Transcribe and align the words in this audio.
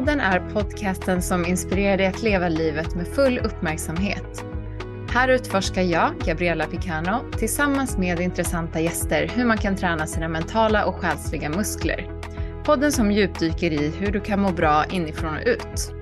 Podden 0.00 0.20
är 0.20 0.40
podcasten 0.40 1.22
som 1.22 1.46
inspirerar 1.46 1.96
dig 1.96 2.06
att 2.06 2.22
leva 2.22 2.48
livet 2.48 2.94
med 2.94 3.06
full 3.06 3.38
uppmärksamhet. 3.38 4.44
Här 5.10 5.28
utforskar 5.28 5.82
jag, 5.82 6.14
Gabriella 6.26 6.66
Picano, 6.66 7.30
tillsammans 7.38 7.98
med 7.98 8.20
intressanta 8.20 8.80
gäster 8.80 9.30
hur 9.34 9.44
man 9.44 9.58
kan 9.58 9.76
träna 9.76 10.06
sina 10.06 10.28
mentala 10.28 10.84
och 10.84 10.94
själsliga 10.94 11.48
muskler. 11.50 12.10
Podden 12.64 12.92
som 12.92 13.12
djupdyker 13.12 13.72
i 13.72 13.92
hur 13.98 14.12
du 14.12 14.20
kan 14.20 14.40
må 14.40 14.52
bra 14.52 14.84
inifrån 14.84 15.34
och 15.34 15.46
ut. 15.46 15.92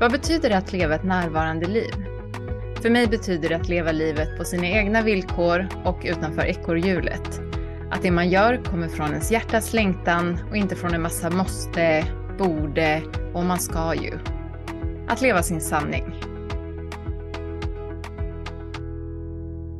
Vad 0.00 0.12
betyder 0.12 0.48
det 0.48 0.56
att 0.56 0.72
leva 0.72 0.94
ett 0.94 1.04
närvarande 1.04 1.66
liv? 1.66 1.94
För 2.82 2.90
mig 2.90 3.06
betyder 3.06 3.48
det 3.48 3.56
att 3.56 3.68
leva 3.68 3.92
livet 3.92 4.38
på 4.38 4.44
sina 4.44 4.66
egna 4.66 5.02
villkor 5.02 5.68
och 5.84 6.00
utanför 6.04 6.42
ekorrhjulet. 6.42 7.40
Att 7.90 8.02
det 8.02 8.10
man 8.10 8.28
gör 8.28 8.64
kommer 8.64 8.88
från 8.88 9.10
ens 9.10 9.30
hjärtas 9.30 9.72
längtan 9.72 10.38
och 10.50 10.56
inte 10.56 10.76
från 10.76 10.94
en 10.94 11.02
massa 11.02 11.30
måste, 11.30 12.04
borde 12.38 13.02
och 13.34 13.44
man 13.44 13.60
ska 13.60 13.94
ju. 13.94 14.18
Att 15.08 15.20
leva 15.20 15.42
sin 15.42 15.60
sanning. 15.60 16.04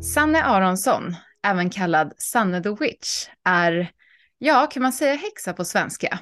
Sanne 0.03 0.43
Aronsson, 0.43 1.17
även 1.43 1.71
kallad 1.71 2.13
Sanne 2.17 2.63
the 2.63 2.71
Witch, 2.71 3.27
är, 3.45 3.91
ja, 4.39 4.67
kan 4.67 4.83
man 4.83 4.93
säga 4.93 5.15
häxa 5.15 5.53
på 5.53 5.65
svenska? 5.65 6.19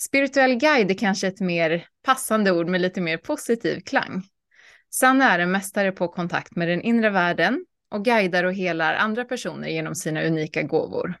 Spirituell 0.00 0.54
guide 0.54 0.90
är 0.90 0.94
kanske 0.94 1.26
ett 1.26 1.40
mer 1.40 1.86
passande 2.04 2.52
ord 2.52 2.68
med 2.68 2.80
lite 2.80 3.00
mer 3.00 3.16
positiv 3.16 3.80
klang. 3.80 4.22
Sanne 4.90 5.24
är 5.24 5.38
en 5.38 5.50
mästare 5.50 5.92
på 5.92 6.08
kontakt 6.08 6.56
med 6.56 6.68
den 6.68 6.82
inre 6.82 7.10
världen 7.10 7.64
och 7.90 8.04
guidar 8.04 8.44
och 8.44 8.54
helar 8.54 8.94
andra 8.94 9.24
personer 9.24 9.68
genom 9.68 9.94
sina 9.94 10.22
unika 10.22 10.62
gåvor. 10.62 11.14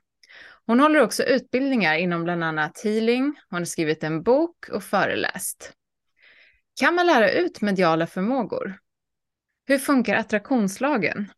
Hon 0.68 0.80
håller 0.80 1.00
också 1.00 1.22
utbildningar 1.22 1.94
inom 1.94 2.24
bland 2.24 2.44
annat 2.44 2.80
healing, 2.84 3.34
hon 3.50 3.58
har 3.58 3.64
skrivit 3.64 4.04
en 4.04 4.22
bok 4.22 4.68
och 4.68 4.82
föreläst. 4.82 5.72
Kan 6.80 6.94
man 6.94 7.06
lära 7.06 7.30
ut 7.30 7.60
mediala 7.60 8.06
förmågor? 8.06 8.78
Hur 9.66 9.78
funkar 9.78 10.16
attraktionslagen? 10.16 11.30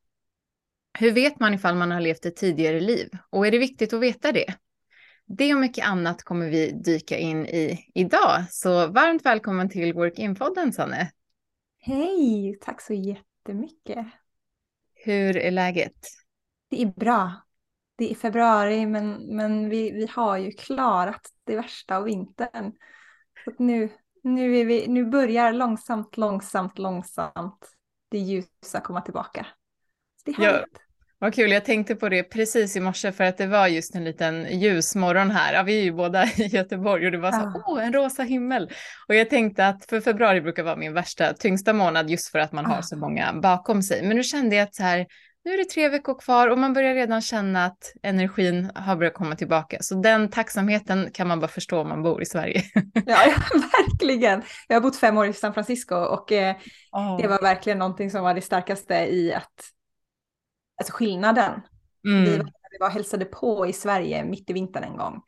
Hur 0.98 1.12
vet 1.12 1.40
man 1.40 1.54
ifall 1.54 1.74
man 1.74 1.90
har 1.90 2.00
levt 2.00 2.26
ett 2.26 2.36
tidigare 2.36 2.80
liv? 2.80 3.08
Och 3.30 3.46
är 3.46 3.50
det 3.50 3.58
viktigt 3.58 3.92
att 3.92 4.00
veta 4.00 4.32
det? 4.32 4.54
Det 5.26 5.54
och 5.54 5.60
mycket 5.60 5.86
annat 5.86 6.22
kommer 6.22 6.50
vi 6.50 6.70
dyka 6.70 7.18
in 7.18 7.46
i 7.46 7.90
idag. 7.94 8.44
Så 8.50 8.86
varmt 8.86 9.26
välkommen 9.26 9.68
till 9.68 9.92
Work 9.92 10.18
In-podden, 10.18 10.72
Sanne. 10.72 11.10
Hej, 11.78 12.58
tack 12.60 12.80
så 12.80 12.94
jättemycket. 12.94 14.06
Hur 14.94 15.36
är 15.36 15.50
läget? 15.50 16.06
Det 16.70 16.82
är 16.82 16.86
bra. 16.86 17.32
Det 18.00 18.10
är 18.10 18.14
februari 18.14 18.86
men, 18.86 19.36
men 19.36 19.68
vi, 19.68 19.90
vi 19.90 20.06
har 20.10 20.36
ju 20.36 20.52
klarat 20.52 21.20
det 21.46 21.56
värsta 21.56 21.96
av 21.96 22.04
vintern. 22.04 22.72
Så 23.44 23.52
nu, 23.58 23.88
nu, 24.22 24.56
är 24.56 24.64
vi, 24.64 24.88
nu 24.88 25.04
börjar 25.04 25.52
långsamt, 25.52 26.16
långsamt, 26.16 26.78
långsamt 26.78 27.68
det 28.10 28.18
ljusa 28.18 28.80
komma 28.82 29.00
tillbaka. 29.00 29.46
Så 30.16 30.30
det 30.30 30.42
är 30.42 30.46
ja, 30.46 30.64
vad 31.18 31.34
kul, 31.34 31.50
jag 31.50 31.64
tänkte 31.64 31.94
på 31.94 32.08
det 32.08 32.22
precis 32.22 32.76
i 32.76 32.80
morse 32.80 33.12
för 33.12 33.24
att 33.24 33.38
det 33.38 33.46
var 33.46 33.66
just 33.66 33.94
en 33.94 34.04
liten 34.04 34.60
ljusmorgon 34.60 35.30
här. 35.30 35.54
Ja, 35.54 35.62
vi 35.62 35.78
är 35.78 35.84
ju 35.84 35.92
båda 35.92 36.24
i 36.24 36.46
Göteborg 36.46 37.06
och 37.06 37.12
det 37.12 37.18
var 37.18 37.32
så, 37.32 37.52
ja. 37.54 37.64
åh, 37.66 37.86
en 37.86 37.92
rosa 37.92 38.22
himmel. 38.22 38.70
Och 39.08 39.14
jag 39.14 39.30
tänkte 39.30 39.66
att 39.66 39.84
för 39.84 40.00
februari 40.00 40.40
brukar 40.40 40.62
vara 40.62 40.76
min 40.76 40.92
värsta, 40.92 41.32
tyngsta 41.32 41.72
månad 41.72 42.10
just 42.10 42.30
för 42.30 42.38
att 42.38 42.52
man 42.52 42.64
ja. 42.64 42.70
har 42.70 42.82
så 42.82 42.96
många 42.96 43.32
bakom 43.32 43.82
sig. 43.82 44.02
Men 44.02 44.16
nu 44.16 44.22
kände 44.22 44.56
jag 44.56 44.62
att 44.62 44.74
så 44.74 44.82
här, 44.82 45.06
nu 45.44 45.52
är 45.52 45.58
det 45.58 45.64
tre 45.64 45.88
veckor 45.88 46.14
kvar 46.14 46.48
och 46.48 46.58
man 46.58 46.72
börjar 46.72 46.94
redan 46.94 47.20
känna 47.20 47.64
att 47.64 47.92
energin 48.02 48.70
har 48.74 48.96
börjat 48.96 49.14
komma 49.14 49.36
tillbaka. 49.36 49.78
Så 49.80 49.94
den 49.94 50.30
tacksamheten 50.30 51.10
kan 51.12 51.28
man 51.28 51.40
bara 51.40 51.48
förstå 51.48 51.80
om 51.80 51.88
man 51.88 52.02
bor 52.02 52.22
i 52.22 52.26
Sverige. 52.26 52.62
Ja, 53.06 53.34
verkligen. 53.78 54.42
Jag 54.68 54.76
har 54.76 54.80
bott 54.80 54.96
fem 54.96 55.18
år 55.18 55.26
i 55.26 55.32
San 55.32 55.54
Francisco 55.54 55.94
och 55.94 56.32
eh, 56.32 56.56
oh. 56.92 57.20
det 57.20 57.28
var 57.28 57.42
verkligen 57.42 57.78
någonting 57.78 58.10
som 58.10 58.22
var 58.22 58.34
det 58.34 58.40
starkaste 58.40 58.94
i 58.94 59.34
att, 59.34 59.70
alltså 60.78 60.92
skillnaden. 60.92 61.60
Mm. 62.06 62.24
Vi, 62.24 62.36
var, 62.36 62.44
vi 62.70 62.78
var 62.80 62.90
hälsade 62.90 63.24
på 63.24 63.66
i 63.66 63.72
Sverige 63.72 64.24
mitt 64.24 64.50
i 64.50 64.52
vintern 64.52 64.84
en 64.84 64.96
gång. 64.96 65.22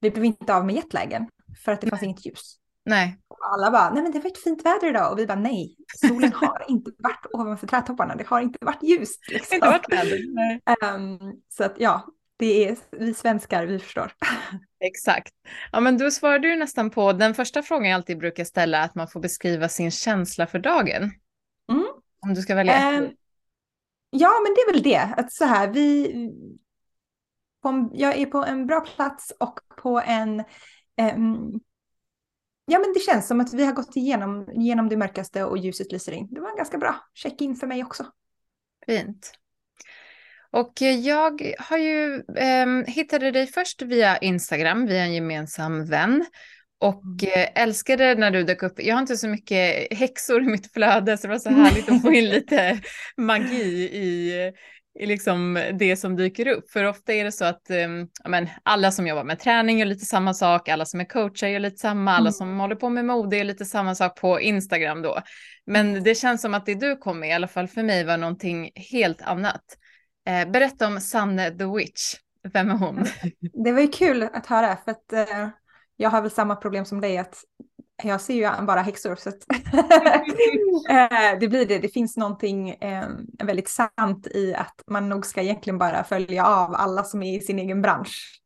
Vi 0.00 0.10
blev 0.10 0.24
inte 0.24 0.54
av 0.54 0.66
med 0.66 0.74
jetlägen 0.74 1.28
för 1.64 1.72
att 1.72 1.80
det 1.80 1.90
fanns 1.90 2.02
inget 2.02 2.26
ljus. 2.26 2.56
Nej. 2.88 3.18
Och 3.28 3.38
alla 3.52 3.70
bara, 3.70 3.90
nej 3.90 4.02
men 4.02 4.12
det 4.12 4.18
var 4.18 4.30
ett 4.30 4.42
fint 4.42 4.66
väder 4.66 4.88
idag. 4.88 5.12
Och 5.12 5.18
vi 5.18 5.26
bara, 5.26 5.38
nej, 5.38 5.76
solen 5.96 6.32
har 6.34 6.64
inte 6.68 6.90
varit 6.98 7.26
ovanför 7.32 7.66
trädtopparna. 7.66 8.14
Det 8.14 8.26
har 8.26 8.40
inte 8.40 8.58
varit 8.60 8.82
ljust. 8.82 9.28
Liksom. 9.28 9.54
Inte 9.54 9.68
varit 9.68 9.92
väder. 9.92 10.20
Um, 10.94 11.18
så 11.48 11.64
att 11.64 11.74
ja, 11.78 12.06
det 12.36 12.68
är 12.68 12.76
vi 12.90 13.14
svenskar, 13.14 13.66
vi 13.66 13.78
förstår. 13.78 14.12
Exakt. 14.80 15.34
Ja, 15.72 15.80
men 15.80 15.98
du 15.98 16.10
svarade 16.10 16.48
ju 16.48 16.56
nästan 16.56 16.90
på 16.90 17.12
den 17.12 17.34
första 17.34 17.62
frågan 17.62 17.88
jag 17.88 17.96
alltid 17.96 18.18
brukar 18.18 18.44
ställa, 18.44 18.82
att 18.82 18.94
man 18.94 19.08
får 19.08 19.20
beskriva 19.20 19.68
sin 19.68 19.90
känsla 19.90 20.46
för 20.46 20.58
dagen. 20.58 21.10
Mm. 21.72 21.86
Om 22.20 22.34
du 22.34 22.42
ska 22.42 22.54
välja 22.54 22.98
um, 22.98 23.10
Ja, 24.10 24.30
men 24.42 24.54
det 24.54 24.60
är 24.60 24.72
väl 24.72 24.82
det. 24.82 25.14
Att 25.16 25.32
så 25.32 25.44
här, 25.44 25.68
vi... 25.68 26.12
På, 27.62 27.90
jag 27.92 28.16
är 28.16 28.26
på 28.26 28.44
en 28.44 28.66
bra 28.66 28.80
plats 28.80 29.32
och 29.40 29.60
på 29.82 30.00
en 30.06 30.44
um, 31.16 31.60
Ja, 32.70 32.78
men 32.78 32.92
det 32.92 33.00
känns 33.00 33.28
som 33.28 33.40
att 33.40 33.54
vi 33.54 33.64
har 33.64 33.72
gått 33.72 33.96
igenom 33.96 34.48
genom 34.52 34.88
det 34.88 34.96
mörkaste 34.96 35.44
och 35.44 35.58
ljuset 35.58 35.92
lyser 35.92 36.12
in. 36.12 36.28
Det 36.30 36.40
var 36.40 36.50
en 36.50 36.56
ganska 36.56 36.78
bra 36.78 36.96
check-in 37.14 37.56
för 37.56 37.66
mig 37.66 37.84
också. 37.84 38.06
Fint. 38.86 39.32
Och 40.50 40.72
jag 40.80 41.52
har 41.58 41.78
ju 41.78 42.22
eh, 42.36 42.66
hittade 42.86 43.30
dig 43.30 43.46
först 43.46 43.82
via 43.82 44.18
Instagram, 44.18 44.86
via 44.86 45.02
en 45.02 45.14
gemensam 45.14 45.86
vän. 45.86 46.24
Och 46.80 47.04
mm. 47.04 47.40
eh, 47.40 47.62
älskade 47.62 48.14
när 48.14 48.30
du 48.30 48.44
dök 48.44 48.62
upp. 48.62 48.82
Jag 48.82 48.94
har 48.94 49.00
inte 49.00 49.16
så 49.16 49.28
mycket 49.28 49.92
häxor 49.98 50.42
i 50.42 50.46
mitt 50.46 50.72
flöde 50.72 51.18
så 51.18 51.26
det 51.26 51.32
var 51.32 51.38
så 51.38 51.50
härligt 51.50 51.88
att 51.88 52.02
få 52.02 52.12
in 52.12 52.24
lite 52.28 52.80
magi 53.16 53.62
i, 53.62 53.96
i 53.96 54.52
liksom 54.94 55.60
det 55.78 55.96
som 55.96 56.16
dyker 56.16 56.48
upp. 56.48 56.70
För 56.70 56.84
ofta 56.84 57.12
är 57.12 57.24
det 57.24 57.32
så 57.32 57.44
att 57.44 57.70
um, 57.70 58.08
men, 58.28 58.48
alla 58.62 58.90
som 58.90 59.06
jobbar 59.06 59.24
med 59.24 59.38
träning 59.38 59.78
gör 59.78 59.86
lite 59.86 60.04
samma 60.04 60.34
sak, 60.34 60.68
alla 60.68 60.84
som 60.84 61.00
är 61.00 61.04
coacher 61.04 61.46
gör 61.46 61.60
lite 61.60 61.76
samma, 61.76 62.10
alla 62.10 62.20
mm. 62.20 62.32
som 62.32 62.60
håller 62.60 62.76
på 62.76 62.88
med 62.88 63.04
mode 63.04 63.36
gör 63.36 63.44
lite 63.44 63.64
samma 63.64 63.94
sak 63.94 64.20
på 64.20 64.40
Instagram 64.40 65.02
då. 65.02 65.18
Men 65.66 66.02
det 66.02 66.14
känns 66.14 66.42
som 66.42 66.54
att 66.54 66.66
det 66.66 66.74
du 66.74 66.96
kom 66.96 67.20
med, 67.20 67.28
i 67.28 67.32
alla 67.32 67.48
fall 67.48 67.68
för 67.68 67.82
mig, 67.82 68.04
var 68.04 68.16
någonting 68.16 68.70
helt 68.74 69.22
annat. 69.22 69.62
Eh, 70.28 70.50
berätta 70.50 70.86
om 70.86 71.00
Sanne 71.00 71.50
the 71.50 71.64
Witch. 71.64 72.14
Vem 72.52 72.70
är 72.70 72.74
hon? 72.74 73.04
Det 73.64 73.72
var 73.72 73.80
ju 73.80 73.88
kul 73.88 74.22
att 74.22 74.46
höra 74.46 74.76
för 74.76 74.90
att 74.90 75.12
eh, 75.12 75.48
jag 75.96 76.10
har 76.10 76.22
väl 76.22 76.30
samma 76.30 76.56
problem 76.56 76.84
som 76.84 77.00
dig 77.00 77.18
att 77.18 77.36
jag 78.02 78.20
ser 78.20 78.34
ju 78.34 78.66
bara 78.66 78.82
häxor 78.82 79.16
så 79.16 79.28
att 79.28 79.46
eh, 80.90 81.38
det 81.40 81.48
blir 81.48 81.66
det. 81.66 81.78
Det 81.78 81.88
finns 81.88 82.16
någonting 82.16 82.70
eh, 82.70 83.08
väldigt 83.38 83.68
sant 83.68 84.26
i 84.26 84.54
att 84.54 84.82
man 84.86 85.08
nog 85.08 85.26
ska 85.26 85.42
egentligen 85.42 85.78
bara 85.78 86.04
följa 86.04 86.46
av 86.46 86.74
alla 86.74 87.04
som 87.04 87.22
är 87.22 87.36
i 87.36 87.40
sin 87.40 87.58
egen 87.58 87.82
bransch. 87.82 88.40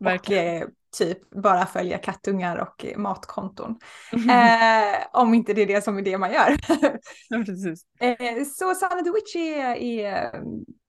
Verkligen. 0.00 0.56
Och 0.56 0.62
eh, 0.62 0.68
typ 0.98 1.30
bara 1.30 1.66
följa 1.66 1.98
kattungar 1.98 2.56
och 2.56 2.86
matkonton. 2.96 3.78
Eh, 4.12 5.06
om 5.12 5.34
inte 5.34 5.54
det 5.54 5.62
är 5.62 5.66
det 5.66 5.84
som 5.84 5.98
är 5.98 6.02
det 6.02 6.18
man 6.18 6.32
gör. 6.32 6.56
ja, 7.28 7.42
precis. 7.46 7.86
Eh, 8.00 8.44
så 8.44 8.74
Sanna 8.74 9.02
the 9.02 9.10
Witch 9.10 9.36
är, 9.36 9.74
är 9.74 10.42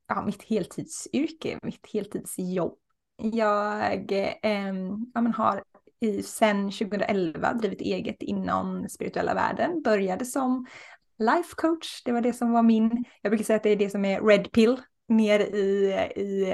ja, 0.07 0.21
mitt 0.25 0.43
heltidsyrke, 0.43 1.59
mitt 1.61 1.89
heltidsjobb. 1.93 2.77
Jag 3.21 4.11
eh, 4.11 4.73
ja, 5.13 5.21
men 5.21 5.33
har 5.33 5.63
i, 5.99 6.23
sen 6.23 6.71
2011 6.71 7.53
drivit 7.53 7.81
eget 7.81 8.21
inom 8.23 8.89
spirituella 8.89 9.33
världen. 9.33 9.81
Började 9.81 10.25
som 10.25 10.65
life 11.19 11.55
coach, 11.55 12.03
det 12.05 12.11
var 12.11 12.21
det 12.21 12.33
som 12.33 12.51
var 12.51 12.63
min, 12.63 13.05
jag 13.21 13.31
brukar 13.31 13.45
säga 13.45 13.57
att 13.57 13.63
det 13.63 13.69
är 13.69 13.75
det 13.75 13.89
som 13.89 14.05
är 14.05 14.21
red 14.21 14.51
pill, 14.51 14.81
ner 15.07 15.39
i, 15.39 15.93
i 16.15 16.51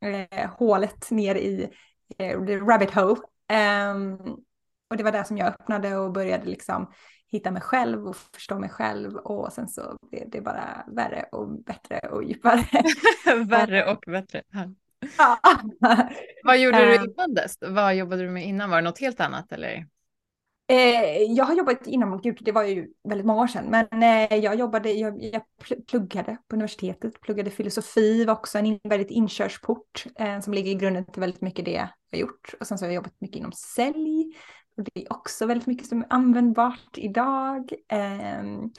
eh, 0.00 0.50
hålet, 0.50 1.10
ner 1.10 1.34
i 1.34 1.68
eh, 2.18 2.40
rabbit 2.40 2.90
hole. 2.90 3.20
Um, 3.92 4.36
och 4.90 4.96
det 4.96 5.02
var 5.02 5.12
där 5.12 5.24
som 5.24 5.38
jag 5.38 5.48
öppnade 5.48 5.96
och 5.96 6.12
började 6.12 6.44
liksom 6.44 6.92
hitta 7.28 7.50
mig 7.50 7.62
själv 7.62 8.06
och 8.06 8.16
förstå 8.16 8.58
mig 8.58 8.70
själv 8.70 9.16
och 9.16 9.52
sen 9.52 9.68
så 9.68 9.96
blev 10.10 10.30
det 10.30 10.40
bara 10.40 10.84
värre 10.86 11.22
och 11.32 11.64
bättre 11.64 11.98
och 11.98 12.24
djupare. 12.24 12.64
värre 13.44 13.84
och 13.92 14.04
bättre. 14.06 14.42
Vad 16.44 16.58
gjorde 16.58 16.78
du 16.78 16.94
ehm. 16.96 17.04
innan 17.04 17.34
dess? 17.34 17.58
Vad 17.60 17.96
jobbade 17.96 18.22
du 18.22 18.30
med 18.30 18.46
innan? 18.46 18.70
Var 18.70 18.76
det 18.76 18.82
något 18.82 19.00
helt 19.00 19.20
annat 19.20 19.52
eller? 19.52 19.86
Eh, 20.68 21.22
jag 21.22 21.44
har 21.44 21.54
jobbat 21.54 21.86
inom, 21.86 22.20
gud 22.20 22.38
det 22.40 22.52
var 22.52 22.62
ju 22.62 22.88
väldigt 23.08 23.26
många 23.26 23.42
år 23.42 23.46
sedan, 23.46 23.66
men 23.70 24.02
eh, 24.02 24.38
jag 24.38 24.54
jobbade, 24.54 24.92
jag, 24.92 25.22
jag, 25.22 25.42
pluggade 25.86 26.38
på 26.48 26.56
universitetet, 26.56 27.20
pluggade 27.20 27.50
filosofi, 27.50 28.24
var 28.24 28.34
också 28.34 28.58
en 28.58 28.78
väldigt 28.84 29.10
inkörsport 29.10 30.06
eh, 30.16 30.40
som 30.40 30.54
ligger 30.54 30.70
i 30.70 30.74
grunden 30.74 31.04
till 31.04 31.20
väldigt 31.20 31.40
mycket 31.40 31.64
det 31.64 31.72
jag 31.72 31.88
har 32.12 32.18
gjort. 32.18 32.54
Och 32.60 32.66
sen 32.66 32.78
så 32.78 32.84
har 32.84 32.88
jag 32.88 32.94
jobbat 32.94 33.20
mycket 33.20 33.36
inom 33.36 33.52
sälj, 33.52 34.36
och 34.76 34.84
det 34.84 35.02
är 35.02 35.12
också 35.12 35.46
väldigt 35.46 35.66
mycket 35.66 35.86
som 35.86 36.00
är 36.00 36.06
användbart 36.10 36.90
idag. 36.98 37.72
Ehm, 37.88 38.70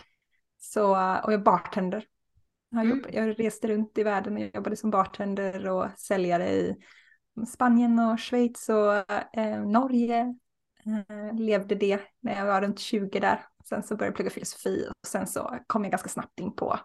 så, 0.59 0.91
och 1.23 1.33
jag 1.33 1.43
bartender 1.43 1.97
jag, 1.97 2.16
mm. 2.71 3.03
jag 3.11 3.39
reste 3.39 3.67
runt 3.67 3.97
i 3.97 4.03
världen 4.03 4.37
och 4.37 4.55
jobbade 4.55 4.75
som 4.75 4.91
bartender 4.91 5.69
och 5.69 5.89
säljare 5.97 6.49
i 6.49 6.75
Spanien 7.47 7.99
och 7.99 8.19
Schweiz 8.19 8.69
och 8.69 9.13
eh, 9.37 9.65
Norge. 9.65 10.35
Eh, 10.85 11.39
levde 11.39 11.75
det 11.75 12.01
när 12.19 12.35
jag 12.35 12.45
var 12.45 12.61
runt 12.61 12.79
20 12.79 13.19
där. 13.19 13.45
Sen 13.69 13.83
så 13.83 13.95
började 13.95 14.11
jag 14.11 14.15
plugga 14.15 14.29
filosofi 14.29 14.87
och 14.89 15.07
sen 15.07 15.27
så 15.27 15.59
kom 15.67 15.83
jag 15.83 15.91
ganska 15.91 16.09
snabbt 16.09 16.39
in 16.39 16.55
på, 16.55 16.79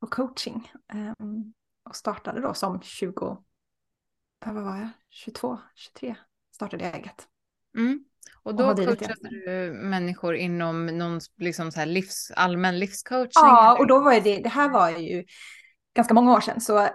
på 0.00 0.06
coaching. 0.06 0.72
Um, 1.18 1.54
och 1.84 1.96
startade 1.96 2.40
då 2.40 2.54
som 2.54 2.80
20, 2.82 3.44
vad 4.46 4.64
var 4.64 4.76
jag, 4.76 4.88
22, 5.08 5.58
23 5.74 6.16
startade 6.54 6.84
jag 6.84 6.94
eget. 6.94 7.28
Mm. 7.76 8.04
Och 8.48 8.54
då 8.54 8.74
coachade 8.74 9.28
du 9.30 9.72
människor 9.72 10.34
inom 10.34 10.86
någon 10.86 11.20
liksom 11.38 11.72
så 11.72 11.80
här 11.80 11.86
livs, 11.86 12.30
allmän 12.36 12.78
livscoaching? 12.78 13.30
Ja, 13.34 13.76
och 13.78 13.86
då 13.86 14.00
var 14.00 14.20
det, 14.20 14.38
det 14.38 14.48
här 14.48 14.68
var 14.68 14.90
ju 14.90 15.24
ganska 15.96 16.14
många 16.14 16.32
år 16.32 16.40
sedan, 16.40 16.60
så 16.60 16.88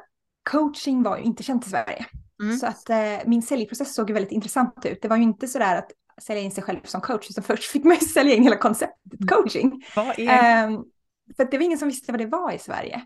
coaching 0.50 1.04
var 1.04 1.18
ju 1.18 1.24
inte 1.24 1.44
känt 1.44 1.68
i 1.68 1.70
Sverige. 1.70 2.06
Mm. 2.42 2.58
Så 2.58 2.68
att 2.68 2.90
eh, 2.90 2.98
min 3.26 3.42
säljprocess 3.42 3.96
såg 3.96 4.10
ju 4.10 4.14
väldigt 4.14 4.32
intressant 4.32 4.86
ut. 4.86 5.02
Det 5.02 5.08
var 5.08 5.18
ju 5.18 5.24
inte 5.24 5.48
sådär 5.48 5.76
att 5.76 5.92
sälja 6.22 6.42
in 6.42 6.52
sig 6.52 6.64
själv 6.64 6.80
som 6.84 7.02
coach, 7.02 7.30
utan 7.30 7.44
först 7.44 7.64
fick 7.64 7.84
man 7.84 7.94
ju 7.94 8.00
sälja 8.08 8.36
in 8.36 8.44
hela 8.44 8.58
konceptet 8.58 9.20
mm. 9.20 9.28
coaching. 9.28 9.84
Vad 9.96 10.20
är 10.20 10.68
um, 10.68 10.86
För 11.38 11.52
det 11.52 11.58
var 11.58 11.66
ingen 11.66 11.80
som 11.80 11.88
visste 11.88 12.12
vad 12.12 12.22
det 12.22 12.26
var 12.26 12.52
i 12.52 12.60
Sverige. 12.60 13.06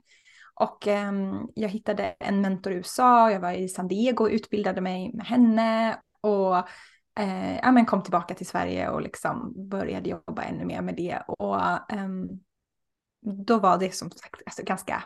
Och 0.59 0.87
um, 0.87 1.51
jag 1.55 1.69
hittade 1.69 2.15
en 2.19 2.41
mentor 2.41 2.73
i 2.73 2.75
USA, 2.75 3.31
jag 3.31 3.39
var 3.39 3.51
i 3.51 3.69
San 3.69 3.87
Diego 3.87 4.23
och 4.23 4.31
utbildade 4.31 4.81
mig 4.81 5.11
med 5.13 5.25
henne. 5.25 5.97
Och 6.21 6.57
uh, 7.19 7.55
ja, 7.55 7.71
men 7.71 7.85
kom 7.85 8.03
tillbaka 8.03 8.33
till 8.33 8.47
Sverige 8.47 8.89
och 8.89 9.01
liksom 9.01 9.53
började 9.69 10.09
jobba 10.09 10.43
ännu 10.43 10.65
mer 10.65 10.81
med 10.81 10.95
det. 10.95 11.23
Och 11.27 11.61
um, 11.93 12.39
då 13.21 13.59
var 13.59 13.77
det 13.77 13.95
som 13.95 14.11
sagt 14.11 14.41
alltså, 14.45 14.63
ganska 14.63 15.03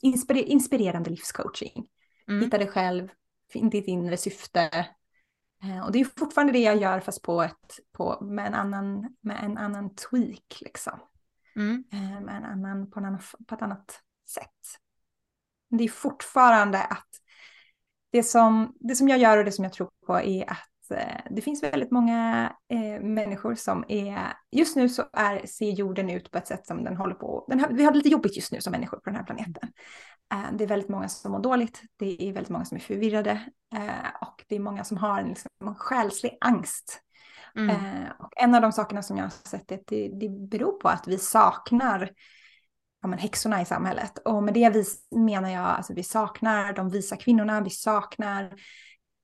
inspir 0.00 0.36
inspirerande 0.36 1.10
livscoaching. 1.10 1.86
Mm. 2.28 2.42
Hitta 2.42 2.58
dig 2.58 2.68
själv, 2.68 3.08
ditt 3.52 3.86
inre 3.86 4.16
syfte. 4.16 4.86
Eh, 5.62 5.84
och 5.84 5.92
det 5.92 6.00
är 6.00 6.04
fortfarande 6.18 6.52
det 6.52 6.58
jag 6.58 6.76
gör 6.76 7.00
fast 7.00 7.22
på 7.22 7.42
ett, 7.42 7.80
på, 7.92 8.18
med, 8.24 8.46
en 8.46 8.54
annan, 8.54 9.16
med 9.20 9.44
en 9.44 9.58
annan 9.58 9.94
tweak 9.94 10.60
liksom. 10.60 10.98
Mm. 11.56 11.84
Eh, 11.92 12.20
med 12.20 12.36
en 12.36 12.44
annan, 12.44 12.90
på, 12.90 12.98
en 12.98 13.04
annan, 13.04 13.20
på 13.46 13.54
ett 13.54 13.62
annat 13.62 14.00
sätt. 14.28 14.78
Det 15.70 15.84
är 15.84 15.88
fortfarande 15.88 16.82
att 16.82 17.08
det 18.10 18.22
som, 18.22 18.76
det 18.80 18.96
som 18.96 19.08
jag 19.08 19.18
gör 19.18 19.38
och 19.38 19.44
det 19.44 19.52
som 19.52 19.64
jag 19.64 19.72
tror 19.72 19.90
på 20.06 20.20
är 20.20 20.50
att 20.50 20.58
Eh, 20.58 20.71
det 21.30 21.42
finns 21.42 21.62
väldigt 21.62 21.90
många 21.90 22.52
eh, 22.68 23.02
människor 23.02 23.54
som 23.54 23.84
är, 23.88 24.18
just 24.50 24.76
nu 24.76 24.88
så 24.88 25.04
är, 25.12 25.46
ser 25.46 25.70
jorden 25.70 26.10
ut 26.10 26.30
på 26.30 26.38
ett 26.38 26.46
sätt 26.46 26.66
som 26.66 26.84
den 26.84 26.96
håller 26.96 27.14
på, 27.14 27.44
den 27.48 27.60
har, 27.60 27.68
vi 27.68 27.84
har 27.84 27.92
det 27.92 27.96
lite 27.96 28.08
jobbigt 28.08 28.36
just 28.36 28.52
nu 28.52 28.60
som 28.60 28.70
människor 28.70 28.96
på 28.96 29.10
den 29.10 29.16
här 29.16 29.24
planeten. 29.24 29.68
Eh, 30.32 30.52
det 30.52 30.64
är 30.64 30.68
väldigt 30.68 30.88
många 30.88 31.08
som 31.08 31.32
mår 31.32 31.40
dåligt, 31.40 31.82
det 31.96 32.28
är 32.28 32.32
väldigt 32.32 32.50
många 32.50 32.64
som 32.64 32.76
är 32.76 32.80
förvirrade 32.80 33.30
eh, 33.74 34.28
och 34.28 34.44
det 34.48 34.56
är 34.56 34.60
många 34.60 34.84
som 34.84 34.96
har 34.96 35.20
en, 35.20 35.28
liksom, 35.28 35.50
en 35.64 35.74
själslig 35.74 36.38
angst. 36.40 37.00
Mm. 37.56 37.70
Eh, 37.70 38.10
och 38.18 38.32
en 38.36 38.54
av 38.54 38.62
de 38.62 38.72
sakerna 38.72 39.02
som 39.02 39.16
jag 39.16 39.24
har 39.24 39.30
sett 39.30 39.72
är 39.72 39.74
att 39.74 39.86
det, 39.86 40.08
det 40.08 40.28
beror 40.28 40.72
på 40.72 40.88
att 40.88 41.08
vi 41.08 41.18
saknar 41.18 42.10
ja, 43.02 43.08
men 43.08 43.18
häxorna 43.18 43.62
i 43.62 43.64
samhället. 43.64 44.18
Och 44.18 44.42
med 44.42 44.54
det 44.54 44.70
vi, 44.70 44.84
menar 45.16 45.50
jag, 45.50 45.64
alltså 45.64 45.94
vi 45.94 46.02
saknar 46.02 46.72
de 46.72 46.90
visa 46.90 47.16
kvinnorna, 47.16 47.60
vi 47.60 47.70
saknar 47.70 48.54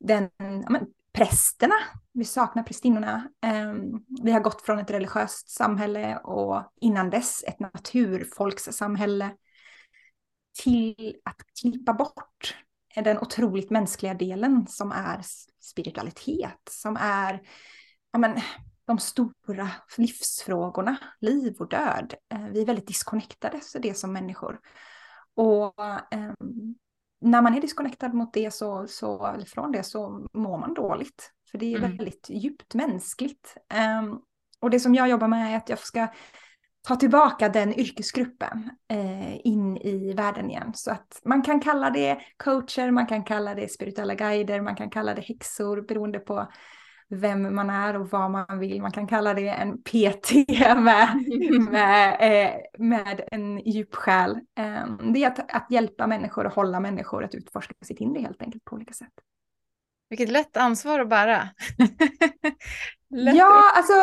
den 0.01 0.31
ja, 0.39 0.71
men, 0.71 0.87
prästerna, 1.19 1.75
vi 2.13 2.25
saknar 2.25 2.63
prästinnorna. 2.63 3.29
Ehm, 3.43 4.05
vi 4.23 4.33
har 4.33 4.41
gått 4.41 4.63
från 4.63 4.79
ett 4.79 4.91
religiöst 4.91 5.51
samhälle 5.51 6.19
och 6.19 6.73
innan 6.81 7.11
dess 7.11 7.45
ett 7.47 7.61
naturfolkssamhälle 7.61 9.31
till 10.63 11.17
att 11.25 11.37
klippa 11.61 11.93
bort 11.93 12.57
den 12.95 13.19
otroligt 13.19 13.71
mänskliga 13.71 14.15
delen 14.15 14.67
som 14.67 14.93
är 14.93 15.21
spiritualitet, 15.61 16.61
som 16.71 16.97
är 17.01 17.41
ja 18.13 18.19
men, 18.19 18.41
de 18.85 18.99
stora 18.99 19.71
livsfrågorna, 19.97 20.97
liv 21.21 21.57
och 21.59 21.69
död. 21.69 22.15
Ehm, 22.29 22.53
vi 22.53 22.63
är 22.63 22.67
väldigt 22.67 22.87
disconnectade 22.87 23.61
så 23.63 23.79
det 23.79 23.95
som 23.95 24.13
människor. 24.13 24.61
Och 25.35 25.85
ehm, 26.11 26.37
när 27.21 27.43
man 27.43 27.55
är 27.55 27.61
disconnectad 27.61 28.15
mot 28.15 28.33
det 28.33 28.55
så, 28.55 28.87
så, 28.89 29.27
eller 29.27 29.47
från 29.47 29.73
det 29.73 29.83
så 29.83 30.27
mår 30.33 30.59
man 30.59 30.75
dåligt. 30.75 31.33
För 31.51 31.59
det 31.59 31.75
är 31.75 31.79
mm. 31.79 31.97
väldigt 31.97 32.27
djupt 32.31 32.75
mänskligt. 32.75 33.57
Um, 34.03 34.21
och 34.61 34.71
det 34.71 34.81
som 34.81 34.95
jag 34.95 35.09
jobbar 35.09 35.29
med 35.29 35.53
är 35.53 35.57
att 35.57 35.69
jag 35.69 35.79
ska 35.79 36.09
ta 36.89 36.97
tillbaka 36.97 37.49
den 37.49 37.81
yrkesgruppen 37.81 38.71
eh, 38.91 39.47
in 39.47 39.77
i 39.77 40.13
världen 40.13 40.51
igen. 40.51 40.73
Så 40.75 40.91
att 40.91 41.21
man 41.25 41.43
kan 41.43 41.61
kalla 41.61 41.91
det 41.91 42.19
coacher, 42.37 42.91
man 42.91 43.07
kan 43.07 43.25
kalla 43.25 43.55
det 43.55 43.73
spirituella 43.73 44.15
guider, 44.15 44.61
man 44.61 44.77
kan 44.77 44.91
kalla 44.91 45.15
det 45.15 45.23
häxor 45.23 45.81
beroende 45.81 46.19
på 46.19 46.49
vem 47.11 47.55
man 47.55 47.71
är 47.71 47.97
och 47.97 48.11
vad 48.11 48.31
man 48.31 48.59
vill. 48.59 48.83
Man 48.83 48.93
kan 48.93 49.07
kalla 49.07 49.35
det 49.35 49.49
en 49.49 49.83
PT 49.83 50.33
med, 50.77 51.25
med, 51.71 52.17
eh, 52.21 52.53
med 52.79 53.29
en 53.31 53.59
djup 53.59 53.95
själ. 53.95 54.41
Ehm, 54.59 55.13
det 55.13 55.25
är 55.25 55.27
att, 55.27 55.55
att 55.55 55.67
hjälpa 55.71 56.07
människor 56.07 56.47
och 56.47 56.53
hålla 56.53 56.81
människor 56.81 57.25
att 57.25 57.35
utforska 57.35 57.75
sitt 57.85 58.01
inre 58.01 58.21
helt 58.21 58.43
enkelt 58.43 58.65
på 58.65 58.77
olika 58.77 58.95
sätt. 58.95 59.13
Vilket 60.11 60.29
lätt 60.29 60.57
ansvar 60.57 61.01
att 61.01 61.09
bära. 61.09 61.49
ja, 63.09 63.63
alltså 63.77 63.95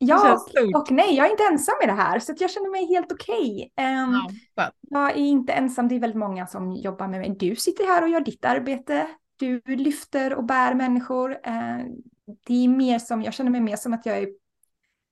Ja 0.00 0.46
och 0.74 0.90
nej, 0.90 1.16
jag 1.16 1.26
är 1.26 1.30
inte 1.30 1.44
ensam 1.50 1.74
i 1.82 1.86
det 1.86 1.92
här 1.92 2.18
så 2.18 2.34
jag 2.38 2.50
känner 2.50 2.70
mig 2.70 2.86
helt 2.86 3.12
okej. 3.12 3.72
Okay. 3.76 3.94
Um, 3.94 4.28
ja, 4.54 4.70
jag 4.80 5.10
är 5.10 5.16
inte 5.16 5.52
ensam, 5.52 5.88
det 5.88 5.94
är 5.94 6.00
väldigt 6.00 6.18
många 6.18 6.46
som 6.46 6.72
jobbar 6.72 7.08
med 7.08 7.20
mig. 7.20 7.36
Du 7.38 7.56
sitter 7.56 7.86
här 7.86 8.02
och 8.02 8.08
gör 8.08 8.20
ditt 8.20 8.44
arbete. 8.44 9.06
Du 9.38 9.60
lyfter 9.66 10.34
och 10.34 10.44
bär 10.44 10.74
människor. 10.74 11.30
Uh, 11.30 11.84
det 12.46 12.64
är 12.64 12.68
mer 12.68 12.98
som, 12.98 13.22
jag 13.22 13.34
känner 13.34 13.50
mig 13.50 13.60
mer 13.60 13.76
som 13.76 13.94
att 13.94 14.06
jag 14.06 14.18
är 14.18 14.28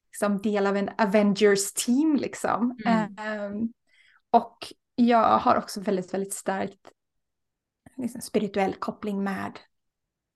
liksom 0.06 0.38
del 0.42 0.66
av 0.66 0.76
en 0.76 0.90
Avengers 0.98 1.72
team 1.72 2.16
liksom. 2.16 2.76
Mm. 2.86 3.52
Um, 3.52 3.72
och 4.30 4.72
jag 4.94 5.38
har 5.38 5.56
också 5.56 5.80
väldigt, 5.80 6.14
väldigt 6.14 6.32
starkt 6.32 6.90
liksom, 7.96 8.20
spirituell 8.20 8.74
koppling 8.74 9.24
med 9.24 9.58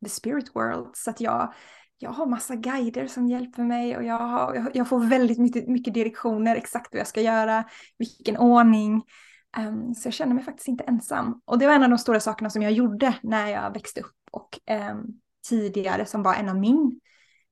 the 0.04 0.10
spirit 0.10 0.56
world. 0.56 0.90
Så 0.94 1.10
att 1.10 1.20
jag, 1.20 1.54
jag 1.98 2.10
har 2.10 2.26
massa 2.26 2.56
guider 2.56 3.06
som 3.06 3.26
hjälper 3.26 3.62
mig 3.62 3.96
och 3.96 4.04
jag, 4.04 4.18
har, 4.18 4.70
jag 4.74 4.88
får 4.88 5.00
väldigt 5.00 5.38
mycket, 5.38 5.68
mycket 5.68 5.94
direktioner 5.94 6.56
exakt 6.56 6.92
vad 6.92 7.00
jag 7.00 7.06
ska 7.06 7.20
göra, 7.20 7.64
vilken 7.98 8.36
ordning. 8.36 9.02
Um, 9.58 9.94
så 9.94 10.06
jag 10.06 10.14
känner 10.14 10.34
mig 10.34 10.44
faktiskt 10.44 10.68
inte 10.68 10.84
ensam. 10.84 11.42
Och 11.44 11.58
det 11.58 11.66
var 11.66 11.74
en 11.74 11.82
av 11.82 11.90
de 11.90 11.98
stora 11.98 12.20
sakerna 12.20 12.50
som 12.50 12.62
jag 12.62 12.72
gjorde 12.72 13.14
när 13.22 13.46
jag 13.48 13.72
växte 13.72 14.00
upp 14.00 14.16
och 14.30 14.58
um, 14.70 15.20
tidigare 15.48 16.06
som 16.06 16.22
var 16.22 16.34
en 16.34 16.48
av 16.48 16.56
min 16.58 17.00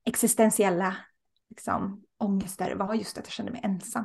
existentiella 0.04 0.96
liksom, 1.50 2.02
ångester 2.18 2.74
var 2.74 2.94
just 2.94 3.18
att 3.18 3.26
jag 3.26 3.32
kände 3.32 3.52
mig 3.52 3.60
ensam. 3.64 4.04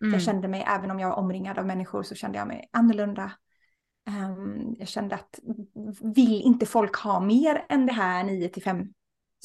Mm. 0.00 0.12
Jag 0.12 0.22
kände 0.22 0.48
mig, 0.48 0.64
även 0.68 0.90
om 0.90 1.00
jag 1.00 1.08
var 1.08 1.16
omringad 1.16 1.58
av 1.58 1.66
människor 1.66 2.02
så 2.02 2.14
kände 2.14 2.38
jag 2.38 2.48
mig 2.48 2.68
annorlunda. 2.72 3.32
Um, 4.08 4.76
jag 4.78 4.88
kände 4.88 5.14
att 5.14 5.38
vill 6.14 6.42
inte 6.42 6.66
folk 6.66 6.96
ha 6.96 7.20
mer 7.20 7.64
än 7.68 7.86
det 7.86 7.92
här 7.92 8.24
9 8.24 8.48
till 8.48 8.62
5 8.62 8.86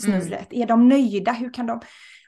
snurret? 0.01 0.53
Mm. 0.53 0.63
Är 0.63 0.67
de 0.67 0.89
nöjda? 0.89 1.31
Hur 1.31 1.53
kan 1.53 1.65
de? 1.65 1.81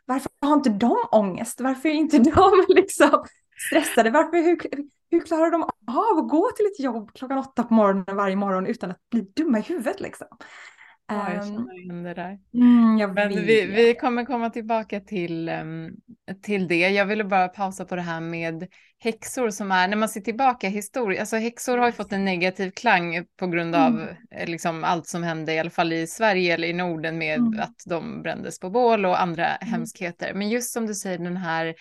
Varför 0.06 0.32
har 0.42 0.54
inte 0.54 0.70
de 0.70 0.98
ångest? 1.12 1.62
Varför 1.62 1.90
är 1.90 1.94
inte 1.94 2.18
de 2.36 2.66
liksom 2.68 3.26
stressade? 3.70 4.10
Varför, 4.10 4.38
hur, 4.38 4.60
hur 5.12 5.20
klarar 5.20 5.52
de 5.52 5.64
av 5.88 6.18
att 6.18 6.30
gå 6.30 6.52
till 6.56 6.66
ett 6.66 6.80
jobb 6.80 7.14
klockan 7.14 7.38
åtta 7.38 7.64
på 7.64 7.74
morgonen 7.74 8.16
varje 8.16 8.36
morgon 8.36 8.66
utan 8.66 8.92
att 8.92 9.10
bli 9.12 9.22
dumma 9.36 9.60
i 9.60 9.62
huvudet 9.62 10.00
liksom? 10.00 10.28
Ja, 11.12 11.34
jag 11.34 11.48
känner 11.48 11.80
igen 11.80 12.04
det 12.04 12.14
där. 12.14 12.40
Mm, 12.54 13.14
Men 13.14 13.30
vi, 13.30 13.66
vi 13.66 13.96
kommer 13.96 14.26
komma 14.26 14.50
tillbaka 14.50 15.00
till, 15.00 15.50
um, 15.50 15.92
till 16.44 16.68
det. 16.68 16.90
Jag 16.90 17.06
ville 17.06 17.24
bara 17.24 17.48
pausa 17.48 17.86
på 17.86 17.96
det 17.96 18.02
här 18.02 18.22
med 18.22 18.68
häxor 19.00 19.50
som 19.50 19.72
är, 19.72 19.88
när 19.88 19.98
man 19.98 20.10
ser 20.10 20.22
tillbaka 20.22 20.70
historiskt, 20.70 21.20
alltså 21.20 21.36
häxor 21.36 21.78
har 21.78 21.86
ju 21.86 21.92
fått 21.92 22.14
en 22.14 22.26
negativ 22.26 22.72
klang 22.72 23.26
på 23.40 23.48
grund 23.48 23.76
av 23.76 23.92
mm. 23.92 24.16
Eh, 24.32 24.50
liksom 24.50 24.84
allt 24.84 25.08
som 25.08 25.24
hände, 25.24 25.54
i 25.54 25.60
alla 25.60 25.70
fall 25.70 25.94
i 25.94 26.08
Sverige 26.08 26.54
eller 26.54 26.68
i 26.68 26.74
Norden 26.74 27.18
med 27.18 27.40
mm. 27.40 27.60
att 27.60 27.76
de 27.86 28.22
brändes 28.22 28.60
på 28.60 28.70
bål 28.70 29.06
och 29.06 29.22
andra 29.22 29.56
mm. 29.56 29.74
hemskheter. 29.74 30.34
Men 30.34 30.50
just 30.50 30.74
som 30.74 30.88
du 30.88 30.94
säger, 30.94 31.18
den 31.18 31.38
här 31.38 31.76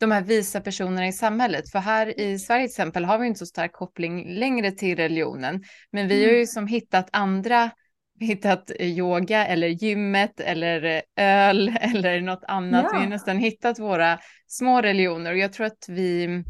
de 0.00 0.10
här 0.10 0.22
visa 0.22 0.60
personerna 0.60 1.06
i 1.06 1.12
samhället. 1.12 1.70
För 1.70 1.78
här 1.78 2.20
i 2.20 2.38
Sverige 2.38 2.66
till 2.66 2.72
exempel 2.72 3.04
har 3.04 3.18
vi 3.18 3.26
inte 3.26 3.38
så 3.38 3.46
stark 3.46 3.72
koppling 3.72 4.34
längre 4.38 4.70
till 4.70 4.96
religionen. 4.96 5.62
Men 5.92 6.08
vi 6.08 6.24
har 6.24 6.30
ju 6.30 6.36
mm. 6.36 6.46
som 6.46 6.66
hittat 6.66 7.08
andra 7.12 7.70
hittat 8.20 8.70
yoga 8.80 9.46
eller 9.46 9.68
gymmet 9.68 10.40
eller 10.40 11.02
öl 11.16 11.76
eller 11.80 12.20
något 12.20 12.44
annat. 12.48 12.84
Ja. 12.84 12.98
Vi 12.98 13.04
har 13.04 13.10
nästan 13.10 13.38
hittat 13.38 13.78
våra 13.78 14.18
små 14.46 14.80
religioner 14.82 15.32
och 15.32 15.38
jag 15.38 15.52
tror 15.52 15.66
att 15.66 15.88
vi, 15.88 16.44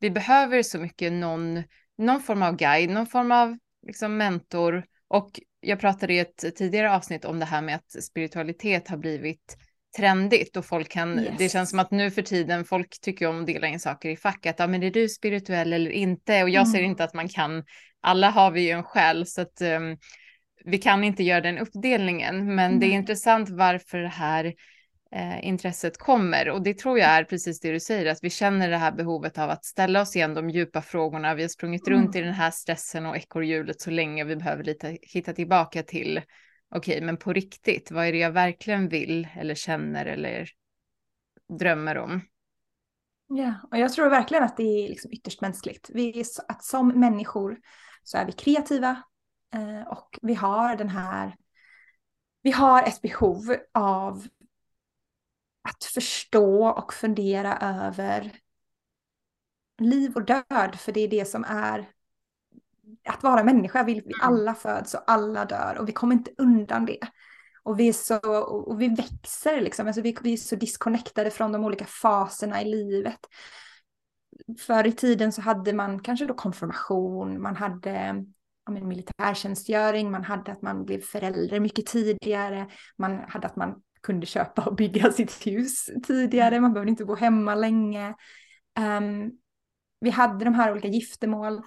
vi 0.00 0.10
behöver 0.10 0.62
så 0.62 0.78
mycket 0.78 1.12
någon, 1.12 1.62
någon 1.98 2.20
form 2.20 2.42
av 2.42 2.56
guide, 2.56 2.90
någon 2.90 3.06
form 3.06 3.32
av 3.32 3.58
liksom 3.86 4.16
mentor. 4.16 4.84
Och 5.08 5.40
jag 5.60 5.80
pratade 5.80 6.14
i 6.14 6.18
ett 6.18 6.56
tidigare 6.56 6.94
avsnitt 6.94 7.24
om 7.24 7.38
det 7.38 7.46
här 7.46 7.62
med 7.62 7.74
att 7.74 8.04
spiritualitet 8.04 8.88
har 8.88 8.96
blivit 8.96 9.56
trendigt 9.96 10.56
och 10.56 10.64
folk 10.64 10.88
kan, 10.88 11.18
yes. 11.18 11.34
det 11.38 11.48
känns 11.48 11.70
som 11.70 11.78
att 11.78 11.90
nu 11.90 12.10
för 12.10 12.22
tiden 12.22 12.64
folk 12.64 13.00
tycker 13.00 13.26
om 13.26 13.40
att 13.40 13.46
dela 13.46 13.66
in 13.66 13.80
saker 13.80 14.08
i 14.10 14.16
fack, 14.16 14.46
att 14.46 14.58
ja, 14.58 14.66
men 14.66 14.82
är 14.82 14.90
du 14.90 15.08
spirituell 15.08 15.72
eller 15.72 15.90
inte? 15.90 16.42
Och 16.42 16.50
jag 16.50 16.62
mm. 16.62 16.72
ser 16.72 16.82
inte 16.82 17.04
att 17.04 17.14
man 17.14 17.28
kan, 17.28 17.64
alla 18.00 18.30
har 18.30 18.50
vi 18.50 18.60
ju 18.60 18.70
en 18.70 18.84
själ 18.84 19.26
så 19.26 19.40
att 19.40 19.62
um, 19.62 19.96
vi 20.64 20.78
kan 20.78 21.04
inte 21.04 21.22
göra 21.22 21.40
den 21.40 21.58
uppdelningen, 21.58 22.54
men 22.54 22.80
det 22.80 22.86
är 22.86 22.90
intressant 22.90 23.50
varför 23.50 23.98
det 23.98 24.08
här 24.08 24.54
eh, 25.12 25.46
intresset 25.46 25.98
kommer. 25.98 26.48
Och 26.48 26.62
det 26.62 26.74
tror 26.74 26.98
jag 26.98 27.08
är 27.08 27.24
precis 27.24 27.60
det 27.60 27.72
du 27.72 27.80
säger, 27.80 28.12
att 28.12 28.18
vi 28.22 28.30
känner 28.30 28.70
det 28.70 28.76
här 28.76 28.92
behovet 28.92 29.38
av 29.38 29.50
att 29.50 29.64
ställa 29.64 30.00
oss 30.00 30.16
igen 30.16 30.34
de 30.34 30.50
djupa 30.50 30.82
frågorna. 30.82 31.34
Vi 31.34 31.42
har 31.42 31.48
sprungit 31.48 31.86
mm. 31.86 31.98
runt 31.98 32.16
i 32.16 32.20
den 32.20 32.34
här 32.34 32.50
stressen 32.50 33.06
och 33.06 33.16
ekorrhjulet 33.16 33.80
så 33.80 33.90
länge 33.90 34.24
vi 34.24 34.36
behöver 34.36 34.64
lite, 34.64 34.98
hitta 35.02 35.32
tillbaka 35.32 35.82
till, 35.82 36.20
okej, 36.74 36.94
okay, 36.94 37.06
men 37.06 37.16
på 37.16 37.32
riktigt, 37.32 37.90
vad 37.90 38.06
är 38.06 38.12
det 38.12 38.18
jag 38.18 38.32
verkligen 38.32 38.88
vill 38.88 39.28
eller 39.36 39.54
känner 39.54 40.06
eller 40.06 40.48
drömmer 41.58 41.98
om? 41.98 42.20
Ja, 43.28 43.54
och 43.70 43.78
jag 43.78 43.92
tror 43.92 44.10
verkligen 44.10 44.44
att 44.44 44.56
det 44.56 44.62
är 44.62 44.88
liksom 44.88 45.12
ytterst 45.12 45.40
mänskligt. 45.40 45.90
Vi 45.94 46.24
att 46.48 46.64
som 46.64 46.88
människor 46.88 47.58
så 48.02 48.18
är 48.18 48.26
vi 48.26 48.32
kreativa 48.32 49.02
och 49.86 50.18
vi 50.22 50.34
har 50.34 50.76
den 50.76 50.88
här, 50.88 51.36
vi 52.42 52.50
har 52.50 52.82
ett 52.82 53.02
behov 53.02 53.56
av 53.72 54.26
att 55.68 55.84
förstå 55.84 56.68
och 56.68 56.94
fundera 56.94 57.58
över 57.58 58.32
liv 59.78 60.16
och 60.16 60.24
död, 60.24 60.76
för 60.78 60.92
det 60.92 61.00
är 61.00 61.08
det 61.08 61.24
som 61.24 61.44
är 61.44 61.90
att 63.08 63.22
vara 63.22 63.44
människa. 63.44 63.82
Vi 63.82 63.98
mm. 63.98 64.12
alla 64.20 64.54
föds 64.54 64.94
och 64.94 65.02
alla 65.06 65.44
dör 65.44 65.76
och 65.78 65.88
vi 65.88 65.92
kommer 65.92 66.14
inte 66.14 66.30
undan 66.38 66.86
det. 66.86 66.98
Och 67.62 67.80
vi, 67.80 67.88
är 67.88 67.92
så, 67.92 68.18
och 68.44 68.80
vi 68.80 68.88
växer 68.88 69.60
liksom, 69.60 69.86
alltså 69.86 70.02
vi, 70.02 70.16
vi 70.22 70.32
är 70.32 70.36
så 70.36 70.56
disconnectade 70.56 71.30
från 71.30 71.52
de 71.52 71.64
olika 71.64 71.84
faserna 71.84 72.62
i 72.62 72.64
livet. 72.64 73.18
Förr 74.60 74.86
i 74.86 74.92
tiden 74.92 75.32
så 75.32 75.42
hade 75.42 75.72
man 75.72 76.00
kanske 76.00 76.26
då 76.26 76.34
konfirmation, 76.34 77.42
man 77.42 77.56
hade 77.56 78.24
ja, 78.66 78.72
militärtjänstgöring, 78.72 80.10
man 80.10 80.24
hade 80.24 80.52
att 80.52 80.62
man 80.62 80.84
blev 80.84 81.00
förälder 81.00 81.60
mycket 81.60 81.86
tidigare, 81.86 82.66
man 82.98 83.18
hade 83.28 83.46
att 83.46 83.56
man 83.56 83.82
kunde 84.02 84.26
köpa 84.26 84.64
och 84.64 84.76
bygga 84.76 85.12
sitt 85.12 85.46
hus 85.46 85.90
tidigare, 86.06 86.60
man 86.60 86.72
behövde 86.72 86.90
inte 86.90 87.04
bo 87.04 87.14
hemma 87.14 87.54
länge. 87.54 88.14
Um, 88.80 89.32
vi 90.00 90.10
hade 90.10 90.44
de 90.44 90.54
här 90.54 90.72
olika 90.72 90.88
giftermål. 90.88 91.62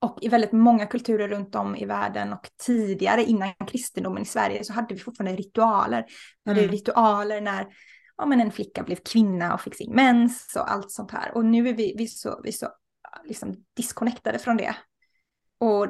Och 0.00 0.18
i 0.22 0.28
väldigt 0.28 0.52
många 0.52 0.86
kulturer 0.86 1.28
runt 1.28 1.54
om 1.54 1.76
i 1.76 1.84
världen 1.84 2.32
och 2.32 2.48
tidigare 2.66 3.24
innan 3.24 3.54
kristendomen 3.54 4.22
i 4.22 4.26
Sverige 4.26 4.64
så 4.64 4.72
hade 4.72 4.94
vi 4.94 5.00
fortfarande 5.00 5.36
ritualer. 5.36 6.04
Vi 6.44 6.50
hade 6.50 6.60
mm. 6.60 6.72
ritualer 6.72 7.40
när 7.40 7.66
ja, 8.16 8.26
men 8.26 8.40
en 8.40 8.52
flicka 8.52 8.82
blev 8.82 8.96
kvinna 8.96 9.54
och 9.54 9.60
fick 9.60 9.76
sin 9.76 9.94
mens 9.94 10.56
och 10.56 10.72
allt 10.72 10.90
sånt 10.90 11.10
här. 11.10 11.34
Och 11.34 11.44
nu 11.44 11.68
är 11.68 11.74
vi, 11.74 11.94
vi 11.98 12.06
så, 12.06 12.40
vi 12.44 12.52
så 12.52 12.68
liksom 13.24 13.64
disconnectade 13.76 14.38
från 14.38 14.56
det. 14.56 14.76
Och 15.58 15.88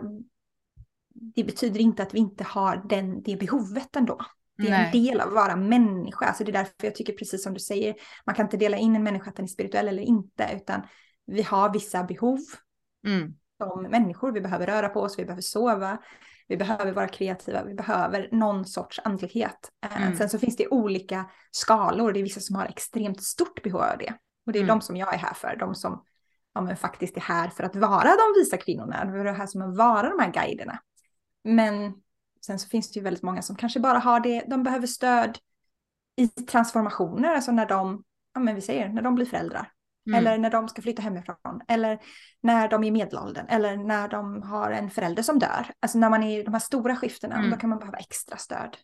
det 1.34 1.44
betyder 1.44 1.80
inte 1.80 2.02
att 2.02 2.14
vi 2.14 2.18
inte 2.18 2.44
har 2.44 2.82
den, 2.88 3.22
det 3.22 3.36
behovet 3.36 3.96
ändå. 3.96 4.18
Det 4.56 4.66
är 4.66 4.70
Nej. 4.70 4.84
en 4.84 5.04
del 5.04 5.20
av 5.20 5.28
att 5.28 5.34
vara 5.34 5.56
människa. 5.56 6.26
Alltså 6.26 6.44
det 6.44 6.50
är 6.50 6.52
därför 6.52 6.72
jag 6.80 6.94
tycker 6.94 7.12
precis 7.12 7.42
som 7.42 7.54
du 7.54 7.60
säger, 7.60 7.94
man 8.26 8.34
kan 8.34 8.46
inte 8.46 8.56
dela 8.56 8.76
in 8.76 8.96
en 8.96 9.02
människa 9.02 9.30
att 9.30 9.36
den 9.36 9.44
är 9.44 9.48
spirituell 9.48 9.88
eller 9.88 10.02
inte, 10.02 10.50
utan 10.54 10.82
vi 11.26 11.42
har 11.42 11.72
vissa 11.72 12.04
behov 12.04 12.38
mm. 13.06 13.34
som 13.58 13.82
människor. 13.82 14.32
Vi 14.32 14.40
behöver 14.40 14.66
röra 14.66 14.88
på 14.88 15.00
oss, 15.00 15.18
vi 15.18 15.24
behöver 15.24 15.42
sova, 15.42 15.98
vi 16.48 16.56
behöver 16.56 16.92
vara 16.92 17.08
kreativa, 17.08 17.64
vi 17.64 17.74
behöver 17.74 18.28
någon 18.32 18.64
sorts 18.64 19.00
andlighet. 19.04 19.70
Eh, 19.86 20.02
mm. 20.02 20.16
Sen 20.16 20.30
så 20.30 20.38
finns 20.38 20.56
det 20.56 20.68
olika 20.68 21.30
skalor, 21.50 22.12
det 22.12 22.20
är 22.20 22.24
vissa 22.24 22.40
som 22.40 22.56
har 22.56 22.66
extremt 22.66 23.22
stort 23.22 23.62
behov 23.62 23.80
av 23.80 23.98
det. 23.98 24.14
Och 24.46 24.52
det 24.52 24.58
är 24.58 24.62
mm. 24.62 24.78
de 24.78 24.80
som 24.80 24.96
jag 24.96 25.14
är 25.14 25.18
här 25.18 25.34
för, 25.34 25.56
de 25.60 25.74
som 25.74 26.04
ja, 26.58 26.62
men 26.62 26.76
faktiskt 26.76 27.16
är 27.16 27.20
här 27.20 27.48
för 27.48 27.64
att 27.64 27.76
vara 27.76 28.08
de 28.08 28.40
visa 28.40 28.56
kvinnorna, 28.56 29.04
de 29.04 29.20
är 29.20 29.32
här 29.32 29.46
som 29.46 29.62
att 29.62 29.76
vara 29.76 30.08
de 30.08 30.18
här 30.18 30.32
guiderna. 30.32 30.78
Men 31.44 31.94
Sen 32.46 32.58
så 32.58 32.68
finns 32.68 32.92
det 32.92 32.98
ju 32.98 33.04
väldigt 33.04 33.22
många 33.22 33.42
som 33.42 33.56
kanske 33.56 33.80
bara 33.80 33.98
har 33.98 34.20
det, 34.20 34.44
de 34.46 34.62
behöver 34.62 34.86
stöd 34.86 35.38
i 36.16 36.28
transformationer, 36.28 37.34
alltså 37.34 37.52
när 37.52 37.66
de, 37.66 38.04
ja 38.34 38.40
men 38.40 38.54
vi 38.54 38.60
säger, 38.60 38.88
när 38.88 39.02
de 39.02 39.14
blir 39.14 39.26
föräldrar. 39.26 39.72
Mm. 40.06 40.18
Eller 40.18 40.38
när 40.38 40.50
de 40.50 40.68
ska 40.68 40.82
flytta 40.82 41.02
hemifrån. 41.02 41.60
Eller 41.68 41.98
när 42.42 42.68
de 42.68 42.84
är 42.84 42.88
i 42.88 42.90
medelåldern. 42.90 43.46
Eller 43.48 43.76
när 43.76 44.08
de 44.08 44.42
har 44.42 44.70
en 44.70 44.90
förälder 44.90 45.22
som 45.22 45.38
dör. 45.38 45.66
Alltså 45.80 45.98
när 45.98 46.10
man 46.10 46.22
är 46.22 46.40
i 46.40 46.42
de 46.42 46.52
här 46.52 46.60
stora 46.60 46.96
skiftena, 46.96 47.36
mm. 47.36 47.50
då 47.50 47.56
kan 47.56 47.70
man 47.70 47.78
behöva 47.78 47.98
extra 47.98 48.36
stöd. 48.36 48.76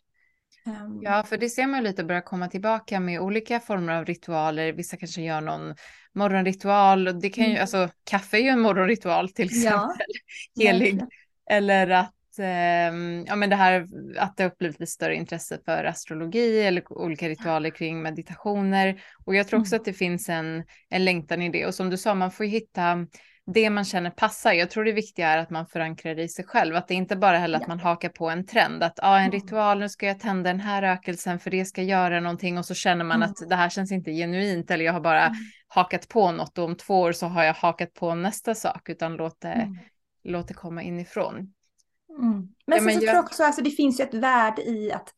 Um... 0.65 0.99
Ja, 1.01 1.23
för 1.23 1.37
det 1.37 1.49
ser 1.49 1.67
man 1.67 1.83
lite 1.83 2.03
börja 2.03 2.21
komma 2.21 2.47
tillbaka 2.47 2.99
med 2.99 3.21
olika 3.21 3.59
former 3.59 3.93
av 3.93 4.05
ritualer. 4.05 4.73
Vissa 4.73 4.97
kanske 4.97 5.21
gör 5.21 5.41
någon 5.41 5.75
morgonritual. 6.15 7.19
Det 7.21 7.29
kan 7.29 7.43
ju, 7.43 7.49
mm. 7.49 7.61
alltså 7.61 7.89
kaffe 8.03 8.37
är 8.37 8.41
ju 8.41 8.49
en 8.49 8.59
morgonritual 8.59 9.29
till 9.29 9.45
exempel. 9.45 10.05
Ja. 10.53 10.63
Helig. 10.63 11.01
Eller 11.49 11.89
att 11.89 12.15
Ehm, 12.39 13.25
ja, 13.27 13.35
men 13.35 13.49
det 13.49 13.55
här 13.55 13.87
att 14.17 14.37
det 14.37 14.43
har 14.43 14.51
blivit 14.59 14.79
lite 14.79 14.91
större 14.91 15.15
intresse 15.15 15.59
för 15.65 15.83
astrologi 15.83 16.61
eller 16.61 16.93
olika 16.93 17.29
ritualer 17.29 17.69
kring 17.69 18.01
meditationer. 18.01 19.01
Och 19.25 19.35
jag 19.35 19.47
tror 19.47 19.59
också 19.59 19.75
mm. 19.75 19.81
att 19.81 19.85
det 19.85 19.93
finns 19.93 20.29
en, 20.29 20.63
en 20.89 21.05
längtan 21.05 21.41
i 21.41 21.49
det. 21.49 21.65
Och 21.65 21.75
som 21.75 21.89
du 21.89 21.97
sa, 21.97 22.15
man 22.15 22.31
får 22.31 22.45
ju 22.45 22.51
hitta 22.51 23.07
det 23.45 23.69
man 23.69 23.85
känner 23.85 24.09
passar. 24.09 24.53
Jag 24.53 24.69
tror 24.69 24.85
det 24.85 24.91
viktiga 24.91 25.29
är 25.29 25.37
att 25.37 25.49
man 25.49 25.67
förankrar 25.67 26.15
det 26.15 26.23
i 26.23 26.27
sig 26.27 26.45
själv. 26.45 26.75
Att 26.75 26.87
det 26.87 26.93
inte 26.93 27.15
bara 27.15 27.37
heller 27.37 27.59
att 27.59 27.67
man 27.67 27.79
hakar 27.79 28.09
på 28.09 28.29
en 28.29 28.45
trend. 28.45 28.83
Att 28.83 28.99
ah, 29.01 29.17
en 29.17 29.25
mm. 29.25 29.31
ritual, 29.31 29.79
nu 29.79 29.89
ska 29.89 30.05
jag 30.05 30.19
tända 30.19 30.49
den 30.49 30.59
här 30.59 30.81
rökelsen 30.81 31.39
för 31.39 31.51
det 31.51 31.65
ska 31.65 31.81
göra 31.81 32.19
någonting. 32.19 32.57
Och 32.57 32.65
så 32.65 32.73
känner 32.73 33.05
man 33.05 33.15
mm. 33.17 33.29
att 33.29 33.49
det 33.49 33.55
här 33.55 33.69
känns 33.69 33.91
inte 33.91 34.11
genuint. 34.11 34.71
Eller 34.71 34.85
jag 34.85 34.93
har 34.93 35.01
bara 35.01 35.25
mm. 35.25 35.37
hakat 35.67 36.07
på 36.07 36.31
något 36.31 36.57
och 36.57 36.65
om 36.65 36.75
två 36.75 36.99
år 36.99 37.11
så 37.11 37.25
har 37.25 37.43
jag 37.43 37.53
hakat 37.53 37.93
på 37.93 38.15
nästa 38.15 38.55
sak. 38.55 38.89
Utan 38.89 39.15
låt 39.15 39.41
det, 39.41 39.47
mm. 39.47 39.77
låt 40.23 40.47
det 40.47 40.53
komma 40.53 40.83
inifrån. 40.83 41.35
Mm. 41.35 42.49
Men, 42.67 42.77
ja, 42.77 42.81
men 42.81 42.93
så, 42.93 42.99
så 42.99 43.05
jag... 43.05 43.11
tror 43.11 43.15
jag 43.15 43.25
också, 43.25 43.43
alltså, 43.43 43.61
det 43.61 43.71
finns 43.71 43.99
ju 43.99 44.03
ett 44.03 44.13
värde 44.13 44.61
i 44.61 44.91
att 44.91 45.13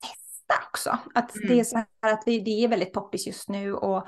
testa 0.00 0.66
också. 0.68 0.98
Att 1.14 1.36
mm. 1.36 1.48
det 1.48 1.60
är 1.60 1.64
så 1.64 1.76
här 1.76 2.12
att 2.12 2.22
vi, 2.26 2.40
det 2.40 2.64
är 2.64 2.68
väldigt 2.68 2.92
poppis 2.92 3.26
just 3.26 3.48
nu 3.48 3.74
och 3.74 4.06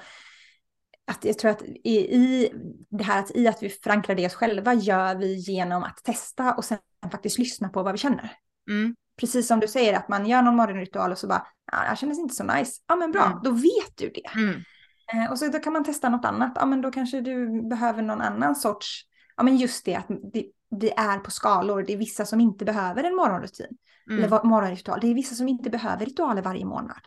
att 1.09 1.25
jag 1.25 1.39
tror 1.39 1.51
att 1.51 1.63
i, 1.63 1.97
i 1.97 2.53
det 2.91 3.05
här 3.05 3.21
att 3.21 3.37
i 3.37 3.49
att 3.49 3.63
vi 3.63 3.69
förankrar 3.69 4.17
det 4.17 4.27
oss 4.27 4.35
själva 4.35 4.75
gör 4.75 5.15
vi 5.15 5.35
genom 5.35 5.83
att 5.83 6.05
testa 6.05 6.55
och 6.55 6.65
sen 6.65 6.79
faktiskt 7.13 7.39
lyssna 7.39 7.69
på 7.69 7.83
vad 7.83 7.93
vi 7.93 7.99
känner. 7.99 8.33
Mm. 8.71 8.95
Precis 9.21 9.47
som 9.47 9.61
du 9.61 9.69
säger 9.69 9.95
att 9.95 10.09
man 10.09 10.27
gör 10.27 10.43
någon 10.43 10.57
morgonritual 10.57 11.13
och 11.13 11.19
så 11.19 11.27
bara, 11.27 11.47
ja, 11.73 11.79
det 11.79 11.89
här 11.89 11.97
kändes 11.97 12.19
inte 12.19 12.35
så 12.35 12.45
nice. 12.45 12.83
Ja 12.87 12.97
men 12.97 13.13
bra, 13.13 13.25
mm. 13.25 13.39
då 13.45 13.51
vet 13.51 13.97
du 13.97 14.11
det. 14.15 14.41
Mm. 14.41 14.63
Eh, 15.15 15.31
och 15.31 15.39
så 15.39 15.49
då 15.49 15.59
kan 15.59 15.73
man 15.73 15.85
testa 15.85 16.09
något 16.09 16.25
annat. 16.25 16.53
Ja 16.55 16.67
men 16.67 16.81
då 16.81 16.91
kanske 16.91 17.21
du 17.21 17.63
behöver 17.69 18.03
någon 18.03 18.21
annan 18.21 18.57
sorts, 18.57 19.03
ja 19.37 19.43
men 19.43 19.57
just 19.57 19.85
det 19.85 19.95
att 19.95 20.07
det, 20.33 20.47
vi 20.71 20.91
är 20.91 21.19
på 21.19 21.31
skalor. 21.31 21.83
Det 21.83 21.93
är 21.93 21.97
vissa 21.97 22.27
som 22.27 22.41
inte 22.41 22.65
behöver 22.65 23.05
en 23.05 23.17
morgonrutin. 23.17 23.77
Mm. 24.11 24.25
Eller 24.25 24.45
morgonritual. 24.45 25.01
Det 25.01 25.07
är 25.07 25.15
vissa 25.15 25.35
som 25.35 25.49
inte 25.49 25.71
behöver 25.71 26.07
ritualer 26.07 26.43
varje 26.43 26.65
månad. 26.65 27.01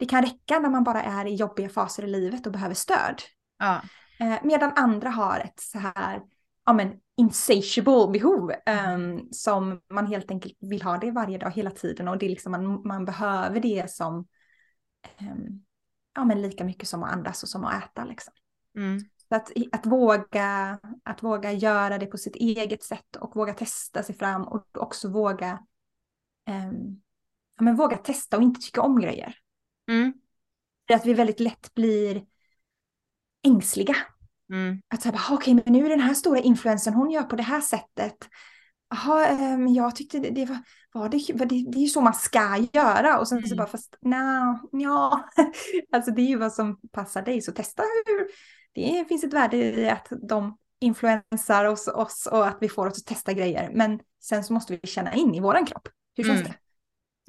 Det 0.00 0.06
kan 0.06 0.22
räcka 0.22 0.58
när 0.58 0.70
man 0.70 0.84
bara 0.84 1.02
är 1.02 1.26
i 1.26 1.34
jobbiga 1.34 1.68
faser 1.68 2.04
i 2.04 2.06
livet 2.06 2.46
och 2.46 2.52
behöver 2.52 2.74
stöd. 2.74 3.22
Ja. 3.58 3.82
Eh, 4.20 4.38
medan 4.42 4.72
andra 4.76 5.10
har 5.10 5.40
ett 5.40 5.60
så 5.60 5.78
här, 5.78 6.20
ja 6.66 6.72
men 6.72 6.92
insatiable 7.16 8.06
behov. 8.12 8.52
Um, 8.94 9.28
som 9.32 9.80
man 9.90 10.06
helt 10.06 10.30
enkelt 10.30 10.56
vill 10.60 10.82
ha 10.82 10.98
det 10.98 11.10
varje 11.10 11.38
dag 11.38 11.50
hela 11.50 11.70
tiden. 11.70 12.08
Och 12.08 12.18
det 12.18 12.26
är 12.26 12.30
liksom 12.30 12.52
man, 12.52 12.88
man 12.88 13.04
behöver 13.04 13.60
det 13.60 13.90
som, 13.90 14.26
um, 15.20 15.64
ja 16.14 16.24
men 16.24 16.42
lika 16.42 16.64
mycket 16.64 16.88
som 16.88 17.02
att 17.02 17.12
andas 17.12 17.42
och 17.42 17.48
som 17.48 17.64
att 17.64 17.84
äta 17.84 18.04
liksom. 18.04 18.32
Mm. 18.76 19.00
Så 19.28 19.36
att, 19.36 19.52
att, 19.72 19.86
våga, 19.86 20.78
att 21.02 21.22
våga 21.22 21.52
göra 21.52 21.98
det 21.98 22.06
på 22.06 22.18
sitt 22.18 22.36
eget 22.36 22.82
sätt 22.82 23.16
och 23.16 23.36
våga 23.36 23.54
testa 23.54 24.02
sig 24.02 24.14
fram 24.14 24.42
och 24.42 24.66
också 24.74 25.08
våga, 25.08 25.52
um, 26.48 27.02
ja, 27.56 27.64
men 27.64 27.76
våga 27.76 27.96
testa 27.96 28.36
och 28.36 28.42
inte 28.42 28.60
tycka 28.60 28.82
om 28.82 29.00
grejer. 29.00 29.36
Mm. 29.90 30.12
Att 30.94 31.06
vi 31.06 31.14
väldigt 31.14 31.40
lätt 31.40 31.74
blir 31.74 32.24
ängsliga. 33.46 33.96
Mm. 34.52 34.82
Att 34.88 35.02
säga, 35.02 35.20
okej, 35.30 35.34
okay, 35.34 35.54
men 35.54 35.72
nu 35.72 35.86
är 35.86 35.90
den 35.90 36.00
här 36.00 36.14
stora 36.14 36.38
influensen, 36.38 36.94
hon 36.94 37.10
gör 37.10 37.22
på 37.22 37.36
det 37.36 37.42
här 37.42 37.60
sättet. 37.60 38.16
Jaha, 38.90 39.36
men 39.36 39.60
um, 39.60 39.68
jag 39.68 39.96
tyckte 39.96 40.18
det, 40.18 40.30
det 40.30 40.46
var, 40.46 40.58
var 40.92 41.08
det, 41.08 41.32
var 41.34 41.46
det, 41.46 41.64
det 41.72 41.78
är 41.78 41.82
ju 41.82 41.88
så 41.88 42.00
man 42.00 42.14
ska 42.14 42.66
göra. 42.72 43.18
Och 43.18 43.28
sen 43.28 43.38
mm. 43.38 43.48
så 43.48 43.56
bara, 43.56 43.66
fast 43.66 43.96
nej, 44.00 44.58
ja. 44.72 45.28
alltså 45.92 46.10
det 46.10 46.22
är 46.22 46.26
ju 46.26 46.36
vad 46.36 46.52
som 46.52 46.80
passar 46.92 47.22
dig, 47.22 47.42
så 47.42 47.52
testa 47.52 47.82
hur, 48.06 48.26
det 48.74 49.04
finns 49.08 49.24
ett 49.24 49.32
värde 49.32 49.56
i 49.56 49.88
att 49.88 50.12
de 50.28 50.56
influensar 50.80 51.64
oss, 51.64 51.88
oss 51.88 52.28
och 52.32 52.46
att 52.46 52.58
vi 52.60 52.68
får 52.68 52.86
oss 52.86 52.98
att 52.98 53.06
testa 53.06 53.32
grejer. 53.32 53.70
Men 53.74 54.00
sen 54.22 54.44
så 54.44 54.52
måste 54.52 54.78
vi 54.82 54.88
känna 54.88 55.14
in 55.14 55.34
i 55.34 55.40
våran 55.40 55.66
kropp. 55.66 55.88
Hur 56.16 56.24
känns 56.24 56.40
mm. 56.40 56.52
det? 56.52 56.58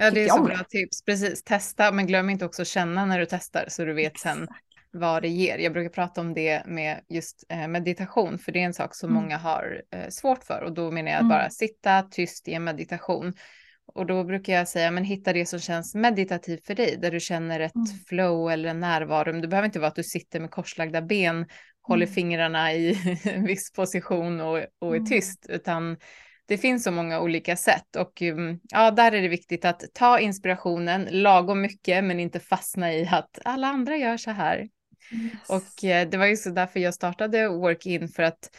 Ja, 0.02 0.12
det 0.12 0.24
är 0.24 0.30
så 0.30 0.44
bra 0.44 0.58
det? 0.58 0.80
tips. 0.80 1.06
Precis, 1.06 1.44
testa, 1.44 1.92
men 1.92 2.08
glöm 2.08 2.30
inte 2.30 2.46
också 2.46 2.66
känna 2.66 3.06
när 3.06 3.20
du 3.20 3.26
testar 3.26 3.66
så 3.68 3.86
du 3.86 3.94
vet 3.94 4.20
sen 4.20 4.48
vad 4.92 5.22
det 5.22 5.30
ger. 5.30 5.58
Jag 5.58 5.74
brukar 5.74 5.90
prata 5.90 6.22
om 6.22 6.34
det 6.34 6.66
med 6.66 7.02
just 7.10 7.46
eh, 7.50 7.68
meditation, 7.68 8.38
för 8.38 8.52
det 8.52 8.60
är 8.60 8.66
en 8.66 8.74
sak 8.74 8.96
som 8.96 9.10
mm. 9.10 9.24
många 9.24 9.38
har 9.38 9.82
eh, 9.92 10.10
svårt 10.10 10.44
för. 10.44 10.62
Och 10.62 10.74
då 10.74 10.92
menar 10.92 11.12
jag 11.12 11.16
att 11.16 11.22
mm. 11.22 11.30
bara 11.30 11.50
sitta 11.50 12.02
tyst 12.02 12.48
i 12.48 12.54
en 12.54 12.64
meditation 12.64 13.34
och 13.94 14.06
då 14.06 14.24
brukar 14.24 14.54
jag 14.54 14.68
säga, 14.68 14.92
men 14.92 15.04
hitta 15.04 15.34
det 15.34 15.46
som 15.46 15.60
känns 15.60 15.96
meditativt 15.96 16.66
för 16.66 16.76
dig, 16.76 16.98
där 16.98 17.12
du 17.12 17.20
känner 17.20 17.60
ett 17.60 17.76
mm. 17.76 17.88
flow 18.08 18.52
eller 18.52 18.70
en 18.70 18.80
närvaro. 18.80 19.42
Det 19.42 19.48
behöver 19.48 19.66
inte 19.66 19.80
vara 19.80 19.88
att 19.88 19.96
du 19.96 20.04
sitter 20.04 20.40
med 20.40 20.52
korslagda 20.52 21.02
ben, 21.02 21.46
håller 21.82 22.06
mm. 22.06 22.14
fingrarna 22.14 22.74
i 22.74 22.98
en 23.24 23.46
viss 23.46 23.72
position 23.72 24.42
och, 24.42 24.58
och 24.80 24.96
är 24.96 25.00
mm. 25.00 25.06
tyst, 25.06 25.46
utan 25.50 25.98
det 26.52 26.58
finns 26.58 26.84
så 26.84 26.92
många 26.92 27.20
olika 27.20 27.56
sätt 27.56 27.96
och 27.96 28.22
mm, 28.22 28.60
ja, 28.64 28.92
där 28.92 29.12
är 29.12 29.22
det 29.22 29.28
viktigt 29.28 29.66
att 29.66 29.84
ta 29.94 30.20
inspirationen 30.20 31.08
lagom 31.12 31.62
mycket 31.62 32.04
men 32.04 32.20
inte 32.20 32.40
fastna 32.40 32.94
i 32.94 33.08
att 33.12 33.40
alla 33.46 33.68
andra 33.68 33.98
gör 33.98 34.18
så 34.18 34.32
här. 34.32 34.58
Yes. 35.12 35.50
Och 35.50 35.84
eh, 35.84 36.10
det 36.10 36.18
var 36.18 36.26
ju 36.26 36.38
så 36.38 36.50
därför 36.50 36.80
jag 36.80 36.94
startade 36.94 37.48
Work-In 37.48 38.08
för 38.08 38.24
att 38.24 38.50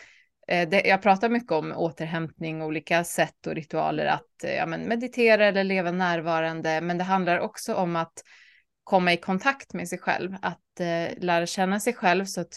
eh, 0.48 0.68
det, 0.68 0.82
jag 0.86 1.02
pratar 1.02 1.28
mycket 1.28 1.52
om 1.52 1.72
återhämtning, 1.72 2.62
olika 2.62 3.04
sätt 3.04 3.46
och 3.46 3.54
ritualer 3.54 4.06
att 4.06 4.44
ja, 4.56 4.66
men 4.66 4.88
meditera 4.88 5.46
eller 5.46 5.64
leva 5.64 5.90
närvarande, 5.90 6.80
men 6.80 6.98
det 6.98 7.04
handlar 7.04 7.38
också 7.38 7.74
om 7.74 7.96
att 7.96 8.22
komma 8.84 9.12
i 9.12 9.16
kontakt 9.16 9.72
med 9.72 9.88
sig 9.88 9.98
själv, 9.98 10.36
att 10.42 10.80
eh, 10.80 11.18
lära 11.18 11.46
känna 11.46 11.80
sig 11.80 11.92
själv 11.92 12.24
så 12.24 12.40
att 12.40 12.56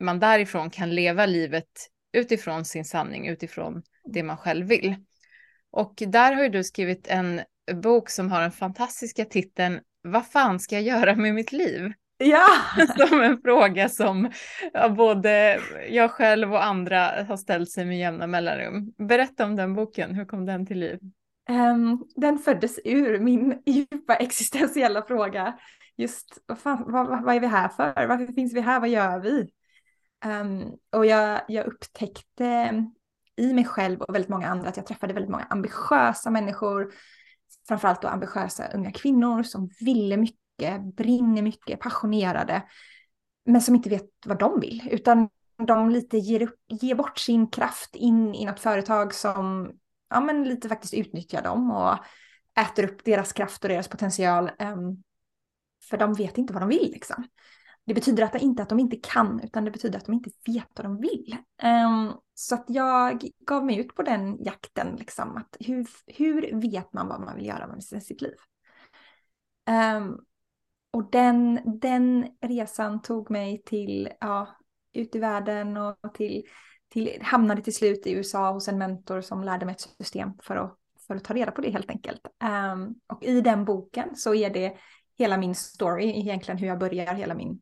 man 0.00 0.20
därifrån 0.20 0.70
kan 0.70 0.94
leva 0.94 1.26
livet 1.26 1.90
utifrån 2.14 2.64
sin 2.64 2.84
sanning, 2.84 3.28
utifrån 3.28 3.82
det 4.04 4.22
man 4.22 4.36
själv 4.36 4.66
vill. 4.66 4.96
Och 5.70 5.94
där 6.06 6.32
har 6.32 6.42
ju 6.42 6.48
du 6.48 6.64
skrivit 6.64 7.06
en 7.06 7.40
bok 7.82 8.10
som 8.10 8.30
har 8.30 8.40
den 8.40 8.52
fantastiska 8.52 9.24
titeln 9.24 9.80
Vad 10.02 10.26
fan 10.26 10.60
ska 10.60 10.74
jag 10.74 10.82
göra 10.82 11.16
med 11.16 11.34
mitt 11.34 11.52
liv? 11.52 11.92
Ja! 12.18 12.46
Som 13.08 13.20
en 13.22 13.40
fråga 13.42 13.88
som 13.88 14.30
både 14.96 15.60
jag 15.88 16.10
själv 16.10 16.52
och 16.52 16.64
andra 16.64 17.24
har 17.28 17.36
ställt 17.36 17.70
sig 17.70 17.84
med 17.84 17.98
jämna 17.98 18.26
mellanrum. 18.26 18.92
Berätta 18.98 19.44
om 19.44 19.56
den 19.56 19.74
boken, 19.74 20.14
hur 20.14 20.24
kom 20.24 20.46
den 20.46 20.66
till 20.66 20.78
liv? 20.78 20.98
Um, 21.50 22.04
den 22.16 22.38
föddes 22.38 22.80
ur 22.84 23.18
min 23.18 23.62
djupa 23.66 24.16
existentiella 24.16 25.02
fråga. 25.02 25.58
Just 25.96 26.38
vad, 26.46 26.58
fan, 26.58 26.84
vad, 26.86 27.24
vad 27.24 27.34
är 27.36 27.40
vi 27.40 27.46
här 27.46 27.68
för? 27.68 28.06
Varför 28.06 28.32
finns 28.32 28.54
vi 28.54 28.60
här? 28.60 28.80
Vad 28.80 28.88
gör 28.88 29.18
vi? 29.20 29.48
Um, 30.26 30.78
och 30.92 31.06
jag, 31.06 31.40
jag 31.48 31.66
upptäckte 31.66 32.84
i 33.36 33.52
mig 33.52 33.64
själv 33.64 34.02
och 34.02 34.14
väldigt 34.14 34.30
många 34.30 34.48
andra 34.48 34.68
att 34.68 34.76
jag 34.76 34.86
träffade 34.86 35.14
väldigt 35.14 35.30
många 35.30 35.44
ambitiösa 35.44 36.30
människor, 36.30 36.92
framförallt 37.68 38.02
då 38.02 38.08
ambitiösa 38.08 38.68
unga 38.74 38.92
kvinnor 38.92 39.42
som 39.42 39.70
ville 39.80 40.16
mycket, 40.16 40.96
brinner 40.96 41.42
mycket, 41.42 41.80
passionerade, 41.80 42.62
men 43.44 43.60
som 43.60 43.74
inte 43.74 43.90
vet 43.90 44.10
vad 44.26 44.38
de 44.38 44.60
vill, 44.60 44.88
utan 44.90 45.28
de 45.66 45.90
lite 45.90 46.18
ger, 46.18 46.42
upp, 46.42 46.60
ger 46.68 46.94
bort 46.94 47.18
sin 47.18 47.46
kraft 47.46 47.94
in 47.94 48.34
i 48.34 48.44
något 48.44 48.60
företag 48.60 49.14
som 49.14 49.72
ja, 50.10 50.20
men 50.20 50.44
lite 50.44 50.68
faktiskt 50.68 50.94
utnyttjar 50.94 51.42
dem 51.42 51.70
och 51.70 51.98
äter 52.60 52.84
upp 52.84 53.04
deras 53.04 53.32
kraft 53.32 53.64
och 53.64 53.68
deras 53.68 53.88
potential. 53.88 54.50
Um, 54.58 55.02
för 55.90 55.96
de 55.96 56.14
vet 56.14 56.38
inte 56.38 56.52
vad 56.52 56.62
de 56.62 56.68
vill 56.68 56.90
liksom. 56.92 57.24
Det 57.86 57.94
betyder 57.94 58.24
att 58.24 58.32
det 58.32 58.38
inte 58.38 58.62
att 58.62 58.68
de 58.68 58.80
inte 58.80 58.96
kan, 58.96 59.40
utan 59.44 59.64
det 59.64 59.70
betyder 59.70 59.98
att 59.98 60.04
de 60.04 60.12
inte 60.12 60.30
vet 60.46 60.68
vad 60.76 60.84
de 60.84 61.00
vill. 61.00 61.36
Um, 61.62 62.12
så 62.34 62.54
att 62.54 62.64
jag 62.68 63.28
gav 63.46 63.64
mig 63.64 63.78
ut 63.78 63.94
på 63.94 64.02
den 64.02 64.44
jakten, 64.44 64.96
liksom, 64.96 65.36
att 65.36 65.56
hur, 65.60 65.86
hur 66.06 66.60
vet 66.60 66.92
man 66.92 67.08
vad 67.08 67.20
man 67.20 67.36
vill 67.36 67.46
göra 67.46 67.66
med 67.66 67.84
sitt 67.84 68.22
liv? 68.22 68.34
Um, 69.96 70.24
och 70.90 71.10
den, 71.10 71.60
den 71.80 72.26
resan 72.40 73.02
tog 73.02 73.30
mig 73.30 73.62
till, 73.66 74.08
ja, 74.20 74.56
ut 74.92 75.14
i 75.14 75.18
världen 75.18 75.76
och 75.76 76.14
till, 76.14 76.42
till, 76.88 77.18
hamnade 77.22 77.62
till 77.62 77.74
slut 77.74 78.06
i 78.06 78.12
USA 78.12 78.52
hos 78.52 78.68
en 78.68 78.78
mentor 78.78 79.20
som 79.20 79.44
lärde 79.44 79.66
mig 79.66 79.72
ett 79.72 79.80
system 79.80 80.30
för 80.42 80.56
att, 80.56 80.78
för 81.06 81.16
att 81.16 81.24
ta 81.24 81.34
reda 81.34 81.50
på 81.50 81.60
det 81.60 81.70
helt 81.70 81.90
enkelt. 81.90 82.20
Um, 82.72 82.94
och 83.06 83.24
i 83.24 83.40
den 83.40 83.64
boken 83.64 84.16
så 84.16 84.34
är 84.34 84.50
det 84.50 84.76
hela 85.18 85.36
min 85.36 85.54
story, 85.54 86.20
egentligen 86.20 86.58
hur 86.58 86.66
jag 86.66 86.78
börjar 86.78 87.14
hela 87.14 87.34
min 87.34 87.60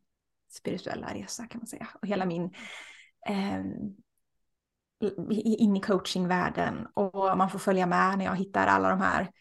spirituella 0.53 1.13
resa 1.13 1.47
kan 1.47 1.59
man 1.59 1.67
säga. 1.67 1.87
Och 2.01 2.07
hela 2.07 2.25
min 2.25 2.53
eh, 3.29 3.61
in 5.59 5.75
i 5.75 5.81
coachingvärlden 5.81 6.87
och 6.93 7.37
man 7.37 7.49
får 7.49 7.59
följa 7.59 7.85
med 7.85 8.17
när 8.17 8.25
jag 8.25 8.35
hittar 8.35 8.67
alla 8.67 8.89
de 8.89 9.01
här 9.01 9.31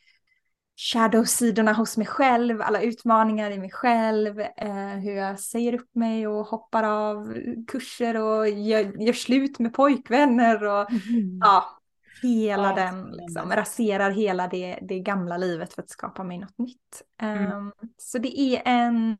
shadow-sidorna 0.76 1.72
hos 1.72 1.96
mig 1.96 2.06
själv, 2.06 2.62
alla 2.62 2.82
utmaningar 2.82 3.50
i 3.50 3.58
mig 3.58 3.70
själv, 3.70 4.40
eh, 4.40 4.86
hur 4.86 5.12
jag 5.12 5.40
säger 5.40 5.74
upp 5.74 5.94
mig 5.94 6.26
och 6.26 6.46
hoppar 6.46 6.82
av 6.82 7.34
kurser 7.68 8.16
och 8.16 8.48
gör, 8.48 9.02
gör 9.02 9.12
slut 9.12 9.58
med 9.58 9.74
pojkvänner 9.74 10.64
och 10.64 10.90
mm. 10.90 11.38
ja, 11.40 11.78
hela 12.22 12.68
ja, 12.68 12.74
den, 12.74 13.10
liksom, 13.10 13.52
raserar 13.52 14.10
hela 14.10 14.48
det, 14.48 14.78
det 14.82 14.98
gamla 14.98 15.36
livet 15.36 15.72
för 15.72 15.82
att 15.82 15.90
skapa 15.90 16.24
mig 16.24 16.38
något 16.38 16.58
nytt. 16.58 17.02
Mm. 17.20 17.52
Um, 17.52 17.72
så 17.96 18.18
det 18.18 18.40
är 18.40 18.62
en 18.64 19.16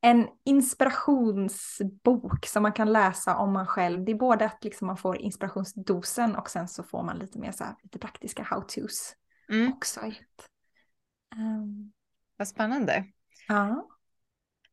en 0.00 0.28
inspirationsbok 0.44 2.46
som 2.46 2.62
man 2.62 2.72
kan 2.72 2.92
läsa 2.92 3.36
om 3.36 3.52
man 3.52 3.66
själv. 3.66 4.04
Det 4.04 4.12
är 4.12 4.16
både 4.16 4.44
att 4.44 4.64
liksom 4.64 4.86
man 4.86 4.96
får 4.96 5.16
inspirationsdosen 5.16 6.36
och 6.36 6.50
sen 6.50 6.68
så 6.68 6.82
får 6.82 7.02
man 7.02 7.18
lite 7.18 7.38
mer 7.38 7.52
så 7.52 7.64
här, 7.64 7.74
lite 7.82 7.98
praktiska 7.98 8.42
how-tos 8.42 9.14
mm. 9.48 9.72
också. 9.72 10.00
Um. 11.36 11.92
Vad 12.36 12.48
spännande. 12.48 13.04
Ja. 13.48 13.88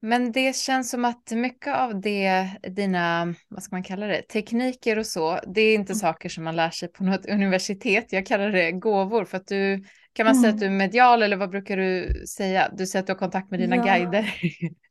Men 0.05 0.31
det 0.31 0.55
känns 0.55 0.89
som 0.89 1.05
att 1.05 1.31
mycket 1.31 1.75
av 1.75 2.01
det, 2.01 2.49
dina, 2.69 3.33
vad 3.49 3.63
ska 3.63 3.75
man 3.75 3.83
kalla 3.83 4.07
det, 4.07 4.21
tekniker 4.21 4.99
och 4.99 5.05
så, 5.05 5.39
det 5.47 5.61
är 5.61 5.75
inte 5.75 5.93
mm. 5.93 5.99
saker 5.99 6.29
som 6.29 6.43
man 6.43 6.55
lär 6.55 6.69
sig 6.69 6.91
på 6.91 7.03
något 7.03 7.25
universitet. 7.29 8.13
Jag 8.13 8.25
kallar 8.25 8.49
det 8.49 8.71
gåvor 8.71 9.25
för 9.25 9.37
att 9.37 9.47
du, 9.47 9.83
kan 10.13 10.25
man 10.25 10.35
mm. 10.35 10.41
säga 10.41 10.53
att 10.53 10.59
du 10.59 10.65
är 10.65 10.69
medial 10.69 11.23
eller 11.23 11.37
vad 11.37 11.49
brukar 11.49 11.77
du 11.77 12.23
säga? 12.27 12.71
Du 12.77 12.85
säger 12.87 13.03
att 13.03 13.07
du 13.07 13.13
har 13.13 13.17
kontakt 13.17 13.51
med 13.51 13.59
dina 13.59 13.75
ja. 13.75 13.83
guider. 13.83 14.33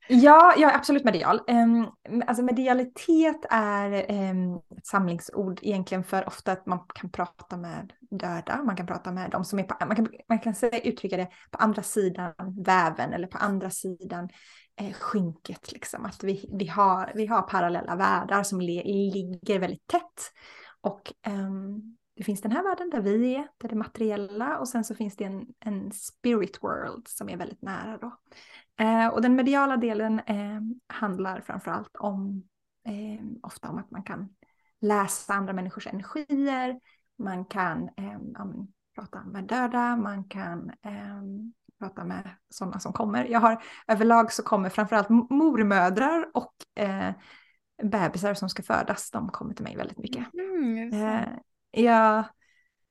Ja, 0.09 0.55
jag 0.57 0.73
är 0.73 0.77
absolut 0.77 1.05
medial. 1.05 1.41
Um, 1.49 1.87
alltså 2.27 2.43
medialitet 2.43 3.47
är 3.51 4.13
um, 4.31 4.55
ett 4.55 4.87
samlingsord 4.87 5.59
egentligen 5.63 6.05
för 6.05 6.27
ofta 6.27 6.53
att 6.53 6.67
man 6.67 6.79
kan 6.95 7.11
prata 7.11 7.57
med 7.57 7.93
döda, 8.11 8.63
man 8.63 8.77
kan 8.77 8.87
prata 8.87 9.13
med 9.13 9.31
dem 9.31 9.45
som 9.45 9.59
är 9.59 9.63
på, 9.63 9.87
man 9.87 9.97
kan, 9.97 10.09
man 10.29 10.39
kan 10.39 10.55
säga, 10.55 10.81
uttrycka 10.81 11.17
det 11.17 11.29
på 11.51 11.59
andra 11.59 11.83
sidan 11.83 12.35
väven 12.67 13.13
eller 13.13 13.27
på 13.27 13.39
andra 13.39 13.71
sidan 13.71 14.29
Eh, 14.77 14.93
skynket. 14.93 15.73
Liksom. 15.73 16.05
Att 16.05 16.25
vi, 16.25 16.51
vi, 16.53 16.67
har, 16.67 17.13
vi 17.15 17.27
har 17.27 17.43
parallella 17.43 17.97
världar 17.97 18.43
som 18.43 18.61
le, 18.61 18.83
ligger 18.85 19.59
väldigt 19.59 19.87
tätt. 19.87 20.33
Och 20.81 21.13
um, 21.27 21.97
det 22.17 22.25
finns 22.25 22.41
den 22.41 22.53
här 22.53 22.63
världen 22.63 22.91
där 22.91 23.01
vi 23.01 23.35
är, 23.35 23.49
där 23.59 23.69
det 23.69 23.75
materiella 23.75 24.59
och 24.59 24.69
sen 24.69 24.85
så 24.85 24.95
finns 24.95 25.17
det 25.17 25.25
en, 25.25 25.47
en 25.61 25.93
spirit 25.93 26.63
world 26.63 27.09
som 27.09 27.29
är 27.29 27.37
väldigt 27.37 27.63
nära 27.63 27.99
då. 27.99 28.17
Eh, 28.85 29.09
och 29.09 29.23
den 29.23 29.37
mediala 29.37 29.77
delen 29.77 30.19
eh, 30.19 30.61
handlar 30.87 31.41
framförallt 31.41 31.97
om, 31.99 32.49
eh, 32.87 33.27
ofta 33.43 33.69
om 33.69 33.79
att 33.79 33.91
man 33.91 34.03
kan 34.03 34.35
läsa 34.81 35.35
andra 35.35 35.53
människors 35.53 35.87
energier, 35.87 36.81
man 37.19 37.45
kan 37.45 37.91
um, 37.97 38.73
prata 38.95 39.25
med 39.25 39.45
döda, 39.45 39.97
man 39.97 40.25
kan 40.25 40.73
ehm, 40.83 41.53
prata 41.79 42.05
med 42.05 42.31
sådana 42.51 42.81
som 42.81 42.93
kommer. 42.93 43.25
Jag 43.25 43.41
har 43.41 43.63
överlag 43.87 44.33
så 44.33 44.43
kommer 44.43 44.69
framförallt 44.69 45.09
mormödrar 45.09 46.31
och 46.35 46.55
eh, 46.85 47.11
bebisar 47.83 48.35
som 48.35 48.49
ska 48.49 48.63
födas, 48.63 49.11
de 49.11 49.29
kommer 49.29 49.55
till 49.55 49.65
mig 49.65 49.77
väldigt 49.77 49.99
mycket. 49.99 50.35
Mm, 50.35 50.93
eh, 50.93 51.29
ja, 51.71 52.25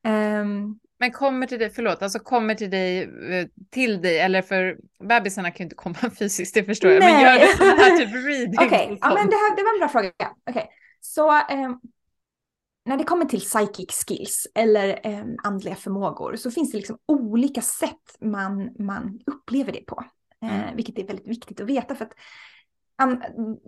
um, 0.07 0.79
men 0.99 1.11
kommer 1.11 1.47
till 1.47 1.59
dig, 1.59 1.69
förlåt, 1.69 2.01
alltså 2.01 2.19
kommer 2.19 2.55
till 2.55 2.69
dig, 2.69 3.03
eh, 3.03 3.47
till 3.71 4.01
dig, 4.01 4.19
eller 4.19 4.41
för 4.41 4.77
bebisarna 5.03 5.51
kan 5.51 5.57
ju 5.57 5.63
inte 5.63 5.75
komma 5.75 5.95
fysiskt, 6.19 6.53
det 6.53 6.63
förstår 6.63 6.91
jag, 6.91 6.99
Nej. 6.99 7.13
men 7.13 7.21
gör 7.21 7.39
det 7.39 7.57
sån 7.57 7.67
här 7.67 7.97
typ 7.97 8.13
reading. 8.13 8.55
Okej, 8.67 8.85
okay. 8.85 8.97
ja 9.01 9.13
men 9.13 9.29
det, 9.29 9.35
här, 9.35 9.55
det 9.55 9.63
var 9.63 9.73
en 9.73 9.79
bra 9.79 9.87
fråga. 9.87 10.11
Okej, 10.19 10.33
okay. 10.49 10.65
så 11.01 11.31
um, 11.31 11.81
när 12.85 12.97
det 12.97 13.03
kommer 13.03 13.25
till 13.25 13.39
psychic 13.39 14.05
skills 14.07 14.47
eller 14.55 15.07
um, 15.21 15.35
andliga 15.43 15.75
förmågor 15.75 16.35
så 16.35 16.51
finns 16.51 16.71
det 16.71 16.77
liksom 16.77 16.97
olika 17.07 17.61
sätt 17.61 18.17
man, 18.21 18.69
man 18.79 19.19
upplever 19.25 19.71
det 19.71 19.85
på. 19.85 20.03
Eh, 20.43 20.63
mm. 20.63 20.75
Vilket 20.75 20.99
är 20.99 21.07
väldigt 21.07 21.27
viktigt 21.27 21.61
att 21.61 21.67
veta 21.67 21.95
för 21.95 22.05
att 22.05 22.13
um, 23.03 23.21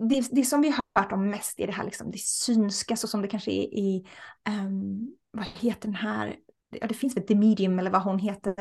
det, 0.08 0.28
det 0.30 0.44
som 0.44 0.60
vi 0.60 0.68
har 0.68 1.02
hört 1.02 1.12
om 1.12 1.30
mest 1.30 1.60
är 1.60 1.66
det 1.66 1.72
här 1.72 1.84
liksom 1.84 2.10
det 2.10 2.20
synska 2.20 2.96
så 2.96 3.08
som 3.08 3.22
det 3.22 3.28
kanske 3.28 3.50
är 3.50 3.64
i, 3.74 4.06
um, 4.48 5.16
vad 5.30 5.46
heter 5.46 5.88
den 5.88 5.94
här 5.94 6.36
ja, 6.70 6.86
det 6.86 6.94
finns 6.94 7.16
väl 7.16 7.26
The 7.26 7.34
Medium 7.34 7.78
eller 7.78 7.90
vad 7.90 8.02
hon 8.02 8.18
heter, 8.18 8.54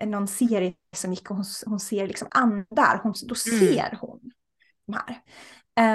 eh, 0.00 0.08
någon 0.08 0.28
serie 0.28 0.74
som 0.96 1.12
gick 1.12 1.30
och 1.30 1.36
hon, 1.36 1.44
hon 1.66 1.80
ser 1.80 2.06
liksom 2.06 2.28
andar, 2.30 3.00
hon, 3.02 3.14
då 3.28 3.34
mm. 3.46 3.60
ser 3.60 3.98
hon 4.00 4.20
de 4.86 4.96
här. 4.96 5.22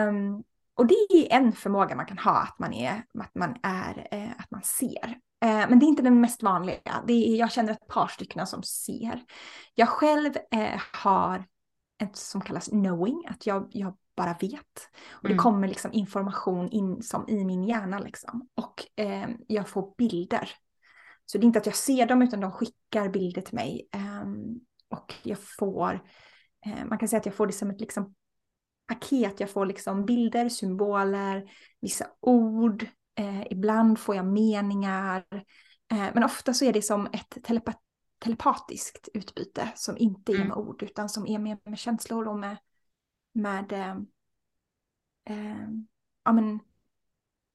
Um, 0.09 0.43
och 0.77 0.87
det 0.87 0.93
är 1.11 1.37
en 1.37 1.51
förmåga 1.51 1.95
man 1.95 2.05
kan 2.05 2.17
ha, 2.17 2.41
att 2.41 2.59
man 2.59 2.73
är, 2.73 3.03
att 3.19 3.35
man 3.35 3.55
är, 3.63 4.07
eh, 4.11 4.31
att 4.37 4.51
man 4.51 4.63
ser. 4.63 5.19
Eh, 5.43 5.69
men 5.69 5.79
det 5.79 5.85
är 5.85 5.87
inte 5.87 6.01
den 6.01 6.21
mest 6.21 6.43
vanliga. 6.43 7.03
Det 7.07 7.13
är, 7.13 7.39
jag 7.39 7.51
känner 7.51 7.71
ett 7.71 7.87
par 7.87 8.07
stycken 8.07 8.47
som 8.47 8.63
ser. 8.63 9.23
Jag 9.75 9.89
själv 9.89 10.33
eh, 10.51 10.81
har 10.93 11.45
ett 12.03 12.15
som 12.15 12.41
kallas 12.41 12.65
knowing, 12.65 13.23
att 13.29 13.45
jag, 13.45 13.67
jag 13.71 13.97
bara 14.15 14.33
vet. 14.41 14.89
Och 15.11 15.25
mm. 15.25 15.37
det 15.37 15.41
kommer 15.43 15.67
liksom 15.67 15.93
information 15.93 16.69
in 16.69 17.03
som 17.03 17.29
i 17.29 17.45
min 17.45 17.63
hjärna 17.63 17.99
liksom. 17.99 18.49
Och 18.55 19.03
eh, 19.03 19.29
jag 19.47 19.69
får 19.69 19.95
bilder 19.97 20.49
så 21.31 21.37
det 21.37 21.43
är 21.43 21.47
inte 21.47 21.59
att 21.59 21.65
jag 21.65 21.75
ser 21.75 22.05
dem 22.05 22.21
utan 22.21 22.39
de 22.39 22.51
skickar 22.51 23.09
bilder 23.09 23.41
till 23.41 23.55
mig. 23.55 23.89
Um, 23.95 24.59
och 24.89 25.13
jag 25.23 25.37
får, 25.59 25.93
uh, 26.67 26.85
man 26.85 26.97
kan 26.97 27.07
säga 27.07 27.19
att 27.19 27.25
jag 27.25 27.35
får 27.35 27.47
det 27.47 27.53
som 27.53 27.69
ett 27.69 27.81
liksom, 27.81 28.15
paket. 28.87 29.39
Jag 29.39 29.49
får 29.49 29.65
liksom 29.65 30.05
bilder, 30.05 30.49
symboler, 30.49 31.51
vissa 31.81 32.07
ord, 32.19 32.87
Eh, 33.17 33.47
ibland 33.49 33.99
får 33.99 34.15
jag 34.15 34.25
meningar. 34.25 35.25
Eh, 35.91 36.09
men 36.13 36.23
ofta 36.23 36.53
så 36.53 36.65
är 36.65 36.73
det 36.73 36.81
som 36.81 37.05
ett 37.05 37.43
telepa 37.43 37.73
telepatiskt 38.19 39.09
utbyte 39.13 39.71
som 39.75 39.97
inte 39.97 40.31
är 40.31 40.37
med 40.37 40.45
mm. 40.45 40.57
ord 40.57 40.83
utan 40.83 41.09
som 41.09 41.27
är 41.27 41.39
mer 41.39 41.57
med 41.63 41.79
känslor 41.79 42.27
och 42.27 42.39
med, 42.39 42.57
med 43.33 43.71
eh, 43.71 43.97
eh, 45.29 45.67
ja, 46.23 46.33
men, 46.33 46.59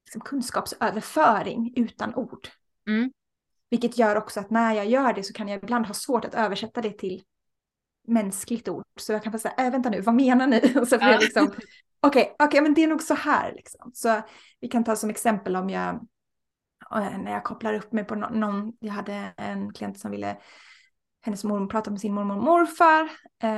liksom 0.04 0.20
kunskapsöverföring 0.20 1.72
utan 1.76 2.14
ord. 2.14 2.48
Mm. 2.86 3.12
Vilket 3.70 3.98
gör 3.98 4.16
också 4.16 4.40
att 4.40 4.50
när 4.50 4.74
jag 4.74 4.86
gör 4.86 5.12
det 5.12 5.22
så 5.22 5.32
kan 5.32 5.48
jag 5.48 5.62
ibland 5.62 5.86
ha 5.86 5.94
svårt 5.94 6.24
att 6.24 6.34
översätta 6.34 6.80
det 6.80 6.98
till 6.98 7.22
mänskligt 8.08 8.68
ord. 8.68 8.84
Så 9.00 9.12
jag 9.12 9.22
kan 9.22 9.32
få 9.32 9.38
säga, 9.38 9.54
äh, 9.58 9.70
vänta 9.70 9.90
nu, 9.90 10.00
vad 10.00 10.14
menar 10.14 10.46
ni? 10.46 10.74
Och 10.80 10.88
så 10.88 10.98
får 10.98 11.08
jag 11.08 11.20
liksom, 11.20 11.46
okej, 12.00 12.22
okay, 12.22 12.46
okay, 12.46 12.60
men 12.60 12.74
det 12.74 12.84
är 12.84 12.88
nog 12.88 13.02
så 13.02 13.14
här 13.14 13.52
liksom. 13.52 13.90
Så 13.94 14.22
vi 14.60 14.68
kan 14.68 14.84
ta 14.84 14.96
som 14.96 15.10
exempel 15.10 15.56
om 15.56 15.70
jag, 15.70 15.94
eh, 16.94 17.18
när 17.18 17.32
jag 17.32 17.44
kopplar 17.44 17.74
upp 17.74 17.92
mig 17.92 18.04
på 18.04 18.14
någon, 18.14 18.72
jag 18.80 18.92
hade 18.92 19.34
en 19.36 19.72
klient 19.72 19.98
som 19.98 20.10
ville, 20.10 20.36
hennes 21.24 21.44
mormor 21.44 21.66
pratade 21.66 21.90
med 21.90 22.00
sin 22.00 22.14
mormor 22.14 22.36
och 22.36 22.44
morfar. 22.44 23.10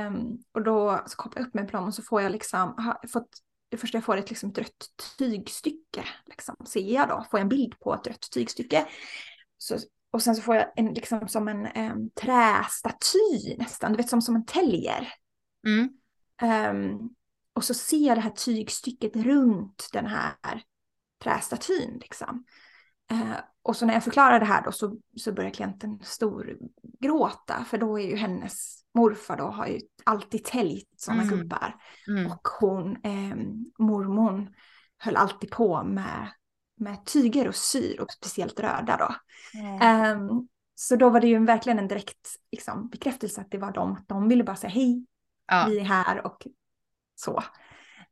Um, 0.07 0.39
och 0.51 0.63
då 0.63 1.03
så 1.05 1.17
kopplar 1.17 1.41
jag 1.41 1.47
upp 1.47 1.53
mig 1.53 1.67
på 1.67 1.77
dem 1.77 1.85
och 1.85 1.93
så 1.93 2.01
får 2.01 2.21
jag 2.21 2.31
liksom, 2.31 2.73
har 2.77 3.07
fått, 3.07 3.29
det 3.69 3.77
första 3.77 3.97
jag 3.97 4.05
får 4.05 4.13
är 4.13 4.19
ett, 4.19 4.29
liksom 4.29 4.49
ett 4.49 4.57
rött 4.57 4.87
tygstycke. 5.17 6.03
Liksom, 6.25 6.55
ser 6.65 6.93
jag 6.93 7.09
då, 7.09 7.25
får 7.31 7.39
jag 7.39 7.41
en 7.41 7.49
bild 7.49 7.79
på 7.79 7.93
ett 7.93 8.07
rött 8.07 8.31
tygstycke. 8.31 8.85
Så 9.57 9.77
och 10.15 10.21
sen 10.21 10.35
så 10.35 10.41
får 10.41 10.55
jag 10.55 10.67
en, 10.75 10.93
liksom 10.93 11.27
som 11.27 11.47
en 11.47 11.91
um, 11.91 12.09
trästaty 12.09 13.57
nästan, 13.57 13.91
du 13.91 13.97
vet 13.97 14.09
som, 14.09 14.21
som 14.21 14.35
en 14.35 14.45
täljer. 14.45 15.13
Mm. 15.67 15.89
Um, 16.71 17.09
och 17.53 17.63
så 17.63 17.73
ser 17.73 18.07
jag 18.07 18.17
det 18.17 18.21
här 18.21 18.29
tygstycket 18.29 19.15
runt 19.15 19.89
den 19.93 20.05
här 20.05 20.61
trästatyn. 21.23 21.99
Liksom. 22.01 22.45
Uh, 23.11 23.35
och 23.61 23.75
så 23.75 23.85
när 23.85 23.93
jag 23.93 24.03
förklarar 24.03 24.39
det 24.39 24.45
här 24.45 24.63
då 24.63 24.71
så, 24.71 24.97
så 25.17 25.31
börjar 25.31 25.51
klienten 25.51 25.99
storgråta 26.03 27.65
för 27.67 27.77
då 27.77 27.99
är 27.99 28.07
ju 28.07 28.15
hennes 28.15 28.83
morfar 28.93 29.37
då 29.37 29.43
har 29.43 29.67
ju 29.67 29.79
alltid 30.03 30.43
täljt 30.43 30.89
sådana 30.97 31.23
mm. 31.23 31.37
gubbar. 31.37 31.75
Mm. 32.07 32.31
Och 32.31 32.47
hon, 32.59 32.91
eh, 33.03 33.35
mormon, 33.79 34.49
höll 34.97 35.15
alltid 35.15 35.51
på 35.51 35.83
med 35.83 36.29
med 36.75 37.05
tyger 37.05 37.47
och 37.47 37.55
syr 37.55 38.01
och 38.01 38.11
speciellt 38.11 38.59
röda 38.59 38.97
då. 38.97 39.15
Mm. 39.59 40.19
Um, 40.19 40.47
så 40.75 40.95
då 40.95 41.09
var 41.09 41.19
det 41.19 41.27
ju 41.27 41.45
verkligen 41.45 41.79
en 41.79 41.87
direkt 41.87 42.35
liksom, 42.51 42.89
bekräftelse 42.89 43.41
att 43.41 43.51
det 43.51 43.57
var 43.57 43.71
de, 43.71 43.93
att 43.93 44.07
de 44.07 44.29
ville 44.29 44.43
bara 44.43 44.55
säga 44.55 44.71
hej, 44.71 45.05
ja. 45.47 45.65
vi 45.69 45.79
är 45.79 45.83
här 45.83 46.25
och 46.25 46.47
så. 47.15 47.43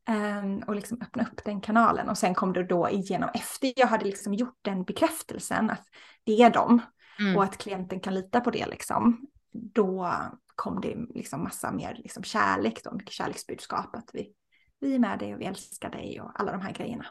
Um, 0.08 0.58
och 0.58 0.74
liksom 0.74 0.98
öppna 1.00 1.22
upp 1.22 1.44
den 1.44 1.60
kanalen 1.60 2.08
och 2.08 2.18
sen 2.18 2.34
kom 2.34 2.52
det 2.52 2.64
då 2.64 2.88
igenom 2.90 3.30
efter 3.34 3.72
jag 3.76 3.86
hade 3.86 4.04
liksom 4.04 4.34
gjort 4.34 4.58
den 4.62 4.84
bekräftelsen 4.84 5.70
att 5.70 5.86
det 6.24 6.42
är 6.42 6.50
de 6.50 6.82
mm. 7.20 7.36
och 7.36 7.44
att 7.44 7.58
klienten 7.58 8.00
kan 8.00 8.14
lita 8.14 8.40
på 8.40 8.50
det 8.50 8.66
liksom. 8.66 9.26
Då 9.52 10.12
kom 10.54 10.80
det 10.80 10.96
liksom 11.14 11.42
massa 11.42 11.72
mer 11.72 11.94
liksom 11.94 12.22
kärlek 12.22 12.84
då, 12.84 12.94
mycket 12.94 13.12
kärleksbudskap 13.12 13.96
att 13.96 14.10
vi, 14.12 14.32
vi 14.80 14.94
är 14.94 14.98
med 14.98 15.18
dig 15.18 15.34
och 15.34 15.40
vi 15.40 15.44
älskar 15.44 15.90
dig 15.90 16.20
och 16.20 16.40
alla 16.40 16.52
de 16.52 16.60
här 16.60 16.72
grejerna. 16.72 17.06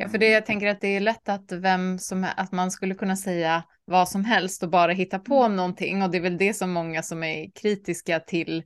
Ja, 0.00 0.08
för 0.08 0.18
det, 0.18 0.28
jag 0.28 0.46
tänker 0.46 0.66
att 0.66 0.80
det 0.80 0.96
är 0.96 1.00
lätt 1.00 1.28
att, 1.28 1.52
vem 1.52 1.98
som, 1.98 2.26
att 2.36 2.52
man 2.52 2.70
skulle 2.70 2.94
kunna 2.94 3.16
säga 3.16 3.64
vad 3.84 4.08
som 4.08 4.24
helst 4.24 4.62
och 4.62 4.70
bara 4.70 4.92
hitta 4.92 5.18
på 5.18 5.42
mm. 5.42 5.56
någonting. 5.56 6.02
Och 6.02 6.10
det 6.10 6.18
är 6.18 6.22
väl 6.22 6.38
det 6.38 6.54
som 6.54 6.72
många 6.72 7.02
som 7.02 7.22
är 7.22 7.50
kritiska 7.50 8.20
till 8.20 8.62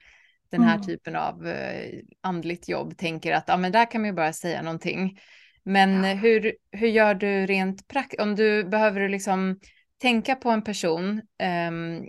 den 0.51 0.63
här 0.63 0.75
mm. 0.75 0.87
typen 0.87 1.17
av 1.17 1.47
eh, 1.47 2.01
andligt 2.21 2.69
jobb 2.69 2.97
tänker 2.97 3.33
att 3.33 3.45
ja, 3.47 3.57
men 3.57 3.73
där 3.73 3.91
kan 3.91 4.01
man 4.01 4.11
ju 4.11 4.15
bara 4.15 4.33
säga 4.33 4.63
någonting. 4.63 5.19
Men 5.63 6.05
ja. 6.05 6.15
hur, 6.15 6.53
hur 6.73 6.89
gör 6.89 7.15
du 7.15 7.47
rent 7.47 7.89
praktiskt? 7.89 8.23
Om 8.23 8.37
du 8.37 8.65
behöver 8.65 9.09
liksom 9.09 9.61
tänka 10.03 10.35
på 10.35 10.51
en 10.51 10.63
person 10.63 11.23
um, 11.69 12.09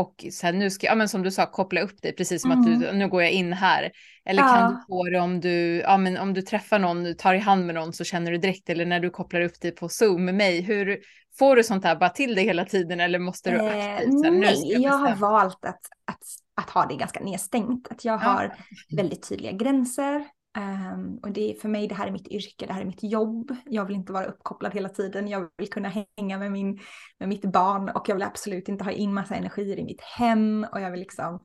och 0.00 0.24
sen 0.32 0.58
nu 0.58 0.70
ska, 0.70 0.86
ja 0.86 0.94
men 0.94 1.08
som 1.08 1.22
du 1.22 1.30
sa, 1.30 1.46
koppla 1.46 1.80
upp 1.80 2.02
dig, 2.02 2.12
precis 2.12 2.42
som 2.42 2.50
mm. 2.50 2.60
att 2.60 2.66
du, 2.66 2.86
mm. 2.86 2.98
nu 2.98 3.08
går 3.08 3.22
jag 3.22 3.30
in 3.30 3.52
här. 3.52 3.90
Eller 4.24 4.42
ja. 4.42 4.48
kan 4.48 4.74
du 4.74 4.80
få 4.88 5.04
det 5.04 5.20
om 5.20 5.40
du, 5.40 5.80
ja 5.80 5.96
men 5.96 6.16
om 6.16 6.34
du 6.34 6.42
träffar 6.42 6.78
någon, 6.78 7.04
du 7.04 7.14
tar 7.14 7.34
i 7.34 7.38
hand 7.38 7.66
med 7.66 7.74
någon 7.74 7.92
så 7.92 8.04
känner 8.04 8.30
du 8.32 8.38
direkt, 8.38 8.70
eller 8.70 8.86
när 8.86 9.00
du 9.00 9.10
kopplar 9.10 9.40
upp 9.40 9.60
dig 9.60 9.70
på 9.70 9.88
Zoom 9.88 10.24
med 10.24 10.34
mig, 10.34 10.60
hur 10.60 10.98
får 11.38 11.56
du 11.56 11.64
sånt 11.64 11.84
här 11.84 11.96
bara 11.96 12.10
till 12.10 12.34
dig 12.34 12.44
hela 12.44 12.64
tiden 12.64 13.00
eller 13.00 13.18
måste 13.18 13.50
du 13.50 13.56
eh, 13.56 13.94
aktivt? 13.94 14.20
Sen, 14.20 14.40
nej, 14.40 14.72
jag, 14.72 14.80
jag 14.80 14.92
har 14.92 15.14
valt 15.14 15.64
att, 15.64 15.80
att, 16.04 16.22
att 16.54 16.70
ha 16.70 16.86
det 16.86 16.96
ganska 16.96 17.20
nedstängt, 17.20 17.88
att 17.90 18.04
jag 18.04 18.18
har 18.18 18.44
ja. 18.44 18.96
väldigt 18.96 19.28
tydliga 19.28 19.52
gränser. 19.52 20.24
Um, 20.58 21.18
och 21.22 21.30
det 21.32 21.60
för 21.60 21.68
mig, 21.68 21.86
det 21.86 21.94
här 21.94 22.06
är 22.06 22.10
mitt 22.10 22.28
yrke, 22.28 22.66
det 22.66 22.72
här 22.72 22.80
är 22.80 22.84
mitt 22.84 23.02
jobb. 23.02 23.56
Jag 23.64 23.84
vill 23.84 23.96
inte 23.96 24.12
vara 24.12 24.26
uppkopplad 24.26 24.74
hela 24.74 24.88
tiden. 24.88 25.28
Jag 25.28 25.50
vill 25.56 25.70
kunna 25.70 25.88
hänga 26.16 26.38
med, 26.38 26.52
min, 26.52 26.80
med 27.18 27.28
mitt 27.28 27.52
barn 27.52 27.88
och 27.88 28.08
jag 28.08 28.14
vill 28.14 28.22
absolut 28.22 28.68
inte 28.68 28.84
ha 28.84 28.90
in 28.90 29.14
massa 29.14 29.34
energier 29.34 29.78
i 29.78 29.84
mitt 29.84 30.00
hem 30.00 30.66
och 30.72 30.80
jag 30.80 30.90
vill 30.90 31.00
liksom, 31.00 31.42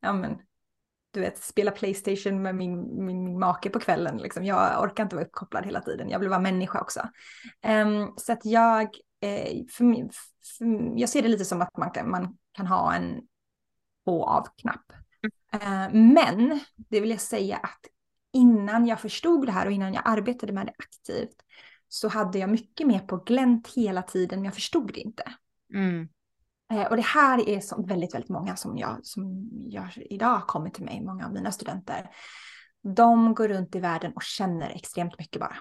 ja 0.00 0.12
men, 0.12 0.38
du 1.10 1.20
vet, 1.20 1.38
spela 1.38 1.70
Playstation 1.70 2.42
med 2.42 2.54
min, 2.54 3.04
min, 3.04 3.24
min 3.24 3.38
make 3.38 3.70
på 3.70 3.80
kvällen. 3.80 4.16
Liksom. 4.16 4.44
Jag 4.44 4.82
orkar 4.82 5.02
inte 5.02 5.16
vara 5.16 5.26
uppkopplad 5.26 5.66
hela 5.66 5.80
tiden. 5.80 6.10
Jag 6.10 6.18
vill 6.18 6.28
vara 6.28 6.40
människa 6.40 6.80
också. 6.80 7.00
Um, 7.66 8.14
så 8.16 8.32
att 8.32 8.44
jag, 8.44 8.82
eh, 9.20 9.64
för, 9.70 10.08
för, 10.58 10.98
jag 10.98 11.08
ser 11.08 11.22
det 11.22 11.28
lite 11.28 11.44
som 11.44 11.62
att 11.62 11.76
man 11.76 11.90
kan, 11.90 12.10
man 12.10 12.36
kan 12.52 12.66
ha 12.66 12.94
en 12.94 13.20
på 14.04 14.24
av-knapp. 14.24 14.92
Uh, 15.54 15.94
men 15.94 16.60
det 16.76 17.00
vill 17.00 17.10
jag 17.10 17.20
säga 17.20 17.56
att 17.56 17.80
innan 18.36 18.86
jag 18.86 19.00
förstod 19.00 19.46
det 19.46 19.52
här 19.52 19.66
och 19.66 19.72
innan 19.72 19.94
jag 19.94 20.02
arbetade 20.06 20.52
med 20.52 20.66
det 20.66 20.74
aktivt 20.78 21.36
så 21.88 22.08
hade 22.08 22.38
jag 22.38 22.50
mycket 22.50 22.86
mer 22.86 22.98
på 22.98 23.16
glänt 23.16 23.72
hela 23.76 24.02
tiden 24.02 24.38
men 24.38 24.44
jag 24.44 24.54
förstod 24.54 24.92
det 24.94 25.00
inte. 25.00 25.22
Mm. 25.74 26.08
Eh, 26.72 26.86
och 26.86 26.96
det 26.96 27.02
här 27.02 27.48
är 27.48 27.60
som 27.60 27.86
väldigt, 27.86 28.14
väldigt 28.14 28.30
många 28.30 28.56
som 28.56 28.78
jag, 28.78 28.98
som 29.02 29.48
jag 29.66 29.88
idag 29.96 30.46
kommer 30.46 30.70
till 30.70 30.84
mig, 30.84 31.02
många 31.04 31.26
av 31.26 31.32
mina 31.32 31.52
studenter. 31.52 32.10
De 32.96 33.34
går 33.34 33.48
runt 33.48 33.74
i 33.74 33.80
världen 33.80 34.12
och 34.12 34.22
känner 34.22 34.70
extremt 34.70 35.18
mycket 35.18 35.40
bara. 35.40 35.56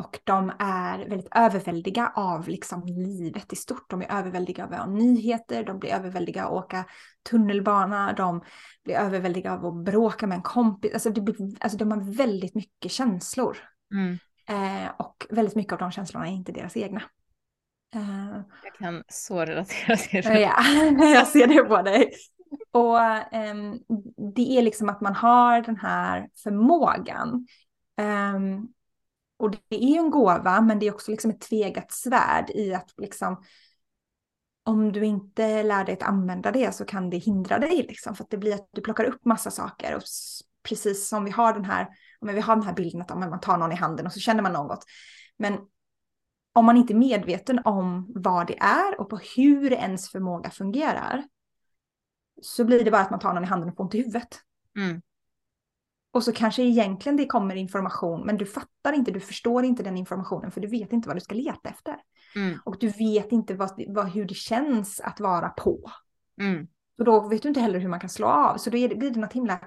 Och 0.00 0.18
de 0.24 0.52
är 0.58 0.98
väldigt 0.98 1.28
överväldiga 1.34 2.12
av 2.14 2.48
liksom 2.48 2.86
livet 2.86 3.52
i 3.52 3.56
stort. 3.56 3.90
De 3.90 4.02
är 4.02 4.18
överväldiga 4.18 4.80
av 4.82 4.90
nyheter, 4.90 5.64
de 5.64 5.78
blir 5.78 5.90
överväldiga 5.90 6.46
av 6.46 6.56
att 6.58 6.64
åka 6.64 6.84
tunnelbana, 7.30 8.12
de 8.12 8.42
blir 8.84 8.94
överväldiga 8.94 9.52
av 9.52 9.66
att 9.66 9.84
bråka 9.84 10.26
med 10.26 10.36
en 10.36 10.42
kompis. 10.42 10.92
Alltså, 10.92 11.10
det 11.10 11.20
blir, 11.20 11.36
alltså 11.60 11.78
de 11.78 11.90
har 11.90 12.16
väldigt 12.16 12.54
mycket 12.54 12.92
känslor. 12.92 13.58
Mm. 13.92 14.18
Eh, 14.48 14.90
och 14.98 15.26
väldigt 15.30 15.56
mycket 15.56 15.72
av 15.72 15.78
de 15.78 15.90
känslorna 15.90 16.28
är 16.28 16.32
inte 16.32 16.52
deras 16.52 16.76
egna. 16.76 17.02
Eh, 17.94 18.40
jag 18.64 18.74
kan 18.74 19.02
så 19.08 19.44
relatera 19.44 19.96
till 19.96 20.22
det. 20.22 20.40
Ja, 20.40 20.62
jag 21.14 21.26
ser 21.26 21.46
det 21.46 21.62
på 21.62 21.82
dig. 21.82 22.12
Och 22.70 23.00
eh, 23.02 23.54
det 24.34 24.58
är 24.58 24.62
liksom 24.62 24.88
att 24.88 25.00
man 25.00 25.14
har 25.14 25.60
den 25.62 25.76
här 25.76 26.28
förmågan. 26.42 27.46
Och 29.40 29.50
det 29.50 29.84
är 29.84 29.88
ju 29.88 29.96
en 29.96 30.10
gåva, 30.10 30.60
men 30.60 30.78
det 30.78 30.86
är 30.86 30.94
också 30.94 31.10
liksom 31.10 31.30
ett 31.30 31.40
tvegat 31.40 31.92
svärd 31.92 32.50
i 32.50 32.74
att 32.74 32.94
liksom 32.96 33.44
om 34.64 34.92
du 34.92 35.04
inte 35.04 35.62
lär 35.62 35.84
dig 35.84 35.92
att 35.94 36.02
använda 36.02 36.52
det 36.52 36.74
så 36.74 36.84
kan 36.84 37.10
det 37.10 37.16
hindra 37.16 37.58
dig 37.58 37.76
liksom 37.76 38.14
för 38.14 38.24
att 38.24 38.30
det 38.30 38.36
blir 38.36 38.54
att 38.54 38.68
du 38.72 38.80
plockar 38.80 39.04
upp 39.04 39.24
massa 39.24 39.50
saker 39.50 39.96
och 39.96 40.02
precis 40.62 41.08
som 41.08 41.24
vi 41.24 41.30
har 41.30 41.52
den 41.52 41.64
här, 41.64 41.88
men 42.20 42.34
vi 42.34 42.40
har 42.40 42.56
den 42.56 42.64
här 42.64 42.74
bilden 42.74 43.02
att 43.02 43.18
man 43.18 43.40
tar 43.40 43.58
någon 43.58 43.72
i 43.72 43.74
handen 43.74 44.06
och 44.06 44.12
så 44.12 44.20
känner 44.20 44.42
man 44.42 44.52
något. 44.52 44.84
Men 45.36 45.58
om 46.52 46.64
man 46.64 46.76
inte 46.76 46.92
är 46.92 46.98
medveten 46.98 47.60
om 47.64 48.12
vad 48.14 48.46
det 48.46 48.58
är 48.58 49.00
och 49.00 49.10
på 49.10 49.18
hur 49.36 49.72
ens 49.72 50.10
förmåga 50.10 50.50
fungerar 50.50 51.24
så 52.42 52.64
blir 52.64 52.84
det 52.84 52.90
bara 52.90 53.02
att 53.02 53.10
man 53.10 53.20
tar 53.20 53.34
någon 53.34 53.44
i 53.44 53.46
handen 53.46 53.68
och 53.68 53.76
får 53.76 53.84
ont 53.84 53.94
i 53.94 53.98
huvudet. 53.98 54.40
Mm. 54.76 55.02
Och 56.12 56.24
så 56.24 56.32
kanske 56.32 56.62
egentligen 56.62 57.16
det 57.16 57.26
kommer 57.26 57.54
information, 57.54 58.26
men 58.26 58.36
du 58.36 58.46
fattar 58.46 58.92
inte, 58.92 59.10
du 59.10 59.20
förstår 59.20 59.64
inte 59.64 59.82
den 59.82 59.96
informationen 59.96 60.50
för 60.50 60.60
du 60.60 60.68
vet 60.68 60.92
inte 60.92 61.08
vad 61.08 61.16
du 61.16 61.20
ska 61.20 61.34
leta 61.34 61.68
efter. 61.68 61.96
Mm. 62.36 62.58
Och 62.64 62.76
du 62.80 62.88
vet 62.88 63.32
inte 63.32 63.54
vad, 63.54 63.84
vad, 63.88 64.08
hur 64.08 64.24
det 64.24 64.34
känns 64.34 65.00
att 65.00 65.20
vara 65.20 65.48
på. 65.48 65.90
Mm. 66.40 66.66
Och 66.98 67.04
då 67.04 67.28
vet 67.28 67.42
du 67.42 67.48
inte 67.48 67.60
heller 67.60 67.78
hur 67.78 67.88
man 67.88 68.00
kan 68.00 68.10
slå 68.10 68.26
av. 68.26 68.56
Så 68.56 68.70
då 68.70 68.76
är 68.76 68.88
det, 68.88 68.94
blir 68.94 69.10
det 69.10 69.20
något 69.20 69.32
himla, 69.32 69.60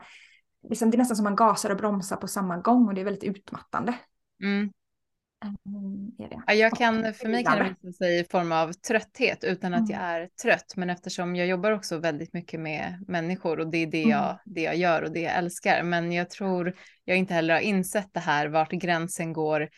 liksom, 0.69 0.91
det 0.91 0.95
är 0.95 0.99
nästan 0.99 1.17
som 1.17 1.23
man 1.23 1.35
gasar 1.35 1.69
och 1.69 1.77
bromsar 1.77 2.17
på 2.17 2.27
samma 2.27 2.57
gång 2.57 2.87
och 2.87 2.93
det 2.93 3.01
är 3.01 3.05
väldigt 3.05 3.23
utmattande. 3.23 3.95
Mm. 4.43 4.71
Mm, 5.43 6.11
ja, 6.47 6.53
jag 6.53 6.71
kan, 6.71 7.13
för 7.13 7.29
mig 7.29 7.43
kan 7.43 7.57
det 7.57 7.75
visa 7.81 7.97
sig 7.97 8.19
i 8.19 8.23
form 8.31 8.51
av 8.51 8.73
trötthet 8.73 9.43
utan 9.43 9.73
att 9.73 9.89
jag 9.89 9.99
mm. 9.99 10.21
är 10.21 10.29
trött. 10.41 10.73
Men 10.75 10.89
eftersom 10.89 11.35
jag 11.35 11.47
jobbar 11.47 11.71
också 11.71 11.97
väldigt 11.97 12.33
mycket 12.33 12.59
med 12.59 13.03
människor 13.07 13.59
och 13.59 13.71
det 13.71 13.77
är 13.77 13.87
det 13.87 14.01
jag, 14.01 14.25
mm. 14.25 14.37
det 14.45 14.61
jag 14.61 14.75
gör 14.75 15.01
och 15.01 15.11
det 15.11 15.21
jag 15.21 15.35
älskar. 15.35 15.83
Men 15.83 16.11
jag 16.11 16.29
tror 16.29 16.75
jag 17.05 17.17
inte 17.17 17.33
heller 17.33 17.53
har 17.53 17.61
insett 17.61 18.09
det 18.13 18.19
här 18.19 18.47
vart 18.47 18.71
gränsen 18.71 19.33
går 19.33 19.69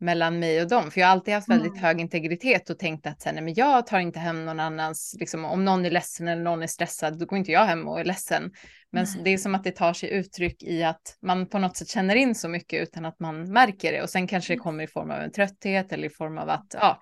mellan 0.00 0.38
mig 0.38 0.62
och 0.62 0.68
dem. 0.68 0.90
För 0.90 1.00
jag 1.00 1.08
har 1.08 1.12
alltid 1.12 1.34
haft 1.34 1.48
väldigt 1.48 1.72
Mm. 1.72 1.82
hög 1.84 2.00
integritet 2.00 2.70
och 2.70 2.78
tänkt 2.78 3.06
att 3.06 3.24
här, 3.24 3.32
nej, 3.32 3.42
men 3.42 3.54
jag 3.54 3.86
tar 3.86 3.98
inte 3.98 4.18
hem 4.18 4.44
någon 4.44 4.60
annans, 4.60 5.16
liksom, 5.18 5.44
om 5.44 5.64
någon 5.64 5.86
är 5.86 5.90
ledsen 5.90 6.28
eller 6.28 6.42
någon 6.42 6.62
är 6.62 6.66
stressad, 6.66 7.18
då 7.18 7.26
går 7.26 7.38
inte 7.38 7.52
jag 7.52 7.64
hem 7.64 7.88
och 7.88 8.00
är 8.00 8.04
ledsen. 8.04 8.52
Men 8.92 9.06
Nej. 9.14 9.24
det 9.24 9.30
är 9.30 9.38
som 9.38 9.54
att 9.54 9.64
det 9.64 9.70
tar 9.72 9.92
sig 9.92 10.10
uttryck 10.10 10.62
i 10.62 10.82
att 10.82 11.16
man 11.22 11.46
på 11.46 11.58
något 11.58 11.76
sätt 11.76 11.88
känner 11.88 12.14
in 12.16 12.34
så 12.34 12.48
mycket 12.48 12.82
utan 12.82 13.04
att 13.04 13.20
man 13.20 13.52
märker 13.52 13.92
det. 13.92 14.02
Och 14.02 14.10
sen 14.10 14.26
kanske 14.26 14.52
det 14.54 14.58
kommer 14.58 14.84
i 14.84 14.86
form 14.86 15.10
av 15.10 15.20
en 15.20 15.32
trötthet 15.32 15.92
eller 15.92 16.06
i 16.06 16.10
form 16.10 16.38
av 16.38 16.48
att, 16.50 16.74
ja, 16.80 17.00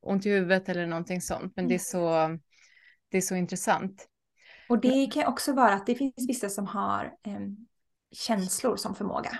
ont 0.00 0.26
i 0.26 0.30
huvudet 0.30 0.68
eller 0.68 0.86
någonting 0.86 1.20
sånt. 1.20 1.52
Men 1.56 1.68
det 1.68 1.74
är 1.74 1.78
så, 1.78 2.28
det 3.10 3.16
är 3.16 3.20
så 3.20 3.34
intressant. 3.34 4.06
Och 4.68 4.80
det 4.80 5.06
kan 5.06 5.26
också 5.26 5.52
vara 5.52 5.72
att 5.72 5.86
det 5.86 5.94
finns 5.94 6.28
vissa 6.28 6.48
som 6.48 6.66
har 6.66 7.12
em, 7.26 7.56
känslor 8.12 8.76
som 8.76 8.94
förmåga. 8.94 9.38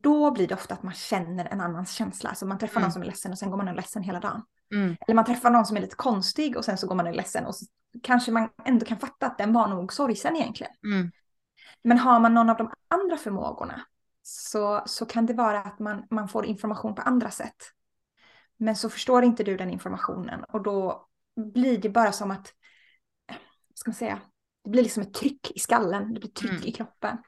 Då 0.00 0.30
blir 0.30 0.48
det 0.48 0.54
ofta 0.54 0.74
att 0.74 0.82
man 0.82 0.94
känner 0.94 1.44
en 1.44 1.60
annans 1.60 1.92
känsla. 1.92 2.34
Så 2.34 2.46
man 2.46 2.58
träffar 2.58 2.76
Mm. 2.80 2.82
någon 2.82 2.92
som 2.92 3.02
är 3.02 3.06
ledsen 3.06 3.32
och 3.32 3.38
sen 3.38 3.50
går 3.50 3.56
man 3.56 3.66
och 3.68 3.72
är 3.72 3.76
ledsen 3.76 4.02
hela 4.02 4.20
dagen. 4.20 4.42
Mm, 4.74 4.96
Eller 5.00 5.14
man 5.14 5.24
träffar 5.24 5.50
någon 5.50 5.66
som 5.66 5.76
är 5.76 5.80
lite 5.80 5.96
konstig 5.96 6.56
och 6.56 6.64
sen 6.64 6.78
så 6.78 6.86
går 6.86 6.94
man 6.94 7.06
och 7.06 7.12
är 7.12 7.16
ledsen 7.16 7.46
och 7.46 7.54
så 7.54 7.66
kanske 8.02 8.32
man 8.32 8.48
ändå 8.64 8.86
kan 8.86 8.98
fatta 8.98 9.26
att 9.26 9.38
den 9.38 9.52
var 9.52 9.68
nog 9.68 9.92
sorgsen 9.92 10.36
egentligen. 10.36 10.72
mm, 10.84 11.10
Men 11.82 11.98
har 11.98 12.20
man 12.20 12.34
någon 12.34 12.50
av 12.50 12.56
de 12.56 12.70
andra 12.88 13.16
förmågorna 13.16 13.80
så, 14.22 14.82
så 14.86 15.06
kan 15.06 15.26
det 15.26 15.34
vara 15.34 15.60
att 15.62 15.78
man, 15.78 16.04
man 16.10 16.28
får 16.28 16.46
information 16.46 16.94
på 16.94 17.02
andra 17.02 17.30
sätt. 17.30 17.56
Men 18.56 18.76
så 18.76 18.90
förstår 18.90 19.24
inte 19.24 19.44
du 19.44 19.56
den 19.56 19.70
informationen 19.70 20.44
och 20.44 20.62
då 20.62 21.08
blir 21.54 21.78
det 21.78 21.88
bara 21.88 22.12
som 22.12 22.30
att, 22.30 22.52
ska 23.74 23.90
man 23.90 23.94
säga, 23.94 24.20
det 24.64 24.70
blir 24.70 24.82
liksom 24.82 25.02
ett 25.02 25.14
tryck 25.14 25.50
i 25.50 25.58
skallen, 25.58 26.14
det 26.14 26.20
blir 26.20 26.30
tryck 26.30 26.50
Mm. 26.50 26.64
i 26.64 26.72
kroppen 26.72 27.18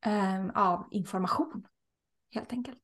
ehm, 0.00 0.50
av 0.50 0.88
information. 0.90 1.66
Helt 2.34 2.52
enkelt. 2.52 2.78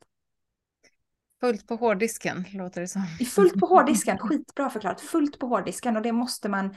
fullt 1.41 1.67
på 1.67 1.75
hårddisken 1.77 2.45
låter 2.53 2.81
det 2.81 2.89
som. 2.89 3.07
Fullt 3.35 3.61
på 3.61 3.67
hårddisken, 3.67 4.19
skitbra 4.19 4.71
förklarat, 4.71 5.01
fullt 5.01 5.39
på 5.39 5.47
hårddisken 5.47 5.97
och 5.97 6.03
det 6.03 6.13
måste 6.13 6.49
man 6.49 6.75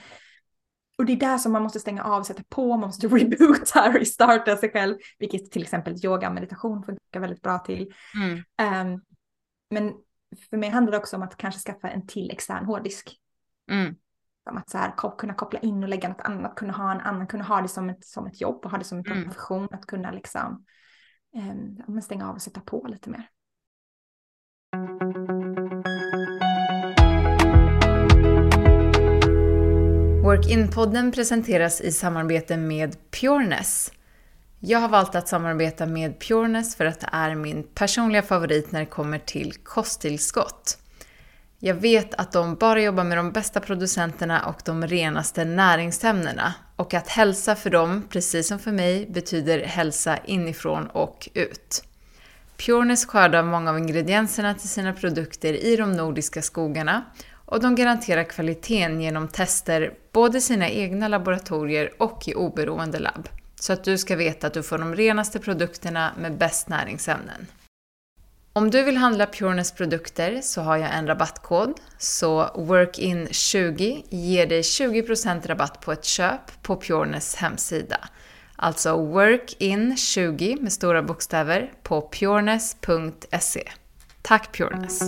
och 0.97 1.05
det 1.05 1.13
är 1.13 1.17
där 1.17 1.38
som 1.38 1.51
man 1.51 1.63
måste 1.63 1.79
stänga 1.79 2.03
av, 2.03 2.23
sätta 2.23 2.43
på, 2.49 2.67
man 2.67 2.79
måste 2.79 3.07
reboota, 3.17 3.91
restarta 3.93 4.57
sig 4.57 4.71
själv, 4.71 4.97
vilket 5.19 5.51
till 5.51 5.62
exempel 5.62 6.05
yoga 6.05 6.27
och 6.27 6.33
meditation 6.33 6.83
funkar 6.83 7.19
väldigt 7.19 7.41
bra 7.41 7.59
till. 7.59 7.93
Mm, 8.15 8.43
Ehm, 8.57 9.01
men 9.69 9.93
för 10.49 10.57
mig 10.57 10.69
handlar 10.69 10.91
det 10.91 10.97
också 10.97 11.15
om 11.15 11.23
att 11.23 11.38
kanske 11.38 11.62
skaffa 11.62 11.89
en 11.89 12.07
till 12.07 12.31
extern 12.31 12.65
hårddisk. 12.65 13.19
mm, 13.71 13.95
Som 14.43 14.57
att 14.57 14.69
så 14.69 14.77
här, 14.77 15.17
kunna 15.17 15.33
koppla 15.33 15.59
in 15.59 15.83
och 15.83 15.89
lägga 15.89 16.09
något 16.09 16.21
annat, 16.21 16.55
kunna 16.55 16.73
ha 16.73 16.91
en 16.91 16.99
annan, 17.01 17.27
kunna 17.27 17.43
ha 17.43 17.62
det 17.62 17.67
som 17.67 17.89
ett, 17.89 18.05
som 18.05 18.27
ett 18.27 18.41
jobb 18.41 18.65
och 18.65 18.71
ha 18.71 18.77
det 18.77 18.83
som 18.83 18.97
en 18.97 19.05
Mm. 19.05 19.23
profession, 19.23 19.67
att 19.71 19.86
kunna 19.86 20.12
liksom 20.12 20.65
eh, 21.36 22.00
stänga 22.02 22.30
av 22.30 22.36
och 22.36 22.41
sätta 22.41 22.60
på 22.60 22.88
lite 22.88 23.10
mer. 23.10 23.30
Work-in-podden 30.24 31.12
presenteras 31.12 31.82
i 31.82 31.91
samarbete 31.91 32.58
med 32.58 33.12
Pureness. 33.22 33.91
Jag 34.60 34.80
har 34.80 34.89
valt 34.89 35.15
att 35.15 35.28
samarbeta 35.28 35.86
med 35.86 36.19
Pureness 36.19 36.76
för 36.76 36.86
att 36.86 37.00
det 37.00 37.10
är 37.12 37.36
min 37.36 37.63
personliga 37.63 38.22
favorit 38.22 38.72
när 38.72 38.80
det 38.80 38.86
kommer 38.86 39.19
till 39.19 39.54
kosttillskott. 39.54 40.78
Jag 41.60 41.76
vet 41.76 42.13
att 42.13 42.32
de 42.32 42.56
bara 42.56 42.82
jobbar 42.82 43.04
med 43.04 43.17
de 43.17 43.32
bästa 43.32 43.60
producenterna 43.60 44.46
och 44.46 44.62
de 44.65 44.88
renaste 44.88 45.46
näringsämnena 45.46 46.54
och 46.75 46.93
att 46.93 47.07
hälsa 47.07 47.55
för 47.55 47.69
dem, 47.69 48.07
precis 48.09 48.47
som 48.47 48.59
för 48.59 48.71
mig, 48.71 49.05
betyder 49.09 49.59
hälsa 49.59 50.17
inifrån 50.25 50.88
och 50.88 51.29
ut. 51.33 51.83
Pureness 52.57 53.05
skördar 53.05 53.43
många 53.43 53.69
av 53.69 53.77
ingredienserna 53.77 54.53
till 54.53 54.69
sina 54.69 54.93
produkter 54.93 55.53
i 55.53 55.75
de 55.75 55.93
nordiska 55.93 56.41
skogarna 56.41 57.03
och 57.45 57.59
de 57.59 57.75
garanterar 57.75 58.23
kvaliteten 58.23 59.01
genom 59.01 59.27
tester 59.27 59.93
både 60.12 60.38
i 60.38 60.41
sina 60.41 60.69
egna 60.69 61.07
laboratorier 61.07 61.91
och 61.97 62.27
i 62.27 62.36
oberoende 62.36 62.99
labb. 62.99 63.29
Så 63.55 63.73
att 63.73 63.83
du 63.83 63.97
ska 63.97 64.15
veta 64.15 64.47
att 64.47 64.53
du 64.53 64.63
får 64.63 64.77
de 64.77 64.95
renaste 64.95 65.39
produkterna 65.39 66.12
med 66.19 66.38
bäst 66.38 66.69
näringsämnen. 66.69 67.47
Om 68.56 68.70
du 68.70 68.84
vill 68.84 68.98
handla 68.98 69.26
Pureness 69.26 69.72
produkter 69.72 70.42
så 70.42 70.62
har 70.62 70.78
jag 70.78 70.96
en 70.96 71.08
rabattkod, 71.08 71.74
så 71.98 72.44
WORKIN20 72.44 74.04
ger 74.10 74.48
dig 74.48 74.62
20% 74.62 75.48
rabatt 75.48 75.82
på 75.82 75.92
ett 75.92 76.06
köp 76.06 76.62
på 76.62 76.82
Pureness 76.82 77.36
hemsida. 77.36 77.98
Alltså 78.56 78.89
WORKIN20 78.89 80.62
med 80.62 80.74
stora 80.74 81.04
bokstäver 81.04 81.74
på 81.84 82.10
pureness.se. 82.10 83.63
Tack 84.22 84.58
Pureness! 84.58 85.02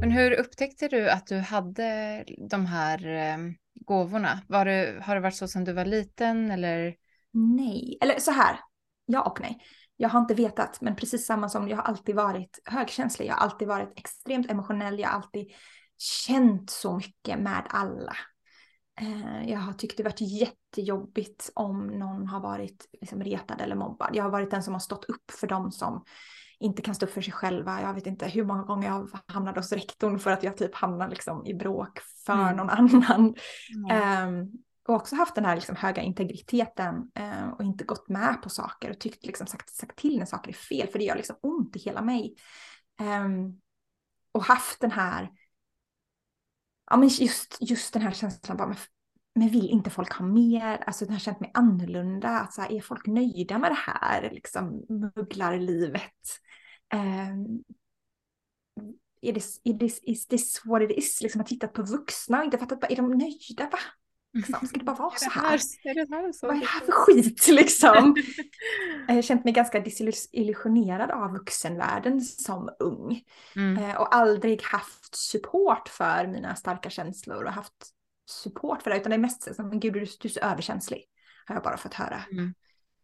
Men 0.00 0.10
hur 0.10 0.32
upptäckte 0.32 0.88
du 0.88 1.10
att 1.10 1.26
du 1.26 1.38
hade 1.38 2.24
de 2.50 2.66
här 2.66 3.06
eh, 3.06 3.38
gåvorna? 3.74 4.40
Var 4.46 4.64
det, 4.64 4.94
har 5.02 5.14
det 5.14 5.20
varit 5.20 5.36
så 5.36 5.48
sedan 5.48 5.64
du 5.64 5.72
var 5.72 5.84
liten 5.84 6.50
eller? 6.50 6.94
Nej, 7.32 7.98
eller 8.00 8.18
så 8.18 8.30
här, 8.30 8.60
ja 9.06 9.22
och 9.22 9.40
nej. 9.40 9.58
Jag 9.96 10.08
har 10.08 10.20
inte 10.20 10.34
vetat, 10.34 10.80
men 10.80 10.96
precis 10.96 11.26
samma 11.26 11.48
som 11.48 11.68
jag 11.68 11.76
har 11.76 11.84
alltid 11.84 12.14
varit 12.16 12.58
högkänslig. 12.64 13.26
Jag 13.26 13.34
har 13.34 13.40
alltid 13.40 13.68
varit 13.68 13.92
extremt 13.98 14.50
emotionell. 14.50 14.98
Jag 14.98 15.08
har 15.08 15.16
alltid 15.16 15.52
känt 15.98 16.70
så 16.70 16.96
mycket 16.96 17.38
med 17.38 17.62
alla. 17.70 18.16
Eh, 19.00 19.50
Jag 19.50 19.58
har 19.58 19.72
tyckt 19.72 19.96
det 19.96 20.02
varit 20.02 20.20
jättejobbigt 20.20 21.50
om 21.54 21.86
någon 21.86 22.26
har 22.26 22.40
varit 22.40 22.86
liksom 23.00 23.22
retad 23.22 23.60
eller 23.60 23.74
mobbad. 23.76 24.10
Jag 24.12 24.22
har 24.24 24.30
varit 24.30 24.50
den 24.50 24.62
som 24.62 24.72
har 24.74 24.80
stått 24.80 25.04
upp 25.04 25.30
för 25.30 25.46
dem 25.46 25.72
som 25.72 26.04
inte 26.58 26.82
kan 26.82 26.94
stå 26.94 27.06
upp 27.06 27.12
för 27.12 27.20
sig 27.20 27.32
själva. 27.32 27.82
Jag 27.82 27.94
vet 27.94 28.06
inte 28.06 28.28
hur 28.28 28.44
många 28.44 28.62
gånger 28.62 28.88
jag 28.88 29.08
hamnade 29.26 29.60
hos 29.60 29.72
rektorn 29.72 30.18
för 30.18 30.30
att 30.30 30.42
jag 30.42 30.56
typ 30.56 30.74
hamnade 30.74 31.10
liksom 31.10 31.46
i 31.46 31.54
bråk 31.54 31.98
för 32.26 32.32
Mm. 32.32 32.56
någon 32.56 32.70
annan. 32.70 33.34
Mm. 33.74 33.90
Ehm, 33.90 34.50
och 34.88 34.94
också 34.94 35.16
haft 35.16 35.34
den 35.34 35.44
här 35.44 35.54
liksom 35.54 35.76
höga 35.76 36.02
integriteten 36.02 37.10
eh, 37.14 37.48
och 37.48 37.64
inte 37.64 37.84
gått 37.84 38.08
med 38.08 38.42
på 38.42 38.48
saker 38.48 38.90
och 38.90 39.00
tyckt 39.00 39.26
liksom 39.26 39.46
sagt, 39.46 39.70
sagt 39.70 39.98
till 39.98 40.18
när 40.18 40.26
saker 40.26 40.50
är 40.50 40.54
fel 40.54 40.88
för 40.88 40.98
det 40.98 41.04
gör 41.04 41.16
liksom 41.16 41.36
ont 41.42 41.76
i 41.76 41.78
hela 41.78 42.02
mig. 42.02 42.36
Eh, 43.00 43.28
och 44.32 44.44
haft 44.44 44.80
den 44.80 44.90
här, 44.90 45.30
ja 46.90 46.96
men 46.96 47.08
just, 47.08 47.56
just 47.60 47.92
den 47.92 48.02
här 48.02 48.12
känslan 48.12 48.56
bara, 48.56 48.68
men, 48.68 48.76
men 49.34 49.48
vill 49.48 49.70
inte 49.70 49.90
folk 49.90 50.12
ha 50.12 50.26
mer? 50.26 50.76
Alltså 50.86 51.04
den 51.04 51.12
har 51.12 51.20
känt 51.20 51.40
mig 51.40 51.50
annorlunda, 51.54 52.28
att 52.28 52.54
så 52.54 52.60
här, 52.60 52.72
är 52.72 52.80
folk 52.80 53.06
nöjda 53.06 53.58
med 53.58 53.70
det 53.70 53.78
här 53.78 54.30
liksom 54.32 54.84
mugglarlivet? 54.88 55.70
livet? 55.70 56.38
är 59.22 59.32
det, 59.32 59.42
är 59.64 59.74
det, 59.74 59.98
is 60.02 60.26
this 60.26 60.64
what 60.64 60.82
it 60.82 60.90
is? 60.90 61.20
Liksom 61.22 61.40
har 61.40 61.46
tittat 61.46 61.72
på 61.72 61.82
vuxna 61.82 62.38
och 62.38 62.44
inte 62.44 62.58
fattat, 62.58 62.90
är 62.90 62.96
de 62.96 63.10
nöjda? 63.10 63.68
Va? 63.72 63.78
Liksom, 64.32 64.66
ska 64.66 64.78
det 64.78 64.84
bara 64.84 64.96
vara 64.96 65.14
så 65.16 65.30
här? 65.30 65.42
här, 65.42 65.60
är 65.82 65.94
det 65.94 66.16
här 66.16 66.32
så? 66.32 66.46
Vad 66.46 66.56
är 66.56 66.60
det 66.60 66.66
här 66.66 66.80
för 66.80 66.92
skit 66.92 67.48
liksom? 67.48 68.16
Jag 69.08 69.14
har 69.14 69.22
känt 69.22 69.44
mig 69.44 69.52
ganska 69.52 69.80
desillusionerad 69.80 71.10
av 71.10 71.32
vuxenvärlden 71.32 72.20
som 72.20 72.70
ung. 72.78 73.22
Mm. 73.56 73.84
Eh, 73.84 73.96
Och 73.96 74.14
aldrig 74.14 74.62
haft 74.62 75.14
support 75.14 75.88
för 75.88 76.26
mina 76.26 76.54
starka 76.54 76.90
känslor 76.90 77.44
och 77.44 77.52
haft 77.52 77.72
support 78.30 78.82
för 78.82 78.90
det. 78.90 78.96
Utan 78.96 79.10
det 79.10 79.16
är 79.16 79.18
mest 79.18 79.54
så, 79.56 79.62
men 79.62 79.80
gud 79.80 79.92
du, 79.92 80.06
du 80.20 80.28
är 80.28 80.32
så 80.32 80.40
överkänslig. 80.40 81.04
Har 81.46 81.54
jag 81.54 81.64
bara 81.64 81.76
fått 81.76 81.94
höra. 81.94 82.22
Mm. 82.32 82.54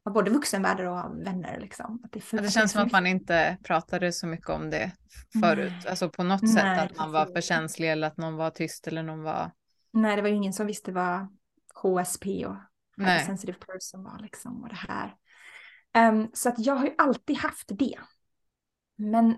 Av 0.05 0.13
både 0.13 0.31
vuxenvärlden 0.31 0.89
och 0.89 1.27
vänner 1.27 1.61
liksom. 1.61 2.01
Att 2.05 2.13
det, 2.13 2.33
Ja, 2.33 2.41
det 2.41 2.51
känns 2.51 2.73
som 2.73 2.83
att 2.83 2.93
man 2.93 3.07
inte 3.07 3.57
pratade 3.65 4.13
så 4.13 4.27
mycket 4.27 4.49
om 4.49 4.71
det 4.71 4.93
förut. 5.41 5.73
Nej. 5.83 5.91
Alltså 5.91 6.11
på 6.11 6.23
något 6.23 6.53
sätt 6.53 6.65
Nej, 6.65 6.79
att 6.79 6.97
man 6.97 7.13
var 7.13 7.27
för 7.27 7.41
känslig 7.41 7.93
eller 7.93 8.07
att 8.07 8.17
någon 8.17 8.37
var 8.37 8.51
tyst 8.51 8.87
eller 8.87 9.03
någon 9.03 9.23
var... 9.23 9.51
Nej, 9.91 10.17
det 10.17 10.23
var 10.23 10.29
ju 10.29 10.35
ingen 10.35 10.53
som 10.53 10.67
visste 10.67 10.93
vad 10.93 11.27
HSP 11.75 12.47
och 12.47 12.57
Nej. 12.97 13.25
sensitive 13.25 13.59
person 13.59 14.05
var 14.05 14.19
liksom 14.19 14.63
och 14.63 14.69
det 14.69 14.75
här. 14.89 15.15
Ehm, 15.93 16.29
så 16.33 16.49
att 16.49 16.59
jag 16.59 16.75
har 16.75 16.85
ju 16.85 16.95
alltid 16.99 17.37
haft 17.37 17.69
det. 17.69 17.99
Men 18.97 19.37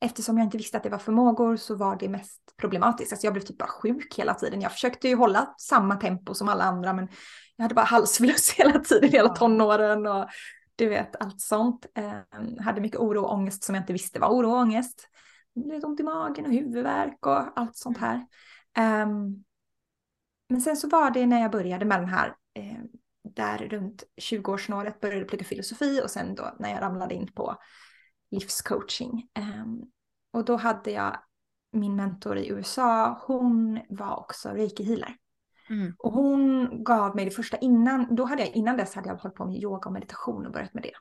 eftersom 0.00 0.38
jag 0.38 0.46
inte 0.46 0.56
visste 0.56 0.76
att 0.76 0.82
det 0.82 0.90
var 0.90 0.98
förmågor 0.98 1.56
så 1.56 1.74
var 1.74 1.96
det 1.96 2.08
mest 2.08 2.54
problematiskt. 2.56 3.12
Alltså 3.12 3.26
jag 3.26 3.34
blev 3.34 3.42
typ 3.42 3.58
bara 3.58 3.68
sjuk 3.68 4.14
hela 4.18 4.34
tiden. 4.34 4.60
Jag 4.60 4.72
försökte 4.72 5.08
ju 5.08 5.14
hålla 5.14 5.54
samma 5.58 5.96
tempo 5.96 6.34
som 6.34 6.48
alla 6.48 6.64
andra 6.64 6.92
men 6.92 7.08
jag 7.56 7.64
hade 7.64 7.74
bara 7.74 7.84
halsfluss 7.84 8.50
hela 8.56 8.78
tiden, 8.78 9.10
hela 9.10 9.28
tonåren 9.28 10.06
och 10.06 10.28
du 10.76 10.88
vet 10.88 11.22
allt 11.22 11.40
sånt. 11.40 11.86
Ehm, 11.94 12.58
hade 12.58 12.80
mycket 12.80 13.00
oro 13.00 13.20
och 13.20 13.32
ångest 13.32 13.64
som 13.64 13.74
jag 13.74 13.82
inte 13.82 13.92
visste 13.92 14.18
var 14.18 14.28
oro 14.28 14.50
och 14.50 14.58
ångest. 14.58 15.08
Blev 15.54 15.84
ont 15.84 16.00
i 16.00 16.02
magen 16.02 16.46
och 16.46 16.52
huvudvärk 16.52 17.26
och 17.26 17.58
allt 17.60 17.76
sånt 17.76 17.98
här. 17.98 18.26
Ehm, 18.76 19.44
men 20.48 20.60
sen 20.60 20.76
så 20.76 20.88
var 20.88 21.10
det 21.10 21.26
när 21.26 21.40
jag 21.40 21.50
började 21.50 21.84
med 21.84 22.00
den 22.00 22.08
här, 22.08 22.36
eh, 22.54 22.78
där 23.34 23.58
runt 23.58 24.04
20-årsnåret 24.16 25.00
började 25.00 25.24
plugga 25.24 25.44
filosofi 25.44 26.00
och 26.04 26.10
sen 26.10 26.34
då 26.34 26.56
när 26.58 26.70
jag 26.70 26.80
ramlade 26.80 27.14
in 27.14 27.32
på 27.32 27.56
livscoaching. 28.30 29.28
Ehm, 29.34 29.82
och 30.32 30.44
då 30.44 30.56
hade 30.56 30.90
jag 30.90 31.16
min 31.72 31.96
mentor 31.96 32.38
i 32.38 32.48
USA, 32.48 33.22
hon 33.26 33.80
var 33.88 34.16
också 34.16 34.48
reiki 34.48 34.84
healer. 34.84 35.16
Mm. 35.70 35.94
Och 35.98 36.12
hon 36.12 36.68
gav 36.84 37.16
mig 37.16 37.24
det 37.24 37.30
första 37.30 37.56
innan, 37.56 38.14
då 38.14 38.24
hade 38.24 38.42
jag 38.42 38.52
innan 38.52 38.76
dess 38.76 38.94
hade 38.94 39.08
jag 39.08 39.16
hållit 39.16 39.36
på 39.36 39.46
med 39.46 39.56
yoga 39.56 39.86
och 39.86 39.92
meditation 39.92 40.46
och 40.46 40.52
börjat 40.52 40.74
med 40.74 40.82
det. 40.82 40.94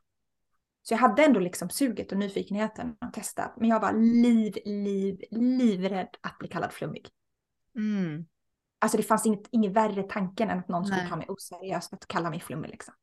Så 0.82 0.94
jag 0.94 1.00
hade 1.00 1.26
ändå 1.26 1.40
liksom 1.40 1.70
suget 1.70 2.12
och 2.12 2.18
nyfikenheten 2.18 2.96
att 3.00 3.14
testa. 3.14 3.52
Men 3.58 3.70
jag 3.70 3.80
var 3.80 3.94
liv, 3.94 4.58
liv, 4.66 5.22
livrädd 5.32 6.18
att 6.22 6.38
bli 6.38 6.48
kallad 6.48 6.74
flummig. 6.74 7.10
Mm. 7.76 8.26
Alltså 8.84 8.98
det 8.98 9.04
fanns 9.04 9.26
inget, 9.26 9.48
inget 9.52 9.72
värre 9.72 10.04
tanken 10.04 10.50
än 10.50 10.60
att 10.60 10.68
någon 10.68 10.86
skulle 10.86 11.10
ta 11.10 11.16
mig 11.16 11.26
oseriöst 11.30 11.94
att 11.94 12.08
kalla 12.08 12.30
mig 12.30 12.40
flummig 12.40 12.70
liksom. 12.70 12.94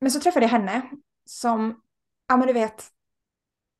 Men 0.00 0.10
så 0.10 0.20
träffade 0.20 0.46
jag 0.46 0.50
henne 0.50 0.90
som, 1.24 1.80
ja 2.28 2.36
men 2.36 2.46
du 2.46 2.52
vet, 2.52 2.84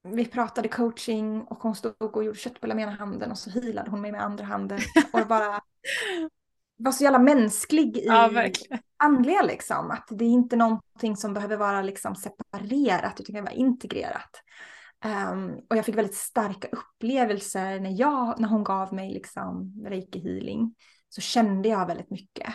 vi 0.09 0.25
pratade 0.25 0.69
coaching 0.69 1.43
och 1.43 1.59
hon 1.59 1.75
stod 1.75 2.17
och 2.17 2.25
gjorde 2.25 2.39
köttbullar 2.39 2.75
med 2.75 2.83
ena 2.83 2.93
handen 2.93 3.31
och 3.31 3.39
så 3.39 3.51
hilade 3.51 3.91
hon 3.91 4.01
mig 4.01 4.13
med 4.13 4.23
andra 4.23 4.45
handen. 4.45 4.79
Och 5.13 5.27
bara 5.27 5.61
var 6.77 6.93
så 6.93 7.05
jävla 7.05 7.19
mänsklig 7.19 7.97
i 7.97 8.07
ja, 8.07 8.31
andliga 8.97 9.43
liksom. 9.43 9.91
Att 9.91 10.09
det 10.11 10.25
är 10.25 10.29
inte 10.29 10.57
någonting 10.57 11.17
som 11.17 11.35
behöver 11.35 11.57
vara 11.57 11.83
liksom 11.83 12.15
separerat 12.15 13.21
utan 13.21 13.35
kan 13.35 13.45
vara 13.45 13.55
integrerat. 13.55 14.43
Um, 15.05 15.61
och 15.71 15.77
jag 15.77 15.85
fick 15.85 15.97
väldigt 15.97 16.15
starka 16.15 16.69
upplevelser 16.69 17.81
när, 17.81 18.01
jag, 18.01 18.41
när 18.41 18.49
hon 18.49 18.65
gav 18.65 18.95
mig 18.95 19.13
liksom 19.13 19.75
reiki 19.87 20.21
healing. 20.21 20.75
Så 21.09 21.21
kände 21.21 21.69
jag 21.69 21.87
väldigt 21.87 22.11
mycket. 22.11 22.55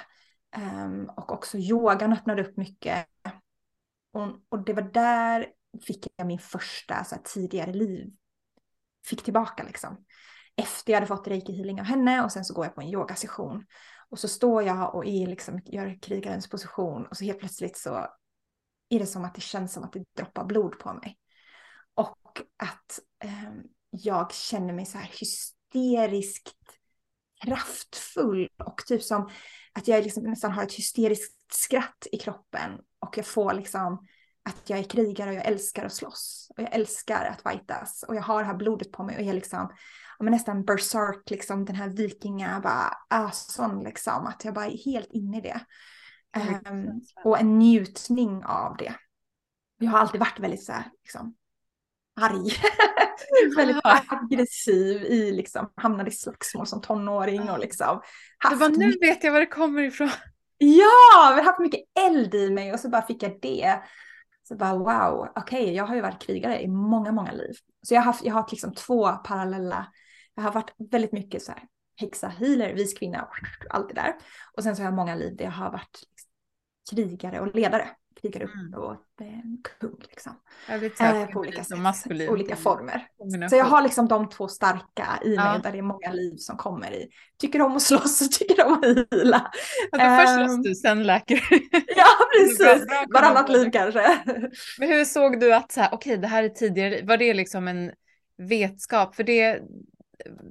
Um, 0.57 1.09
och 1.17 1.31
också 1.31 1.57
yogan 1.57 2.13
öppnade 2.13 2.41
upp 2.41 2.57
mycket. 2.57 3.07
Och, 4.13 4.27
och 4.49 4.65
det 4.65 4.73
var 4.73 4.81
där 4.81 5.47
fick 5.81 6.07
jag 6.15 6.27
min 6.27 6.39
första 6.39 7.03
så 7.03 7.15
här, 7.15 7.21
tidigare 7.23 7.73
liv. 7.73 8.13
Fick 9.05 9.23
tillbaka 9.23 9.63
liksom. 9.63 10.05
Efter 10.55 10.93
jag 10.93 10.97
hade 10.97 11.07
fått 11.07 11.27
reiki 11.27 11.53
healing 11.53 11.79
av 11.79 11.85
henne 11.85 12.23
och 12.23 12.31
sen 12.31 12.45
så 12.45 12.53
går 12.53 12.65
jag 12.65 12.75
på 12.75 12.81
en 12.81 12.87
yogasession. 12.87 13.65
Och 14.09 14.19
så 14.19 14.27
står 14.27 14.63
jag 14.63 14.95
och 14.95 15.05
är 15.05 15.27
liksom, 15.27 15.61
gör 15.65 15.99
krigarens 16.01 16.49
position 16.49 17.05
och 17.05 17.17
så 17.17 17.23
helt 17.23 17.39
plötsligt 17.39 17.77
så 17.77 18.07
är 18.89 18.99
det 18.99 19.05
som 19.05 19.25
att 19.25 19.35
det 19.35 19.41
känns 19.41 19.73
som 19.73 19.83
att 19.83 19.93
det 19.93 20.03
droppar 20.17 20.45
blod 20.45 20.79
på 20.79 20.93
mig. 20.93 21.17
Och 21.93 22.41
att 22.57 22.99
um, 23.23 23.63
jag 23.89 24.33
känner 24.33 24.73
mig 24.73 24.85
så 24.85 24.97
här 24.97 25.11
hysteriskt 25.19 26.62
kraftfull 27.43 28.49
och 28.65 28.77
typ 28.85 29.03
som 29.03 29.29
att 29.73 29.87
jag 29.87 30.03
liksom 30.03 30.23
nästan 30.23 30.51
har 30.51 30.63
ett 30.63 30.73
hysteriskt 30.73 31.53
skratt 31.53 32.07
i 32.11 32.17
kroppen 32.17 32.71
och 32.99 33.17
jag 33.17 33.25
får 33.25 33.53
liksom 33.53 34.07
att 34.49 34.69
jag 34.69 34.79
är 34.79 34.83
krigare 34.83 35.29
och 35.29 35.35
jag 35.35 35.45
älskar 35.45 35.85
att 35.85 35.93
slåss 35.93 36.51
och 36.57 36.63
jag 36.63 36.73
älskar 36.73 37.25
att 37.25 37.51
fightas 37.51 38.05
och 38.07 38.15
jag 38.15 38.21
har 38.21 38.39
det 38.39 38.47
här 38.47 38.57
blodet 38.57 38.91
på 38.91 39.03
mig 39.03 39.15
och 39.15 39.21
jag 39.21 39.29
är 39.29 39.33
liksom 39.33 39.69
men 40.19 40.31
nästan 40.31 40.65
berserk, 40.65 41.29
liksom 41.29 41.65
den 41.65 41.75
här 41.75 41.89
vikinga, 41.89 42.59
bara 42.63 42.97
ason 43.09 43.83
liksom, 43.83 44.25
att 44.25 44.45
jag 44.45 44.53
bara 44.53 44.65
är 44.65 44.85
helt 44.85 45.11
inne 45.11 45.37
i 45.37 45.41
det. 45.41 45.61
Um, 46.69 47.01
och 47.23 47.39
en 47.39 47.59
njutning 47.59 48.43
av 48.45 48.77
det. 48.77 48.93
Jag 49.77 49.91
har 49.91 49.99
alltid 49.99 50.19
varit 50.19 50.39
väldigt 50.39 50.63
så 50.63 50.71
här, 50.71 50.83
liksom, 51.03 51.35
arg. 52.21 52.51
väldigt 53.55 53.81
aggressiv 53.83 55.03
i 55.03 55.31
liksom, 55.31 55.71
hamnade 55.75 56.09
i 56.09 56.13
slagsmål 56.13 56.67
som 56.67 56.81
tonåring 56.81 57.49
och 57.49 57.59
liksom. 57.59 58.01
Haft... 58.37 58.59
Bara, 58.59 58.69
nu 58.69 58.93
vet 59.01 59.23
jag 59.23 59.31
var 59.31 59.39
det 59.39 59.45
kommer 59.45 59.81
ifrån. 59.81 60.09
Ja, 60.57 61.29
jag 61.29 61.35
har 61.35 61.43
haft 61.43 61.59
mycket 61.59 61.81
eld 61.99 62.35
i 62.35 62.49
mig 62.49 62.73
och 62.73 62.79
så 62.79 62.89
bara 62.89 63.01
fick 63.01 63.23
jag 63.23 63.39
det. 63.41 63.79
Så 64.47 64.55
bara 64.55 64.73
wow, 64.73 65.27
okej, 65.35 65.61
okay, 65.61 65.73
jag 65.73 65.85
har 65.85 65.95
ju 65.95 66.01
varit 66.01 66.21
krigare 66.21 66.61
i 66.61 66.67
många, 66.67 67.11
många 67.11 67.31
liv. 67.31 67.53
Så 67.81 67.93
jag 67.93 68.01
har 68.01 68.05
haft, 68.05 68.23
jag 68.23 68.33
har 68.33 68.41
haft 68.41 68.51
liksom 68.51 68.73
två 68.73 69.11
parallella 69.11 69.87
jag 70.35 70.43
har 70.43 70.51
varit 70.51 70.73
väldigt 70.91 71.11
mycket 71.11 71.43
så 71.43 71.51
här 71.51 71.63
häxa, 71.95 72.27
healer, 72.27 72.73
vis 72.73 72.93
kvinna, 72.93 73.29
allt 73.69 73.87
det 73.87 73.93
där. 73.93 74.15
Och 74.57 74.63
sen 74.63 74.75
så 74.75 74.81
har 74.81 74.87
jag 74.87 74.93
många 74.93 75.15
liv 75.15 75.35
där 75.35 75.45
jag 75.45 75.51
har 75.51 75.71
varit 75.71 75.99
krigare 76.91 77.39
och 77.39 77.55
ledare. 77.55 77.89
Krigare 78.21 78.43
mm. 78.43 78.73
och 78.73 78.91
eh, 79.21 79.27
kung 79.79 79.95
liksom. 79.99 80.33
Eh, 80.67 81.27
på 81.27 81.39
olika 81.39 81.63
sätt, 81.63 82.29
olika 82.29 82.55
former. 82.55 83.07
Så 83.49 83.55
jag 83.55 83.65
har 83.65 83.81
liksom 83.81 84.07
de 84.07 84.29
två 84.29 84.47
starka 84.47 85.07
i 85.23 85.27
mig 85.27 85.45
ja. 85.45 85.59
där 85.63 85.71
det 85.71 85.77
är 85.77 85.81
många 85.81 86.11
liv 86.11 86.35
som 86.37 86.57
kommer 86.57 86.93
i. 86.93 87.09
Tycker 87.37 87.61
om 87.61 87.75
att 87.75 87.81
slåss 87.81 88.21
och 88.21 88.31
tycker 88.31 88.65
om 88.65 88.73
att. 88.73 88.83
Ja, 89.11 89.49
då 89.91 90.23
först 90.23 90.33
slåss 90.33 90.51
ehm. 90.51 90.61
du, 90.61 90.75
sen 90.75 91.03
läker 91.03 91.35
Ja, 91.95 92.07
precis. 92.37 92.85
Varannat 93.13 93.49
liv 93.49 93.69
kanske. 93.71 94.19
Men 94.79 94.89
hur 94.89 95.05
såg 95.05 95.39
du 95.39 95.53
att 95.53 95.71
så 95.71 95.81
här, 95.81 95.89
okej, 95.91 96.11
okay, 96.11 96.21
det 96.21 96.27
här 96.27 96.43
är 96.43 96.49
tidigare, 96.49 97.05
var 97.05 97.17
det 97.17 97.33
liksom 97.33 97.67
en 97.67 97.91
vetskap? 98.37 99.15
För 99.15 99.23
det, 99.23 99.61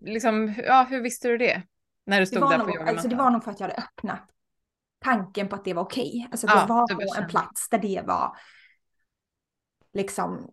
liksom, 0.02 0.54
ja, 0.66 0.86
hur 0.90 1.00
visste 1.00 1.28
du 1.28 1.38
det? 1.38 1.62
När 2.06 2.20
du 2.20 2.26
stod 2.26 2.50
där 2.50 2.58
nog, 2.58 2.66
på 2.66 2.72
yogamattan? 2.72 2.94
Alltså 2.94 3.08
det 3.08 3.16
var 3.16 3.30
nog 3.30 3.44
för 3.44 3.50
att 3.50 3.60
jag 3.60 3.68
hade 3.68 3.82
öppnat 3.82 4.28
tanken 5.02 5.48
på 5.48 5.56
att 5.56 5.64
det 5.64 5.74
var 5.74 5.82
okej. 5.82 6.08
Okay. 6.08 6.28
Alltså 6.30 6.46
att 6.46 6.68
ja, 6.68 6.74
var 6.74 6.94
på 6.94 7.22
en 7.22 7.28
plats 7.28 7.68
där 7.68 7.78
det 7.78 8.02
var 8.06 8.36
liksom 9.92 10.50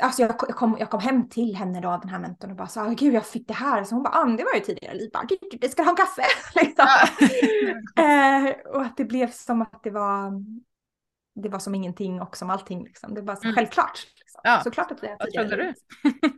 Alltså 0.00 0.22
jag, 0.22 0.38
kom, 0.38 0.76
jag 0.78 0.90
kom 0.90 1.00
hem 1.00 1.28
till 1.28 1.56
henne 1.56 1.80
då, 1.80 1.98
den 2.02 2.08
här 2.08 2.18
mentorn 2.18 2.50
och 2.50 2.56
bara 2.56 2.68
sa, 2.68 2.84
gud 2.88 3.14
jag 3.14 3.26
fick 3.26 3.48
det 3.48 3.54
här. 3.54 3.84
Så 3.84 3.94
hon 3.94 4.02
bara, 4.02 4.14
ah, 4.14 4.24
det 4.24 4.44
var 4.44 4.54
ju 4.54 4.60
tidigare 4.60 4.94
liv, 4.94 5.10
bara, 5.12 5.26
du 5.60 5.68
ska 5.68 5.82
ha 5.82 5.90
en 5.90 5.96
kaffe? 5.96 6.22
liksom. 6.54 6.86
eh, 8.04 8.72
och 8.74 8.82
att 8.82 8.96
det 8.96 9.04
blev 9.04 9.30
som 9.30 9.62
att 9.62 9.82
det 9.82 9.90
var, 9.90 10.32
det 11.34 11.48
var 11.48 11.58
som 11.58 11.74
ingenting 11.74 12.20
och 12.20 12.36
som 12.36 12.50
allting. 12.50 12.84
Liksom. 12.84 13.14
Det 13.14 13.22
var 13.22 13.36
så 13.36 13.42
mm. 13.42 13.54
självklart. 13.54 13.98
Ja. 14.42 14.60
Såklart 14.64 14.90
att 14.90 15.02
vi 15.02 15.06
har 15.06 15.16
Vad 15.18 15.32
trodde 15.32 15.56
du? 15.56 15.74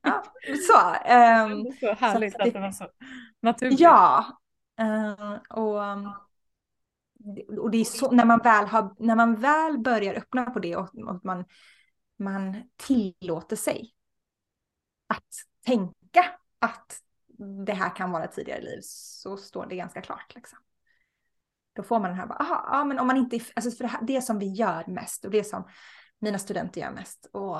Ja, 0.02 0.22
så. 0.44 0.79
Um, 1.12 1.72
så 1.81 1.94
härligt 1.94 2.33
så 2.33 2.38
att, 2.38 2.44
det, 2.44 2.48
att 2.48 2.55
det 2.55 2.61
var 2.61 2.72
så 2.72 2.88
naturligt. 3.42 3.81
Ja. 3.81 4.26
Uh, 4.81 5.37
och, 5.50 5.83
um, 5.83 6.12
och 7.59 7.70
det 7.70 7.79
är 7.79 7.85
så, 7.85 8.11
när 8.11 8.24
man 8.24 8.38
väl, 8.38 8.66
har, 8.66 8.94
när 8.98 9.16
man 9.16 9.35
väl 9.35 9.79
börjar 9.79 10.14
öppna 10.14 10.50
på 10.50 10.59
det 10.59 10.76
och, 10.76 10.94
och 10.94 11.24
man, 11.24 11.44
man 12.18 12.70
tillåter 12.76 13.57
sig 13.57 13.94
att 15.07 15.29
tänka 15.66 16.24
att 16.59 17.00
det 17.66 17.72
här 17.72 17.96
kan 17.96 18.11
vara 18.11 18.26
tidigare 18.26 18.61
liv 18.61 18.81
så 18.83 19.37
står 19.37 19.66
det 19.66 19.76
ganska 19.76 20.02
klart. 20.02 20.35
Liksom. 20.35 20.59
Då 21.72 21.83
får 21.83 22.00
man 22.00 22.11
den 22.11 22.18
här, 22.18 22.42
aha, 22.42 22.68
ja, 22.72 22.85
men 22.85 22.98
om 22.98 23.07
man 23.07 23.16
inte, 23.16 23.40
alltså 23.57 23.70
för 23.70 23.85
det, 23.85 23.88
här, 23.88 24.02
det 24.02 24.22
som 24.22 24.38
vi 24.38 24.52
gör 24.52 24.85
mest 24.87 25.24
och 25.24 25.31
det 25.31 25.44
som 25.44 25.68
mina 26.18 26.38
studenter 26.38 26.81
gör 26.81 26.90
mest 26.90 27.31
och 27.33 27.59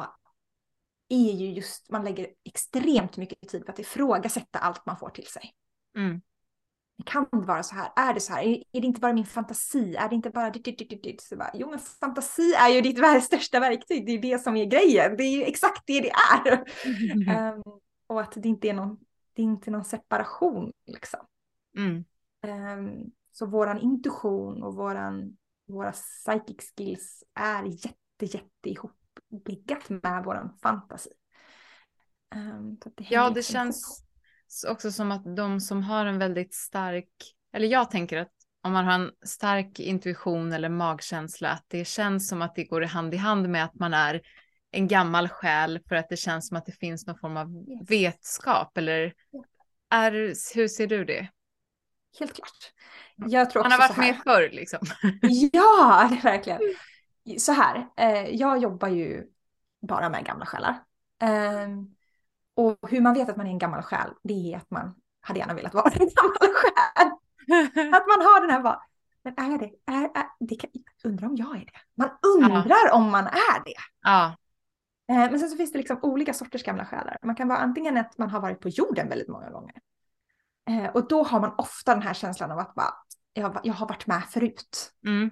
är 1.09 1.33
ju 1.33 1.53
just, 1.53 1.91
man 1.91 2.05
lägger 2.05 2.29
extremt 2.45 3.17
mycket 3.17 3.49
tid 3.49 3.67
på 3.67 3.73
att 3.73 3.79
ifrågasätta 3.79 4.59
allt 4.59 4.87
man 4.87 4.97
får 4.97 5.11
till 5.11 5.27
sig. 5.27 5.55
Mm. 5.97 6.21
Det 6.99 7.05
kan 7.05 7.27
vara 7.31 7.63
så 7.63 7.75
här, 7.75 7.93
är 7.97 8.15
det 8.15 8.21
så 8.21 8.33
här, 8.33 8.43
är, 8.43 8.63
är 8.73 8.81
det 8.81 8.87
inte 8.87 9.01
bara 9.01 9.13
min 9.13 9.27
fantasi, 9.27 9.97
är 9.97 10.09
det 10.09 10.15
inte 10.15 10.31
bara 10.31 10.53
så 11.19 11.37
bara, 11.37 11.51
jo 11.55 11.71
men 11.71 11.79
fantasi 11.79 12.55
är 12.55 12.69
ju 12.69 12.81
ditt 12.81 13.23
största 13.25 13.61
verktyg, 13.61 14.07
det 14.07 14.13
är 14.13 14.23
det 14.23 14.39
som 14.39 14.57
är 14.57 14.65
grejen, 14.65 15.17
det 15.17 15.23
är 15.23 15.37
ju 15.37 15.43
exakt 15.43 15.83
det 15.87 16.01
det 16.01 16.11
är. 16.11 16.65
Mm. 16.85 17.55
um, 17.55 17.63
och 18.07 18.21
att 18.21 18.33
det 18.37 18.49
inte 18.49 18.69
är 18.69 18.75
någon, 18.75 18.99
det 19.33 19.43
är 19.43 19.47
inte 19.47 19.71
någon 19.71 19.85
separation 19.85 20.73
liksom. 20.87 21.21
Mm. 21.77 22.05
Um, 22.79 23.11
så 23.33 23.47
våran 23.47 23.81
intuition 23.81 24.63
och 24.63 24.75
våran, 24.75 25.37
våra 25.69 25.93
psychic 25.93 26.73
skills 26.77 27.25
är 27.35 27.65
jätte, 27.65 28.25
jätte 28.37 28.71
ihop 28.71 28.93
byggat 29.45 29.89
med 29.89 30.23
vår 30.25 30.51
fantasi. 30.63 31.11
Um, 32.35 32.79
det 32.97 33.07
ja, 33.11 33.31
det 33.31 33.43
känns 33.43 34.06
också 34.69 34.93
som 34.93 35.13
att 35.13 35.37
de 35.37 35.61
som 35.61 35.83
har 35.83 36.07
en 36.07 36.19
väldigt 36.19 36.55
stark, 36.55 37.09
eller 37.53 37.69
jag 37.69 37.91
tänker 37.91 38.17
att 38.17 38.33
om 38.63 38.73
man 38.73 38.85
har 38.85 38.93
en 38.93 39.11
stark 39.25 39.81
intuition 39.81 40.53
eller 40.53 40.69
magkänsla, 40.69 41.51
att 41.51 41.65
det 41.69 41.85
känns 41.85 42.29
som 42.29 42.43
att 42.43 42.55
det 42.55 42.65
går 42.65 42.83
i 42.83 42.87
hand 42.87 43.15
i 43.15 43.17
hand 43.17 43.49
med 43.49 43.65
att 43.65 43.75
man 43.75 43.95
är 43.95 44.21
en 44.71 44.89
gammal 44.89 45.29
själ 45.29 45.81
för 45.89 45.97
att 45.97 46.09
det 46.09 46.17
känns 46.17 46.49
som 46.49 46.57
att 46.57 46.67
det 46.67 46.73
finns 46.73 47.07
någon 47.07 47.19
form 47.19 47.37
av 47.37 47.67
vetskap 47.89 48.79
eller 48.79 49.13
är, 49.91 50.13
hur 50.55 50.69
ser 50.69 50.87
du 50.87 51.05
det? 51.05 51.29
Helt 52.19 52.35
klart. 52.35 52.73
Jag 53.17 53.51
tror 53.51 53.63
Man 53.63 53.73
har 53.73 53.79
varit 53.79 53.97
med 53.97 54.17
förr 54.25 54.51
liksom. 54.53 54.81
Ja, 55.53 56.09
det 56.11 56.29
verkligen 56.29 56.61
så 57.39 57.53
här, 57.53 57.87
eh, 57.97 58.29
jag 58.31 58.63
jobbar 58.63 58.89
ju 58.89 59.27
bara 59.89 60.09
med 60.09 60.25
gamla 60.25 60.47
själar. 60.47 60.83
Eh, 61.23 61.69
och 62.57 62.91
hur 62.91 63.01
man 63.01 63.15
vet 63.15 63.29
att 63.29 63.37
man 63.37 63.47
är 63.47 63.51
en 63.51 63.59
gammal 63.59 63.83
själ, 63.83 64.11
det 64.23 64.53
är 64.53 64.57
att 64.57 64.71
man 64.71 64.95
hade 65.21 65.39
gärna 65.39 65.55
velat 65.55 65.75
vara 65.75 65.91
en 65.95 66.09
gammal 66.09 66.55
själ. 66.55 67.09
att 67.95 68.07
man 68.07 68.27
har 68.27 68.41
den 68.41 68.51
här 68.51 68.61
bara, 68.61 68.83
men 69.23 69.35
är 69.37 69.59
det? 69.59 69.93
Är, 69.93 70.05
är, 70.05 70.27
det 70.41 70.57
kan, 70.57 70.71
undrar 71.05 71.29
om 71.29 71.37
jag 71.37 71.57
är 71.57 71.65
det. 71.65 71.73
Man 71.95 72.11
undrar 72.37 72.87
ja. 72.87 72.95
om 72.95 73.11
man 73.11 73.27
är 73.27 73.65
det. 73.65 73.75
Ja. 74.03 74.37
Eh, 75.09 75.31
men 75.31 75.41
sen 75.41 75.49
så 75.51 75.57
finns 75.57 75.73
det 75.73 75.79
liksom 75.79 75.99
olika 76.03 76.35
sorters 76.35 76.63
gamla 76.63 76.85
själar. 76.85 77.19
Man 77.23 77.35
kan 77.35 77.49
vara 77.49 77.59
antingen 77.59 77.97
att 77.97 78.19
man 78.19 78.31
har 78.31 78.41
varit 78.41 78.61
på 78.61 78.69
jorden 78.69 79.09
väldigt 79.09 79.29
många 79.29 79.51
gånger. 79.51 79.75
Eh, 80.69 80.87
och 80.87 81.09
då 81.09 81.23
har 81.23 81.41
man 81.41 81.55
ofta 81.59 81.95
den 81.95 82.03
här 82.03 82.15
känslan 82.15 82.51
av 82.51 82.59
att 82.59 82.75
bara, 82.75 82.95
jag, 83.33 83.61
jag 83.63 83.75
har 83.75 83.89
varit 83.89 84.07
med 84.07 84.25
förut. 84.25 84.93
Mm 85.07 85.31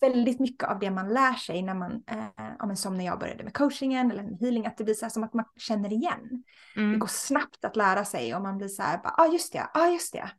väldigt 0.00 0.40
mycket 0.40 0.68
av 0.68 0.78
det 0.78 0.90
man 0.90 1.08
lär 1.08 1.32
sig 1.32 1.62
när 1.62 1.74
man, 1.74 2.04
eh, 2.06 2.74
som 2.74 2.94
när 2.94 3.04
jag 3.04 3.18
började 3.18 3.44
med 3.44 3.54
coachingen 3.54 4.10
eller 4.10 4.22
med 4.22 4.38
healing, 4.40 4.66
att 4.66 4.76
det 4.76 4.84
blir 4.84 4.94
så 4.94 5.04
här 5.04 5.10
som 5.10 5.24
att 5.24 5.34
man 5.34 5.44
känner 5.56 5.92
igen. 5.92 6.44
Mm. 6.76 6.92
Det 6.92 6.98
går 6.98 7.06
snabbt 7.06 7.64
att 7.64 7.76
lära 7.76 8.04
sig 8.04 8.34
och 8.34 8.42
man 8.42 8.58
blir 8.58 8.68
så 8.68 8.82
här, 8.82 9.00
ja 9.04 9.14
ah, 9.16 9.26
just 9.26 9.52
det, 9.52 9.58
ja 9.58 9.80
ah, 9.80 9.88
just 9.88 10.12
det. 10.12 10.30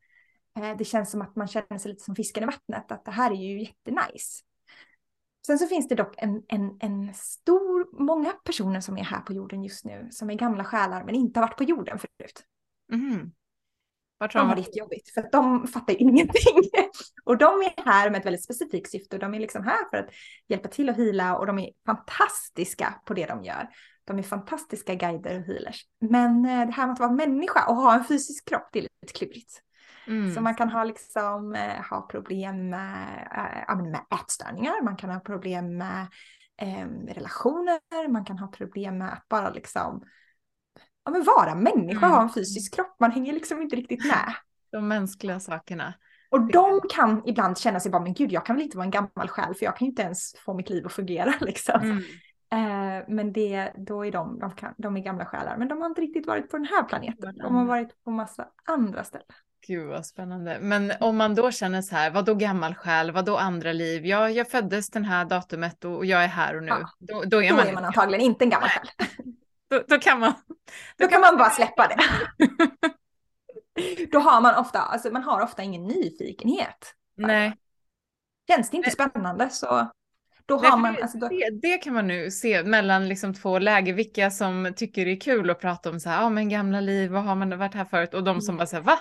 Eh, 0.59 0.77
det 0.77 0.85
känns 0.85 1.11
som 1.11 1.21
att 1.21 1.35
man 1.35 1.47
känner 1.47 1.77
sig 1.77 1.91
lite 1.91 2.03
som 2.03 2.15
fisken 2.15 2.43
i 2.43 2.45
vattnet, 2.45 2.91
att 2.91 3.05
det 3.05 3.11
här 3.11 3.31
är 3.31 3.35
ju 3.35 3.59
jättenice. 3.59 4.43
Sen 5.47 5.59
så 5.59 5.67
finns 5.67 5.87
det 5.87 5.95
dock 5.95 6.13
en, 6.17 6.43
en, 6.47 6.77
en 6.79 7.13
stor, 7.13 8.03
många 8.03 8.31
personer 8.31 8.81
som 8.81 8.97
är 8.97 9.03
här 9.03 9.21
på 9.21 9.33
jorden 9.33 9.63
just 9.63 9.85
nu 9.85 10.07
som 10.11 10.29
är 10.29 10.33
gamla 10.33 10.63
själar 10.63 11.03
men 11.03 11.15
inte 11.15 11.39
har 11.39 11.47
varit 11.47 11.57
på 11.57 11.63
jorden 11.63 11.99
förut. 11.99 12.43
Mm. 12.93 13.31
Vart 14.17 14.33
de 14.33 14.47
har 14.47 14.55
det 14.55 14.61
jättejobbigt 14.61 15.13
för 15.13 15.21
att 15.21 15.31
de 15.31 15.67
fattar 15.73 15.93
ju 15.93 15.99
ingenting. 15.99 16.69
och 17.23 17.37
de 17.37 17.45
är 17.45 17.83
här 17.85 18.09
med 18.09 18.19
ett 18.19 18.25
väldigt 18.25 18.43
specifikt 18.43 18.91
syfte 18.91 19.15
och 19.15 19.19
de 19.19 19.33
är 19.33 19.39
liksom 19.39 19.63
här 19.63 19.89
för 19.89 19.97
att 19.97 20.09
hjälpa 20.47 20.69
till 20.69 20.89
att 20.89 20.97
hila 20.97 21.37
och 21.37 21.45
de 21.45 21.59
är 21.59 21.69
fantastiska 21.85 22.93
på 23.05 23.13
det 23.13 23.25
de 23.25 23.43
gör. 23.43 23.69
De 24.05 24.19
är 24.19 24.23
fantastiska 24.23 24.95
guider 24.95 25.39
och 25.39 25.45
healers. 25.45 25.85
Men 26.01 26.45
eh, 26.45 26.65
det 26.67 26.73
här 26.73 26.85
med 26.85 26.93
att 26.93 26.99
vara 26.99 27.11
människa 27.11 27.65
och 27.67 27.75
ha 27.75 27.93
en 27.93 28.05
fysisk 28.05 28.49
kropp, 28.49 28.69
det 28.71 28.79
är 28.79 28.87
lite 29.01 29.13
klurigt. 29.13 29.61
Mm. 30.07 30.33
Så 30.33 30.41
man 30.41 30.55
kan 30.55 30.69
ha, 30.69 30.83
liksom, 30.83 31.55
eh, 31.55 31.83
ha 31.89 32.01
problem 32.01 32.69
med, 32.69 33.27
äh, 33.69 33.75
med 33.75 34.01
ätstörningar, 34.21 34.83
man 34.83 34.97
kan 34.97 35.09
ha 35.09 35.19
problem 35.19 35.77
med 35.77 36.07
äh, 36.61 36.87
relationer, 37.13 38.07
man 38.07 38.25
kan 38.25 38.39
ha 38.39 38.47
problem 38.47 38.97
med 38.97 39.13
att 39.13 39.27
bara 39.27 39.49
liksom 39.49 40.03
ja, 41.07 41.11
men 41.11 41.23
vara 41.23 41.55
människa, 41.55 42.05
mm. 42.05 42.11
ha 42.11 42.21
en 42.21 42.29
fysisk 42.29 42.75
kropp. 42.75 42.95
Man 42.99 43.11
hänger 43.11 43.33
liksom 43.33 43.61
inte 43.61 43.75
riktigt 43.75 44.05
med. 44.05 44.33
De 44.71 44.87
mänskliga 44.87 45.39
sakerna. 45.39 45.93
Och 46.29 46.51
de 46.51 46.81
kan 46.89 47.21
ibland 47.25 47.57
känna 47.57 47.79
sig 47.79 47.91
bara, 47.91 48.01
men 48.01 48.13
gud, 48.13 48.31
jag 48.31 48.45
kan 48.45 48.55
väl 48.55 48.63
inte 48.63 48.77
vara 48.77 48.85
en 48.85 48.91
gammal 48.91 49.27
själ 49.27 49.55
för 49.55 49.65
jag 49.65 49.77
kan 49.77 49.85
ju 49.85 49.89
inte 49.89 50.01
ens 50.01 50.35
få 50.45 50.53
mitt 50.53 50.69
liv 50.69 50.85
att 50.85 50.93
fungera 50.93 51.33
liksom. 51.41 51.81
Mm. 51.81 51.97
Eh, 52.51 53.05
men 53.07 53.33
det, 53.33 53.73
då 53.77 54.05
är 54.05 54.11
de, 54.11 54.39
de, 54.39 54.51
kan, 54.51 54.73
de 54.77 54.97
är 54.97 55.01
gamla 55.01 55.25
själar, 55.25 55.57
men 55.57 55.67
de 55.67 55.81
har 55.81 55.85
inte 55.85 56.01
riktigt 56.01 56.27
varit 56.27 56.51
på 56.51 56.57
den 56.57 56.65
här 56.65 56.83
planeten. 56.83 57.35
De 57.37 57.55
har 57.55 57.65
varit 57.65 58.03
på 58.03 58.11
massa 58.11 58.47
andra 58.65 59.03
ställen. 59.03 59.27
Gud 59.67 59.87
vad 59.87 60.05
spännande. 60.05 60.57
Men 60.61 60.91
om 60.99 61.17
man 61.17 61.35
då 61.35 61.51
känner 61.51 61.81
så 61.81 61.95
här, 61.95 62.11
vad 62.11 62.25
då 62.25 62.35
gammal 62.35 62.75
själ, 62.75 63.11
vad 63.11 63.25
då 63.25 63.37
andra 63.37 63.73
liv? 63.73 64.05
Ja, 64.05 64.29
jag 64.29 64.49
föddes 64.49 64.89
den 64.89 65.05
här 65.05 65.25
datumet 65.25 65.85
och 65.85 66.05
jag 66.05 66.23
är 66.23 66.27
här 66.27 66.57
och 66.57 66.63
nu. 66.63 66.69
Ja, 66.69 66.89
då, 66.99 67.23
då, 67.25 67.43
är, 67.43 67.49
då 67.49 67.55
man 67.55 67.67
är 67.67 67.73
man 67.73 67.85
antagligen 67.85 68.25
inte 68.25 68.45
en 68.45 68.49
gammal 68.49 68.69
själ. 68.69 68.87
Då, 69.69 69.83
då, 69.87 69.99
kan 69.99 70.19
man. 70.19 70.33
Då, 70.47 70.55
då 70.97 71.07
kan 71.07 71.21
man 71.21 71.37
bara 71.37 71.49
släppa 71.49 71.87
det. 71.87 71.97
då 74.11 74.19
har 74.19 74.41
man 74.41 74.55
ofta, 74.55 74.79
alltså 74.79 75.09
man 75.09 75.23
har 75.23 75.41
ofta 75.41 75.63
ingen 75.63 75.83
nyfikenhet. 75.83 76.93
Nej. 77.17 77.57
Känns 78.47 78.69
det 78.69 78.77
inte 78.77 78.91
spännande 78.91 79.49
så 79.49 79.91
då 80.47 80.57
har 80.57 80.77
man, 80.77 80.97
alltså 81.01 81.17
då... 81.17 81.27
det, 81.27 81.49
det, 81.61 81.77
kan 81.77 81.93
man 81.93 82.07
nu 82.07 82.31
se 82.31 82.63
mellan 82.63 83.07
liksom 83.07 83.33
två 83.33 83.59
läger, 83.59 83.93
vilka 83.93 84.31
som 84.31 84.73
tycker 84.75 85.05
det 85.05 85.11
är 85.11 85.19
kul 85.19 85.49
att 85.49 85.59
prata 85.59 85.89
om 85.89 85.99
så 85.99 86.09
här, 86.09 86.17
ja 86.17 86.23
ah, 86.25 86.29
men 86.29 86.49
gamla 86.49 86.79
liv, 86.79 87.11
vad 87.11 87.23
har 87.23 87.35
man 87.35 87.57
varit 87.57 87.73
här 87.73 87.85
förut? 87.85 88.13
Och 88.13 88.23
de 88.23 88.41
som 88.41 88.51
mm. 88.51 88.57
bara 88.57 88.67
säger 88.67 88.83
va? 88.83 88.99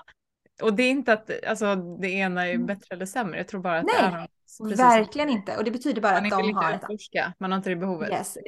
Och 0.63 0.75
det 0.75 0.83
är 0.83 0.91
inte 0.91 1.13
att 1.13 1.31
alltså, 1.47 1.75
det 1.75 2.09
ena 2.09 2.47
är 2.47 2.55
mm. 2.55 2.67
bättre 2.67 2.95
eller 2.95 3.07
sämre, 3.07 3.39
jag 3.39 3.49
tror 3.49 3.61
bara 3.61 3.79
att 3.79 3.85
Nej, 3.85 4.29
det 4.59 4.83
är 4.83 4.99
verkligen 4.99 5.29
inte. 5.29 5.57
Och 5.57 5.65
det 5.65 5.71
betyder 5.71 6.03
bara 6.03 6.17
att 6.17 6.31
de 6.31 6.55
har... 6.55 6.75
Utforska. 6.75 7.33
Man 7.39 7.53
har 7.53 7.57
inte 7.57 7.71
det 7.71 7.77
behovet. 7.77 8.11
Yes. 8.11 8.39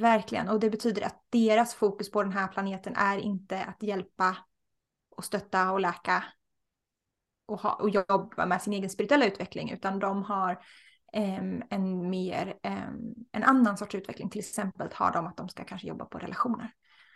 Verkligen, 0.00 0.48
och 0.48 0.60
det 0.60 0.70
betyder 0.70 1.02
att 1.02 1.22
deras 1.30 1.74
fokus 1.74 2.10
på 2.10 2.22
den 2.22 2.32
här 2.32 2.48
planeten 2.48 2.94
är 2.96 3.18
inte 3.18 3.64
att 3.64 3.82
hjälpa 3.82 4.36
och 5.16 5.24
stötta 5.24 5.72
och 5.72 5.80
läka 5.80 6.24
och, 7.46 7.60
ha, 7.60 7.72
och 7.72 7.90
jobba 7.90 8.46
med 8.46 8.62
sin 8.62 8.72
egen 8.72 8.90
spirituella 8.90 9.26
utveckling, 9.26 9.70
utan 9.70 9.98
de 9.98 10.22
har 10.22 10.52
um, 11.16 11.62
en 11.70 12.10
mer, 12.10 12.58
um, 12.66 13.14
en 13.32 13.42
annan 13.42 13.76
sorts 13.76 13.94
utveckling. 13.94 14.30
Till 14.30 14.38
exempel 14.38 14.88
har 14.92 15.12
de 15.12 15.26
att 15.26 15.36
de 15.36 15.48
ska 15.48 15.64
kanske 15.64 15.88
jobba 15.88 16.04
på 16.04 16.18
relationer. 16.18 16.72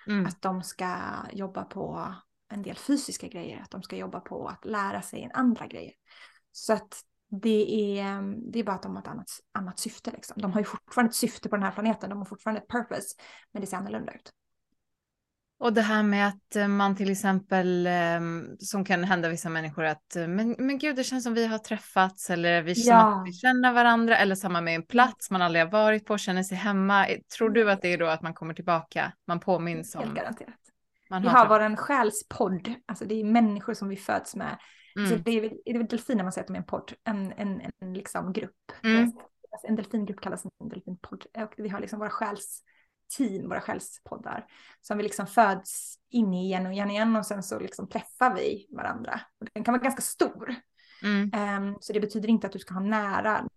Mm. 0.07 0.27
Att 0.27 0.43
de 0.43 0.63
ska 0.63 0.97
jobba 1.33 1.65
på 1.65 2.15
en 2.53 2.63
del 2.63 2.77
fysiska 2.77 3.29
grejer, 3.29 3.61
att 3.61 3.71
de 3.71 3.83
ska 3.83 3.97
jobba 3.97 4.21
på 4.21 4.49
att 4.49 4.65
lära 4.65 5.03
sig 5.03 5.23
en 5.23 5.33
andra 5.33 5.67
grejer. 5.67 5.93
Så 6.53 6.73
att 6.73 7.01
det 7.31 7.99
är, 7.99 8.23
det 8.53 8.59
är 8.59 8.65
bara 8.65 8.77
att 8.77 8.83
de 8.83 8.95
har 8.97 9.03
ett 9.03 9.09
annat, 9.09 9.31
annat 9.55 9.79
syfte. 9.79 10.11
Liksom. 10.11 10.43
De 10.43 10.53
har 10.53 10.61
ju 10.61 10.65
fortfarande 10.65 11.11
ett 11.11 11.15
syfte 11.15 11.49
på 11.49 11.57
den 11.57 11.63
här 11.63 11.73
planeten, 11.73 12.11
de 12.11 12.19
har 12.19 12.25
fortfarande 12.25 12.61
ett 12.61 12.69
purpose, 12.69 13.17
men 13.53 13.61
det 13.61 13.67
ser 13.67 13.77
annorlunda 13.77 14.13
ut. 14.13 14.33
Och 15.59 15.73
det 15.73 15.83
här 15.83 16.03
med 16.03 16.29
att 16.29 16.57
eh, 16.57 16.69
man 16.69 16.97
till 16.97 17.11
exempel, 17.11 17.87
ehm, 17.87 18.57
som 18.59 18.85
kan 18.85 19.05
hända 19.05 19.29
vissa 19.29 19.49
människor, 19.49 19.85
att 19.85 20.17
eh, 20.17 20.29
men, 20.29 20.57
men 20.59 20.79
gud, 20.79 20.97
det 20.97 21.05
känns 21.05 21.25
som 21.25 21.35
vi 21.35 21.47
har 21.47 21.59
träffats 21.59 22.31
eller 22.31 22.63
vi, 22.63 22.73
ja. 22.77 23.23
vi 23.27 23.33
känner 23.33 23.73
varandra 23.73 24.17
eller 24.17 24.35
samma 24.35 24.61
med 24.61 24.75
en 24.75 24.87
plats 24.87 25.31
man 25.31 25.43
aldrig 25.43 25.65
har 25.65 25.71
varit 25.71 26.07
på, 26.07 26.19
känner 26.19 26.43
sig 26.43 26.57
hemma. 26.57 27.07
Tror 27.37 27.51
du 27.51 27.71
att 27.71 27.83
det 27.83 27.93
är 27.93 27.99
då 27.99 28.07
att 28.07 28.23
man 28.23 28.35
kommer 28.35 28.55
tillbaka, 28.55 29.13
man 29.27 29.41
påminns 29.41 29.95
om? 29.95 30.03
Helt 30.03 30.15
garanterat. 30.15 30.55
Man 31.11 31.25
har 31.25 31.31
vi 31.31 31.37
har 31.37 31.69
vår 31.69 31.77
själspodd, 31.77 32.75
alltså 32.87 33.05
det 33.05 33.15
är 33.15 33.25
människor 33.25 33.75
som 33.75 33.89
vi 33.89 33.97
föds 33.97 34.37
med 34.37 34.59
Mm. 34.97 35.09
Så 35.11 35.17
det 35.17 35.31
är, 35.31 35.41
väl, 35.41 35.59
det 35.65 35.71
är 35.71 35.79
väl 35.79 35.87
delfiner 35.87 36.23
man 36.23 36.33
säger 36.33 36.43
att 36.43 36.49
de 36.49 36.55
är 36.55 36.59
en 36.59 36.65
podd, 36.67 36.93
en, 37.05 37.33
en, 37.33 37.63
en 37.79 37.95
liksom 37.95 38.33
grupp. 38.33 38.73
Mm. 38.83 39.13
En 39.63 39.77
delfingrupp 39.77 40.21
kallas 40.21 40.45
en 40.45 40.69
delfinpodd. 40.69 41.27
Och 41.37 41.55
vi 41.57 41.69
har 41.69 41.81
liksom 41.81 41.99
våra 41.99 42.11
själsteam, 42.11 43.49
våra 43.49 43.61
själspoddar. 43.61 44.47
Som 44.81 44.97
vi 44.97 45.03
liksom 45.03 45.27
föds 45.27 45.95
in 46.11 46.35
i 46.35 46.45
igen 46.45 46.67
och 46.67 46.73
igen 46.73 46.87
och 46.87 46.93
igen 46.93 47.17
och 47.17 47.27
sen 47.27 47.43
så 47.43 47.59
liksom 47.59 47.89
träffar 47.89 48.35
vi 48.35 48.67
varandra. 48.71 49.21
Och 49.41 49.47
den 49.55 49.65
kan 49.65 49.73
vara 49.73 49.83
ganska 49.83 50.03
stor. 50.03 50.55
Mm. 51.03 51.65
Um, 51.65 51.77
så 51.81 51.93
det 51.93 52.01
betyder 52.01 52.29
inte 52.29 52.47
att 52.47 52.53
du 52.53 52.59
ska 52.59 52.75
ha 52.75 52.81
nära, 52.81 53.49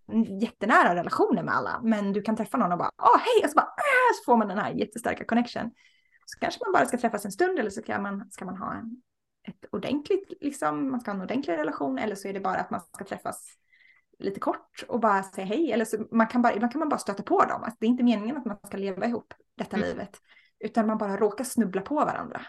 jättenära 0.42 0.96
relationer 0.96 1.44
med 1.44 1.56
alla. 1.56 1.82
Men 1.84 2.14
du 2.14 2.22
kan 2.22 2.36
träffa 2.36 2.58
någon 2.58 2.72
och 2.72 2.78
bara, 2.78 2.92
åh 2.98 3.08
oh, 3.08 3.20
hej, 3.20 3.44
och 3.44 3.50
så, 3.50 3.56
bara, 3.56 3.66
äh, 3.66 4.14
så 4.16 4.24
får 4.26 4.38
man 4.38 4.48
den 4.48 4.58
här 4.58 4.72
jättestarka 4.72 5.26
connection. 5.26 5.72
Så 6.26 6.40
kanske 6.40 6.66
man 6.66 6.74
bara 6.74 6.86
ska 6.86 6.98
träffas 6.98 7.26
en 7.26 7.32
stund 7.32 7.60
eller 7.60 7.70
så 7.70 7.82
kan 7.82 8.02
man, 8.02 8.32
ska 8.32 8.46
man 8.46 8.58
ha 8.58 8.74
en, 8.74 9.02
ett 9.44 9.66
ordentligt, 9.72 10.34
liksom, 10.42 10.92
man 10.92 11.00
ska 11.00 11.12
ha 11.12 11.16
en 11.16 11.22
ordentlig 11.22 11.54
relation 11.54 12.00
eller 12.00 12.16
så 12.16 12.28
är 12.28 12.34
det 12.34 12.40
bara 12.40 12.58
att 12.58 12.72
man 12.72 12.82
ska 12.82 13.06
träffas 13.06 13.58
lite 14.20 14.40
kort 14.40 14.84
och 14.88 15.00
bara 15.00 15.24
säga 15.24 15.46
hej. 15.46 15.72
Eller 15.72 15.86
så 15.86 16.08
man 16.12 16.28
kan 16.28 16.42
bara, 16.42 16.54
ibland 16.54 16.72
kan 16.72 16.80
man 16.80 16.90
bara 16.90 17.00
stöta 17.00 17.24
på 17.24 17.46
dem. 17.46 17.64
Alltså, 17.64 17.78
det 17.80 17.86
är 17.86 17.90
inte 17.90 18.04
meningen 18.04 18.38
att 18.38 18.46
man 18.46 18.58
ska 18.64 18.78
leva 18.78 19.06
ihop 19.06 19.34
detta 19.56 19.78
mm. 19.78 19.90
livet. 19.90 20.18
Utan 20.60 20.88
man 20.88 20.98
bara 20.98 21.18
råkar 21.18 21.44
snubbla 21.44 21.82
på 21.82 21.96
varandra. 21.96 22.42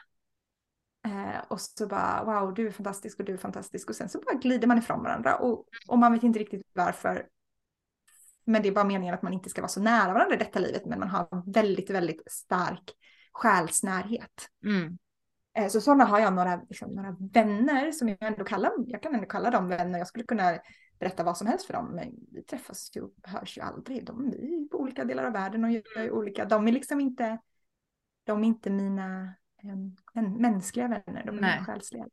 Eh, 1.07 1.40
och 1.49 1.61
så 1.61 1.86
bara 1.86 2.24
wow, 2.24 2.55
du 2.55 2.66
är 2.66 2.70
fantastisk 2.70 3.18
och 3.18 3.24
du 3.24 3.32
är 3.32 3.38
fantastisk. 3.38 3.90
Och 3.90 3.97
sen 3.97 4.09
så 4.09 4.20
bara 4.20 4.34
glider 4.34 4.68
man 4.68 4.78
ifrån 4.78 5.03
varandra. 5.03 5.36
Och, 5.36 5.66
och 5.88 5.99
man 5.99 6.12
vet 6.12 6.22
inte 6.22 6.38
riktigt 6.38 6.62
varför. 6.72 7.26
Men 8.45 8.62
det 8.62 8.68
är 8.68 8.72
bara 8.72 8.84
meningen 8.84 9.14
att 9.14 9.22
man 9.22 9.32
inte 9.32 9.51
ska 9.51 9.61
vara 9.61 9.68
så 9.68 9.80
nära 9.80 10.12
varandra 10.12 10.34
i 10.34 10.38
detta 10.38 10.59
livet. 10.59 10.86
Men 10.86 10.99
man 10.99 11.09
har 11.09 11.53
väldigt, 11.53 11.90
väldigt 11.90 12.32
stark 12.32 12.90
själsnärhet. 13.32 14.49
Mm. 14.64 14.99
Eh, 15.55 15.68
så 15.68 15.80
sådana 15.80 16.05
har 16.05 16.20
jag 16.20 16.34
några, 16.34 16.62
liksom, 16.68 16.90
några 16.90 17.16
vänner 17.32 17.92
som 17.92 18.09
jag 18.09 18.22
ändå 18.22 18.44
kallar, 18.44 18.72
jag 18.86 19.02
kan 19.02 19.14
ändå 19.14 19.26
kalla 19.26 19.50
dem 19.50 19.68
vänner. 19.68 19.98
Jag 19.98 20.09
skulle 20.09 20.24
kunna 20.24 20.59
berätta 20.98 21.24
vad 21.24 21.36
som 21.36 21.46
helst 21.46 21.66
för 21.66 21.72
dem, 21.72 21.94
men 21.94 22.14
vi 22.32 22.42
träffas 22.42 22.90
ju 22.96 23.02
och 23.02 23.14
hörs 23.22 23.59
ju 23.59 23.62
aldrig. 23.62 24.07
De 24.07 24.26
är 24.28 24.68
på 24.68 24.78
olika 24.78 25.05
delar 25.05 25.24
av 25.24 25.32
världen 25.32 25.64
och 25.64 25.70
gör 25.70 26.11
olika, 26.11 26.44
de 26.44 26.68
är 26.68 26.72
liksom 26.72 27.00
inte, 27.00 27.38
de 28.24 28.44
är 28.44 28.46
inte 28.46 28.70
mina 28.70 29.34
ähm, 29.62 29.96
mänskliga 30.38 30.88
vänner, 30.88 31.24
de 31.26 31.36
är 31.36 31.40
Nej. 31.40 31.55
mina 31.55 31.64
själsliga. 31.64 32.07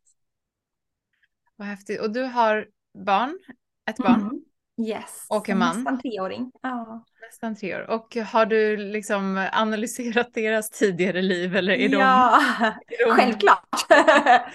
Vad 1.55 1.67
häftigt. 1.67 2.01
Och 2.01 2.13
du 2.13 2.23
har 2.23 2.69
barn, 2.93 3.39
ett 3.85 3.97
barn? 3.97 4.21
Mm. 4.21 4.43
Yes, 4.77 5.25
och 5.29 5.49
en 5.49 5.57
man. 5.57 5.75
Nästan 5.75 5.99
treåring. 5.99 6.51
Ja. 6.61 7.05
Nästan 7.21 7.55
tre 7.55 7.75
år. 7.75 7.89
Och 7.89 8.15
har 8.15 8.45
du 8.45 8.77
liksom 8.77 9.47
analyserat 9.51 10.29
deras 10.33 10.69
tidigare 10.69 11.21
liv 11.21 11.55
eller 11.55 11.73
är 11.73 11.89
ja, 11.89 12.39
de? 12.59 12.95
Är 12.95 13.07
de 13.07 13.15
självklart. 13.15 13.85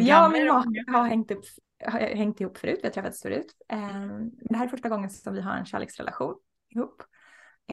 Ja, 0.00 0.28
min 0.28 0.46
make 0.46 0.84
har 0.86 1.08
hängt, 1.08 1.30
upp, 1.30 1.44
har 1.86 1.98
hängt 2.00 2.40
ihop 2.40 2.58
förut, 2.58 2.78
vi 2.82 2.86
har 2.86 2.92
träffats 2.92 3.22
förut. 3.22 3.46
Ehm, 3.68 4.30
det 4.40 4.56
här 4.56 4.64
är 4.64 4.68
första 4.68 4.88
gången 4.88 5.10
som 5.10 5.34
vi 5.34 5.40
har 5.40 5.54
en 5.54 5.64
kärleksrelation 5.64 6.34
ihop. 6.70 7.02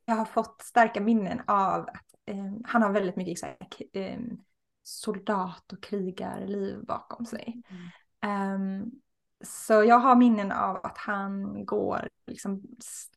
Jag 0.06 0.16
har 0.16 0.26
fått 0.26 0.62
starka 0.62 1.02
minnen 1.02 1.42
av 1.48 1.82
att 1.82 2.32
um, 2.32 2.64
han 2.66 2.82
har 2.82 2.92
väldigt 2.92 3.16
mycket 3.16 3.40
så 3.40 3.46
här, 3.46 3.58
um, 4.16 4.44
soldat 4.84 5.74
och 5.74 5.84
krigarliv 5.84 6.86
bakom 6.86 7.26
sig. 7.26 7.62
Mm. 8.22 8.82
Um, 8.82 8.92
så 9.44 9.74
jag 9.74 10.00
har 10.00 10.16
minnen 10.16 10.52
av 10.52 10.86
att 10.86 10.98
han 10.98 11.66
går 11.66 12.10
liksom 12.28 12.64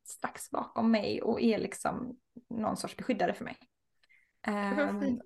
strax 0.04 0.50
bakom 0.50 0.90
mig 0.90 1.22
och 1.22 1.40
är 1.40 1.58
liksom 1.58 2.16
någon 2.50 2.76
sorts 2.76 2.96
beskyddare 2.96 3.34
för 3.34 3.44
mig. 3.44 3.56
Um, 4.46 5.20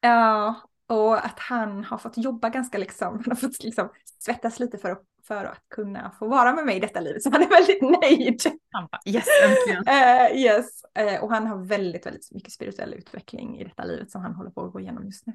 ja, 0.00 0.54
och 0.86 1.24
att 1.24 1.38
han 1.38 1.84
har 1.84 1.98
fått 1.98 2.18
jobba 2.18 2.48
ganska 2.48 2.78
liksom, 2.78 3.08
han 3.24 3.24
har 3.30 3.36
fått 3.36 3.64
liksom 3.64 3.88
svettas 4.18 4.60
lite 4.60 4.78
för 4.78 4.90
att, 4.90 5.02
för 5.26 5.44
att 5.44 5.68
kunna 5.68 6.10
få 6.18 6.28
vara 6.28 6.54
med 6.54 6.66
mig 6.66 6.76
i 6.76 6.80
detta 6.80 7.00
livet. 7.00 7.22
Så 7.22 7.30
han 7.30 7.42
är 7.42 7.48
väldigt 7.48 7.82
nöjd. 7.82 8.42
Han 8.70 8.88
bara, 8.90 9.00
yes, 9.06 9.26
äntligen. 9.44 9.88
Uh, 9.88 10.36
yes, 10.42 10.82
uh, 10.98 11.24
och 11.24 11.30
han 11.30 11.46
har 11.46 11.64
väldigt, 11.64 12.06
väldigt 12.06 12.32
mycket 12.32 12.52
spirituell 12.52 12.94
utveckling 12.94 13.60
i 13.60 13.64
detta 13.64 13.84
livet 13.84 14.10
som 14.10 14.22
han 14.22 14.34
håller 14.34 14.50
på 14.50 14.64
att 14.64 14.72
gå 14.72 14.80
igenom 14.80 15.04
just 15.04 15.26
nu. 15.26 15.32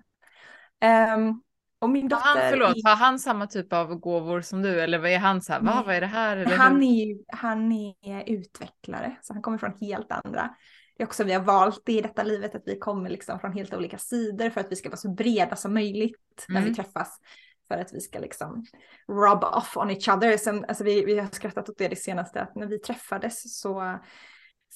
Um, 1.16 1.42
och 1.80 1.90
min 1.90 2.08
dotter... 2.08 2.26
Har 2.26 2.42
han, 2.42 2.50
förlåt, 2.50 2.78
är... 2.78 2.90
har 2.90 2.96
han 2.96 3.20
samma 3.20 3.48
typ 3.48 3.74
av 3.74 3.96
gåvor 3.96 4.42
som 4.42 4.62
du 4.62 4.82
eller 4.82 4.98
vad 4.98 5.10
är 5.12 5.20
han 5.20 5.42
så 5.42 5.54
här, 5.54 5.62
va, 5.62 5.84
vad 5.86 5.96
är 5.96 6.02
det 6.02 6.08
här? 6.08 6.38
Eller 6.38 6.58
han, 6.58 6.84
är, 6.84 7.36
han 7.36 7.72
är 7.72 8.30
utvecklare, 8.30 9.18
så 9.22 9.34
han 9.34 9.42
kommer 9.42 9.58
från 9.58 9.74
helt 9.82 10.12
andra. 10.12 10.56
Det 10.98 11.04
är 11.04 11.08
också 11.08 11.24
vi 11.24 11.34
har 11.34 11.42
valt 11.42 11.90
i 11.90 12.02
detta 12.02 12.24
livet 12.24 12.56
att 12.56 12.64
vi 12.66 12.80
kommer 12.80 13.10
liksom 13.10 13.40
från 13.40 13.54
helt 13.54 13.74
olika 13.74 13.98
sidor 13.98 14.50
för 14.50 14.62
att 14.62 14.72
vi 14.72 14.76
ska 14.76 14.90
vara 14.90 14.98
så 14.98 15.10
breda 15.10 15.56
som 15.56 15.74
möjligt 15.74 16.46
när 16.48 16.58
mm. 16.58 16.70
vi 16.70 16.76
träffas. 16.76 17.20
för 17.68 17.78
att 17.78 17.94
vi 17.94 18.00
ska 18.00 18.20
liksom 18.20 18.66
rub 19.08 19.44
off 19.44 19.78
on 19.78 19.90
each 19.90 20.10
other. 20.10 20.38
Sen, 20.38 20.66
alltså 20.68 20.84
vi, 20.84 21.06
vi 21.06 21.20
har 21.20 21.28
skrattat 21.32 21.70
åt 21.70 21.78
det 21.78 21.88
det 21.88 21.96
senaste, 21.96 22.42
att 22.42 22.56
när 22.56 22.68
vi 22.68 22.80
träffades 22.80 23.60
så 23.60 24.00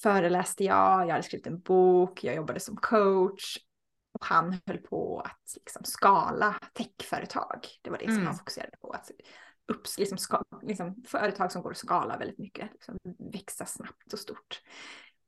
föreläste 0.02 0.64
jag, 0.64 1.02
jag 1.02 1.10
hade 1.10 1.22
skrivit 1.22 1.46
en 1.46 1.60
bok, 1.60 2.24
jag 2.24 2.34
jobbade 2.34 2.60
som 2.60 2.76
coach 2.76 3.58
och 4.14 4.24
han 4.24 4.60
höll 4.66 4.78
på 4.78 5.20
att 5.20 5.56
liksom 5.56 5.84
skala 5.84 6.54
techföretag. 6.72 7.66
Det 7.82 7.90
var 7.90 7.98
det 7.98 8.04
mm. 8.04 8.16
som 8.16 8.26
han 8.26 8.36
fokuserade 8.36 8.76
på. 8.80 8.90
Att 8.90 9.10
upp, 9.72 9.82
liksom, 9.98 10.18
ska, 10.18 10.42
liksom, 10.62 11.02
företag 11.06 11.52
som 11.52 11.62
går 11.62 11.70
att 11.70 11.76
skala 11.76 12.16
väldigt 12.16 12.38
mycket, 12.38 12.72
liksom, 12.72 12.96
växa 13.32 13.66
snabbt 13.66 14.12
och 14.12 14.18
stort. 14.18 14.60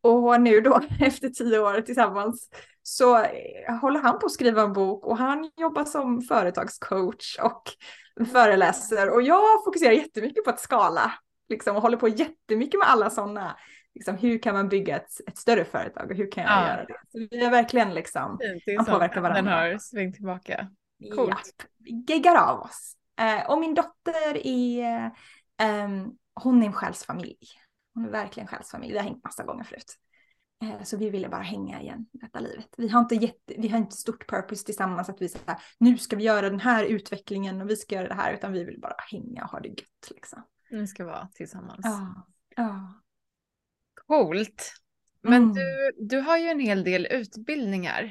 Och 0.00 0.40
nu 0.40 0.60
då 0.60 0.80
efter 1.00 1.28
tio 1.28 1.58
år 1.58 1.80
tillsammans 1.80 2.50
så 2.82 3.16
eh, 3.18 3.76
håller 3.80 4.00
han 4.00 4.18
på 4.18 4.26
att 4.26 4.32
skriva 4.32 4.62
en 4.62 4.72
bok 4.72 5.06
och 5.06 5.18
han 5.18 5.50
jobbar 5.56 5.84
som 5.84 6.22
företagscoach 6.22 7.38
och 7.42 7.62
föreläser 8.32 9.10
och 9.10 9.22
jag 9.22 9.64
fokuserar 9.64 9.92
jättemycket 9.92 10.44
på 10.44 10.50
att 10.50 10.60
skala 10.60 11.12
liksom 11.48 11.76
och 11.76 11.82
håller 11.82 11.96
på 11.96 12.08
jättemycket 12.08 12.78
med 12.78 12.88
alla 12.90 13.10
sådana 13.10 13.56
liksom, 13.96 14.16
hur 14.16 14.38
kan 14.38 14.54
man 14.54 14.68
bygga 14.68 14.96
ett, 14.96 15.10
ett 15.26 15.38
större 15.38 15.64
företag 15.64 16.10
och 16.10 16.16
hur 16.16 16.30
kan 16.30 16.44
jag 16.44 16.52
ja. 16.52 16.68
göra 16.68 16.84
det? 16.84 16.98
Så 17.08 17.18
vi 17.30 17.44
är 17.44 17.50
verkligen 17.50 17.94
liksom, 17.94 18.38
man 18.76 18.84
påverkar 18.84 19.20
varandra. 19.20 19.60
Den 19.60 19.72
har 19.72 19.78
svängt 19.78 20.14
tillbaka. 20.14 20.68
Coolt. 21.14 21.54
Ja, 21.58 21.64
vi 21.78 22.04
geggar 22.08 22.36
av 22.36 22.60
oss. 22.60 22.96
Eh, 23.20 23.50
och 23.50 23.60
min 23.60 23.74
dotter 23.74 24.46
är, 24.46 25.04
eh, 25.60 25.88
hon 26.34 26.62
är 26.62 26.66
en 26.66 26.72
själsfamilj. 26.72 27.38
Hon 27.94 28.04
är 28.04 28.10
verkligen 28.10 28.46
själsfamilj. 28.46 28.92
Vi 28.92 28.98
har 28.98 29.04
hängt 29.04 29.24
massa 29.24 29.44
gånger 29.44 29.64
förut. 29.64 29.96
Eh, 30.62 30.82
så 30.82 30.96
vi 30.96 31.10
ville 31.10 31.28
bara 31.28 31.42
hänga 31.42 31.80
igen 31.80 32.06
detta 32.12 32.40
livet. 32.40 32.68
Vi 32.76 32.88
har 32.88 33.00
inte, 33.00 33.14
jätte, 33.14 33.54
vi 33.58 33.68
har 33.68 33.78
inte 33.78 33.96
stort 33.96 34.28
purpose 34.28 34.64
tillsammans 34.64 35.08
att 35.08 35.22
vi 35.22 35.28
säger 35.28 35.56
nu 35.78 35.98
ska 35.98 36.16
vi 36.16 36.24
göra 36.24 36.50
den 36.50 36.60
här 36.60 36.84
utvecklingen 36.84 37.60
och 37.60 37.70
vi 37.70 37.76
ska 37.76 37.94
göra 37.94 38.08
det 38.08 38.14
här 38.14 38.32
utan 38.32 38.52
vi 38.52 38.64
vill 38.64 38.80
bara 38.80 38.96
hänga 39.10 39.44
och 39.44 39.50
ha 39.50 39.60
det 39.60 39.68
gött 39.68 40.10
liksom. 40.10 40.42
Ni 40.70 40.86
ska 40.86 41.04
vara 41.04 41.28
tillsammans. 41.34 41.80
Ja. 41.82 42.26
ja. 42.56 43.02
Coolt. 44.06 44.72
Men 45.22 45.42
mm. 45.42 45.54
du, 45.54 45.92
du 45.98 46.18
har 46.18 46.38
ju 46.38 46.48
en 46.48 46.60
hel 46.60 46.84
del 46.84 47.06
utbildningar. 47.10 48.02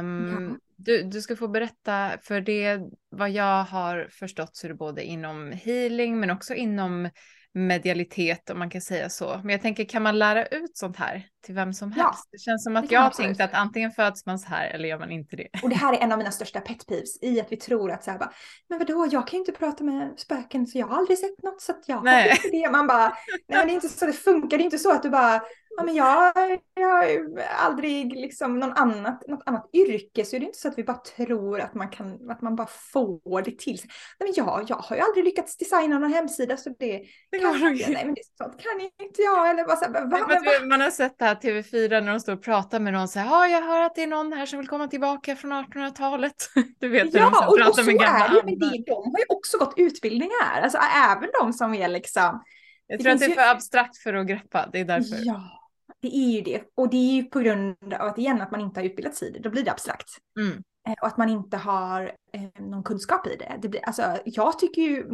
Um, 0.00 0.48
ja. 0.50 0.58
du, 0.76 1.02
du 1.02 1.22
ska 1.22 1.36
få 1.36 1.48
berätta, 1.48 2.10
för 2.22 2.40
det 2.40 2.80
vad 3.10 3.30
jag 3.30 3.64
har 3.64 4.08
förstått 4.10 4.56
så 4.56 4.66
är 4.66 4.68
det 4.68 4.74
både 4.74 5.04
inom 5.04 5.52
healing 5.52 6.20
men 6.20 6.30
också 6.30 6.54
inom 6.54 7.10
medialitet 7.54 8.50
om 8.50 8.58
man 8.58 8.70
kan 8.70 8.80
säga 8.80 9.10
så. 9.10 9.40
Men 9.42 9.50
jag 9.50 9.62
tänker, 9.62 9.84
kan 9.84 10.02
man 10.02 10.18
lära 10.18 10.46
ut 10.46 10.76
sånt 10.76 10.96
här 10.96 11.26
till 11.44 11.54
vem 11.54 11.72
som 11.72 11.92
helst? 11.92 12.22
Ja, 12.24 12.30
det 12.32 12.38
känns 12.38 12.64
som 12.64 12.76
att 12.76 12.90
jag 12.90 13.00
har 13.00 13.10
tänkt 13.10 13.40
att 13.40 13.54
antingen 13.54 13.90
föds 13.90 14.26
man 14.26 14.38
så 14.38 14.48
här 14.48 14.70
eller 14.70 14.88
gör 14.88 14.98
man 14.98 15.10
inte 15.10 15.36
det. 15.36 15.48
Och 15.62 15.68
det 15.68 15.74
här 15.74 15.92
är 15.92 15.98
en 15.98 16.12
av 16.12 16.18
mina 16.18 16.30
största 16.30 16.60
pet 16.60 16.86
peeves 16.86 17.22
i 17.22 17.40
att 17.40 17.52
vi 17.52 17.56
tror 17.56 17.90
att 17.90 18.04
så 18.04 18.10
här 18.10 18.18
bara, 18.18 18.32
men 18.68 18.78
vadå, 18.78 19.08
jag 19.10 19.26
kan 19.26 19.36
ju 19.36 19.38
inte 19.38 19.52
prata 19.52 19.84
med 19.84 20.14
spöken 20.18 20.66
så 20.66 20.78
jag 20.78 20.86
har 20.86 20.96
aldrig 20.96 21.18
sett 21.18 21.42
något 21.42 21.62
så 21.62 21.72
att 21.72 21.84
jag 21.86 21.96
har 21.96 22.30
inte 22.30 22.48
det. 22.52 22.70
Man 22.70 22.86
bara, 22.86 23.08
nej 23.08 23.58
men 23.58 23.66
det 23.66 23.72
är 23.72 23.74
inte 23.74 23.88
så 23.88 24.06
det 24.06 24.12
funkar, 24.12 24.58
det 24.58 24.62
är 24.62 24.64
inte 24.64 24.78
så 24.78 24.92
att 24.92 25.02
du 25.02 25.10
bara, 25.10 25.42
ja 25.76 25.84
men 25.84 25.94
jag, 25.94 26.32
jag 26.74 26.88
har 26.88 27.42
aldrig 27.58 28.12
liksom 28.12 28.58
någon 28.60 28.72
annat, 28.72 29.28
något 29.28 29.42
annat 29.46 29.70
yrke 29.72 30.24
så 30.24 30.36
är 30.36 30.40
det 30.40 30.46
inte 30.46 30.58
så 30.58 30.68
att 30.68 30.78
vi 30.78 30.84
bara 30.84 30.96
tror 30.96 31.60
att 31.60 31.74
man 31.74 31.88
kan, 31.88 32.30
att 32.30 32.42
man 32.42 32.56
bara 32.56 32.66
får 32.92 33.42
det 33.42 33.58
till 33.58 33.78
sig. 33.78 33.90
Nej 34.18 34.28
men 34.28 34.44
jag, 34.44 34.64
jag 34.68 34.76
har 34.76 34.96
ju 34.96 35.02
aldrig 35.02 35.24
lyckats 35.24 35.56
designa 35.56 35.98
någon 35.98 36.12
hemsida 36.12 36.56
så 36.56 36.70
det, 36.78 37.02
det 37.30 37.38
kan 37.38 37.60
jag 37.60 37.72
inte, 37.72 37.90
nej 37.90 38.04
men 38.04 38.14
det, 38.14 38.20
sånt 38.38 38.60
kan 38.62 38.80
inte 39.06 39.22
jag 39.22 39.50
eller 39.50 39.64
bara 39.64 39.76
så 39.76 39.84
här, 39.84 39.92
va, 39.92 40.00
va? 40.06 40.66
Man 40.68 40.80
har 40.80 40.90
sett 40.90 41.18
det 41.18 41.24
här 41.24 41.34
TV4 41.34 42.00
när 42.00 42.12
de 42.12 42.20
står 42.20 42.32
och 42.32 42.42
pratar 42.42 42.80
med 42.80 42.92
någon 42.92 43.08
så 43.08 43.18
här, 43.18 43.26
ja 43.26 43.48
jag 43.48 43.62
hör 43.62 43.80
att 43.80 43.94
det 43.94 44.02
är 44.02 44.06
någon 44.06 44.32
här 44.32 44.46
som 44.46 44.58
vill 44.58 44.68
komma 44.68 44.88
tillbaka 44.88 45.36
från 45.36 45.52
1800-talet. 45.52 46.34
Du 46.78 46.88
vet 46.88 47.14
hur 47.14 47.18
ja, 47.18 47.30
de 47.40 47.48
och, 47.48 47.58
pratar 47.58 47.82
och 47.82 47.86
med 47.86 47.98
gamla 47.98 48.26
är 48.26 48.34
det, 48.34 48.42
men 48.44 48.58
det, 48.58 48.84
de 48.86 49.12
har 49.12 49.18
ju 49.18 49.24
också 49.28 49.58
gått 49.58 49.74
utbildningar, 49.76 50.60
alltså 50.62 50.78
även 51.10 51.30
de 51.40 51.52
som 51.52 51.74
är 51.74 51.88
liksom 51.88 52.42
jag 52.86 53.00
tror 53.00 53.12
att 53.12 53.18
det 53.18 53.24
är 53.24 53.30
för 53.30 53.50
abstrakt 53.50 53.96
för 53.96 54.14
att 54.14 54.26
greppa, 54.26 54.68
det 54.72 54.80
är 54.80 54.84
därför. 54.84 55.16
Ja, 55.24 55.63
det 56.04 56.16
är 56.16 56.30
ju 56.30 56.40
det. 56.40 56.62
Och 56.74 56.90
det 56.90 56.96
är 56.96 57.14
ju 57.14 57.22
på 57.22 57.40
grund 57.40 57.94
av 57.94 58.08
att 58.08 58.18
igen 58.18 58.42
att 58.42 58.50
man 58.50 58.60
inte 58.60 58.80
har 58.80 58.84
utbildat 58.84 59.14
sig 59.14 59.28
i 59.28 59.30
det, 59.30 59.38
då 59.38 59.50
blir 59.50 59.64
det 59.64 59.70
abstrakt. 59.70 60.08
Mm. 60.38 60.62
Eh, 60.88 60.94
och 61.00 61.06
att 61.06 61.16
man 61.16 61.28
inte 61.28 61.56
har 61.56 62.12
eh, 62.32 62.62
någon 62.64 62.82
kunskap 62.82 63.26
i 63.26 63.36
det. 63.36 63.58
det 63.62 63.68
blir, 63.68 63.84
alltså, 63.84 64.18
jag 64.24 64.58
tycker 64.58 64.82
ju 64.82 65.04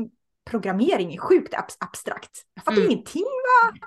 programmering 0.50 1.14
är 1.14 1.18
sjukt 1.18 1.54
ab 1.54 1.64
abstrakt. 1.80 2.30
Jag 2.54 2.64
fattar 2.64 2.78
mm. 2.78 2.90
ingenting 2.90 3.24
vad 3.24 3.78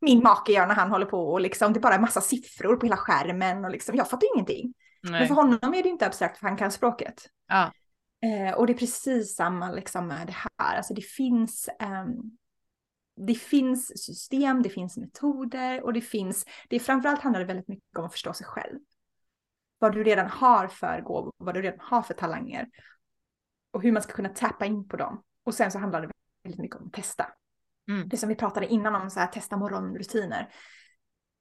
min 0.00 0.22
make 0.22 0.52
gör 0.52 0.66
när 0.66 0.74
han 0.74 0.90
håller 0.90 1.06
på 1.06 1.32
och 1.32 1.40
liksom, 1.40 1.72
det 1.72 1.78
är 1.78 1.82
bara 1.82 1.94
en 1.94 2.00
massa 2.00 2.20
siffror 2.20 2.76
på 2.76 2.86
hela 2.86 2.96
skärmen 2.96 3.64
och 3.64 3.70
liksom, 3.70 3.96
jag 3.96 4.10
fattar 4.10 4.28
ingenting. 4.34 4.74
Nej. 5.02 5.12
Men 5.12 5.28
för 5.28 5.34
honom 5.34 5.74
är 5.74 5.82
det 5.82 5.88
inte 5.88 6.06
abstrakt 6.06 6.38
för 6.38 6.46
han 6.46 6.56
kan 6.56 6.72
språket. 6.72 7.26
Ja. 7.48 7.72
Eh, 8.22 8.54
och 8.54 8.66
det 8.66 8.72
är 8.72 8.78
precis 8.78 9.36
samma 9.36 9.72
liksom 9.72 10.06
med 10.06 10.26
det 10.26 10.36
här. 10.58 10.76
Alltså 10.76 10.94
det 10.94 11.02
finns 11.02 11.68
um, 11.82 12.36
det 13.16 13.34
finns 13.34 14.04
system, 14.04 14.62
det 14.62 14.68
finns 14.68 14.96
metoder 14.96 15.82
och 15.82 15.92
det 15.92 16.00
finns, 16.00 16.44
det 16.68 16.76
är 16.76 16.80
framförallt 16.80 17.20
handlar 17.20 17.40
det 17.40 17.46
väldigt 17.46 17.68
mycket 17.68 17.98
om 17.98 18.04
att 18.04 18.12
förstå 18.12 18.32
sig 18.32 18.46
själv. 18.46 18.78
Vad 19.78 19.92
du 19.92 20.04
redan 20.04 20.26
har 20.30 20.68
för 20.68 21.00
gåvor, 21.00 21.32
vad 21.36 21.54
du 21.54 21.62
redan 21.62 21.80
har 21.80 22.02
för 22.02 22.14
talanger 22.14 22.68
och 23.70 23.82
hur 23.82 23.92
man 23.92 24.02
ska 24.02 24.12
kunna 24.12 24.28
tappa 24.28 24.66
in 24.66 24.88
på 24.88 24.96
dem. 24.96 25.22
Och 25.44 25.54
sen 25.54 25.72
så 25.72 25.78
handlar 25.78 26.00
det 26.00 26.10
väldigt 26.42 26.60
mycket 26.60 26.80
om 26.80 26.86
att 26.86 26.92
testa. 26.92 27.26
Mm. 27.88 28.08
Det 28.08 28.16
som 28.16 28.28
vi 28.28 28.34
pratade 28.34 28.66
innan 28.66 28.94
om, 28.94 29.10
så 29.10 29.20
här, 29.20 29.26
testa 29.26 29.56
morgonrutiner. 29.56 30.48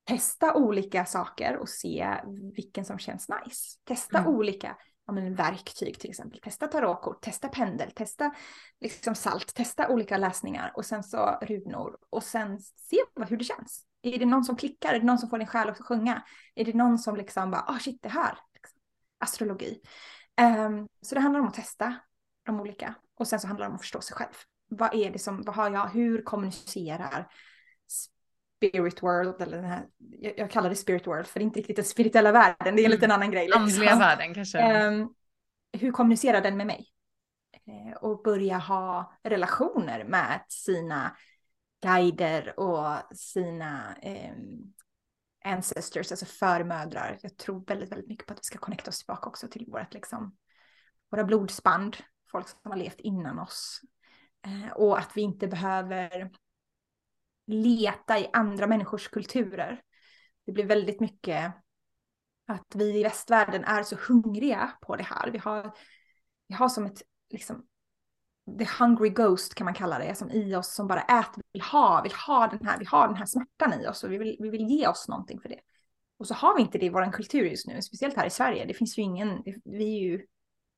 Testa 0.03 0.55
olika 0.55 1.05
saker 1.05 1.57
och 1.57 1.69
se 1.69 2.15
vilken 2.55 2.85
som 2.85 2.97
känns 2.97 3.29
nice. 3.29 3.79
Testa 3.83 4.17
mm. 4.17 4.35
olika 4.35 4.77
ja, 5.07 5.13
men 5.13 5.35
verktyg 5.35 5.99
till 5.99 6.09
exempel. 6.09 6.39
Testa 6.39 6.67
tarotkort, 6.67 7.21
testa 7.21 7.49
pendel, 7.49 7.91
testa 7.91 8.31
liksom 8.81 9.15
salt, 9.15 9.53
testa 9.55 9.89
olika 9.89 10.17
läsningar 10.17 10.71
och 10.75 10.85
sen 10.85 11.03
så 11.03 11.39
runor 11.41 11.97
och 12.09 12.23
sen 12.23 12.59
se 12.59 12.97
hur 13.27 13.37
det 13.37 13.43
känns. 13.43 13.85
Är 14.01 14.19
det 14.19 14.25
någon 14.25 14.43
som 14.43 14.55
klickar? 14.55 14.93
Är 14.93 14.99
det 14.99 15.05
någon 15.05 15.19
som 15.19 15.29
får 15.29 15.37
din 15.37 15.47
själ 15.47 15.69
att 15.69 15.85
sjunga? 15.85 16.23
Är 16.55 16.65
det 16.65 16.73
någon 16.73 16.97
som 16.99 17.15
liksom 17.15 17.51
bara, 17.51 17.61
ah 17.61 17.73
oh, 17.73 17.79
shit 17.79 17.99
det 18.01 18.09
här, 18.09 18.37
liksom. 18.53 18.79
astrologi. 19.17 19.81
Um, 20.41 20.87
så 21.01 21.15
det 21.15 21.21
handlar 21.21 21.39
om 21.39 21.47
att 21.47 21.53
testa 21.53 21.95
de 22.45 22.59
olika 22.59 22.95
och 23.15 23.27
sen 23.27 23.39
så 23.39 23.47
handlar 23.47 23.65
det 23.65 23.69
om 23.69 23.75
att 23.75 23.81
förstå 23.81 24.01
sig 24.01 24.15
själv. 24.15 24.33
Vad 24.67 24.93
är 24.95 25.11
det 25.11 25.19
som, 25.19 25.41
vad 25.41 25.55
har 25.55 25.71
jag, 25.71 25.87
hur 25.87 26.21
kommunicerar 26.21 27.27
spirit 28.69 29.03
world, 29.03 29.41
eller 29.41 29.57
den 29.57 29.65
här, 29.65 29.85
jag, 29.97 30.33
jag, 30.37 30.51
kallar 30.51 30.69
det 30.69 30.75
spirit 30.75 31.07
world 31.07 31.27
för 31.27 31.39
det 31.39 31.43
är 31.43 31.45
inte 31.45 31.59
riktigt 31.59 31.75
den 31.75 31.85
spirituella 31.85 32.31
världen, 32.31 32.75
det 32.75 32.81
är 32.81 32.85
en 32.85 32.91
liten 32.91 33.11
mm. 33.11 33.15
annan 33.15 33.31
grej. 33.31 33.45
Liksom. 33.45 33.63
Andliga 33.63 33.95
världen 33.95 34.33
kanske. 34.33 34.87
Um, 34.87 35.13
hur 35.73 35.91
kommunicerar 35.91 36.41
den 36.41 36.57
med 36.57 36.67
mig? 36.67 36.87
Uh, 37.67 37.93
och 37.93 38.23
börja 38.23 38.57
ha 38.57 39.13
relationer 39.23 40.03
med 40.03 40.41
sina 40.47 41.17
guider 41.83 42.59
och 42.59 43.15
sina 43.17 43.95
um, 44.03 44.73
ancestors, 45.45 46.11
alltså 46.11 46.25
förmödrar. 46.25 47.19
Jag 47.21 47.37
tror 47.37 47.65
väldigt, 47.65 47.91
väldigt 47.91 48.09
mycket 48.09 48.27
på 48.27 48.33
att 48.33 48.39
vi 48.39 48.43
ska 48.43 48.57
connecta 48.57 48.89
oss 48.89 48.99
tillbaka 48.99 49.29
också 49.29 49.47
till 49.47 49.65
vårt, 49.67 49.93
liksom, 49.93 50.35
våra 51.11 51.23
blodsband, 51.23 51.97
folk 52.31 52.47
som 52.47 52.71
har 52.71 52.77
levt 52.77 52.99
innan 52.99 53.39
oss. 53.39 53.81
Uh, 54.47 54.71
och 54.71 54.99
att 54.99 55.11
vi 55.15 55.21
inte 55.21 55.47
behöver 55.47 56.29
leta 57.47 58.19
i 58.19 58.29
andra 58.33 58.67
människors 58.67 59.07
kulturer. 59.07 59.81
Det 60.45 60.51
blir 60.51 60.65
väldigt 60.65 60.99
mycket 60.99 61.53
att 62.47 62.75
vi 62.75 62.99
i 62.99 63.03
västvärlden 63.03 63.63
är 63.63 63.83
så 63.83 63.95
hungriga 64.07 64.71
på 64.81 64.95
det 64.95 65.03
här. 65.03 65.31
Vi 65.31 65.37
har, 65.37 65.75
vi 66.47 66.55
har 66.55 66.69
som 66.69 66.85
ett, 66.85 67.01
liksom, 67.29 67.65
the 68.59 68.67
hungry 68.79 69.09
ghost 69.09 69.55
kan 69.55 69.65
man 69.65 69.73
kalla 69.73 69.99
det, 69.99 70.15
som 70.15 70.31
i 70.31 70.55
oss 70.55 70.75
som 70.75 70.87
bara 70.87 71.01
äter, 71.01 71.43
vill 71.53 71.61
ha, 71.61 72.01
vill 72.01 72.13
ha 72.27 72.47
den 72.47 72.67
här, 72.67 72.79
vi 72.79 72.85
har 72.85 73.07
den 73.07 73.17
här 73.17 73.25
smärtan 73.25 73.81
i 73.81 73.87
oss 73.87 74.03
och 74.03 74.11
vi 74.11 74.17
vill, 74.17 74.37
vi 74.39 74.49
vill 74.49 74.67
ge 74.67 74.87
oss 74.87 75.07
någonting 75.07 75.39
för 75.41 75.49
det. 75.49 75.59
Och 76.17 76.27
så 76.27 76.33
har 76.33 76.55
vi 76.55 76.61
inte 76.61 76.77
det 76.77 76.85
i 76.85 76.89
vår 76.89 77.11
kultur 77.11 77.45
just 77.45 77.67
nu, 77.67 77.81
speciellt 77.81 78.15
här 78.15 78.25
i 78.25 78.29
Sverige. 78.29 78.65
Det 78.65 78.73
finns 78.73 78.97
ju 78.97 79.01
ingen, 79.01 79.43
vi 79.63 79.97
är 79.97 80.01
ju 80.01 80.25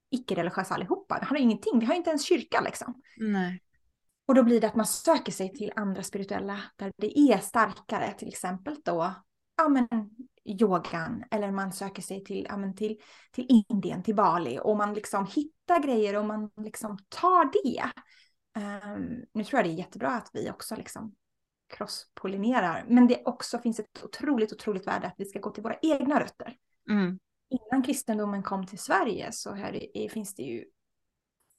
icke-religiösa 0.09 0.73
allihopa. 0.73 1.17
Vi 1.21 1.25
har 1.25 1.35
ingenting, 1.35 1.79
vi 1.79 1.85
har 1.85 1.95
inte 1.95 2.09
ens 2.09 2.25
kyrka 2.25 2.61
liksom. 2.61 3.01
Nej. 3.17 3.61
Och 4.27 4.35
då 4.35 4.43
blir 4.43 4.61
det 4.61 4.67
att 4.67 4.75
man 4.75 4.85
söker 4.85 5.31
sig 5.31 5.53
till 5.53 5.73
andra 5.75 6.03
spirituella 6.03 6.59
där 6.75 6.91
det 6.97 7.19
är 7.19 7.37
starkare, 7.37 8.13
till 8.13 8.27
exempel 8.27 8.75
då 8.85 9.13
ja, 9.57 9.69
men, 9.69 10.09
yogan 10.45 11.23
eller 11.31 11.51
man 11.51 11.71
söker 11.71 12.01
sig 12.01 12.23
till, 12.23 12.45
ja, 12.49 12.57
men, 12.57 12.75
till, 12.75 12.97
till 13.31 13.63
Indien, 13.69 14.03
till 14.03 14.15
Bali 14.15 14.59
och 14.63 14.77
man 14.77 14.93
liksom 14.93 15.25
hittar 15.25 15.83
grejer 15.83 16.17
och 16.17 16.25
man 16.25 16.49
liksom 16.57 16.97
tar 17.09 17.51
det. 17.63 17.83
Um, 18.63 19.25
nu 19.33 19.43
tror 19.43 19.59
jag 19.59 19.65
det 19.65 19.73
är 19.73 19.77
jättebra 19.77 20.09
att 20.09 20.29
vi 20.33 20.49
också 20.49 20.75
liksom 20.75 21.15
crosspollinerar, 21.69 22.85
men 22.87 23.07
det 23.07 23.25
också 23.25 23.59
finns 23.59 23.79
ett 23.79 24.03
otroligt, 24.03 24.53
otroligt 24.53 24.87
värde 24.87 25.07
att 25.07 25.15
vi 25.17 25.25
ska 25.25 25.39
gå 25.39 25.49
till 25.49 25.63
våra 25.63 25.77
egna 25.81 26.19
rötter. 26.19 26.55
Mm. 26.89 27.19
Innan 27.49 27.83
kristendomen 27.83 28.43
kom 28.43 28.65
till 28.65 28.79
Sverige 28.79 29.31
så 29.31 29.53
här 29.53 30.09
finns 30.09 30.35
det 30.35 30.43
ju, 30.43 30.65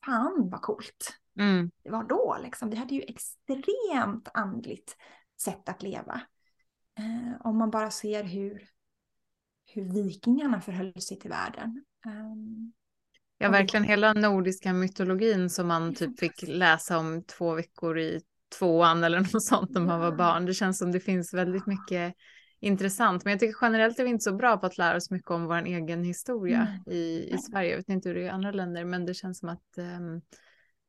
fan 0.07 0.51
vad 0.51 0.63
coolt. 0.63 1.19
Mm. 1.39 1.71
Det 1.83 1.91
var 1.91 2.05
då 2.05 2.39
liksom. 2.43 2.71
Vi 2.71 2.77
hade 2.77 2.95
ju 2.95 3.03
extremt 3.03 4.29
andligt 4.35 4.97
sätt 5.41 5.69
att 5.69 5.83
leva. 5.83 6.21
Eh, 6.99 7.47
om 7.47 7.59
man 7.59 7.71
bara 7.71 7.91
ser 7.91 8.25
hur, 8.25 8.69
hur 9.67 9.93
vikingarna 9.93 10.61
förhöll 10.61 11.01
sig 11.01 11.19
till 11.19 11.31
världen. 11.31 11.85
Um, 12.07 12.73
Ja, 13.41 13.51
verkligen 13.51 13.85
hela 13.85 14.13
nordiska 14.13 14.73
mytologin 14.73 15.51
som 15.51 15.69
man 15.69 15.95
typ 15.95 16.19
fick 16.19 16.43
läsa 16.49 16.99
om 16.99 17.25
två 17.25 17.55
veckor 17.55 17.99
i 17.99 18.21
tvåan 18.59 19.05
eller 19.05 19.21
något 19.33 19.43
sånt 19.43 19.71
när 19.71 19.81
man 19.81 20.01
var 20.01 20.13
barn. 20.13 20.47
Det 20.47 20.55
känns 20.55 20.79
som 20.79 20.93
det 20.93 21.01
finns 21.01 21.35
väldigt 21.35 21.67
mycket 21.67 22.15
intressant. 22.61 23.25
Men 23.25 23.31
jag 23.31 23.41
tycker 23.41 23.59
generellt 23.61 23.99
är 23.99 24.05
vi 24.05 24.11
inte 24.11 24.25
så 24.25 24.35
bra 24.35 24.57
på 24.57 24.67
att 24.67 24.79
lära 24.79 24.97
oss 24.97 25.11
mycket 25.11 25.31
om 25.31 25.47
vår 25.47 25.63
egen 25.63 26.05
historia 26.05 26.69
mm. 26.71 26.97
i, 26.99 27.31
i 27.35 27.39
Sverige. 27.39 27.71
Jag 27.71 27.77
vet 27.77 27.89
inte 27.89 28.09
hur 28.09 28.17
det 28.17 28.23
är 28.23 28.27
i 28.27 28.29
andra 28.29 28.53
länder, 28.53 28.85
men 28.85 29.07
det 29.07 29.15
känns 29.15 29.39
som 29.39 29.49
att 29.49 29.79
um, 29.79 30.23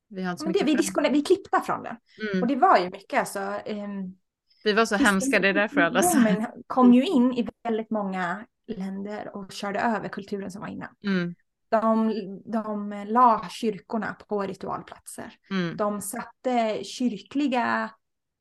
vi 0.09 0.23
har 0.23 0.31
inte 0.31 0.39
så 0.39 0.45
men 0.45 0.53
det. 0.53 0.63
Vi, 0.63 1.09
vi 1.11 1.21
klippta 1.21 1.61
från 1.61 1.83
det. 1.83 1.97
Mm. 2.31 2.41
Och 2.41 2.47
det 2.47 2.55
var 2.55 2.77
ju 2.77 2.89
mycket 2.89 3.19
alltså. 3.19 3.39
Um, 3.65 4.17
vi 4.63 4.73
var 4.73 4.85
så 4.85 4.95
hemska, 4.95 5.39
det 5.39 5.47
är 5.47 5.53
därför 5.53 5.81
alla 5.81 6.03
sa. 6.03 6.19
kom 6.67 6.93
ju 6.93 7.05
in 7.05 7.33
i 7.33 7.47
väldigt 7.63 7.89
många 7.89 8.45
länder 8.67 9.35
och 9.35 9.51
körde 9.51 9.79
över 9.79 10.09
kulturen 10.09 10.51
som 10.51 10.61
var 10.61 10.67
innan. 10.67 10.89
Mm. 11.03 11.35
De, 11.69 12.13
de 12.45 13.05
la 13.07 13.47
kyrkorna 13.49 14.15
på 14.27 14.41
ritualplatser. 14.41 15.33
Mm. 15.51 15.77
De 15.77 16.01
satte 16.01 16.83
kyrkliga, 16.83 17.89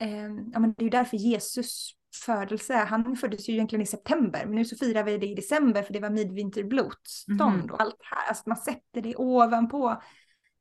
eh, 0.01 0.29
ja 0.53 0.59
men 0.59 0.73
det 0.73 0.83
är 0.83 0.85
ju 0.85 0.91
därför 0.91 1.17
Jesus 1.17 1.95
födelse, 2.25 2.75
han 2.75 3.17
föddes 3.17 3.49
ju 3.49 3.53
egentligen 3.53 3.83
i 3.83 3.87
september, 3.87 4.47
men 4.47 4.55
nu 4.55 4.65
så 4.65 4.77
firar 4.77 5.05
vi 5.05 5.19
det 5.19 5.27
i 5.27 5.35
december 5.35 5.83
för 5.83 5.93
det 5.93 6.01
var 6.01 6.11
midvinterblotstånd 6.11 7.61
mm. 7.61 7.71
och 7.71 7.83
allt 7.83 8.01
här. 8.03 8.29
Alltså 8.29 8.43
man 8.47 8.57
sätter 8.57 9.03
det 9.03 9.17
ovanpå 9.17 10.03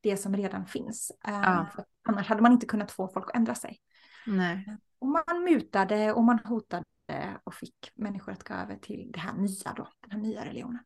det 0.01 0.17
som 0.17 0.35
redan 0.35 0.65
finns. 0.65 1.11
Eh, 1.27 1.33
ja. 1.33 1.67
annars 2.07 2.27
hade 2.27 2.41
man 2.41 2.51
inte 2.51 2.65
kunnat 2.65 2.91
få 2.91 3.07
folk 3.07 3.29
att 3.29 3.35
ändra 3.35 3.55
sig. 3.55 3.79
Nej. 4.27 4.77
Och 4.99 5.07
man 5.07 5.43
mutade 5.43 6.13
och 6.13 6.23
man 6.23 6.39
hotade 6.39 6.83
och 7.43 7.53
fick 7.53 7.91
människor 7.95 8.31
att 8.31 8.43
gå 8.43 8.53
över 8.53 8.75
till 8.75 9.11
det 9.13 9.19
här 9.19 9.33
nya 9.33 9.73
då, 9.75 9.87
den 10.01 10.11
här 10.11 10.19
nya 10.19 10.45
religionen. 10.45 10.83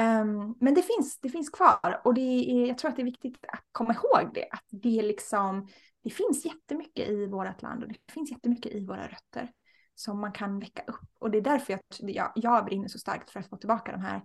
Um, 0.00 0.56
men 0.60 0.74
det 0.74 0.82
finns, 0.82 1.20
det 1.20 1.28
finns 1.28 1.50
kvar 1.50 2.00
och 2.04 2.14
det 2.14 2.50
är, 2.50 2.66
jag 2.66 2.78
tror 2.78 2.90
att 2.90 2.96
det 2.96 3.02
är 3.02 3.04
viktigt 3.04 3.44
att 3.48 3.64
komma 3.72 3.94
ihåg 3.94 4.34
det. 4.34 4.48
Att 4.50 4.64
det, 4.68 5.02
liksom, 5.02 5.68
det 6.02 6.10
finns 6.10 6.44
jättemycket 6.44 7.08
i 7.08 7.26
vårt 7.26 7.62
land 7.62 7.82
och 7.82 7.88
det 7.88 8.12
finns 8.12 8.30
jättemycket 8.30 8.72
i 8.72 8.86
våra 8.86 9.08
rötter 9.08 9.52
som 9.94 10.20
man 10.20 10.32
kan 10.32 10.58
väcka 10.58 10.82
upp. 10.86 11.08
Och 11.18 11.30
det 11.30 11.38
är 11.38 11.42
därför 11.42 11.72
jag, 11.72 11.80
jag, 12.10 12.32
jag 12.34 12.64
brinner 12.64 12.88
så 12.88 12.98
starkt 12.98 13.30
för 13.30 13.40
att 13.40 13.48
få 13.48 13.56
tillbaka 13.56 13.92
de 13.92 14.00
här 14.00 14.22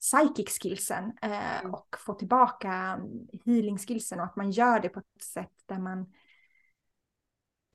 psychic 0.00 0.58
skillsen 0.62 1.12
eh, 1.22 1.60
mm. 1.60 1.74
och 1.74 1.96
få 2.06 2.14
tillbaka 2.14 3.00
healing 3.44 3.78
skillsen 3.78 4.20
och 4.20 4.26
att 4.26 4.36
man 4.36 4.50
gör 4.50 4.80
det 4.80 4.88
på 4.88 5.00
ett 5.00 5.22
sätt 5.22 5.52
där 5.66 5.78
man 5.78 6.06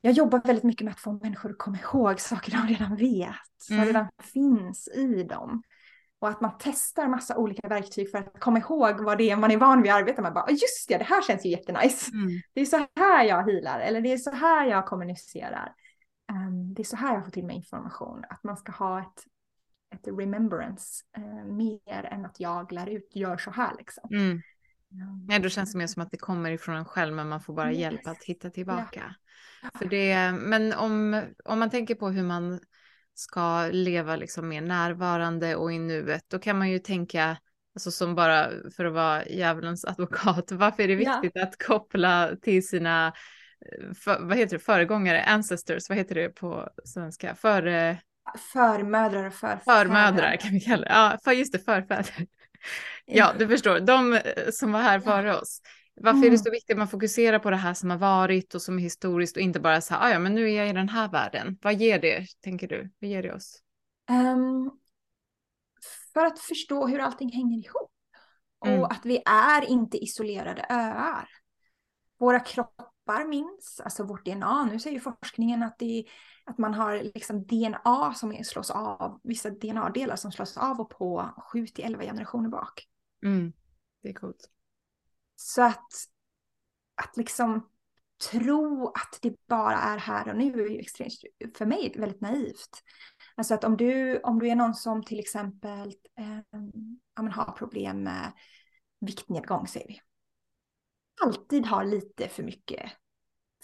jag 0.04 0.12
jobbar 0.12 0.42
väldigt 0.44 0.64
mycket 0.64 0.84
med 0.84 0.92
att 0.92 1.00
få 1.00 1.12
människor 1.12 1.50
att 1.50 1.58
komma 1.58 1.78
ihåg 1.78 2.20
saker 2.20 2.52
de 2.52 2.66
redan 2.66 2.96
vet, 2.96 3.36
som 3.58 3.76
mm. 3.76 3.86
redan 3.86 4.08
finns 4.32 4.88
i 4.88 5.22
dem. 5.22 5.62
Och 6.18 6.28
att 6.28 6.40
man 6.40 6.50
testar 6.58 7.08
massa 7.08 7.36
olika 7.36 7.68
verktyg 7.68 8.10
för 8.10 8.18
att 8.18 8.40
komma 8.40 8.58
ihåg 8.58 9.00
vad 9.00 9.18
det 9.18 9.30
är 9.30 9.36
man 9.36 9.50
är 9.50 9.56
van 9.56 9.82
vid 9.82 9.92
att 9.92 9.98
arbeta 9.98 10.22
med. 10.22 10.32
Bara, 10.32 10.50
just 10.50 10.88
det, 10.88 10.98
det 10.98 11.04
här 11.04 11.22
känns 11.22 11.44
ju 11.44 11.50
jättenice. 11.50 12.10
Mm. 12.12 12.40
Det 12.52 12.60
är 12.60 12.64
så 12.64 12.86
här 12.96 13.24
jag 13.24 13.50
healar, 13.50 13.80
eller 13.80 14.00
det 14.00 14.12
är 14.12 14.16
så 14.16 14.30
här 14.30 14.66
jag 14.66 14.86
kommunicerar. 14.86 15.74
Um, 16.32 16.74
det 16.74 16.82
är 16.82 16.84
så 16.84 16.96
här 16.96 17.14
jag 17.14 17.24
får 17.24 17.30
till 17.30 17.44
mig 17.44 17.56
information. 17.56 18.24
Att 18.28 18.44
man 18.44 18.56
ska 18.56 18.72
ha 18.72 19.00
ett, 19.00 19.24
ett 19.92 20.08
remembrance 20.18 21.04
uh, 21.18 21.44
mer 21.44 22.04
än 22.04 22.24
att 22.24 22.40
jag 22.40 22.72
lär 22.72 22.88
ut, 22.88 23.10
gör 23.14 23.36
så 23.36 23.50
här 23.50 23.74
liksom. 23.78 24.08
Mm. 24.12 24.42
Ja, 25.28 25.38
då 25.38 25.48
känns 25.48 25.72
det 25.72 25.78
mer 25.78 25.86
som 25.86 26.02
att 26.02 26.10
det 26.10 26.16
kommer 26.16 26.50
ifrån 26.50 26.76
en 26.76 26.84
själv, 26.84 27.14
men 27.14 27.28
man 27.28 27.40
får 27.40 27.54
bara 27.54 27.70
yes. 27.70 27.78
hjälp 27.80 28.06
att 28.06 28.24
hitta 28.24 28.50
tillbaka. 28.50 29.14
Ja. 29.62 29.70
För 29.78 29.86
det, 29.86 30.32
men 30.32 30.72
om, 30.72 31.22
om 31.44 31.58
man 31.58 31.70
tänker 31.70 31.94
på 31.94 32.08
hur 32.08 32.22
man 32.22 32.60
ska 33.14 33.66
leva 33.66 34.16
liksom 34.16 34.48
mer 34.48 34.60
närvarande 34.60 35.56
och 35.56 35.72
i 35.72 35.78
nuet, 35.78 36.24
då 36.28 36.38
kan 36.38 36.58
man 36.58 36.70
ju 36.70 36.78
tänka, 36.78 37.36
alltså 37.74 37.90
som 37.90 38.14
bara 38.14 38.50
för 38.76 38.84
att 38.84 38.92
vara 38.92 39.28
djävulens 39.28 39.84
advokat, 39.84 40.44
varför 40.52 40.82
är 40.82 40.88
det 40.88 40.96
viktigt 40.96 41.32
ja. 41.34 41.42
att 41.42 41.62
koppla 41.66 42.36
till 42.42 42.68
sina, 42.68 43.06
eh, 43.66 43.94
för, 43.94 44.20
vad 44.20 44.38
heter 44.38 44.56
det, 44.56 44.64
föregångare, 44.64 45.24
ancestors, 45.24 45.88
vad 45.88 45.98
heter 45.98 46.14
det 46.14 46.28
på 46.28 46.68
svenska, 46.84 47.34
för... 47.34 47.96
Förmödrar 48.52 49.24
och 49.24 49.34
förfäder. 49.34 49.84
Förmödrar 49.84 50.36
kan 50.36 50.50
vi 50.50 50.60
kalla 50.60 50.84
det, 50.84 50.92
ja, 50.92 51.18
för 51.24 51.32
just 51.32 51.52
det, 51.52 51.58
förfäder. 51.58 52.26
Ja, 53.04 53.32
du 53.38 53.48
förstår, 53.48 53.80
de 53.80 54.12
eh, 54.12 54.20
som 54.52 54.72
var 54.72 54.80
här 54.80 55.00
före 55.00 55.36
oss. 55.36 55.60
Varför 55.94 56.16
mm. 56.16 56.18
är 56.18 56.30
det 56.30 56.36
mm. 56.36 56.44
så 56.44 56.50
viktigt 56.50 56.70
att 56.70 56.78
man 56.78 56.88
fokuserar 56.88 57.38
på 57.38 57.50
det 57.50 57.56
här 57.56 57.74
som 57.74 57.90
har 57.90 57.98
varit 57.98 58.54
och 58.54 58.62
som 58.62 58.78
är 58.78 58.82
historiskt 58.82 59.36
och 59.36 59.42
inte 59.42 59.60
bara 59.60 59.80
så 59.80 59.94
här, 59.94 60.06
ah, 60.06 60.12
ja 60.12 60.18
men 60.18 60.34
nu 60.34 60.50
är 60.50 60.56
jag 60.56 60.68
i 60.68 60.72
den 60.72 60.88
här 60.88 61.08
världen. 61.08 61.58
Vad 61.62 61.74
ger 61.74 61.98
det, 61.98 62.26
tänker 62.40 62.68
du? 62.68 62.90
Vad 63.00 63.10
ger 63.10 63.22
det 63.22 63.32
oss? 63.32 63.62
Um, 64.10 64.70
för 66.12 66.24
att 66.26 66.38
förstå 66.38 66.86
hur 66.86 66.98
allting 66.98 67.32
hänger 67.32 67.58
ihop. 67.58 67.92
Mm. 68.66 68.80
Och 68.80 68.92
att 68.92 69.06
vi 69.06 69.22
är 69.26 69.70
inte 69.70 70.04
isolerade 70.04 70.66
öar. 70.70 71.28
Våra 72.18 72.40
kroppar 72.40 72.86
minns, 73.24 73.80
alltså 73.84 74.04
vårt 74.04 74.24
DNA. 74.24 74.64
Nu 74.64 74.78
säger 74.78 75.00
forskningen 75.00 75.62
att, 75.62 75.78
det, 75.78 76.04
att 76.44 76.58
man 76.58 76.74
har 76.74 77.02
liksom 77.14 77.44
DNA 77.44 78.14
som 78.14 78.44
slås 78.44 78.70
av, 78.70 79.20
vissa 79.22 79.50
DNA-delar 79.50 80.16
som 80.16 80.32
slås 80.32 80.56
av 80.56 80.80
och 80.80 80.90
på 80.90 81.30
7 81.52 81.66
till 81.66 81.84
11 81.84 82.02
generationer 82.02 82.48
bak. 82.48 82.88
Mm. 83.24 83.52
Det 84.02 84.08
är 84.08 84.14
coolt. 84.14 84.50
Så 85.36 85.62
att, 85.62 85.92
att 86.94 87.16
liksom 87.16 87.68
tro 88.30 88.86
att 88.86 89.18
det 89.22 89.46
bara 89.46 89.76
är 89.76 89.98
här 89.98 90.28
och 90.28 90.36
nu 90.36 90.64
är 90.64 90.70
ju 90.70 90.78
extremt, 90.78 91.12
för 91.56 91.66
mig 91.66 91.94
väldigt 91.98 92.20
naivt. 92.20 92.82
Alltså 93.34 93.54
att 93.54 93.64
om 93.64 93.76
du, 93.76 94.20
om 94.20 94.38
du 94.38 94.48
är 94.48 94.56
någon 94.56 94.74
som 94.74 95.04
till 95.04 95.18
exempel 95.18 95.88
eh, 96.18 96.60
ja, 97.16 97.22
har 97.22 97.52
problem 97.52 98.02
med 98.02 98.32
viktnedgång, 99.00 99.66
säger 99.66 99.88
vi. 99.88 100.00
Alltid 101.20 101.66
har 101.66 101.84
lite 101.84 102.28
för 102.28 102.42
mycket 102.42 102.90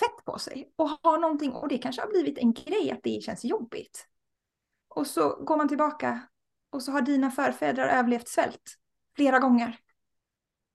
fett 0.01 0.25
på 0.25 0.39
sig 0.39 0.73
och 0.77 0.89
har 1.03 1.19
någonting, 1.19 1.53
och 1.53 1.69
det 1.69 1.79
kanske 1.79 2.03
har 2.03 2.09
blivit 2.09 2.39
en 2.39 2.53
grej 2.53 2.91
att 2.91 3.03
det 3.03 3.23
känns 3.23 3.45
jobbigt. 3.45 4.07
Och 4.89 5.07
så 5.07 5.45
går 5.45 5.57
man 5.57 5.69
tillbaka 5.69 6.21
och 6.71 6.83
så 6.83 6.93
har 6.93 7.03
dina 7.03 7.31
förfäder 7.31 7.89
överlevt 7.89 8.29
svält 8.29 8.79
flera 9.17 9.39
gånger. 9.39 9.79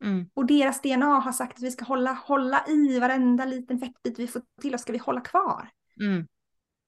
Mm. 0.04 0.30
Och 0.34 0.46
deras 0.46 0.82
DNA 0.82 1.20
har 1.20 1.32
sagt 1.32 1.58
att 1.58 1.64
vi 1.64 1.72
ska 1.72 1.86
hålla, 1.86 2.14
hålla 2.14 2.68
i 2.68 3.00
varenda 3.00 3.46
liten 3.46 3.80
fettbit 3.80 4.20
vi 4.20 4.28
får 4.28 4.42
till 4.62 4.76
oss, 4.76 4.82
ska 4.82 4.92
vi 4.92 4.98
hålla 4.98 5.22
kvar. 5.22 5.70
Mm. 6.02 6.28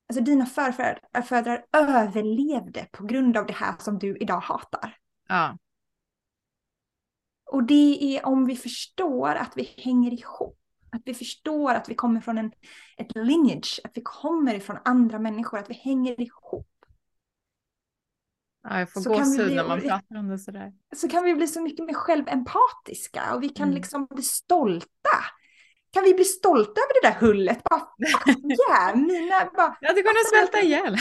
Alltså 0.10 0.24
dina 0.24 0.46
förfäder 0.46 1.66
överlevde 1.72 2.88
på 2.92 3.06
grund 3.06 3.38
av 3.38 3.46
det 3.46 3.54
här 3.54 3.76
som 3.80 4.00
du 4.00 4.18
idag 4.18 4.40
hatar. 4.40 4.98
Ja. 5.28 5.58
Och 7.56 7.64
det 7.64 8.18
är 8.18 8.26
om 8.26 8.46
vi 8.46 8.56
förstår 8.56 9.36
att 9.36 9.54
vi 9.56 9.74
hänger 9.78 10.14
ihop. 10.14 10.60
Att 10.92 11.02
vi 11.06 11.14
förstår 11.14 11.74
att 11.74 11.90
vi 11.90 11.96
kommer 11.96 12.22
från 12.22 12.38
en, 12.38 12.52
ett 12.98 13.16
lineage, 13.16 13.80
att 13.84 13.92
vi 13.94 14.02
kommer 14.02 14.54
ifrån 14.54 14.78
andra 14.86 15.20
människor, 15.20 15.58
att 15.58 15.70
vi 15.70 15.74
hänger 15.74 16.22
ihop. 16.22 16.68
Ja, 18.64 18.80
jag 18.80 18.94
får 18.94 19.02
gåshud 19.02 19.56
när 19.56 19.68
man 19.68 19.82
pratar 19.82 20.16
om 20.20 20.28
det 20.28 20.40
sådär. 20.40 20.74
Så 20.96 21.10
kan 21.10 21.24
vi 21.24 21.34
bli 21.34 21.48
så 21.48 21.62
mycket 21.62 21.86
mer 21.86 21.94
självempatiska 21.94 23.36
och 23.36 23.44
vi 23.44 23.50
kan 23.50 23.68
mm. 23.68 23.76
liksom 23.76 24.06
bli 24.06 24.24
stolta. 24.24 25.18
Kan 25.92 26.04
vi 26.04 26.14
bli 26.14 26.26
stolta 26.26 26.82
över 26.82 27.02
det 27.02 27.08
där 27.08 27.28
hullet? 27.28 27.64
Bara, 27.64 27.88
yeah, 28.00 28.96
mina, 28.96 29.50
bara, 29.56 29.78
jag 29.82 29.88
hade 29.88 30.02
kunnat 30.02 30.30
svälta 30.34 30.62
ihjäl. 30.62 30.96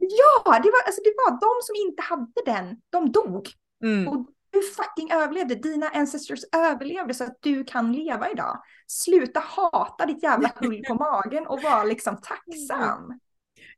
ja, 0.00 0.60
det 0.62 0.70
var, 0.70 0.82
alltså, 0.86 1.00
det 1.04 1.14
var 1.16 1.30
de 1.30 1.62
som 1.62 1.74
inte 1.86 2.02
hade 2.02 2.42
den, 2.46 2.76
de 2.90 3.12
dog. 3.12 3.48
Mm. 3.84 4.08
Och 4.08 4.35
du 4.56 4.62
fucking 4.62 5.12
överlevde, 5.12 5.54
dina 5.54 5.88
ancestors 5.88 6.40
överlevde 6.56 7.14
så 7.14 7.24
att 7.24 7.38
du 7.40 7.64
kan 7.64 7.92
leva 7.92 8.30
idag. 8.30 8.62
Sluta 8.86 9.40
hata 9.40 10.06
ditt 10.06 10.22
jävla 10.22 10.52
hull 10.56 10.82
på 10.88 10.94
magen 10.94 11.46
och 11.46 11.62
var 11.62 11.84
liksom 11.84 12.16
tacksam. 12.22 13.20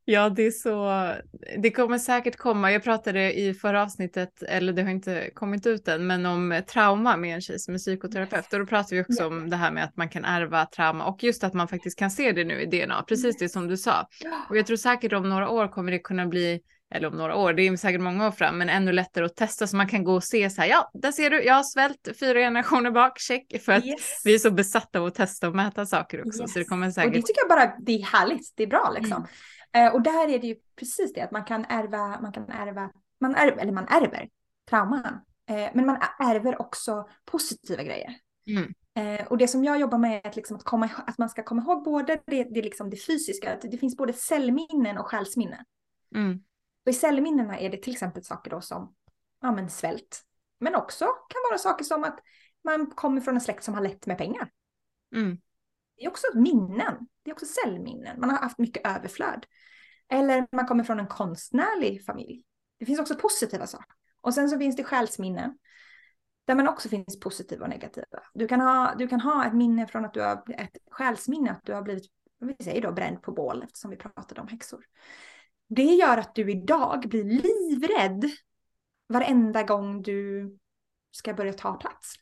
Ja, 0.04 0.28
det 0.28 0.46
är 0.46 0.50
så. 0.50 1.12
Det 1.58 1.70
kommer 1.70 1.98
säkert 1.98 2.36
komma. 2.36 2.72
Jag 2.72 2.82
pratade 2.82 3.40
i 3.40 3.54
förra 3.54 3.82
avsnittet, 3.82 4.42
eller 4.42 4.72
det 4.72 4.82
har 4.82 4.90
inte 4.90 5.30
kommit 5.34 5.66
ut 5.66 5.88
än, 5.88 6.06
men 6.06 6.26
om 6.26 6.62
trauma 6.68 7.16
med 7.16 7.34
en 7.34 7.40
tjej 7.40 7.58
som 7.58 7.74
är 7.74 7.78
psykoterapeut. 7.78 8.52
Och 8.52 8.58
då 8.58 8.66
pratar 8.66 8.96
vi 8.96 9.02
också 9.02 9.26
om 9.26 9.50
det 9.50 9.56
här 9.56 9.70
med 9.70 9.84
att 9.84 9.96
man 9.96 10.08
kan 10.08 10.24
ärva 10.24 10.66
trauma 10.66 11.04
och 11.04 11.24
just 11.24 11.44
att 11.44 11.54
man 11.54 11.68
faktiskt 11.68 11.98
kan 11.98 12.10
se 12.10 12.32
det 12.32 12.44
nu 12.44 12.60
i 12.60 12.66
DNA. 12.66 13.02
Precis 13.02 13.38
det 13.38 13.48
som 13.48 13.68
du 13.68 13.76
sa. 13.76 14.08
Och 14.48 14.56
jag 14.56 14.66
tror 14.66 14.76
säkert 14.76 15.12
om 15.12 15.28
några 15.28 15.48
år 15.48 15.68
kommer 15.68 15.92
det 15.92 15.98
kunna 15.98 16.26
bli 16.26 16.60
eller 16.94 17.08
om 17.08 17.16
några 17.16 17.36
år, 17.36 17.52
det 17.52 17.62
är 17.66 17.76
säkert 17.76 18.00
många 18.00 18.26
år 18.26 18.30
fram, 18.30 18.58
men 18.58 18.68
ännu 18.68 18.92
lättare 18.92 19.24
att 19.24 19.36
testa 19.36 19.66
så 19.66 19.76
man 19.76 19.88
kan 19.88 20.04
gå 20.04 20.14
och 20.14 20.24
se 20.24 20.50
så 20.50 20.60
här, 20.60 20.68
ja, 20.68 20.90
där 20.94 21.12
ser 21.12 21.30
du, 21.30 21.42
jag 21.42 21.54
har 21.54 21.62
svält 21.62 22.08
fyra 22.20 22.38
generationer 22.38 22.90
bak, 22.90 23.18
check, 23.18 23.62
för 23.62 23.72
att 23.72 23.84
yes. 23.84 24.22
vi 24.24 24.34
är 24.34 24.38
så 24.38 24.50
besatta 24.50 25.00
av 25.00 25.06
att 25.06 25.14
testa 25.14 25.48
och 25.48 25.56
mäta 25.56 25.86
saker 25.86 26.26
också. 26.26 26.42
Yes. 26.42 26.52
Så 26.52 26.58
det 26.58 26.64
kommer 26.64 26.90
säkert... 26.90 27.08
Och 27.08 27.14
det 27.14 27.22
tycker 27.22 27.40
jag 27.40 27.48
bara, 27.48 27.74
det 27.78 27.92
är 27.92 28.02
härligt, 28.02 28.52
det 28.56 28.62
är 28.62 28.66
bra 28.66 28.92
liksom. 28.98 29.26
Mm. 29.72 29.86
Eh, 29.86 29.94
och 29.94 30.02
där 30.02 30.28
är 30.28 30.38
det 30.38 30.46
ju 30.46 30.56
precis 30.76 31.12
det 31.12 31.20
att 31.20 31.30
man 31.30 31.44
kan 31.44 31.64
ärva, 31.64 32.20
man 32.20 32.32
kan 32.32 32.50
ärva, 32.50 32.90
man 33.20 33.34
ärver, 33.34 33.62
eller 33.62 33.72
man 33.72 33.86
ärver 33.88 34.28
trauman. 34.70 35.20
Eh, 35.50 35.68
men 35.74 35.86
man 35.86 35.96
ärver 36.18 36.60
också 36.60 37.08
positiva 37.24 37.82
grejer. 37.82 38.14
Mm. 38.46 38.74
Eh, 38.98 39.26
och 39.26 39.38
det 39.38 39.48
som 39.48 39.64
jag 39.64 39.80
jobbar 39.80 39.98
med 39.98 40.20
är 40.24 40.28
att, 40.28 40.36
liksom 40.36 40.56
att, 40.56 40.64
komma, 40.64 40.90
att 41.06 41.18
man 41.18 41.28
ska 41.28 41.42
komma 41.42 41.62
ihåg 41.62 41.84
både 41.84 42.20
det, 42.26 42.44
det, 42.44 42.62
liksom 42.62 42.90
det 42.90 42.96
fysiska, 42.96 43.52
att 43.52 43.60
det 43.60 43.78
finns 43.78 43.96
både 43.96 44.12
cellminnen 44.12 44.98
och 44.98 45.06
själsminnen. 45.06 45.64
Mm. 46.14 46.40
Och 46.88 46.92
i 46.92 46.96
cellminnena 46.96 47.58
är 47.58 47.70
det 47.70 47.76
till 47.76 47.92
exempel 47.92 48.24
saker 48.24 48.50
då 48.50 48.60
som 48.60 48.94
ja, 49.40 49.52
men 49.52 49.70
svält. 49.70 50.22
Men 50.60 50.74
också 50.74 51.04
kan 51.04 51.40
vara 51.50 51.58
saker 51.58 51.84
som 51.84 52.04
att 52.04 52.20
man 52.64 52.86
kommer 52.86 53.20
från 53.20 53.34
en 53.34 53.40
släkt 53.40 53.64
som 53.64 53.74
har 53.74 53.80
lätt 53.80 54.06
med 54.06 54.18
pengar. 54.18 54.50
Mm. 55.14 55.38
Det 55.96 56.04
är 56.04 56.08
också 56.08 56.26
minnen, 56.34 57.08
det 57.22 57.30
är 57.30 57.34
också 57.34 57.46
cellminnen. 57.46 58.20
Man 58.20 58.30
har 58.30 58.38
haft 58.38 58.58
mycket 58.58 58.86
överflöd. 58.86 59.46
Eller 60.08 60.46
man 60.52 60.66
kommer 60.66 60.84
från 60.84 61.00
en 61.00 61.06
konstnärlig 61.06 62.04
familj. 62.04 62.44
Det 62.78 62.86
finns 62.86 63.00
också 63.00 63.14
positiva 63.14 63.66
saker. 63.66 63.94
Och 64.20 64.34
sen 64.34 64.48
så 64.48 64.58
finns 64.58 64.76
det 64.76 64.84
själsminnen. 64.84 65.58
Där 66.44 66.54
man 66.54 66.68
också 66.68 66.88
finns 66.88 67.20
positiva 67.20 67.64
och 67.64 67.70
negativa. 67.70 68.22
Du 68.34 68.48
kan 68.48 68.60
ha, 68.60 68.94
du 68.98 69.08
kan 69.08 69.20
ha 69.20 69.46
ett 69.46 69.54
minne 69.54 69.86
från 69.86 70.04
att 70.04 70.14
du 70.14 70.20
har, 70.20 70.44
ett 70.48 70.76
själsminne 70.90 71.50
att 71.50 71.64
du 71.64 71.72
har 71.72 71.82
blivit, 71.82 72.10
vi 72.40 72.64
säger 72.64 72.82
då 72.82 72.92
bränd 72.92 73.22
på 73.22 73.32
bål 73.32 73.62
eftersom 73.62 73.90
vi 73.90 73.96
pratade 73.96 74.40
om 74.40 74.48
häxor. 74.48 74.84
Det 75.68 75.94
gör 75.94 76.18
att 76.18 76.34
du 76.34 76.50
idag 76.50 77.08
blir 77.08 77.24
livrädd 77.24 78.24
varenda 79.06 79.62
gång 79.62 80.02
du 80.02 80.50
ska 81.10 81.34
börja 81.34 81.52
ta 81.52 81.74
plats. 81.74 82.14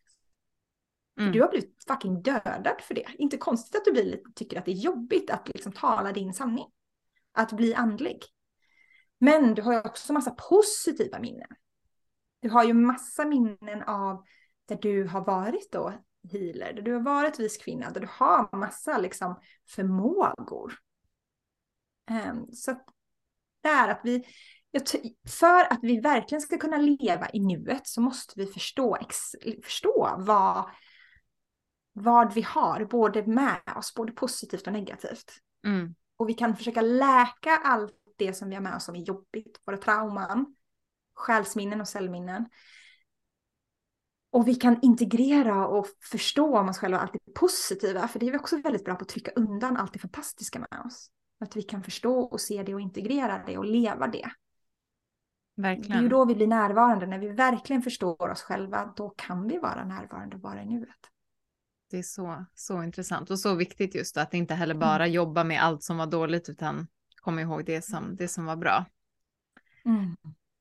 Mm. 1.20 1.32
Du 1.32 1.40
har 1.42 1.48
blivit 1.48 1.84
fucking 1.88 2.22
dödad 2.22 2.80
för 2.80 2.94
det. 2.94 3.06
Inte 3.18 3.36
konstigt 3.36 3.76
att 3.76 3.84
du 3.84 3.92
blir, 3.92 4.20
tycker 4.34 4.58
att 4.58 4.64
det 4.64 4.70
är 4.70 4.74
jobbigt 4.74 5.30
att 5.30 5.48
liksom 5.48 5.72
tala 5.72 6.12
din 6.12 6.32
sanning. 6.32 6.66
Att 7.32 7.52
bli 7.52 7.74
andlig. 7.74 8.22
Men 9.18 9.54
du 9.54 9.62
har 9.62 9.72
ju 9.72 9.80
också 9.80 10.12
massa 10.12 10.30
positiva 10.30 11.18
minnen. 11.18 11.48
Du 12.40 12.50
har 12.50 12.64
ju 12.64 12.74
massa 12.74 13.24
minnen 13.24 13.82
av 13.82 14.24
där 14.66 14.78
du 14.82 15.04
har 15.04 15.24
varit 15.24 15.72
då 15.72 15.92
healer, 16.32 16.72
där 16.72 16.82
du 16.82 16.92
har 16.92 17.00
varit 17.00 17.40
vis 17.40 17.56
kvinna, 17.56 17.90
där 17.90 18.00
du 18.00 18.08
har 18.10 18.56
massa 18.56 18.98
liksom 18.98 19.40
förmågor. 19.68 20.78
Um, 22.10 22.52
så 22.52 22.70
att 22.70 22.95
är 23.66 23.88
att 23.88 24.00
vi, 24.04 24.24
för 25.28 25.72
att 25.72 25.78
vi 25.82 26.00
verkligen 26.00 26.42
ska 26.42 26.58
kunna 26.58 26.76
leva 26.76 27.30
i 27.32 27.40
nuet 27.40 27.86
så 27.86 28.00
måste 28.00 28.34
vi 28.36 28.46
förstå, 28.46 28.98
förstå 29.64 30.14
vad, 30.18 30.70
vad 31.92 32.34
vi 32.34 32.42
har, 32.42 32.84
både 32.84 33.26
med 33.26 33.60
oss, 33.76 33.94
både 33.94 34.12
positivt 34.12 34.66
och 34.66 34.72
negativt. 34.72 35.32
Mm. 35.64 35.94
Och 36.16 36.28
vi 36.28 36.34
kan 36.34 36.56
försöka 36.56 36.80
läka 36.80 37.56
allt 37.64 37.94
det 38.18 38.32
som 38.32 38.48
vi 38.48 38.54
har 38.54 38.62
med 38.62 38.76
oss 38.76 38.84
som 38.84 38.94
är 38.94 39.00
jobbigt, 39.00 39.60
våra 39.66 39.76
trauman, 39.76 40.56
själsminnen 41.14 41.80
och 41.80 41.88
cellminnen. 41.88 42.44
Och 44.30 44.48
vi 44.48 44.54
kan 44.54 44.78
integrera 44.82 45.66
och 45.66 45.86
förstå 46.10 46.58
om 46.58 46.68
oss 46.68 46.78
själva 46.78 46.98
allt 46.98 47.12
det 47.12 47.34
positiva, 47.34 48.08
för 48.08 48.18
det 48.18 48.26
är 48.26 48.32
vi 48.32 48.38
också 48.38 48.56
väldigt 48.56 48.84
bra 48.84 48.94
på 48.94 49.02
att 49.02 49.08
trycka 49.08 49.30
undan 49.30 49.76
allt 49.76 49.92
det 49.92 49.98
fantastiska 49.98 50.58
med 50.58 50.82
oss. 50.86 51.10
Att 51.40 51.56
vi 51.56 51.62
kan 51.62 51.82
förstå 51.82 52.20
och 52.20 52.40
se 52.40 52.62
det 52.62 52.74
och 52.74 52.80
integrera 52.80 53.42
det 53.46 53.58
och 53.58 53.64
leva 53.64 54.06
det. 54.06 54.30
Verkligen. 55.56 55.90
Det 55.90 55.96
är 55.96 56.02
ju 56.02 56.08
då 56.08 56.24
vi 56.24 56.34
blir 56.34 56.46
närvarande, 56.46 57.06
när 57.06 57.18
vi 57.18 57.28
verkligen 57.28 57.82
förstår 57.82 58.30
oss 58.30 58.42
själva, 58.42 58.92
då 58.96 59.08
kan 59.08 59.48
vi 59.48 59.58
vara 59.58 59.84
närvarande 59.84 60.36
och 60.36 60.42
vara 60.42 60.62
i 60.62 60.66
nuet. 60.66 60.88
Det 61.90 61.98
är 61.98 62.02
så, 62.02 62.44
så 62.54 62.82
intressant 62.82 63.30
och 63.30 63.38
så 63.38 63.54
viktigt 63.54 63.94
just 63.94 64.16
att 64.16 64.34
inte 64.34 64.54
heller 64.54 64.74
bara 64.74 65.04
mm. 65.04 65.14
jobba 65.14 65.44
med 65.44 65.62
allt 65.62 65.82
som 65.82 65.96
var 65.96 66.06
dåligt 66.06 66.48
utan 66.48 66.86
komma 67.16 67.40
ihåg 67.40 67.64
det 67.64 67.84
som, 67.84 68.16
det 68.16 68.28
som 68.28 68.44
var 68.44 68.56
bra. 68.56 68.84
Mm. 69.84 70.16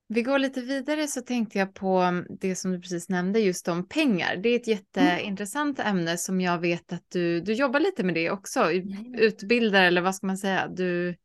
Vi 0.08 0.22
går 0.22 0.38
lite 0.38 0.60
vidare 0.60 1.06
så 1.06 1.20
tänkte 1.20 1.58
jag 1.58 1.74
på 1.74 2.22
det 2.40 2.56
som 2.56 2.72
du 2.72 2.80
precis 2.80 3.08
nämnde 3.08 3.40
just 3.40 3.68
om 3.68 3.88
pengar. 3.88 4.36
Det 4.36 4.48
är 4.48 4.56
ett 4.56 4.66
jätteintressant 4.66 5.78
mm. 5.78 5.96
ämne 5.96 6.16
som 6.16 6.40
jag 6.40 6.58
vet 6.58 6.92
att 6.92 7.04
du, 7.08 7.40
du 7.40 7.52
jobbar 7.52 7.80
lite 7.80 8.04
med 8.04 8.14
det 8.14 8.30
också. 8.30 8.70
Utbildar 9.18 9.82
eller 9.82 10.00
vad 10.00 10.14
ska 10.14 10.26
man 10.26 10.38
säga? 10.38 10.68
Du 10.68 11.16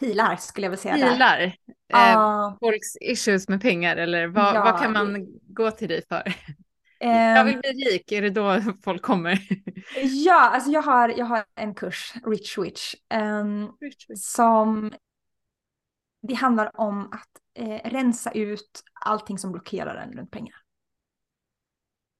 Hilar 0.00 0.36
skulle 0.36 0.66
jag 0.66 0.70
vilja 0.70 0.82
säga. 0.82 1.12
Hilar. 1.12 1.52
Eh, 1.92 2.56
folks 2.60 2.96
issues 3.00 3.48
med 3.48 3.60
pengar 3.60 3.96
eller 3.96 4.26
vad, 4.26 4.54
ja. 4.54 4.64
vad 4.64 4.80
kan 4.80 4.92
man 4.92 5.26
gå 5.48 5.70
till 5.70 5.88
dig 5.88 6.02
för? 6.08 6.34
Jag 7.02 7.44
vill 7.44 7.58
bli 7.58 7.70
rik, 7.70 8.12
är 8.12 8.22
det 8.22 8.30
då 8.30 8.60
folk 8.84 9.02
kommer? 9.02 9.38
ja, 10.02 10.50
alltså 10.50 10.70
jag 10.70 10.82
har, 10.82 11.08
jag 11.08 11.26
har 11.26 11.44
en 11.54 11.74
kurs, 11.74 12.14
Rich 12.26 12.58
Witch, 12.58 12.94
um, 13.14 13.76
Rich 13.80 14.10
Witch. 14.10 14.20
som 14.20 14.92
det 16.22 16.34
handlar 16.34 16.80
om 16.80 17.08
att 17.12 17.39
eh, 17.54 17.90
rensa 17.90 18.30
ut 18.30 18.82
allting 19.00 19.38
som 19.38 19.52
blockerar 19.52 19.94
en 19.94 20.12
runt 20.12 20.30
pengar. 20.30 20.54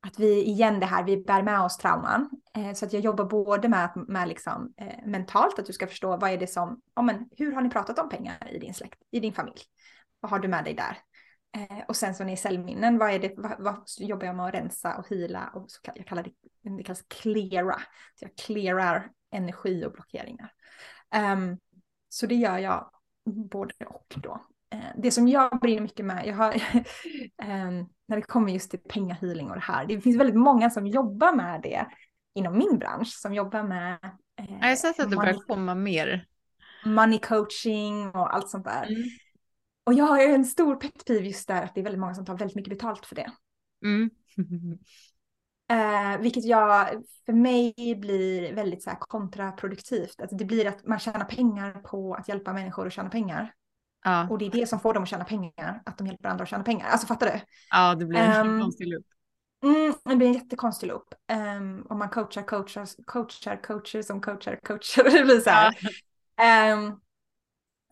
Att 0.07 0.19
vi, 0.19 0.45
igen 0.45 0.81
det 0.81 0.87
här, 0.87 1.05
vi 1.05 1.17
bär 1.17 1.43
med 1.43 1.61
oss 1.61 1.77
trauman. 1.77 2.31
Eh, 2.57 2.73
så 2.73 2.87
att 2.87 2.93
jag 2.93 3.03
jobbar 3.03 3.25
både 3.25 3.69
med, 3.69 3.91
med 4.09 4.29
liksom, 4.29 4.75
eh, 4.77 5.07
mentalt, 5.07 5.59
att 5.59 5.67
du 5.67 5.73
ska 5.73 5.87
förstå 5.87 6.17
vad 6.17 6.31
är 6.31 6.39
det 6.39 6.47
som, 6.47 6.81
ja 6.95 7.03
men 7.03 7.29
hur 7.37 7.53
har 7.53 7.63
ni 7.63 7.71
pratat 7.71 7.99
om 7.99 8.09
pengar 8.09 8.49
i 8.51 8.59
din 8.59 8.75
släkt, 8.75 9.03
i 9.11 9.21
din 9.21 9.33
familj? 9.33 9.61
Vad 10.21 10.31
har 10.31 10.39
du 10.39 10.49
med 10.49 10.65
dig 10.65 10.75
där? 10.75 10.99
Eh, 11.57 11.85
och 11.89 11.97
sen 11.97 12.15
så 12.15 12.25
när 12.25 12.37
cellminnen, 12.37 12.99
vad 12.99 13.11
är 13.11 13.19
det, 13.19 13.35
vad, 13.37 13.61
vad 13.61 13.85
jobbar 13.99 14.27
jag 14.27 14.37
med 14.37 14.47
att 14.47 14.55
rensa 14.55 14.97
och 14.97 15.09
hila 15.09 15.51
och 15.55 15.71
så, 15.71 15.81
jag 15.95 16.07
kallar 16.07 16.23
det, 16.23 16.31
det 16.77 16.83
kallas 16.83 17.03
cleara. 17.09 17.81
Så 18.15 18.25
jag 18.25 18.37
clearar 18.37 19.11
energi 19.31 19.85
och 19.85 19.93
blockeringar. 19.93 20.53
Um, 21.35 21.59
så 22.09 22.27
det 22.27 22.35
gör 22.35 22.59
jag 22.59 22.91
både 23.25 23.75
och 23.87 24.15
då. 24.17 24.47
Uh, 24.75 24.81
det 24.97 25.11
som 25.11 25.29
jag 25.29 25.61
brinner 25.61 25.81
mycket 25.81 26.07
med, 26.07 26.27
jag 26.27 26.35
har, 26.35 26.55
um, 26.55 27.89
när 28.09 28.17
det 28.17 28.23
kommer 28.23 28.53
just 28.53 28.71
till 28.71 28.81
pengahealing 28.81 29.49
och 29.49 29.55
det 29.55 29.63
här, 29.63 29.87
det 29.87 30.01
finns 30.01 30.17
väldigt 30.17 30.37
många 30.37 30.71
som 30.71 30.87
jobbar 30.87 31.33
med 31.33 31.61
det 31.63 31.87
inom 32.35 32.59
min 32.59 32.79
bransch, 32.79 33.09
som 33.09 33.35
jobbar 33.35 33.63
med 33.63 33.99
uh, 34.41 34.61
Jag 34.61 34.69
har 34.69 34.77
sett 34.77 35.01
att 35.01 35.11
det 35.11 35.17
börjar 35.17 35.47
komma 35.47 35.75
mer. 35.75 36.27
Money 36.85 37.19
coaching 37.19 38.11
och 38.11 38.35
allt 38.35 38.49
sånt 38.49 38.65
där. 38.65 38.87
Mm. 38.87 39.03
Och 39.85 39.95
jag 39.95 40.05
har 40.05 40.21
ju 40.21 40.35
en 40.35 40.45
stor 40.45 40.77
pet 40.77 41.05
peeve 41.05 41.27
just 41.27 41.49
där 41.49 41.63
att 41.63 41.75
det 41.75 41.81
är 41.81 41.85
väldigt 41.85 42.01
många 42.01 42.15
som 42.15 42.25
tar 42.25 42.39
väldigt 42.39 42.57
mycket 42.57 42.71
betalt 42.71 43.07
för 43.07 43.15
det. 43.15 43.33
Mm. 43.85 44.11
eh, 45.71 46.21
vilket 46.21 46.45
jag, 46.45 46.89
för 47.27 47.33
mig 47.33 47.75
blir 48.01 48.55
väldigt 48.55 48.83
så 48.83 48.91
kontraproduktivt. 48.91 50.21
Alltså 50.21 50.37
det 50.37 50.45
blir 50.45 50.67
att 50.67 50.87
man 50.87 50.99
tjänar 50.99 51.25
pengar 51.25 51.73
på 51.73 52.15
att 52.15 52.29
hjälpa 52.29 52.53
människor 52.53 52.87
att 52.87 52.93
tjäna 52.93 53.11
pengar. 53.11 53.55
Ja. 54.05 54.29
Och 54.31 54.39
det 54.39 54.47
är 54.47 54.51
det 54.51 54.67
som 54.67 54.81
får 54.81 54.95
dem 54.95 55.03
att 55.03 55.09
tjäna 55.09 55.25
pengar, 55.25 55.83
att 55.87 55.99
de 55.99 56.07
hjälper 56.07 56.29
andra 56.29 56.43
att 56.43 56.49
tjäna 56.49 56.65
pengar. 56.65 56.89
Alltså 56.89 57.07
fattar 57.07 57.27
du? 57.27 57.41
Ja, 57.71 57.95
det 57.95 58.07
blir 58.07 58.21
en 58.21 58.47
um, 58.47 58.61
konstig 58.61 58.89
loop. 58.89 59.07
Mm, 59.65 59.95
det 60.05 60.17
blir 60.17 60.27
en 60.27 60.33
jättekonstig 60.33 60.87
loop. 60.87 61.15
Um, 61.33 61.87
om 61.91 61.99
man 61.99 62.09
coachar, 62.09 62.43
coachar, 62.43 62.87
coachar, 63.07 63.63
coacher 63.63 64.03
som 64.03 64.21
coachar, 64.21 64.61
coachar. 64.63 65.05
Det 65.11 65.25
blir 65.25 65.41
så 65.41 65.51
här. 65.51 65.75
Ja. 66.37 66.73
Um, 66.75 67.01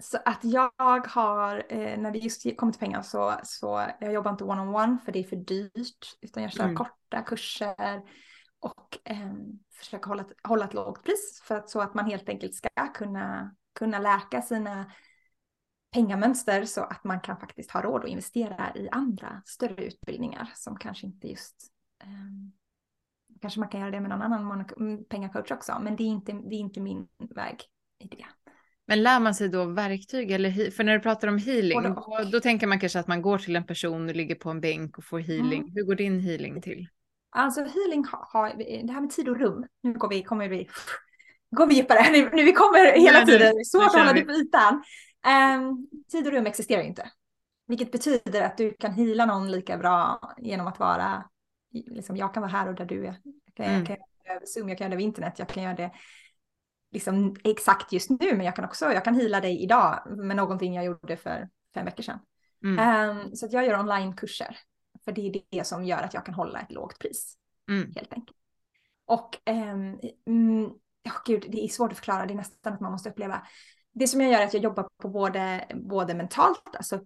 så 0.03 0.19
att 0.25 0.39
jag 0.43 1.07
har, 1.09 1.67
eh, 1.69 1.99
när 1.99 2.11
det 2.11 2.19
just 2.19 2.57
kommer 2.57 2.73
till 2.73 2.81
pengar 2.81 3.03
så, 3.03 3.41
så 3.45 3.91
jag 4.01 4.13
jobbar 4.13 4.31
inte 4.31 4.45
one-on-one 4.45 4.99
för 5.05 5.13
det 5.13 5.19
är 5.19 5.25
för 5.25 5.37
dyrt. 5.37 6.17
Utan 6.21 6.43
jag 6.43 6.53
kör 6.53 6.65
mm. 6.65 6.77
korta 6.77 7.23
kurser 7.23 8.03
och 8.61 8.99
eh, 9.05 9.33
försöker 9.75 10.09
hålla, 10.09 10.25
hålla 10.43 10.65
ett 10.65 10.75
lågt 10.75 11.05
pris. 11.05 11.43
För 11.45 11.55
att, 11.55 11.71
så 11.71 11.81
att 11.81 11.95
man 11.95 12.07
helt 12.07 12.29
enkelt 12.29 12.55
ska 12.55 12.69
kunna, 12.95 13.55
kunna 13.75 13.99
läka 13.99 14.43
sina 14.43 14.93
pengamönster 15.93 16.64
så 16.64 16.80
att 16.80 17.05
man 17.05 17.20
kan 17.20 17.36
faktiskt 17.36 17.70
ha 17.70 17.82
råd 17.82 18.05
att 18.05 18.11
investera 18.11 18.72
i 18.74 18.89
andra 18.93 19.43
större 19.45 19.84
utbildningar 19.84 20.53
som 20.55 20.76
kanske 20.76 21.07
inte 21.07 21.28
just 21.28 21.57
eh, 22.03 22.09
Kanske 23.41 23.61
man 23.61 23.68
kan 23.68 23.80
göra 23.80 23.91
det 23.91 24.01
med 24.01 24.11
någon 24.11 24.22
annan 24.22 24.64
pengacoach 25.09 25.51
också, 25.51 25.78
men 25.82 25.97
det 25.97 26.03
är 26.03 26.07
inte, 26.07 26.32
det 26.32 26.55
är 26.55 26.59
inte 26.59 26.80
min 26.80 27.09
väg 27.34 27.62
i 27.99 28.09
det. 28.09 28.26
Men 28.86 29.03
lär 29.03 29.20
man 29.20 29.34
sig 29.34 29.49
då 29.49 29.64
verktyg 29.64 30.30
eller 30.30 30.70
för 30.70 30.84
när 30.84 30.93
du 30.93 31.01
pratar 31.01 31.28
om 31.28 31.39
healing, 31.39 31.82
då, 31.82 32.28
då, 32.32 32.41
tänker 32.41 32.66
man 32.66 32.80
kanske 32.80 33.01
att 33.01 33.07
man 33.07 33.22
går 33.22 33.39
till 33.39 33.57
en 33.57 33.66
person 33.66 34.09
och 34.09 34.14
ligger 34.14 34.34
på 34.34 34.51
en 34.51 34.61
bänk 34.61 34.99
och 34.99 35.05
får 35.05 35.18
healing. 35.18 35.61
Mm. 35.61 35.72
Hur 35.74 35.82
går 35.82 35.95
din 35.95 36.20
healing 36.20 36.62
till? 36.62 36.89
Alltså 37.30 37.61
healing 37.61 38.05
har, 38.11 38.55
det 38.86 38.93
här 38.93 39.01
med 39.01 39.11
tid 39.11 39.28
och 39.28 39.39
rum, 39.39 39.66
nu 39.82 39.93
går 39.93 40.09
vi, 40.09 40.22
kommer 40.22 40.49
vi, 40.49 40.68
går 41.57 41.66
vi 41.66 41.74
djupare, 41.74 42.11
nu, 42.12 42.30
nu 42.32 42.45
vi 42.45 42.53
kommer 42.53 42.99
hela 42.99 43.26
tiden, 43.26 43.55
det 43.55 43.61
är 43.61 43.64
svårt 43.64 43.86
att 43.86 43.93
hålla 43.93 44.12
det 44.12 44.20
på 44.20 44.32
ytan. 44.32 44.82
Um, 45.27 45.89
tid 46.12 46.27
och 46.27 46.33
rum 46.33 46.47
existerar 46.47 46.83
inte. 46.83 47.11
Vilket 47.66 47.93
betyder 47.93 48.43
att 48.43 48.57
du 48.57 48.73
kan 48.73 48.93
hila 48.93 49.27
någon 49.27 49.51
lika 49.51 49.79
bra 49.79 50.21
genom 50.39 50.66
att 50.66 50.79
vara, 50.79 51.25
liksom 51.71 52.16
jag 52.16 52.35
kan 52.35 52.41
vara 52.41 52.53
här 52.53 52.69
och 52.69 52.75
där 52.75 52.85
du 52.85 53.07
är. 53.07 53.21
Jag 53.45 53.55
kan, 53.55 53.66
mm. 53.66 53.79
jag 53.79 53.87
kan 53.87 53.97
göra 53.97 54.07
det 54.25 54.31
över 54.31 54.47
Zoom, 54.47 54.69
jag 54.69 54.79
kan 54.79 54.85
göra 54.85 54.91
det 54.91 54.95
över 54.95 55.05
internet, 55.05 55.39
jag 55.39 55.49
kan 55.49 55.62
göra 55.62 55.75
det 55.75 55.93
liksom 56.91 57.37
exakt 57.45 57.93
just 57.93 58.11
nu, 58.11 58.37
men 58.37 58.47
jag 58.47 58.57
kan 58.57 58.64
också, 58.64 58.85
jag 58.85 59.05
kan 59.05 59.14
hila 59.14 59.41
dig 59.41 59.62
idag 59.62 60.03
med 60.16 60.37
någonting 60.37 60.75
jag 60.75 60.85
gjorde 60.85 61.16
för 61.16 61.49
fem 61.75 61.85
veckor 61.85 62.03
sedan. 62.03 62.19
Mm. 62.64 63.11
Um, 63.11 63.37
så 63.37 63.47
att 63.47 63.53
jag 63.53 63.66
gör 63.66 63.81
onlinekurser, 63.81 64.59
för 65.05 65.12
det 65.12 65.29
är 65.29 65.43
det 65.51 65.66
som 65.66 65.85
gör 65.85 66.03
att 66.03 66.14
jag 66.14 66.25
kan 66.25 66.35
hålla 66.35 66.61
ett 66.61 66.73
lågt 66.73 66.99
pris, 66.99 67.37
mm. 67.69 67.93
helt 67.97 68.12
enkelt. 68.12 68.37
Och, 69.05 69.37
um, 69.51 69.95
oh, 71.05 71.23
gud, 71.27 71.47
det 71.49 71.64
är 71.64 71.69
svårt 71.69 71.91
att 71.91 71.99
förklara, 71.99 72.27
det 72.27 72.35
är 72.35 72.37
nästan 72.37 72.73
att 72.73 72.81
man 72.81 72.93
måste 72.93 73.11
uppleva. 73.11 73.47
Det 73.99 74.09
som 74.09 74.20
jag 74.20 74.32
gör 74.32 74.40
är 74.40 74.46
att 74.46 74.55
jag 74.55 74.62
jobbar 74.62 74.88
på 75.03 75.09
både, 75.09 75.66
både 75.74 76.14
mentalt, 76.14 76.76
alltså 76.76 77.01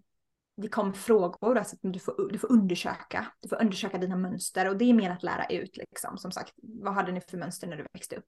det 0.56 0.68
kommer 0.68 0.92
frågor, 0.92 1.58
alltså 1.58 1.76
du 1.80 1.98
får, 1.98 2.28
du 2.32 2.38
får 2.38 2.52
undersöka, 2.52 3.26
du 3.40 3.48
får 3.48 3.60
undersöka 3.60 3.98
dina 3.98 4.16
mönster 4.16 4.68
och 4.68 4.76
det 4.76 4.84
är 4.84 4.94
mer 4.94 5.10
att 5.10 5.22
lära 5.22 5.46
ut 5.46 5.76
liksom. 5.76 6.18
Som 6.18 6.32
sagt, 6.32 6.52
vad 6.62 6.94
hade 6.94 7.12
ni 7.12 7.20
för 7.20 7.36
mönster 7.36 7.66
när 7.66 7.76
du 7.76 7.86
växte 7.92 8.16
upp? 8.16 8.26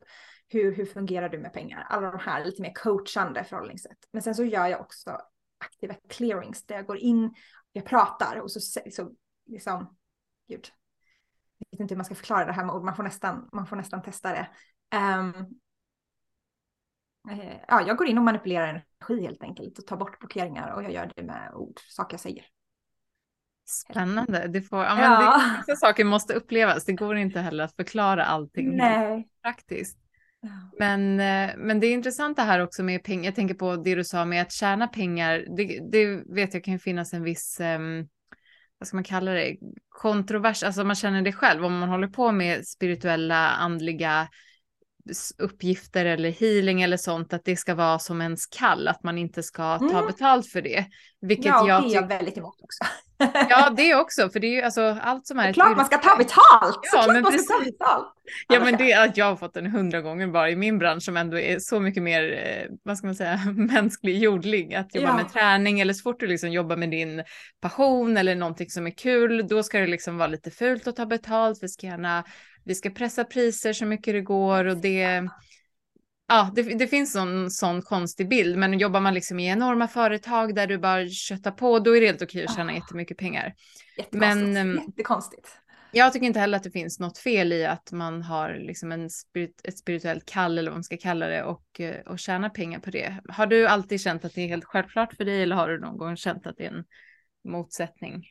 Hur, 0.49 0.75
hur 0.75 0.87
fungerar 0.87 1.29
du 1.29 1.39
med 1.39 1.53
pengar? 1.53 1.87
Alla 1.89 2.11
de 2.11 2.21
här 2.21 2.45
lite 2.45 2.63
mer 2.63 2.73
coachande 2.75 3.45
förhållningssätt. 3.45 3.99
Men 4.13 4.23
sen 4.23 4.35
så 4.35 4.45
gör 4.45 4.67
jag 4.67 4.81
också 4.81 5.19
aktiva 5.65 5.95
clearings 6.09 6.67
där 6.67 6.75
jag 6.75 6.87
går 6.87 6.99
in, 6.99 7.35
jag 7.73 7.85
pratar 7.85 8.41
och 8.41 8.51
så, 8.51 8.61
så 8.91 9.11
liksom, 9.47 9.97
gud, 10.49 10.69
jag 11.59 11.67
vet 11.71 11.81
inte 11.81 11.95
hur 11.95 11.97
man 11.97 12.05
ska 12.05 12.15
förklara 12.15 12.45
det 12.45 12.53
här 12.53 12.65
med 12.65 12.75
ord, 12.75 12.85
man 12.85 12.97
får 12.97 13.03
nästan, 13.03 13.49
man 13.53 13.67
får 13.67 13.77
nästan 13.77 14.03
testa 14.03 14.33
det. 14.33 14.49
Um, 14.97 15.61
ja, 17.69 17.83
jag 17.87 17.97
går 17.97 18.07
in 18.07 18.19
och 18.19 18.25
manipulerar 18.25 18.69
energi 18.69 19.27
helt 19.27 19.43
enkelt 19.43 19.79
och 19.79 19.87
tar 19.87 19.97
bort 19.97 20.19
blockeringar 20.19 20.71
och 20.71 20.83
jag 20.83 20.93
gör 20.93 21.13
det 21.17 21.23
med 21.23 21.51
ord, 21.55 21.81
saker 21.89 22.15
jag 22.15 22.21
säger. 22.21 22.45
Spännande. 23.67 24.49
Det 24.49 24.63
får, 24.63 24.85
ja, 24.85 24.95
men 24.95 25.05
ja. 25.05 25.39
Det, 25.39 25.59
vissa 25.59 25.87
saker 25.87 26.05
måste 26.05 26.35
upplevas. 26.35 26.85
Det 26.85 26.93
går 26.93 27.17
inte 27.17 27.41
heller 27.41 27.65
att 27.65 27.77
förklara 27.77 28.25
allting 28.25 28.77
Nej. 28.77 29.29
praktiskt. 29.43 29.99
Men, 30.79 31.21
eh, 31.21 31.57
men 31.57 31.81
det 31.81 31.87
är 31.87 31.93
intressant 31.93 32.37
det 32.37 32.43
här 32.43 32.61
också 32.61 32.83
med 32.83 33.05
pengar. 33.05 33.25
Jag 33.25 33.35
tänker 33.35 33.55
på 33.55 33.77
det 33.77 33.95
du 33.95 34.05
sa 34.05 34.25
med 34.25 34.43
att 34.43 34.53
tjäna 34.53 34.89
pengar. 34.89 35.47
Det, 35.57 35.81
det 35.93 36.23
vet 36.35 36.55
jag 36.55 36.65
kan 36.65 36.79
finnas 36.79 37.15
en 37.15 37.23
viss, 37.23 37.61
um, 37.61 38.09
vad 38.79 38.89
ska 38.89 38.97
man 38.97 39.05
kalla 39.05 39.33
det, 39.33 39.57
kontrovers. 39.89 40.63
Alltså 40.63 40.85
man 40.85 40.97
känner 40.97 41.23
det 41.23 41.33
själv 41.33 41.65
om 41.65 41.79
man 41.79 41.89
håller 41.89 42.09
på 42.09 42.33
med 42.33 42.67
spirituella, 42.67 43.49
andliga 43.49 44.29
uppgifter 45.39 46.05
eller 46.05 46.31
healing 46.31 46.83
eller 46.83 46.97
sånt, 46.97 47.33
att 47.33 47.45
det 47.45 47.57
ska 47.57 47.75
vara 47.75 47.99
som 47.99 48.21
ens 48.21 48.47
kall, 48.47 48.89
att 48.89 49.03
man 49.03 49.19
inte 49.19 49.43
ska 49.43 49.79
ta 49.79 49.99
mm. 49.99 50.07
betalt 50.07 50.47
för 50.47 50.63
det. 50.63 50.85
Vilket 51.21 51.47
ja, 51.47 51.69
jag 51.69 51.83
det 51.83 51.89
är 51.89 51.95
jag 51.95 52.09
väldigt 52.09 52.39
emot 52.39 52.61
också. 52.63 52.85
ja, 53.51 53.71
det 53.77 53.95
också, 53.95 54.29
för 54.29 54.41
det 54.41 54.47
är 54.47 54.51
ju 54.51 54.63
alltså 54.63 54.99
allt 55.03 55.27
som 55.27 55.39
är... 55.39 55.43
Det 55.43 55.49
är 55.49 55.53
klart 55.53 55.77
man 55.77 55.87
ska 55.87 55.99
ta 55.99 56.17
betalt! 56.17 56.81
Ja, 56.93 57.05
men 57.07 57.23
man 57.23 57.39
ska 57.39 57.55
ta 57.55 57.65
betalt! 57.65 58.15
Ja, 58.49 58.61
men 58.61 58.77
det 58.77 58.93
är 58.93 59.09
att 59.09 59.17
jag 59.17 59.25
har 59.25 59.37
fått 59.37 59.55
den 59.55 59.67
hundra 59.67 60.01
gånger 60.01 60.27
bara 60.27 60.51
i 60.51 60.57
min 60.57 60.79
bransch 60.79 61.03
som 61.03 61.17
ändå 61.17 61.39
är 61.39 61.59
så 61.59 61.81
mycket 61.81 62.03
mer, 62.03 62.33
eh, 62.33 62.77
vad 62.83 62.99
ska 62.99 63.07
man 63.07 63.15
säga, 63.15 63.41
mänsklig, 63.57 64.19
jordlig. 64.19 64.75
Att 64.75 64.95
jobba 64.95 65.09
ja. 65.09 65.17
med 65.17 65.33
träning 65.33 65.81
eller 65.81 65.95
så 65.95 66.03
fort 66.03 66.21
du 66.21 66.27
liksom 66.27 66.53
jobbar 66.53 66.77
med 66.77 66.91
din 66.91 67.23
passion 67.61 68.17
eller 68.17 68.35
någonting 68.35 68.71
som 68.71 68.87
är 68.87 68.91
kul, 68.91 69.49
då 69.49 69.63
ska 69.63 69.79
det 69.79 69.87
liksom 69.87 70.19
vara 70.19 70.29
lite 70.29 70.51
fult 70.51 70.87
att 70.87 70.97
ta 70.97 71.07
betalt. 71.07 71.59
Vi 71.63 71.69
ska 71.69 71.87
gärna 71.87 72.25
vi 72.65 72.75
ska 72.75 72.91
pressa 72.91 73.25
priser 73.25 73.73
så 73.73 73.87
mycket 73.87 74.15
det 74.15 74.21
går 74.21 74.65
och 74.65 74.77
det, 74.77 75.29
ja, 76.29 76.53
det, 76.55 76.63
det 76.63 76.87
finns 76.87 77.17
en 77.17 77.51
sån 77.51 77.83
konstig 77.83 78.29
bild, 78.29 78.59
men 78.59 78.79
jobbar 78.79 79.01
man 79.01 79.15
liksom 79.15 79.41
i 79.41 79.49
enorma 79.49 79.89
företag 79.89 80.55
där 80.55 80.67
du 80.67 80.79
bara 80.79 81.09
köttar 81.09 81.51
på, 81.51 81.79
då 81.79 81.97
är 81.97 82.01
det 82.01 82.07
helt 82.07 82.23
okej 82.23 82.45
att 82.45 82.57
tjäna 82.57 82.73
oh. 82.73 82.77
jättemycket 82.77 83.19
pengar. 83.19 83.55
Men, 84.11 84.57
ehm, 84.57 84.81
Jättekonstigt. 84.87 85.49
Jag 85.97 86.13
tycker 86.13 86.27
inte 86.27 86.41
heller 86.41 86.57
att 86.57 86.65
det 86.65 86.71
finns 86.71 87.01
något 87.01 87.19
fel 87.19 87.53
i 87.53 87.67
att 87.67 87.93
man 87.93 88.23
har 88.23 88.55
liksom 88.55 88.93
en 88.93 89.11
spirit, 89.11 89.61
ett 89.65 89.79
spirituellt 89.79 90.27
kall 90.27 90.59
eller 90.59 90.71
vad 90.71 90.77
man 90.77 90.85
ska 90.85 90.97
kalla 90.97 91.27
det 91.27 91.43
och, 91.43 91.81
eh, 91.81 92.01
och 92.01 92.19
tjäna 92.19 92.51
pengar 92.51 92.81
på 92.81 92.91
det. 92.91 93.17
Har 93.29 93.47
du 93.47 93.67
alltid 93.67 94.01
känt 94.01 94.25
att 94.25 94.35
det 94.35 94.41
är 94.41 94.49
helt 94.49 94.65
självklart 94.65 95.15
för 95.15 95.25
dig 95.25 95.43
eller 95.43 95.57
har 95.57 95.69
du 95.69 95.81
någon 95.81 95.99
gång 95.99 96.17
känt 96.17 96.47
att 96.47 96.57
det 96.57 96.67
är 96.67 96.71
en 96.71 96.85
motsättning? 97.45 98.25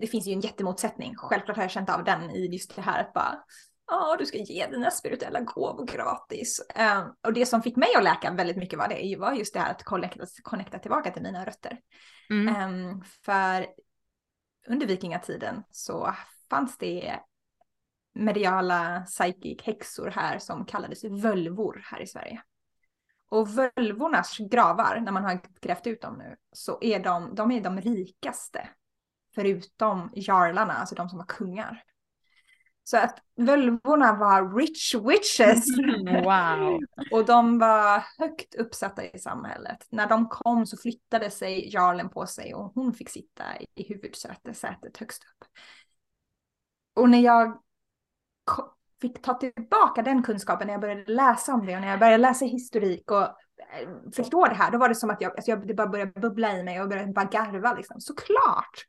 Det 0.00 0.06
finns 0.06 0.26
ju 0.26 0.32
en 0.32 0.40
jättemotsättning. 0.40 1.14
Självklart 1.16 1.56
har 1.56 1.64
jag 1.64 1.70
känt 1.70 1.90
av 1.90 2.04
den 2.04 2.30
i 2.30 2.46
just 2.52 2.76
det 2.76 2.82
här 2.82 3.00
att 3.00 3.12
bara 3.12 3.44
ja, 3.86 4.16
du 4.18 4.26
ska 4.26 4.38
ge 4.38 4.66
dina 4.66 4.90
spirituella 4.90 5.40
gåvor 5.40 5.86
gratis. 5.86 6.66
Um, 6.76 7.14
och 7.26 7.32
det 7.32 7.46
som 7.46 7.62
fick 7.62 7.76
mig 7.76 7.94
att 7.96 8.04
läka 8.04 8.30
väldigt 8.30 8.56
mycket 8.56 8.78
var 8.78 8.88
det 8.88 9.16
var 9.18 9.32
just 9.32 9.54
det 9.54 9.60
här 9.60 9.70
att 9.70 9.84
connecta, 9.84 10.26
connecta 10.42 10.78
tillbaka 10.78 11.10
till 11.10 11.22
mina 11.22 11.44
rötter. 11.44 11.78
Mm. 12.30 12.72
Um, 12.72 13.04
för 13.24 13.66
under 14.68 14.86
vikingatiden 14.86 15.62
så 15.70 16.14
fanns 16.50 16.78
det 16.78 17.20
mediala 18.14 19.00
psychic 19.00 19.62
häxor 19.62 20.10
här 20.10 20.38
som 20.38 20.66
kallades 20.66 21.04
völvor 21.04 21.82
här 21.84 22.00
i 22.00 22.06
Sverige. 22.06 22.42
Och 23.28 23.48
völvornas 23.48 24.38
gravar, 24.38 25.00
när 25.00 25.12
man 25.12 25.24
har 25.24 25.40
grävt 25.60 25.86
ut 25.86 26.00
dem 26.02 26.18
nu, 26.18 26.36
så 26.52 26.78
är 26.80 27.00
de, 27.00 27.34
de 27.34 27.52
är 27.52 27.60
de 27.60 27.80
rikaste 27.80 28.68
förutom 29.36 30.10
jarlarna, 30.14 30.72
alltså 30.72 30.94
de 30.94 31.08
som 31.08 31.18
var 31.18 31.26
kungar. 31.26 31.82
Så 32.84 32.96
att 32.96 33.18
völvorna 33.36 34.16
var 34.16 34.56
rich 34.56 34.94
witches. 34.94 35.64
Wow. 36.24 36.80
och 37.10 37.24
de 37.24 37.58
var 37.58 38.04
högt 38.18 38.54
uppsatta 38.54 39.04
i 39.04 39.18
samhället. 39.18 39.86
När 39.90 40.06
de 40.06 40.28
kom 40.28 40.66
så 40.66 40.76
flyttade 40.76 41.30
sig 41.30 41.70
jarlen 41.72 42.08
på 42.08 42.26
sig 42.26 42.54
och 42.54 42.72
hon 42.74 42.94
fick 42.94 43.08
sitta 43.08 43.44
i 43.74 43.88
huvudsätet 43.88 44.96
högst 44.98 45.24
upp. 45.24 45.48
Och 46.94 47.10
när 47.10 47.20
jag 47.20 47.62
fick 49.00 49.22
ta 49.22 49.34
tillbaka 49.34 50.02
den 50.02 50.22
kunskapen 50.22 50.66
när 50.66 50.74
jag 50.74 50.80
började 50.80 51.12
läsa 51.12 51.54
om 51.54 51.66
det 51.66 51.74
och 51.74 51.80
när 51.80 51.88
jag 51.88 51.98
började 51.98 52.18
läsa 52.18 52.44
historik 52.44 53.10
och 53.10 53.22
eh, 53.22 53.88
förstå 54.16 54.46
det 54.46 54.54
här, 54.54 54.70
då 54.70 54.78
var 54.78 54.88
det 54.88 54.94
som 54.94 55.10
att 55.10 55.20
jag, 55.20 55.36
alltså 55.36 55.50
jag, 55.50 55.66
det 55.66 55.74
bara 55.74 55.88
började 55.88 56.20
bubbla 56.20 56.58
i 56.58 56.62
mig 56.62 56.82
och 56.82 56.88
började 56.88 57.12
bara 57.12 57.24
garva 57.24 57.74
liksom. 57.74 58.00
Såklart! 58.00 58.86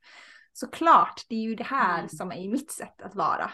Såklart, 0.60 1.26
det 1.30 1.36
är 1.36 1.42
ju 1.42 1.56
det 1.56 1.64
här 1.64 1.98
mm. 1.98 2.10
som 2.10 2.32
är 2.32 2.50
mitt 2.50 2.72
sätt 2.72 3.02
att 3.02 3.16
vara. 3.16 3.52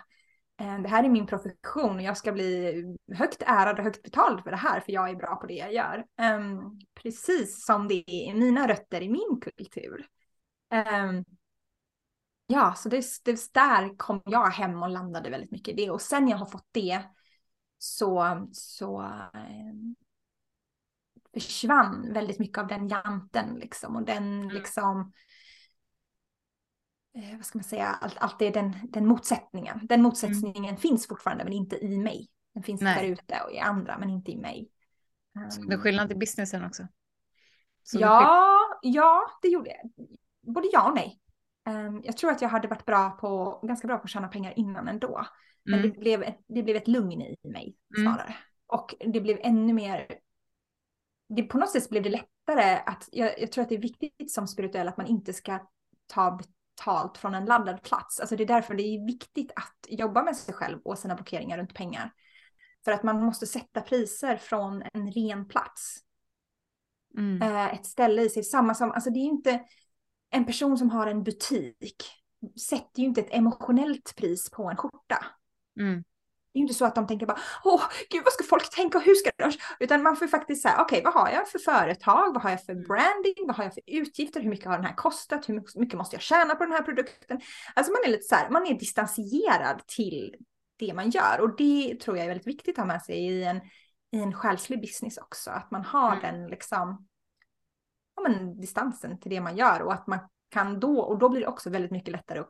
Eh, 0.59 0.81
det 0.81 0.89
här 0.89 1.03
är 1.03 1.09
min 1.09 1.25
profession 1.25 1.95
och 1.95 2.01
jag 2.01 2.17
ska 2.17 2.31
bli 2.31 2.83
högt 3.13 3.43
ärad 3.45 3.77
och 3.77 3.83
högt 3.83 4.03
betald 4.03 4.43
för 4.43 4.51
det 4.51 4.57
här 4.57 4.79
för 4.79 4.91
jag 4.91 5.09
är 5.09 5.15
bra 5.15 5.35
på 5.35 5.47
det 5.47 5.53
jag 5.53 5.73
gör. 5.73 6.05
Um, 6.37 6.79
precis 6.93 7.65
som 7.65 7.87
det 7.87 8.03
är 8.07 8.33
mina 8.33 8.67
rötter 8.67 9.01
i 9.01 9.09
min 9.09 9.41
kultur. 9.41 10.07
Um, 10.73 11.25
ja, 12.47 12.73
så 12.73 12.89
det, 12.89 13.05
det, 13.23 13.53
där 13.53 13.97
kom 13.97 14.21
jag 14.25 14.49
hem 14.49 14.83
och 14.83 14.89
landade 14.89 15.29
väldigt 15.29 15.51
mycket 15.51 15.73
i 15.73 15.85
det 15.85 15.91
och 15.91 16.01
sen 16.01 16.27
jag 16.27 16.37
har 16.37 16.45
fått 16.45 16.67
det 16.71 17.03
så, 17.77 18.47
så 18.51 19.01
um, 19.33 19.95
försvann 21.33 22.13
väldigt 22.13 22.39
mycket 22.39 22.57
av 22.57 22.67
den 22.67 22.87
janten 22.87 23.55
liksom 23.55 23.95
och 23.95 24.03
den 24.03 24.41
mm. 24.41 24.49
liksom 24.49 25.11
eh, 27.17 27.35
vad 27.35 27.45
ska 27.45 27.57
man 27.57 27.63
säga, 27.63 27.85
allt, 27.85 28.17
allt 28.17 28.39
det 28.39 28.49
den, 28.49 28.73
den 28.83 29.07
motsättningen. 29.07 29.79
Den 29.83 29.99
mm. 29.99 30.03
motsättningen 30.03 30.65
mm. 30.65 30.77
finns 30.77 31.07
fortfarande 31.07 31.43
men 31.43 31.53
inte 31.53 31.85
i 31.85 31.97
mig. 31.97 32.29
Den 32.53 32.63
finns 32.63 32.81
Nej. 32.81 32.95
där 32.95 33.13
ute 33.13 33.43
och 33.45 33.51
i 33.51 33.59
andra 33.59 33.97
men 33.97 34.09
inte 34.09 34.31
i 34.31 34.37
mig. 34.37 34.69
Um, 35.59 35.67
det 35.67 35.73
är 35.73 35.79
skillnad 35.79 36.11
i 36.11 36.15
businessen 36.15 36.65
också? 36.65 36.87
Så 37.83 37.99
ja, 37.99 38.57
ja, 38.81 39.21
det 39.41 39.47
gjorde 39.47 39.69
jag. 39.69 40.07
Både 40.53 40.69
ja 40.71 40.89
och 40.89 40.95
nej. 40.95 41.19
Um, 41.69 42.01
jag 42.03 42.17
tror 42.17 42.31
att 42.31 42.41
jag 42.41 42.49
hade 42.49 42.67
varit 42.67 42.85
bra 42.85 43.09
på, 43.09 43.59
ganska 43.63 43.87
bra 43.87 43.97
på 43.97 44.03
att 44.03 44.09
tjäna 44.09 44.27
pengar 44.27 44.53
innan 44.55 44.87
ändå. 44.87 45.27
Men 45.63 45.79
mm. 45.79 45.91
det, 45.91 45.99
blev, 45.99 46.33
det 46.47 46.63
blev 46.63 46.75
ett 46.75 46.87
lugn 46.87 47.21
i 47.21 47.37
mig 47.43 47.77
mm. 47.97 48.11
snarare. 48.11 48.27
Mm. 48.27 48.37
Och 48.67 48.95
det 48.99 49.21
blev 49.21 49.37
ännu 49.41 49.73
mer, 49.73 50.19
det, 51.29 51.43
på 51.43 51.57
något 51.57 51.69
sätt 51.69 51.89
blev 51.89 52.03
det 52.03 52.09
lättare 52.09 52.81
att, 52.85 53.09
jag, 53.11 53.39
jag 53.39 53.51
tror 53.51 53.61
att 53.61 53.69
det 53.69 53.75
är 53.75 53.81
viktigt 53.81 54.31
som 54.31 54.47
spirituell 54.47 54.87
att 54.87 54.97
man 54.97 55.07
inte 55.07 55.33
ska 55.33 55.59
ta 56.07 56.39
betalt 56.75 57.17
från 57.17 57.35
en 57.35 57.45
laddad 57.45 57.83
plats. 57.83 58.19
Alltså 58.19 58.35
det 58.35 58.43
är 58.43 58.47
därför 58.47 58.75
det 58.75 58.83
är 58.83 59.05
viktigt 59.05 59.51
att 59.55 59.85
jobba 59.89 60.23
med 60.23 60.35
sig 60.35 60.53
själv 60.53 60.79
och 60.83 60.97
sina 60.97 61.15
blockeringar 61.15 61.57
runt 61.57 61.73
pengar. 61.73 62.13
För 62.85 62.91
att 62.91 63.03
man 63.03 63.23
måste 63.23 63.47
sätta 63.47 63.81
priser 63.81 64.37
från 64.37 64.83
en 64.93 65.11
ren 65.11 65.47
plats. 65.47 65.97
Mm. 67.17 67.41
Eh, 67.41 67.73
ett 67.73 67.85
ställe 67.85 68.21
i 68.21 68.29
sig, 68.29 68.43
samma 68.43 68.73
som, 68.75 68.91
alltså 68.91 69.09
det 69.09 69.19
är 69.19 69.25
inte 69.25 69.63
en 70.29 70.45
person 70.45 70.77
som 70.77 70.89
har 70.89 71.07
en 71.07 71.23
butik 71.23 72.03
sätter 72.69 73.01
ju 73.01 73.05
inte 73.05 73.21
ett 73.21 73.33
emotionellt 73.33 74.15
pris 74.15 74.49
på 74.49 74.69
en 74.69 74.77
skjorta. 74.77 75.25
Mm. 75.79 76.03
Det 76.53 76.59
är 76.59 76.61
inte 76.61 76.73
så 76.73 76.85
att 76.85 76.95
de 76.95 77.07
tänker 77.07 77.25
bara, 77.25 77.39
åh 77.63 77.83
gud 78.09 78.23
vad 78.23 78.33
ska 78.33 78.43
folk 78.43 78.75
tänka 78.75 78.97
och 78.97 79.03
hur 79.03 79.15
ska 79.15 79.31
de? 79.37 79.51
Utan 79.79 80.03
man 80.03 80.15
får 80.15 80.27
faktiskt 80.27 80.61
säga, 80.61 80.75
okej 80.79 80.99
okay, 80.99 81.03
vad 81.03 81.13
har 81.13 81.29
jag 81.29 81.47
för 81.47 81.59
företag, 81.59 82.33
vad 82.33 82.43
har 82.43 82.49
jag 82.49 82.65
för 82.65 82.73
mm. 82.73 82.83
branding, 82.83 83.33
vad 83.47 83.55
har 83.55 83.63
jag 83.63 83.73
för 83.73 83.83
utgifter, 83.87 84.41
hur 84.41 84.49
mycket 84.49 84.65
har 84.65 84.77
den 84.77 84.85
här 84.85 84.95
kostat, 84.95 85.49
hur 85.49 85.79
mycket 85.79 85.97
måste 85.97 86.15
jag 86.15 86.21
tjäna 86.21 86.55
på 86.55 86.63
den 86.63 86.73
här 86.73 86.81
produkten? 86.81 87.41
Alltså 87.73 87.91
man 87.91 88.01
är 88.05 88.09
lite 88.09 88.23
så 88.23 88.35
här, 88.35 88.49
man 88.49 88.67
är 88.67 88.79
distanserad 88.79 89.87
till 89.87 90.35
det 90.79 90.93
man 90.93 91.09
gör 91.09 91.41
och 91.41 91.55
det 91.55 91.99
tror 91.99 92.17
jag 92.17 92.23
är 92.23 92.29
väldigt 92.29 92.47
viktigt 92.47 92.77
att 92.79 92.81
ha 92.81 92.93
med 92.93 93.01
sig 93.01 93.15
i 93.15 93.43
en, 93.43 93.61
i 94.11 94.19
en 94.19 94.33
själslig 94.33 94.81
business 94.81 95.17
också, 95.17 95.51
att 95.51 95.71
man 95.71 95.85
har 95.85 96.17
mm. 96.17 96.21
den 96.21 96.47
liksom, 96.49 97.07
ja 98.15 98.21
men 98.21 98.61
distansen 98.61 99.19
till 99.19 99.31
det 99.31 99.41
man 99.41 99.57
gör 99.57 99.81
och 99.81 99.93
att 99.93 100.07
man 100.07 100.19
kan 100.49 100.79
då, 100.79 100.99
och 100.99 101.19
då 101.19 101.29
blir 101.29 101.41
det 101.41 101.47
också 101.47 101.69
väldigt 101.69 101.91
mycket 101.91 102.11
lättare 102.11 102.39
att 102.39 102.49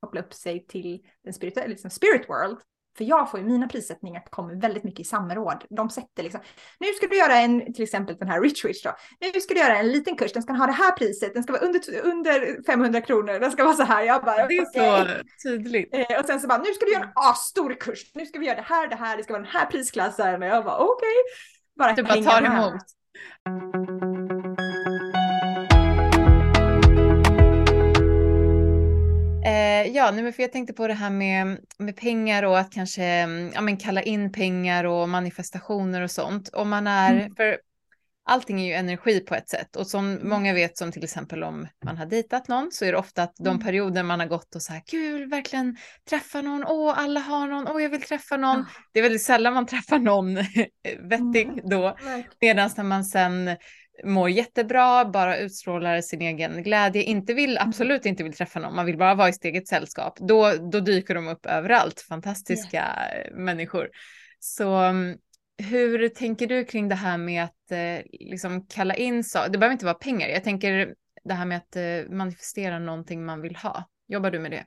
koppla 0.00 0.20
upp 0.20 0.34
sig 0.34 0.66
till 0.66 1.06
den 1.24 1.32
spirituella, 1.32 1.68
liksom 1.68 1.90
spirit 1.90 2.28
world 2.28 2.58
för 2.96 3.04
jag 3.04 3.30
får 3.30 3.40
ju 3.40 3.46
mina 3.46 3.68
prissättningar 3.68 4.22
kommer 4.30 4.54
väldigt 4.54 4.84
mycket 4.84 5.00
i 5.00 5.04
samråd. 5.04 5.64
De 5.70 5.90
sätter 5.90 6.22
liksom, 6.22 6.40
nu 6.78 6.86
ska 6.86 7.06
du 7.06 7.16
göra 7.16 7.36
en, 7.36 7.72
till 7.72 7.82
exempel 7.82 8.16
den 8.16 8.28
här 8.28 8.40
Rich 8.40 8.64
Rich 8.64 8.82
då. 8.82 8.96
Nu 9.20 9.40
ska 9.40 9.54
du 9.54 9.60
göra 9.60 9.76
en 9.76 9.92
liten 9.92 10.16
kurs, 10.16 10.32
den 10.32 10.42
ska 10.42 10.52
ha 10.52 10.66
det 10.66 10.72
här 10.72 10.92
priset, 10.92 11.34
den 11.34 11.42
ska 11.42 11.52
vara 11.52 11.62
under, 11.62 11.80
under 12.04 12.62
500 12.66 13.00
kronor, 13.00 13.40
den 13.40 13.52
ska 13.52 13.64
vara 13.64 13.74
så 13.74 13.82
här. 13.82 14.02
Jag 14.02 14.24
bara, 14.24 14.46
det 14.46 14.56
är 14.56 14.62
okay. 14.62 15.22
så 15.36 15.48
tydligt. 15.48 15.94
Eh, 15.94 16.20
och 16.20 16.26
sen 16.26 16.40
så 16.40 16.46
bara, 16.48 16.58
nu 16.58 16.72
ska 16.74 16.84
du 16.84 16.92
göra 16.92 17.04
en 17.04 17.12
asstor 17.14 17.74
kurs, 17.80 18.14
nu 18.14 18.26
ska 18.26 18.38
vi 18.38 18.46
göra 18.46 18.56
det 18.56 18.66
här, 18.68 18.88
det 18.88 18.96
här, 18.96 19.16
det 19.16 19.22
ska 19.22 19.32
vara 19.32 19.42
den 19.42 19.52
här 19.52 19.66
prisklassen. 19.66 20.42
Och 20.42 20.48
jag 20.48 20.64
bara, 20.64 20.78
okej. 20.78 20.94
Okay. 20.94 21.12
Bara 21.76 21.92
du 21.92 22.02
bara 22.02 22.22
tar 22.22 22.42
emot. 22.42 22.82
Eh, 29.56 29.86
ja, 29.96 30.10
nej, 30.10 30.32
för 30.32 30.42
jag 30.42 30.52
tänkte 30.52 30.72
på 30.72 30.88
det 30.88 30.94
här 30.94 31.10
med, 31.10 31.58
med 31.78 31.96
pengar 31.96 32.42
och 32.42 32.58
att 32.58 32.72
kanske 32.72 33.04
mm, 33.04 33.52
ja, 33.54 33.60
men 33.60 33.76
kalla 33.76 34.02
in 34.02 34.32
pengar 34.32 34.84
och 34.84 35.08
manifestationer 35.08 36.00
och 36.02 36.10
sånt. 36.10 36.48
Om 36.48 36.68
man 36.68 36.86
är, 36.86 37.14
mm. 37.14 37.34
för 37.34 37.58
allting 38.28 38.60
är 38.60 38.66
ju 38.66 38.72
energi 38.72 39.20
på 39.20 39.34
ett 39.34 39.48
sätt. 39.48 39.76
Och 39.76 39.86
som 39.86 40.10
Mm. 40.10 40.28
många 40.28 40.54
vet, 40.54 40.78
som 40.78 40.92
till 40.92 41.04
exempel 41.04 41.44
om 41.44 41.68
man 41.84 41.96
har 41.96 42.06
dejtat 42.06 42.48
någon, 42.48 42.72
så 42.72 42.84
är 42.84 42.92
det 42.92 42.98
ofta 42.98 43.22
att 43.22 43.34
de 43.36 43.48
Mm. 43.48 43.62
perioder 43.62 44.02
man 44.02 44.20
har 44.20 44.26
gått 44.26 44.54
och 44.54 44.62
så 44.62 44.72
här, 44.72 44.82
kul, 44.86 45.28
verkligen 45.30 45.76
träffa 46.10 46.42
någon, 46.42 46.64
åh, 46.64 46.94
alla 46.98 47.20
har 47.20 47.46
någon, 47.46 47.68
åh, 47.68 47.82
jag 47.82 47.90
vill 47.90 48.02
träffa 48.02 48.36
någon. 48.36 48.58
Ja. 48.58 48.64
Det 48.92 48.98
är 48.98 49.02
väldigt 49.02 49.22
sällan 49.22 49.54
man 49.54 49.66
träffar 49.66 49.98
någon 49.98 50.34
vettig 51.08 51.48
Mm. 51.48 51.68
då. 51.68 51.96
Medan 52.40 52.70
när 52.76 52.84
man 52.84 53.04
sen 53.04 53.56
mår 54.04 54.30
jättebra, 54.30 55.04
bara 55.04 55.38
utstrålar 55.38 56.00
sin 56.00 56.22
egen 56.22 56.62
glädje, 56.62 57.02
inte 57.02 57.34
vill, 57.34 57.56
Mm. 57.56 57.68
absolut 57.68 58.06
inte 58.06 58.22
vill 58.24 58.32
träffa 58.32 58.60
någon, 58.60 58.74
man 58.74 58.86
vill 58.86 58.98
bara 58.98 59.14
vara 59.14 59.28
i 59.28 59.32
sitt 59.32 59.44
eget 59.44 59.68
sällskap, 59.68 60.18
då, 60.18 60.52
då 60.72 60.80
dyker 60.80 61.14
de 61.14 61.28
upp 61.28 61.46
överallt, 61.46 62.00
fantastiska 62.00 62.84
eh, 63.14 63.34
människor. 63.34 63.88
Så 64.40 64.74
mm, 64.74 65.18
hur 65.58 66.08
tänker 66.08 66.46
du 66.46 66.64
kring 66.64 66.88
det 66.88 66.94
här 66.94 67.18
med 67.18 67.44
att 67.44 67.70
eh, 67.70 68.04
liksom 68.20 68.66
kalla 68.66 68.94
in 68.94 69.24
saker? 69.24 69.52
Det 69.52 69.58
behöver 69.58 69.72
inte 69.72 69.84
vara 69.84 69.94
pengar. 69.94 70.28
Jag 70.28 70.44
tänker 70.44 70.94
det 71.24 71.34
här 71.34 71.44
med 71.46 71.56
att 71.56 71.76
eh, 71.76 72.10
manifestera 72.16 72.78
någonting 72.78 73.24
man 73.24 73.40
vill 73.40 73.56
ha. 73.56 73.84
Jobbar 74.08 74.30
du 74.30 74.38
med 74.38 74.50
det? 74.50 74.64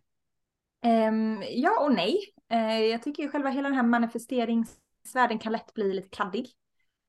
Ehm, 0.84 1.43
ja 1.49 1.80
och 1.86 1.93
nej. 1.93 2.17
Eh, 2.51 2.80
jag 2.80 3.03
tycker 3.03 3.23
ju 3.23 3.30
själva 3.30 3.49
hela 3.49 3.69
den 3.69 3.75
här 3.75 3.84
manifesteringsvärlden 3.84 5.39
kan 5.39 5.51
lätt 5.51 5.73
bli 5.73 5.93
lite 5.93 6.09
kladdig. 6.09 6.49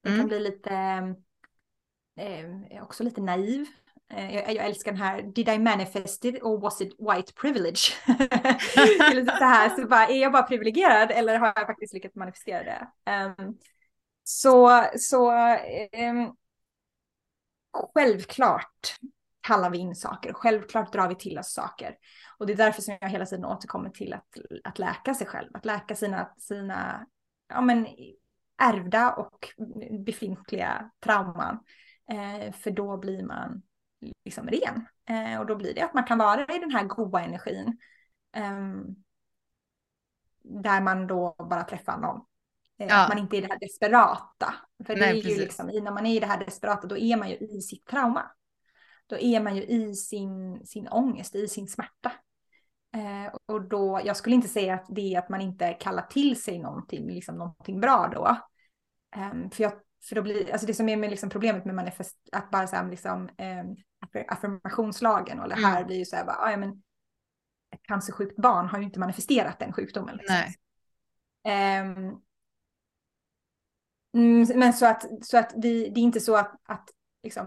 Den 0.02 0.12
Mm. 0.12 0.20
kan 0.22 0.28
bli 0.28 0.40
lite, 0.40 0.70
eh, 2.20 2.82
också 2.82 3.04
lite 3.04 3.20
naiv. 3.20 3.66
Eh, 4.12 4.34
jag, 4.34 4.54
jag 4.54 4.66
älskar 4.66 4.92
den 4.92 5.00
här, 5.00 5.22
did 5.22 5.48
I 5.48 5.58
manifest 5.58 6.24
it 6.24 6.42
or 6.42 6.60
was 6.60 6.80
it 6.80 6.96
white 6.98 7.32
privilege? 7.32 7.80
det 8.06 8.80
är 8.82 9.14
lite 9.14 9.36
så 9.36 9.44
här, 9.44 9.68
så 9.68 9.86
bara, 9.86 10.06
är 10.06 10.22
jag 10.22 10.32
bara 10.32 10.42
privilegierad 10.42 11.10
eller 11.10 11.38
har 11.38 11.52
jag 11.56 11.66
faktiskt 11.66 11.94
lyckats 11.94 12.16
manifestera 12.16 12.64
det? 12.64 13.12
Um, 13.38 13.58
så, 14.24 14.84
så 14.96 15.30
um, 15.30 16.36
självklart 17.94 18.96
kallar 19.40 19.70
vi 19.70 19.78
in 19.78 19.94
saker, 19.94 20.32
självklart 20.32 20.92
drar 20.92 21.08
vi 21.08 21.14
till 21.14 21.38
oss 21.38 21.52
saker. 21.52 21.96
Och 22.38 22.46
det 22.46 22.52
är 22.52 22.56
därför 22.56 22.82
som 22.82 22.98
jag 23.00 23.08
hela 23.08 23.26
tiden 23.26 23.44
återkommer 23.44 23.90
till 23.90 24.12
att, 24.12 24.38
att 24.64 24.78
läka 24.78 25.14
sig 25.14 25.26
själv, 25.26 25.48
att 25.54 25.64
läka 25.64 25.94
sina, 25.94 26.34
sina 26.38 27.06
ja, 27.48 27.60
men, 27.60 27.86
ärvda 28.62 29.12
och 29.12 29.48
befintliga 30.06 30.90
trauman. 31.04 31.58
Eh, 32.10 32.52
för 32.52 32.70
då 32.70 32.96
blir 32.96 33.22
man 33.22 33.62
liksom 34.24 34.48
ren. 34.48 34.86
Eh, 35.08 35.40
och 35.40 35.46
då 35.46 35.56
blir 35.56 35.74
det 35.74 35.82
att 35.82 35.94
man 35.94 36.04
kan 36.04 36.18
vara 36.18 36.42
i 36.56 36.58
den 36.58 36.70
här 36.70 36.84
goda 36.84 37.20
energin. 37.20 37.78
Eh, 38.36 38.60
där 40.42 40.80
man 40.80 41.06
då 41.06 41.34
bara 41.38 41.64
träffar 41.64 41.98
någon. 41.98 42.16
Eh, 42.78 42.86
Ja. 42.88 43.02
Att 43.02 43.08
man 43.08 43.18
inte 43.18 43.36
är 43.36 43.38
i 43.38 43.40
det 43.40 43.52
här 43.52 43.58
desperata. 43.60 44.54
För 44.86 44.94
det 44.94 45.00
Nej, 45.00 45.10
är 45.10 45.14
ju 45.14 45.22
precis. 45.22 45.38
liksom, 45.38 45.70
i- 45.70 45.80
när 45.80 45.90
man 45.92 46.06
är 46.06 46.16
i 46.16 46.20
det 46.20 46.26
här 46.26 46.44
desperata 46.44 46.86
då 46.86 46.96
är 46.96 47.16
man 47.16 47.28
ju 47.30 47.36
i 47.36 47.60
sitt 47.60 47.86
trauma. 47.86 48.30
Då 49.06 49.18
är 49.18 49.40
man 49.40 49.56
ju 49.56 49.62
i 49.62 49.94
sin, 49.94 50.66
sin 50.66 50.88
ångest, 50.88 51.34
i 51.34 51.48
sin 51.48 51.68
smärta. 51.68 52.12
Eh, 52.94 53.34
och 53.46 53.62
då, 53.68 54.00
jag 54.04 54.16
skulle 54.16 54.34
inte 54.36 54.48
säga 54.48 54.74
att 54.74 54.86
det 54.88 55.14
är 55.14 55.18
att 55.18 55.28
man 55.28 55.40
inte 55.40 55.72
kallar 55.72 56.02
till 56.02 56.42
sig 56.42 56.58
någonting, 56.58 57.06
liksom 57.06 57.36
någonting 57.38 57.80
bra 57.80 58.10
då. 58.14 58.36
Ehm, 59.16 59.50
för, 59.50 59.62
jag, 59.62 59.72
för 60.08 60.16
då 60.16 60.22
blir, 60.22 60.52
alltså 60.52 60.66
det 60.66 60.74
som 60.74 60.88
är 60.88 60.96
med 60.96 61.10
liksom 61.10 61.30
problemet 61.30 61.64
med 61.64 61.74
manifest, 61.74 62.16
att 62.32 62.50
bara 62.50 62.66
så 62.66 62.76
här, 62.76 62.90
liksom, 62.90 63.22
um, 63.22 63.76
affirmationslagen 64.28 65.40
och 65.40 65.48
det 65.48 65.54
här 65.54 65.76
Mm. 65.76 65.86
blir 65.86 65.96
ju 65.96 66.04
så 66.04 66.16
här, 66.16 66.24
bara, 66.24 66.36
"Ah, 66.36 66.50
ja, 66.50 66.56
men 66.56 66.70
ett 67.74 67.82
cancersjukt 67.82 68.36
barn 68.36 68.66
har 68.68 68.78
ju 68.78 68.84
inte 68.84 68.98
manifesterat 69.00 69.58
den 69.58 69.72
sjukdomen. 69.72 70.16
Liksom. 70.16 70.36
Nej. 70.36 70.54
Mm, 74.14 74.58
men 74.58 74.72
så 74.72 74.86
att, 74.86 75.26
så 75.26 75.38
att 75.38 75.52
vi, 75.56 75.88
det 75.94 76.00
är 76.00 76.02
inte 76.02 76.20
så 76.20 76.36
att, 76.36 76.54
att 76.64 76.90
liksom, 77.22 77.46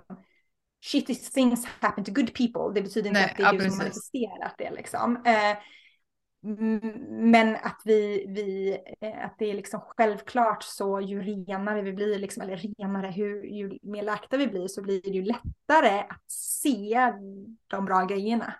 shitty 0.85 1.15
things 1.15 1.65
happen 1.65 2.03
to 2.03 2.11
good 2.11 2.33
people. 2.33 2.73
Det 2.75 2.81
betyder 2.81 3.09
inte 3.09 3.19
Nej, 3.21 3.31
att 3.31 3.37
det 3.37 3.43
är 3.43 3.53
ja, 3.53 3.59
du 3.63 3.69
som 3.69 3.77
manifesterat 3.77 4.55
det 4.57 4.71
liksom. 4.71 5.15
Eh, 5.25 5.57
men 7.09 7.55
att 7.55 7.81
vi, 7.85 8.25
vi 8.27 8.77
eh, 9.01 9.25
att 9.25 9.35
det 9.37 9.51
är 9.51 9.53
liksom 9.53 9.81
självklart 9.97 10.63
så 10.63 11.01
ju 11.01 11.21
renare 11.21 11.81
vi 11.81 11.93
blir, 11.93 12.19
liksom, 12.19 12.43
eller 12.43 12.57
renare, 12.57 13.07
hur, 13.07 13.43
ju 13.43 13.79
mer 13.81 14.03
läkta 14.03 14.37
vi 14.37 14.47
blir 14.47 14.67
så 14.67 14.81
blir 14.81 15.01
det 15.01 15.09
ju 15.09 15.23
lättare 15.23 15.99
att 15.99 16.31
se 16.31 17.13
de 17.67 17.85
bra 17.85 18.05
grejerna. 18.05 18.53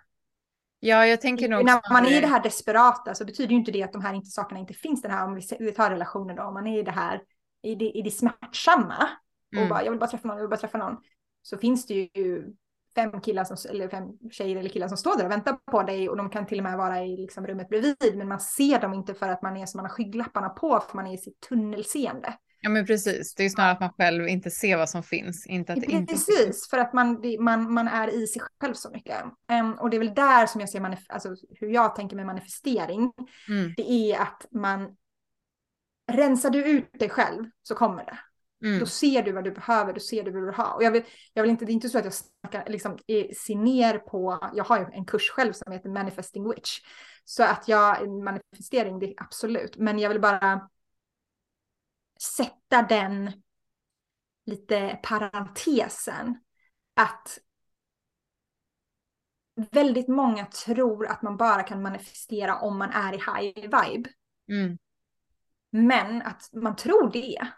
Ja, 0.80 1.06
jag 1.06 1.20
tänker 1.20 1.48
nog 1.48 1.64
När 1.64 1.92
man 1.92 2.06
är 2.06 2.18
i 2.18 2.20
det 2.20 2.26
här 2.26 2.42
desperata 2.42 3.14
så 3.14 3.24
betyder 3.24 3.50
ju 3.50 3.56
inte 3.56 3.72
det 3.72 3.82
att 3.82 3.92
de 3.92 4.02
här 4.02 4.14
inte, 4.14 4.30
sakerna 4.30 4.60
inte 4.60 4.74
finns. 4.74 5.02
Den 5.02 5.10
här, 5.10 5.26
om 5.26 5.40
vi 5.58 5.72
tar 5.72 5.90
relationer 5.90 6.34
då, 6.34 6.42
om 6.42 6.54
man 6.54 6.66
är 6.66 6.78
i 6.78 6.82
det 6.82 6.90
här, 6.90 7.22
i 7.62 7.74
det, 7.74 7.84
i 7.84 8.02
det 8.02 8.10
smärtsamma 8.10 9.08
och 9.48 9.56
Mm. 9.56 9.68
bara 9.68 9.84
jag 9.84 9.90
vill 9.90 10.00
bara 10.00 10.10
träffa 10.10 10.28
någon, 10.28 10.36
jag 10.36 10.42
vill 10.42 10.50
bara 10.50 10.60
träffa 10.60 10.78
någon. 10.78 10.96
Så 11.42 11.58
finns 11.58 11.86
det 11.86 11.94
ju 11.94 12.52
fem 12.94 13.20
killar 13.20 13.44
som, 13.44 13.56
eller 13.70 13.88
fem 13.88 14.04
tjejer 14.30 14.56
eller 14.56 14.70
killar 14.70 14.88
som 14.88 14.96
står 14.96 15.16
där 15.16 15.24
och 15.24 15.30
väntar 15.30 15.52
på 15.52 15.82
dig 15.82 16.08
och 16.08 16.16
de 16.16 16.30
kan 16.30 16.46
till 16.46 16.58
och 16.58 16.64
med 16.64 16.76
vara 16.76 17.04
i 17.04 17.16
liksom 17.16 17.46
rummet 17.46 17.68
bredvid 17.68 18.16
men 18.16 18.28
man 18.28 18.40
ser 18.40 18.80
dem 18.80 18.94
inte 18.94 19.14
för 19.14 19.28
att 19.28 19.42
man 19.42 19.56
är 19.56 19.66
som 19.66 19.78
man 19.78 19.84
har 19.84 19.90
skygglapparna 19.90 20.48
på 20.48 20.80
för 20.80 20.96
man 20.96 21.06
är 21.06 21.14
i 21.14 21.18
sitt 21.18 21.40
tunnelseende. 21.40 22.34
Ja, 22.64 22.70
men 22.70 22.86
precis. 22.86 23.34
Det 23.34 23.44
är 23.44 23.48
snarare 23.48 23.72
att 23.72 23.80
man 23.80 23.92
själv 23.92 24.28
inte 24.28 24.50
ser 24.50 24.76
vad 24.76 24.90
som 24.90 25.02
finns, 25.02 25.46
inte 25.46 25.72
att 25.72 25.80
det 25.80 25.92
inte. 25.92 26.14
Precis, 26.14 26.70
för 26.70 26.78
att 26.78 26.92
man, 26.92 27.22
man, 27.40 27.72
man 27.72 27.88
är 27.88 28.22
i 28.22 28.26
sig 28.26 28.42
själv 28.60 28.74
så 28.74 28.90
mycket. 28.90 29.16
Em, 29.50 29.72
och 29.72 29.90
det 29.90 29.96
är 29.96 29.98
väl 29.98 30.14
där 30.14 30.46
som 30.46 30.60
jag 30.60 30.70
ser 30.70 30.80
manif- 30.80 31.06
alltså, 31.08 31.36
hur 31.50 31.68
jag 31.68 31.96
tänker 31.96 32.16
med 32.16 32.26
manifestering. 32.26 33.12
Mm. 33.48 33.74
Det 33.76 33.90
är 33.90 34.20
att 34.20 34.46
man 34.50 34.96
rensar 36.12 36.50
du 36.50 36.64
ut 36.64 36.98
dig 36.98 37.08
själv 37.08 37.44
så 37.62 37.74
kommer 37.74 38.04
det. 38.04 38.18
Mm. 38.64 38.78
Då 38.78 38.86
ser 38.86 39.22
du 39.22 39.32
vad 39.32 39.44
du 39.44 39.50
behöver, 39.50 39.92
då 39.92 40.00
ser 40.00 40.22
du 40.22 40.30
vad 40.30 40.42
du 40.42 40.46
vill 40.46 40.54
ha. 40.54 40.74
Och 40.74 40.82
jag 40.82 40.90
vill, 40.90 41.04
jag 41.32 41.42
vill 41.42 41.50
inte, 41.50 41.64
det 41.64 41.72
är 41.72 41.74
inte 41.74 41.88
så 41.88 41.98
att 41.98 42.04
jag 42.04 42.14
snackar, 42.14 42.64
liksom, 42.68 42.98
ser 43.46 43.56
ner 43.56 43.98
på, 43.98 44.50
jag 44.54 44.64
har 44.64 44.78
ju 44.78 44.86
en 44.92 45.04
kurs 45.04 45.30
själv 45.30 45.52
som 45.52 45.72
heter 45.72 45.88
Manifesting 45.88 46.50
Witch. 46.50 46.80
Så 47.24 47.42
att 47.42 47.68
jag, 47.68 48.08
manifestering, 48.08 48.98
det 48.98 49.06
är 49.06 49.14
absolut. 49.16 49.76
Men 49.76 49.98
jag 49.98 50.08
vill 50.08 50.20
bara 50.20 50.68
sätta 52.36 52.82
den 52.82 53.32
lite 54.46 54.98
parentesen. 55.02 56.38
Att 56.94 57.38
väldigt 59.70 60.08
många 60.08 60.46
tror 60.46 61.06
att 61.06 61.22
man 61.22 61.36
bara 61.36 61.62
kan 61.62 61.82
manifestera 61.82 62.60
om 62.60 62.78
man 62.78 62.90
är 62.90 63.12
i 63.12 63.16
high 63.16 63.62
vibe. 63.62 64.10
Mm. 64.48 64.78
Men 65.70 66.22
att 66.22 66.50
man 66.52 66.76
tror 66.76 67.12
det. 67.12 67.48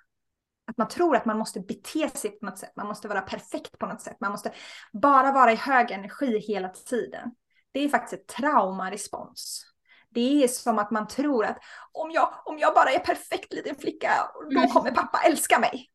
Att 0.67 0.77
man 0.77 0.89
tror 0.89 1.17
att 1.17 1.25
man 1.27 1.39
måste 1.39 1.61
bete 1.61 2.11
sig 2.11 2.31
på 2.31 2.47
något 2.47 2.59
sätt. 2.59 2.73
Man 2.77 2.87
måste 2.87 3.09
vara 3.09 3.21
perfekt 3.21 3.79
på 3.79 3.87
något 3.87 4.01
sätt. 4.01 4.17
Man 4.21 4.31
måste 4.31 4.53
bara 4.93 5.33
vara 5.33 5.53
i 5.53 5.57
hög 5.57 5.91
energi 5.91 6.39
hela 6.39 6.69
tiden. 6.69 7.31
Det 7.73 7.81
är 7.85 7.89
faktiskt 7.89 8.23
ett 8.23 8.29
traumarespons. 8.29 9.63
Det 10.11 10.45
är 10.45 10.49
som 10.49 10.79
att 10.79 10.91
man 10.91 11.09
tror 11.09 11.45
att 11.45 11.59
om 11.93 12.11
jag, 12.11 12.33
om 12.45 12.59
jag 12.59 12.75
bara 12.75 12.91
är 12.91 12.99
perfekt 12.99 13.53
liten 13.53 13.77
flicka, 13.77 14.11
då 14.51 14.59
Mm. 14.59 14.71
kommer 14.71 14.91
pappa 14.91 15.19
älska 15.27 15.59
mig. 15.59 15.91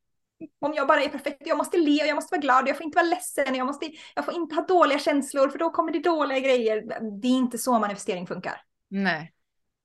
Om 0.62 0.74
jag 0.74 0.88
bara 0.88 1.04
är 1.04 1.10
perfekt, 1.10 1.42
jag 1.46 1.58
måste 1.58 1.78
le, 1.78 1.92
jag 1.92 2.16
måste 2.16 2.34
vara 2.36 2.42
glad, 2.42 2.68
jag 2.68 2.78
får 2.78 2.86
inte 2.86 2.96
vara 2.96 3.06
ledsen, 3.08 3.56
jag, 3.56 3.68
måste, 3.68 3.92
jag 4.16 4.26
får 4.26 4.34
inte 4.34 4.56
ha 4.56 4.62
dåliga 4.66 5.00
känslor 5.00 5.50
för 5.50 5.60
då 5.60 5.70
kommer 5.70 5.92
det 5.92 6.00
dåliga 6.00 6.40
grejer. 6.40 6.82
Det 7.22 7.28
är 7.28 7.32
inte 7.32 7.58
så 7.58 7.80
manifestering 7.80 8.28
funkar. 8.28 8.62
Nej. 8.90 9.34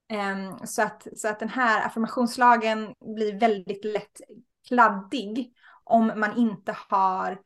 Ehm, 0.08 0.66
så, 0.66 0.82
att, 0.82 1.06
så 1.16 1.28
att 1.28 1.40
den 1.40 1.48
här 1.48 1.86
affirmationslagen 1.86 2.94
blir 3.14 3.40
väldigt 3.40 3.84
lätt 3.84 4.20
kladdig 4.68 5.52
om 5.84 6.12
man 6.16 6.36
inte 6.36 6.76
har, 6.88 7.40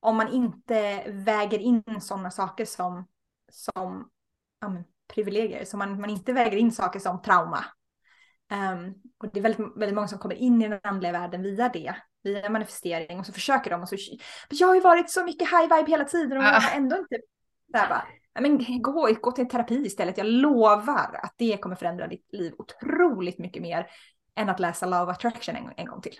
om 0.00 0.16
man 0.16 0.32
inte 0.32 1.02
väger 1.06 1.58
in 1.58 1.84
sådana 2.00 2.30
saker 2.30 2.64
som, 2.64 3.06
som 3.52 4.10
ja, 4.60 4.68
men, 4.68 4.84
privilegier, 5.14 5.64
så 5.64 5.76
man, 5.76 6.00
man 6.00 6.10
inte 6.10 6.32
väger 6.32 6.56
in 6.56 6.72
saker 6.72 7.00
som 7.00 7.22
trauma. 7.22 7.64
Ehm, 8.50 8.94
och 9.18 9.32
det 9.32 9.38
är 9.38 9.42
väldigt, 9.42 9.76
väldigt 9.76 9.94
många 9.94 10.08
som 10.08 10.18
kommer 10.18 10.34
in 10.34 10.62
i 10.62 10.68
den 10.68 10.80
andliga 10.82 11.12
världen 11.12 11.42
via 11.42 11.68
det, 11.68 11.96
via 12.22 12.50
manifestering 12.50 13.18
och 13.18 13.26
så 13.26 13.32
försöker 13.32 13.70
de 13.70 13.82
och 13.82 13.88
så, 13.88 13.96
jag 14.50 14.68
har 14.68 14.74
ju 14.74 14.80
varit 14.80 15.10
så 15.10 15.24
mycket 15.24 15.48
high 15.50 15.76
vibe 15.76 15.90
hela 15.90 16.04
tiden 16.04 16.38
och 16.38 16.44
jag 16.44 16.60
har 16.60 16.76
ändå 16.76 16.96
inte, 16.96 17.18
här 17.74 17.88
bara, 17.88 18.04
"Ja, 18.34 18.40
men 18.40 18.82
gå, 18.82 19.08
gå 19.20 19.32
till 19.32 19.48
terapi 19.48 19.86
istället. 19.86 20.18
Jag 20.18 20.26
lovar 20.26 21.20
att 21.22 21.34
det 21.36 21.56
kommer 21.56 21.76
förändra 21.76 22.06
ditt 22.06 22.32
liv 22.32 22.54
otroligt 22.58 23.38
mycket 23.38 23.62
mer 23.62 23.86
än 24.34 24.48
att 24.48 24.60
läsa 24.60 24.86
Love 24.86 25.12
Attraction 25.12 25.56
en, 25.56 25.72
en 25.76 25.86
gång 25.86 26.00
till. 26.00 26.14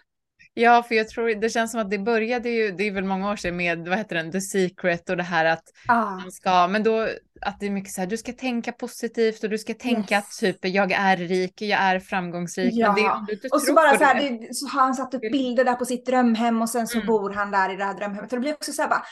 Ja, 0.58 0.82
för 0.82 0.94
jag 0.94 1.08
tror 1.08 1.34
det 1.40 1.50
känns 1.50 1.70
som 1.72 1.80
att 1.80 1.90
det 1.90 1.98
började 1.98 2.48
ju, 2.48 2.70
det 2.70 2.84
är 2.84 2.90
väl 2.90 3.04
många 3.04 3.30
år 3.32 3.36
sedan 3.36 3.56
med, 3.56 3.88
vad 3.88 3.98
heter 3.98 4.16
den, 4.16 4.32
The 4.32 4.40
Secret 4.40 5.10
och 5.10 5.16
det 5.16 5.22
här 5.22 5.44
att 5.44 5.62
Ah, 5.88 6.10
man 6.10 6.32
ska, 6.32 6.68
men 6.68 6.82
då 6.82 7.08
att 7.40 7.60
det 7.60 7.66
är 7.66 7.70
mycket 7.70 7.92
så 7.92 8.00
här, 8.00 8.08
du 8.08 8.16
ska 8.16 8.32
tänka 8.32 8.72
positivt 8.72 9.44
och 9.44 9.50
du 9.50 9.58
ska 9.58 9.74
tänka 9.74 10.14
Yes. 10.14 10.24
att 10.24 10.38
typ 10.40 10.58
jag 10.64 10.92
är 10.92 11.16
rik, 11.16 11.62
jag 11.62 11.80
är 11.80 12.00
framgångsrik, 12.00 12.74
det 12.74 12.80
Ja. 12.80 13.26
inte 13.32 13.48
och 13.48 13.62
så 13.62 13.74
bara 13.74 13.98
så 13.98 14.04
här, 14.04 14.14
det. 14.22 14.28
det, 14.46 14.54
så 14.54 14.66
har 14.66 14.80
han 14.82 14.94
satt 14.94 15.14
upp 15.14 15.20
bilder 15.20 15.64
där 15.64 15.74
på 15.74 15.84
sitt 15.84 16.06
drömhem 16.06 16.62
och 16.62 16.70
sen 16.70 16.86
så 16.86 16.96
Mm. 16.96 17.06
bor 17.06 17.30
han 17.30 17.50
där 17.50 17.70
i 17.72 17.76
det 17.76 17.84
här 17.84 17.94
drömhemmet. 17.94 18.32
Och 18.32 18.36
det 18.36 18.40
blir 18.40 18.54
också 18.54 18.72
så 18.72 18.82
här 18.82 18.88
bara, 18.88 19.02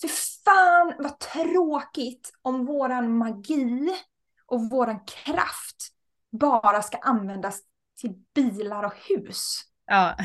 för 0.00 0.08
fan 0.44 0.92
vad 0.98 1.18
tråkigt 1.18 2.30
om 2.42 2.66
våran 2.66 3.16
magi 3.18 3.90
och 4.46 4.70
våran 4.70 5.00
kraft 5.04 5.76
bara 6.40 6.82
ska 6.82 6.96
användas 6.98 7.60
till 8.00 8.12
bilar 8.34 8.82
och 8.82 8.94
hus. 9.08 9.60
Ja, 9.86 10.16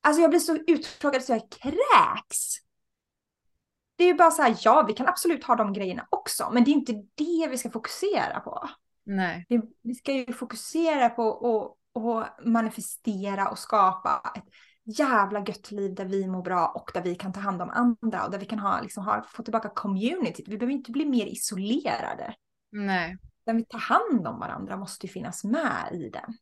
Alltså 0.00 0.22
jag 0.22 0.30
blir 0.30 0.40
så 0.40 0.56
uttråkad 0.66 1.22
så 1.22 1.32
jag 1.32 1.50
kräks. 1.50 2.56
Det 3.96 4.04
är 4.04 4.08
ju 4.08 4.14
bara 4.14 4.30
så 4.30 4.42
här, 4.42 4.56
ja 4.60 4.84
vi 4.88 4.92
kan 4.92 5.08
absolut 5.08 5.44
ha 5.44 5.56
de 5.56 5.72
grejerna 5.72 6.06
också, 6.10 6.50
men 6.52 6.64
det 6.64 6.70
är 6.70 6.72
inte 6.72 6.92
det 6.92 7.48
vi 7.50 7.58
ska 7.58 7.70
fokusera 7.70 8.40
på. 8.40 8.68
Nej. 9.04 9.46
Vi, 9.48 9.60
vi 9.82 9.94
ska 9.94 10.12
ju 10.12 10.32
fokusera 10.32 11.10
på 11.10 11.76
att 11.94 12.46
manifestera 12.46 13.48
och 13.48 13.58
skapa 13.58 14.32
ett 14.34 14.44
jävla 14.98 15.40
gött 15.40 15.70
liv 15.70 15.94
där 15.94 16.04
vi 16.04 16.26
mår 16.26 16.42
bra 16.42 16.66
och 16.66 16.90
där 16.94 17.02
vi 17.02 17.14
kan 17.14 17.32
ta 17.32 17.40
hand 17.40 17.62
om 17.62 17.70
andra 17.70 18.24
och 18.24 18.30
där 18.30 18.38
vi 18.38 18.46
kan 18.46 18.58
ha, 18.58 18.80
liksom, 18.80 19.04
ha, 19.04 19.22
få 19.28 19.42
tillbaka 19.42 19.68
community. 19.68 20.44
Vi 20.46 20.58
behöver 20.58 20.74
inte 20.74 20.92
bli 20.92 21.06
mer 21.06 21.26
isolerade. 21.26 22.34
Nej. 22.72 23.16
Den 23.46 23.56
vi 23.56 23.64
tar 23.64 23.78
hand 23.78 24.26
om 24.26 24.38
varandra 24.38 24.76
måste 24.76 25.06
ju 25.06 25.12
finnas 25.12 25.44
med 25.44 25.88
i 25.92 26.10
den. 26.10 26.36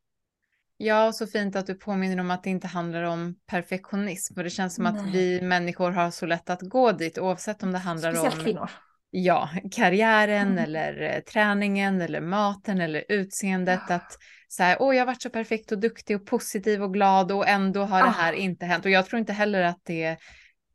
Ja, 0.80 1.06
och 1.06 1.14
så 1.14 1.26
fint 1.26 1.56
att 1.56 1.66
du 1.66 1.74
påminner 1.74 2.20
om 2.20 2.30
att 2.30 2.42
det 2.44 2.50
inte 2.50 2.66
handlar 2.66 3.02
om 3.02 3.34
perfektionism. 3.46 4.34
För 4.34 4.44
det 4.44 4.50
känns 4.50 4.74
som 4.74 4.84
Nej. 4.84 4.92
att 4.96 5.14
vi 5.14 5.40
människor 5.42 5.90
har 5.90 6.10
så 6.10 6.26
lätt 6.26 6.50
att 6.50 6.60
gå 6.62 6.92
dit 6.92 7.18
oavsett 7.18 7.62
om 7.62 7.72
det 7.72 7.78
handlar 7.78 8.12
Speciellt 8.12 8.34
om 8.38 8.44
kvinnor. 8.44 8.70
ja, 9.10 9.48
karriären 9.72 10.46
Mm. 10.52 10.64
eller 10.64 11.00
eh, 11.02 11.20
träningen 11.20 12.00
eller 12.00 12.20
maten 12.20 12.80
eller 12.80 13.04
utseendet. 13.08 13.80
Ja. 13.88 13.94
Att 13.94 14.16
så 14.48 14.62
här, 14.62 14.76
åh, 14.80 14.94
jag 14.96 15.00
har 15.00 15.06
varit 15.06 15.22
så 15.22 15.30
perfekt 15.30 15.72
och 15.72 15.78
duktig 15.78 16.16
och 16.16 16.26
positiv 16.26 16.82
och 16.82 16.92
glad 16.92 17.32
och 17.32 17.48
ändå 17.48 17.84
har 17.84 18.02
det 18.02 18.08
här 18.10 18.32
Ah. 18.32 18.36
inte 18.36 18.66
hänt. 18.66 18.84
Och 18.84 18.90
jag 18.90 19.06
tror 19.06 19.20
inte 19.20 19.32
heller 19.32 19.62
att 19.62 19.80
det 19.84 20.02
är 20.04 20.16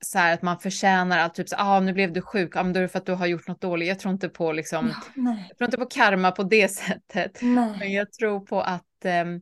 så 0.05 0.17
här 0.17 0.33
att 0.33 0.41
man 0.41 0.59
förtjänar 0.59 1.17
allt, 1.19 1.35
typ 1.35 1.49
så 1.49 1.55
ah, 1.59 1.79
nu 1.79 1.93
blev 1.93 2.13
du 2.13 2.21
sjuk, 2.21 2.55
ah, 2.55 2.63
men 2.63 2.73
då 2.73 2.77
är 2.79 2.81
det 2.81 2.87
för 2.89 2.99
att 2.99 3.05
du 3.05 3.13
har 3.13 3.25
gjort 3.25 3.47
något 3.47 3.61
dåligt. 3.61 3.87
Jag 3.87 3.99
tror 3.99 4.13
inte 4.13 4.29
på 4.29 4.51
liksom, 4.51 4.93
Ja, 5.15 5.37
jag 5.49 5.57
tror 5.57 5.65
inte 5.65 5.77
på 5.77 5.85
karma 5.85 6.31
på 6.31 6.43
det 6.43 6.67
sättet. 6.71 7.41
Men 7.41 7.71
Nej. 7.79 7.93
jag 7.93 8.11
tror 8.13 8.39
på 8.39 8.61
att 8.61 9.05
ehm, 9.05 9.41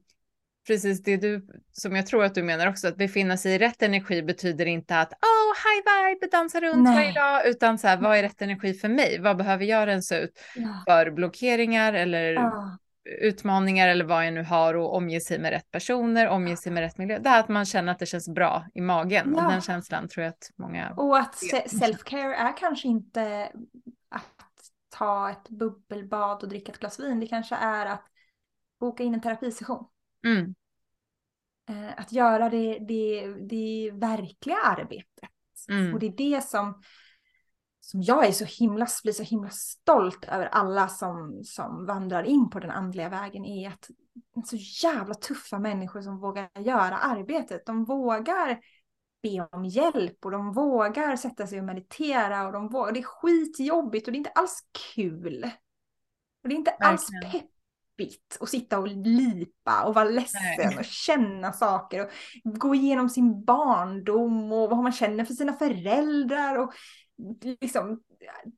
precis 0.71 1.03
det 1.03 1.17
du, 1.17 1.47
som 1.71 1.95
jag 1.95 2.05
tror 2.07 2.23
att 2.23 2.35
du 2.35 2.43
menar 2.43 2.67
också, 2.67 2.87
att 2.87 2.95
befinna 2.97 3.37
sig 3.37 3.53
i 3.53 3.57
rätt 3.57 3.81
energi 3.81 4.23
betyder 4.23 4.65
inte 4.65 4.99
att 4.99 5.11
oh, 5.13 5.53
high 5.63 6.09
vibe, 6.13 6.27
dansa 6.31 6.61
runt 6.61 6.83
Nej. 6.83 6.95
varje 6.95 7.13
dag, 7.13 7.47
utan 7.47 7.77
så 7.79 7.87
här, 7.87 7.97
vad 7.97 8.17
är 8.17 8.23
rätt 8.23 8.41
energi 8.41 8.73
för 8.73 8.89
mig? 8.89 9.19
Vad 9.19 9.37
behöver 9.37 9.65
jag 9.65 9.87
rensa 9.87 10.17
ut 10.17 10.39
Ja. 10.55 10.83
för 10.87 11.11
blockeringar 11.11 11.93
eller 11.93 12.33
Ja. 12.33 12.77
utmaningar 13.21 13.87
eller 13.87 14.05
vad 14.05 14.25
jag 14.25 14.33
nu 14.33 14.43
har 14.43 14.73
och 14.73 14.95
omge 14.95 15.19
sig 15.21 15.39
med 15.39 15.51
rätt 15.51 15.71
personer, 15.71 16.27
omge 16.27 16.57
sig 16.57 16.71
med 16.71 16.81
rätt 16.81 16.97
miljö. 16.97 17.19
Det 17.19 17.29
är 17.29 17.39
att 17.39 17.49
man 17.49 17.65
känner 17.65 17.91
att 17.91 17.99
det 17.99 18.05
känns 18.05 18.29
bra 18.29 18.65
i 18.73 18.81
magen 18.81 19.35
och 19.35 19.41
Ja. 19.43 19.49
den 19.49 19.61
känslan 19.61 20.07
tror 20.07 20.23
jag 20.23 20.29
att 20.29 20.49
många 20.57 20.93
Och 20.97 21.19
att 21.19 21.35
self-care 21.67 22.33
är 22.35 22.57
kanske 22.57 22.87
inte 22.87 23.51
att 24.09 24.25
ta 24.89 25.29
ett 25.29 25.49
bubbelbad 25.49 26.43
och 26.43 26.49
dricka 26.49 26.71
ett 26.71 26.79
glas 26.79 26.99
vin. 26.99 27.19
Det 27.19 27.27
kanske 27.27 27.55
är 27.55 27.85
att 27.85 28.03
boka 28.79 29.03
in 29.03 29.13
en 29.13 29.21
terapisession. 29.21 29.85
mm, 30.25 30.55
Att 31.97 32.11
göra 32.11 32.49
det, 32.49 32.79
det, 32.79 33.27
det 33.27 33.91
verkliga 33.93 34.57
arbetet. 34.57 35.29
Mm. 35.69 35.93
Och 35.93 35.99
det 35.99 36.05
är 36.05 36.17
det 36.17 36.41
som, 36.41 36.81
som 37.79 38.01
jag 38.01 38.27
är 38.27 38.31
så 38.31 38.45
himla, 38.45 38.87
blir 39.03 39.13
så 39.13 39.23
himla 39.23 39.49
stolt 39.49 40.25
över 40.25 40.45
alla 40.45 40.87
som, 40.87 41.43
som 41.43 41.85
vandrar 41.85 42.23
in 42.23 42.49
på 42.49 42.59
den 42.59 42.71
andliga 42.71 43.09
vägen 43.09 43.45
är 43.45 43.69
att 43.69 43.89
så 44.47 44.55
jävla 44.87 45.13
tuffa 45.13 45.59
människor 45.59 46.01
som 46.01 46.19
vågar 46.19 46.49
göra 46.59 46.97
arbetet. 46.97 47.65
De 47.65 47.85
vågar 47.85 48.59
be 49.23 49.47
om 49.51 49.65
hjälp 49.65 50.25
och 50.25 50.31
de 50.31 50.53
vågar 50.53 51.15
sätta 51.15 51.47
sig 51.47 51.59
och 51.59 51.65
meditera 51.65 52.47
och 52.47 52.53
de 52.53 52.69
vågar, 52.69 52.91
det 52.91 52.99
är 52.99 53.03
skitjobbigt 53.03 54.07
och 54.07 54.11
det 54.11 54.15
är 54.15 54.19
inte 54.19 54.29
alls 54.29 54.63
kul. 54.95 55.43
Och 56.43 56.49
det 56.49 56.55
är 56.55 56.57
inte 56.57 56.71
alls 56.71 57.09
Verkligen. 57.23 57.47
Peppigt 58.01 58.37
att 58.39 58.49
sitta 58.49 58.79
och 58.79 58.87
lipa 58.87 59.83
och 59.85 59.95
vara 59.95 60.05
ledsen 60.09 60.41
Nej. 60.57 60.77
och 60.77 60.85
känna 60.85 61.53
saker 61.53 62.01
och 62.03 62.09
gå 62.43 62.75
igenom 62.75 63.09
sin 63.09 63.45
barndom 63.45 64.51
och 64.51 64.69
vad 64.69 64.83
man 64.83 64.91
känner 64.91 65.25
för 65.25 65.33
sina 65.33 65.53
föräldrar 65.53 66.55
och 66.57 66.73
liksom 67.61 68.01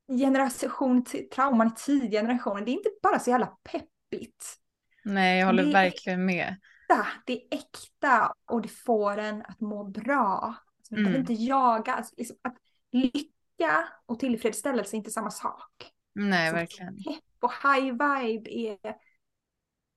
generation, 0.08 1.04
trauman 1.34 1.66
i 1.66 1.70
tidigare 1.76 2.26
generationer. 2.26 2.64
Det 2.64 2.70
är 2.70 2.72
inte 2.76 2.90
bara 3.02 3.18
så 3.18 3.30
jävla 3.30 3.46
peppigt. 3.46 4.56
nej, 5.04 5.38
jag 5.38 5.46
håller 5.46 5.72
verkligen 5.72 6.24
med. 6.24 6.56
äkta, 6.90 7.06
det 7.26 7.32
är 7.32 7.40
äkta 7.50 8.32
och 8.50 8.62
det 8.62 8.68
får 8.68 9.16
en 9.18 9.42
att 9.42 9.60
må 9.60 9.84
bra. 9.84 10.54
Alltså, 10.78 10.94
Mm. 10.94 11.14
inte 11.16 11.32
jaga. 11.32 11.94
Alltså, 11.94 12.14
liksom, 12.16 12.36
att 12.42 12.56
lycka 12.92 13.88
och 14.06 14.18
tillfredsställelse 14.18 14.96
är 14.96 14.98
inte 14.98 15.10
samma 15.10 15.30
sak. 15.30 15.90
Nej, 16.14 16.50
Så 16.50 16.56
verkligen. 16.56 16.96
Pepp 16.96 17.24
och 17.42 17.52
high 17.62 17.84
vibe 17.92 18.50
är, 18.50 18.78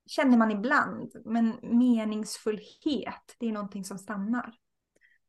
känner 0.07 0.37
man 0.37 0.51
ibland, 0.51 1.11
men 1.25 1.59
meningsfullhet, 1.61 3.35
det 3.39 3.45
är 3.47 3.51
någonting 3.51 3.83
som 3.85 3.97
stannar. 3.97 4.53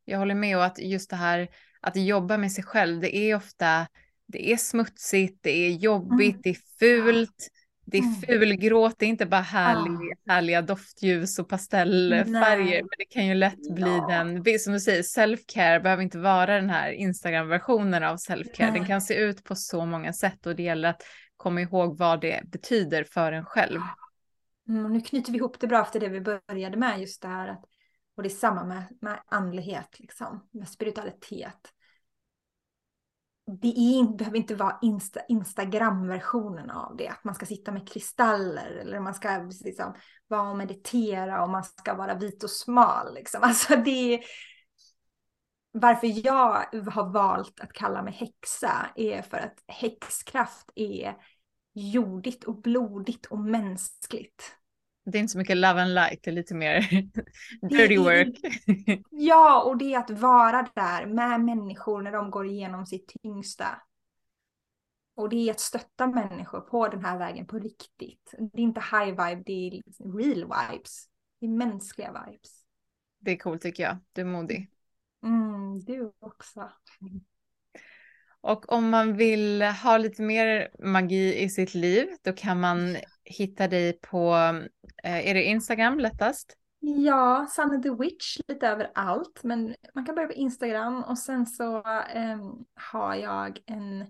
Jag 0.05 0.19
håller 0.19 0.35
med 0.35 0.57
och 0.57 0.65
att 0.65 0.79
just 0.79 1.11
det 1.11 1.17
här 1.17 1.49
att 1.81 1.97
jobba 1.97 2.37
med 2.37 2.53
sig 2.53 2.65
själv, 2.65 3.01
det 3.01 3.17
är 3.17 3.37
ofta, 3.37 3.87
det 4.27 4.53
är 4.53 4.57
smutsigt, 4.57 5.39
det 5.43 5.51
är 5.51 5.71
jobbigt, 5.71 6.31
Mm. 6.35 6.41
det 6.43 6.51
är 6.51 6.57
fult, 6.79 7.49
det 7.85 7.99
är 7.99 8.03
Mm. 8.03 8.15
fulgråt, 8.15 8.95
det 8.99 9.05
är 9.07 9.09
inte 9.09 9.27
bara 9.27 9.41
härlig, 9.41 10.17
härliga 10.27 10.63
doftljus 10.63 11.39
och 11.39 11.49
pastellfärger, 11.49 12.67
Nej. 12.67 12.83
men 12.83 12.91
det 12.99 13.05
kan 13.05 13.27
ju 13.27 13.35
lätt 13.35 13.75
bli 13.75 13.97
Ja. 13.97 14.07
den, 14.45 14.59
som 14.59 14.73
du 14.73 14.81
säger, 14.81 15.03
self-care 15.03 15.81
behöver 15.83 16.03
inte 16.03 16.19
vara 16.19 16.55
den 16.55 16.71
här 16.71 16.91
Instagram-versionen 16.91 18.03
av 18.05 18.17
self-care, 18.17 18.73
den 18.73 18.87
kan 18.87 19.01
se 19.01 19.15
ut 19.15 19.45
på 19.45 19.55
så 19.55 19.87
många 19.87 20.13
sätt 20.13 20.47
och 20.47 20.57
det 20.57 20.63
gäller 20.63 20.89
att 20.89 21.03
komma 21.37 21.61
ihåg 21.61 21.99
vad 21.99 22.21
det 22.21 22.43
betyder 22.45 23.05
för 23.05 23.33
en 23.33 23.45
själv. 23.45 23.81
Mm, 24.69 24.93
nu 24.93 25.01
knyter 25.01 25.33
vi 25.33 25.39
ihop 25.39 25.61
det 25.61 25.67
bra 25.67 25.83
efter 25.83 26.01
det 26.01 26.09
vi 26.09 26.21
började 26.21 26.77
med, 26.77 27.01
just 27.01 27.23
det 27.23 27.29
här 27.29 27.49
att, 27.49 27.65
och 28.17 28.23
det 28.23 28.29
är 28.29 28.31
samma 28.31 28.65
med, 28.65 28.85
med 29.01 29.23
andlighet, 29.27 30.01
liksom, 30.01 30.49
med 30.51 30.69
spiritualitet. 30.69 31.73
Det 33.63 33.69
är, 33.69 34.17
behöver 34.17 34.39
inte 34.39 34.55
vara 34.55 34.79
Insta, 34.83 35.21
Instagram-versionen 35.29 36.71
av 36.71 36.97
det, 36.97 37.09
att 37.09 37.25
man 37.25 37.35
ska 37.35 37.47
sitta 37.47 37.73
med 37.73 37.89
kristaller 37.89 38.71
eller 38.71 39.01
man 39.01 39.15
ska 39.15 39.51
liksom, 39.65 39.95
vara 40.27 40.51
och 40.51 40.57
meditera 40.57 41.43
och 41.43 41.51
man 41.51 41.65
ska 41.65 41.95
vara 41.95 42.15
vit 42.15 42.45
och 42.45 42.51
smal. 42.51 43.15
Liksom. 43.15 43.41
Alltså 43.45 43.77
det 43.77 44.15
är, 44.15 44.21
varför 45.73 46.27
jag 46.27 46.65
har 46.91 47.13
valt 47.13 47.61
att 47.61 47.73
kalla 47.73 48.03
mig 48.03 48.13
häxa 48.13 48.73
är 48.97 49.23
för 49.23 49.39
att 49.39 49.63
häxkraft 49.67 50.71
är 50.75 51.15
jordigt 51.75 52.45
och 52.45 52.63
blodigt 52.63 53.27
och 53.27 53.39
mänskligt. 53.39 54.58
Det 55.13 55.19
är 55.19 55.21
inte 55.21 55.33
så 55.33 55.39
mycket 55.39 55.57
love 55.57 55.83
and 55.83 55.95
light, 55.95 56.21
det 56.23 56.31
är 56.31 56.35
lite 56.35 56.55
mer 56.55 56.81
dirty 57.71 57.99
work. 57.99 58.39
Ja, 59.11 59.63
och 59.63 59.79
det 59.79 59.95
är 59.95 59.99
att 59.99 60.11
vara 60.11 60.69
där 60.75 61.07
med 61.07 61.41
människor 61.41 62.03
när 62.03 62.13
de 62.13 62.31
går 62.31 62.47
igenom 62.47 62.87
sitt 62.87 63.13
tyngsta. 63.23 63.83
Och 65.15 65.29
det 65.29 65.37
är 65.37 65.51
att 65.51 65.61
stötta 65.61 66.07
människor 66.07 66.61
på 66.61 66.89
den 66.89 67.05
här 67.05 67.19
vägen 67.19 67.47
på 67.47 67.59
riktigt. 67.59 68.35
Det 68.39 68.61
är 68.61 68.65
inte 68.65 68.81
high 68.81 69.09
vibe, 69.09 69.43
det 69.47 69.53
är 69.53 69.83
real 70.19 70.71
vibes. 70.71 71.09
Det 71.41 71.47
är 71.47 71.51
mänskliga 71.51 72.27
vibes. 72.27 72.65
Det 73.19 73.31
är 73.31 73.37
coolt 73.37 73.63
tycker 73.63 73.83
jag, 73.83 73.97
du 74.13 74.21
är 74.21 74.25
modig. 74.25 74.71
Mm, 75.25 75.81
du 75.81 76.13
också. 76.19 76.73
Och 78.41 78.73
om 78.73 78.91
man 78.91 79.17
vill 79.17 79.63
ha 79.63 79.99
lite 79.99 80.23
mer 80.23 80.71
magi 80.79 81.43
i 81.43 81.49
sitt 81.49 81.75
liv, 81.75 82.09
då 82.23 82.33
kan 82.33 82.61
man 82.61 82.97
hitta 83.29 83.69
dig 83.69 83.93
på, 84.01 84.35
eh, 85.05 85.29
är 85.29 85.35
det 85.35 85.45
Instagram 85.45 85.99
lättast? 85.99 86.57
Ja, 86.81 87.47
Sanne 87.51 87.83
the 87.83 87.91
Witch 87.91 88.39
lite 88.49 88.69
överallt. 88.69 89.41
Men 89.45 89.75
man 89.95 90.07
kan 90.07 90.15
börja 90.15 90.29
på 90.29 90.35
Instagram 90.35 91.03
och 91.05 91.19
sen 91.19 91.47
så 91.47 91.83
ehm, 92.15 92.65
har 92.75 93.15
jag 93.15 93.59
en 93.67 94.07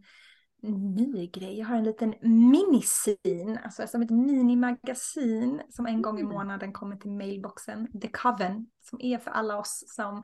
ny 0.63 1.27
grej. 1.27 1.59
Jag 1.59 1.67
har 1.67 1.77
en 1.77 1.85
liten 1.85 2.15
minisin, 2.23 3.59
alltså 3.65 3.87
som 3.87 4.03
ett 4.03 4.11
minimagasin 4.11 5.63
som 5.71 5.87
en 5.87 6.03
gång 6.03 6.19
i 6.19 6.23
Mm. 6.23 6.33
månaden 6.33 6.73
kommer 6.73 6.97
till 6.97 7.11
mailboxen. 7.11 8.01
The 8.01 8.09
Coven, 8.09 8.67
som 8.81 9.01
är 9.03 9.19
för 9.19 9.31
alla 9.31 9.59
oss 9.59 9.85
som 9.87 10.23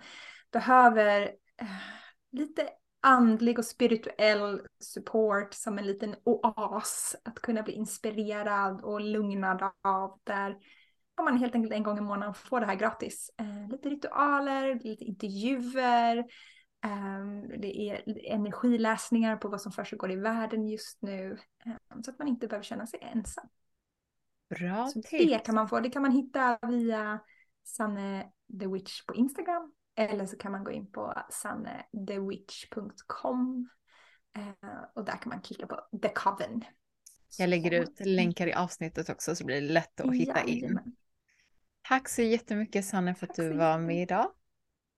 behöver 0.52 1.22
eh, 1.60 1.66
lite 2.32 2.68
andlig 3.04 3.58
och 3.58 3.64
spirituell 3.64 4.60
support 4.80 5.54
som 5.54 5.78
en 5.78 5.86
liten 5.86 6.14
oas 6.24 7.16
att 7.24 7.38
kunna 7.38 7.62
bli 7.62 7.72
inspirerad 7.72 8.80
och 8.80 9.00
lugnad 9.00 9.70
av 9.82 10.20
där 10.24 10.56
kan 11.16 11.24
man 11.24 11.38
helt 11.38 11.54
enkelt 11.54 11.72
en 11.72 11.82
gång 11.82 11.98
i 11.98 12.00
månaden 12.00 12.34
få 12.34 12.60
det 12.60 12.66
här 12.66 12.74
gratis. 12.74 13.30
Eh, 13.38 13.68
lite 13.70 13.88
ritualer, 13.88 14.74
lite 14.74 15.04
intervjuer, 15.04 16.18
eh, 16.84 17.58
det 17.58 17.80
är 17.80 18.02
energiläsningar 18.32 19.36
på 19.36 19.48
vad 19.48 19.60
som 19.60 19.72
försiggår 19.72 20.10
i 20.10 20.16
världen 20.16 20.68
just 20.68 21.02
nu. 21.02 21.38
Eh, 21.66 22.00
så 22.04 22.10
att 22.10 22.18
man 22.18 22.28
inte 22.28 22.48
behöver 22.48 22.64
känna 22.64 22.86
sig 22.86 23.00
ensam. 23.02 23.48
Bra 24.48 24.86
Så 24.86 25.02
tips. 25.02 25.10
det 25.10 25.38
kan 25.38 25.54
man 25.54 25.68
få, 25.68 25.80
det 25.80 25.90
kan 25.90 26.02
man 26.02 26.12
hitta 26.12 26.58
via 26.62 27.20
Sanne 27.64 28.32
the 28.60 28.66
Witch 28.66 29.06
på 29.06 29.14
Instagram. 29.14 29.72
Eller 29.96 30.26
så 30.26 30.36
kan 30.36 30.52
man 30.52 30.64
gå 30.64 30.70
in 30.70 30.92
på 30.92 31.22
sannethewitch.com. 31.30 33.68
Eh, 34.36 34.82
och 34.94 35.04
där 35.04 35.22
kan 35.22 35.30
man 35.30 35.40
klicka 35.40 35.66
på 35.66 35.80
The 36.02 36.08
Coven. 36.08 36.64
Jag 37.38 37.48
lägger 37.48 37.70
ut 37.70 38.00
länkar 38.00 38.46
i 38.46 38.52
avsnittet 38.52 39.08
också 39.08 39.36
så 39.36 39.44
blir 39.44 39.60
det 39.60 39.68
lätt 39.68 40.00
att 40.00 40.14
hitta 40.14 40.42
in. 40.42 40.58
Jajamän. 40.58 40.96
Tack 41.82 42.08
så 42.08 42.22
jättemycket 42.22 42.84
Sanne 42.84 43.14
för 43.14 43.26
att 43.26 43.34
du 43.34 43.56
var 43.56 43.78
med 43.78 44.02
idag. 44.02 44.32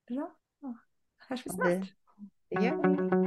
Bra. 0.09 0.36
Hörs 1.18 1.47
vi 1.47 1.51
snart? 1.51 1.93
Det 2.48 2.64
gör 2.64 2.77
vi. 2.77 3.26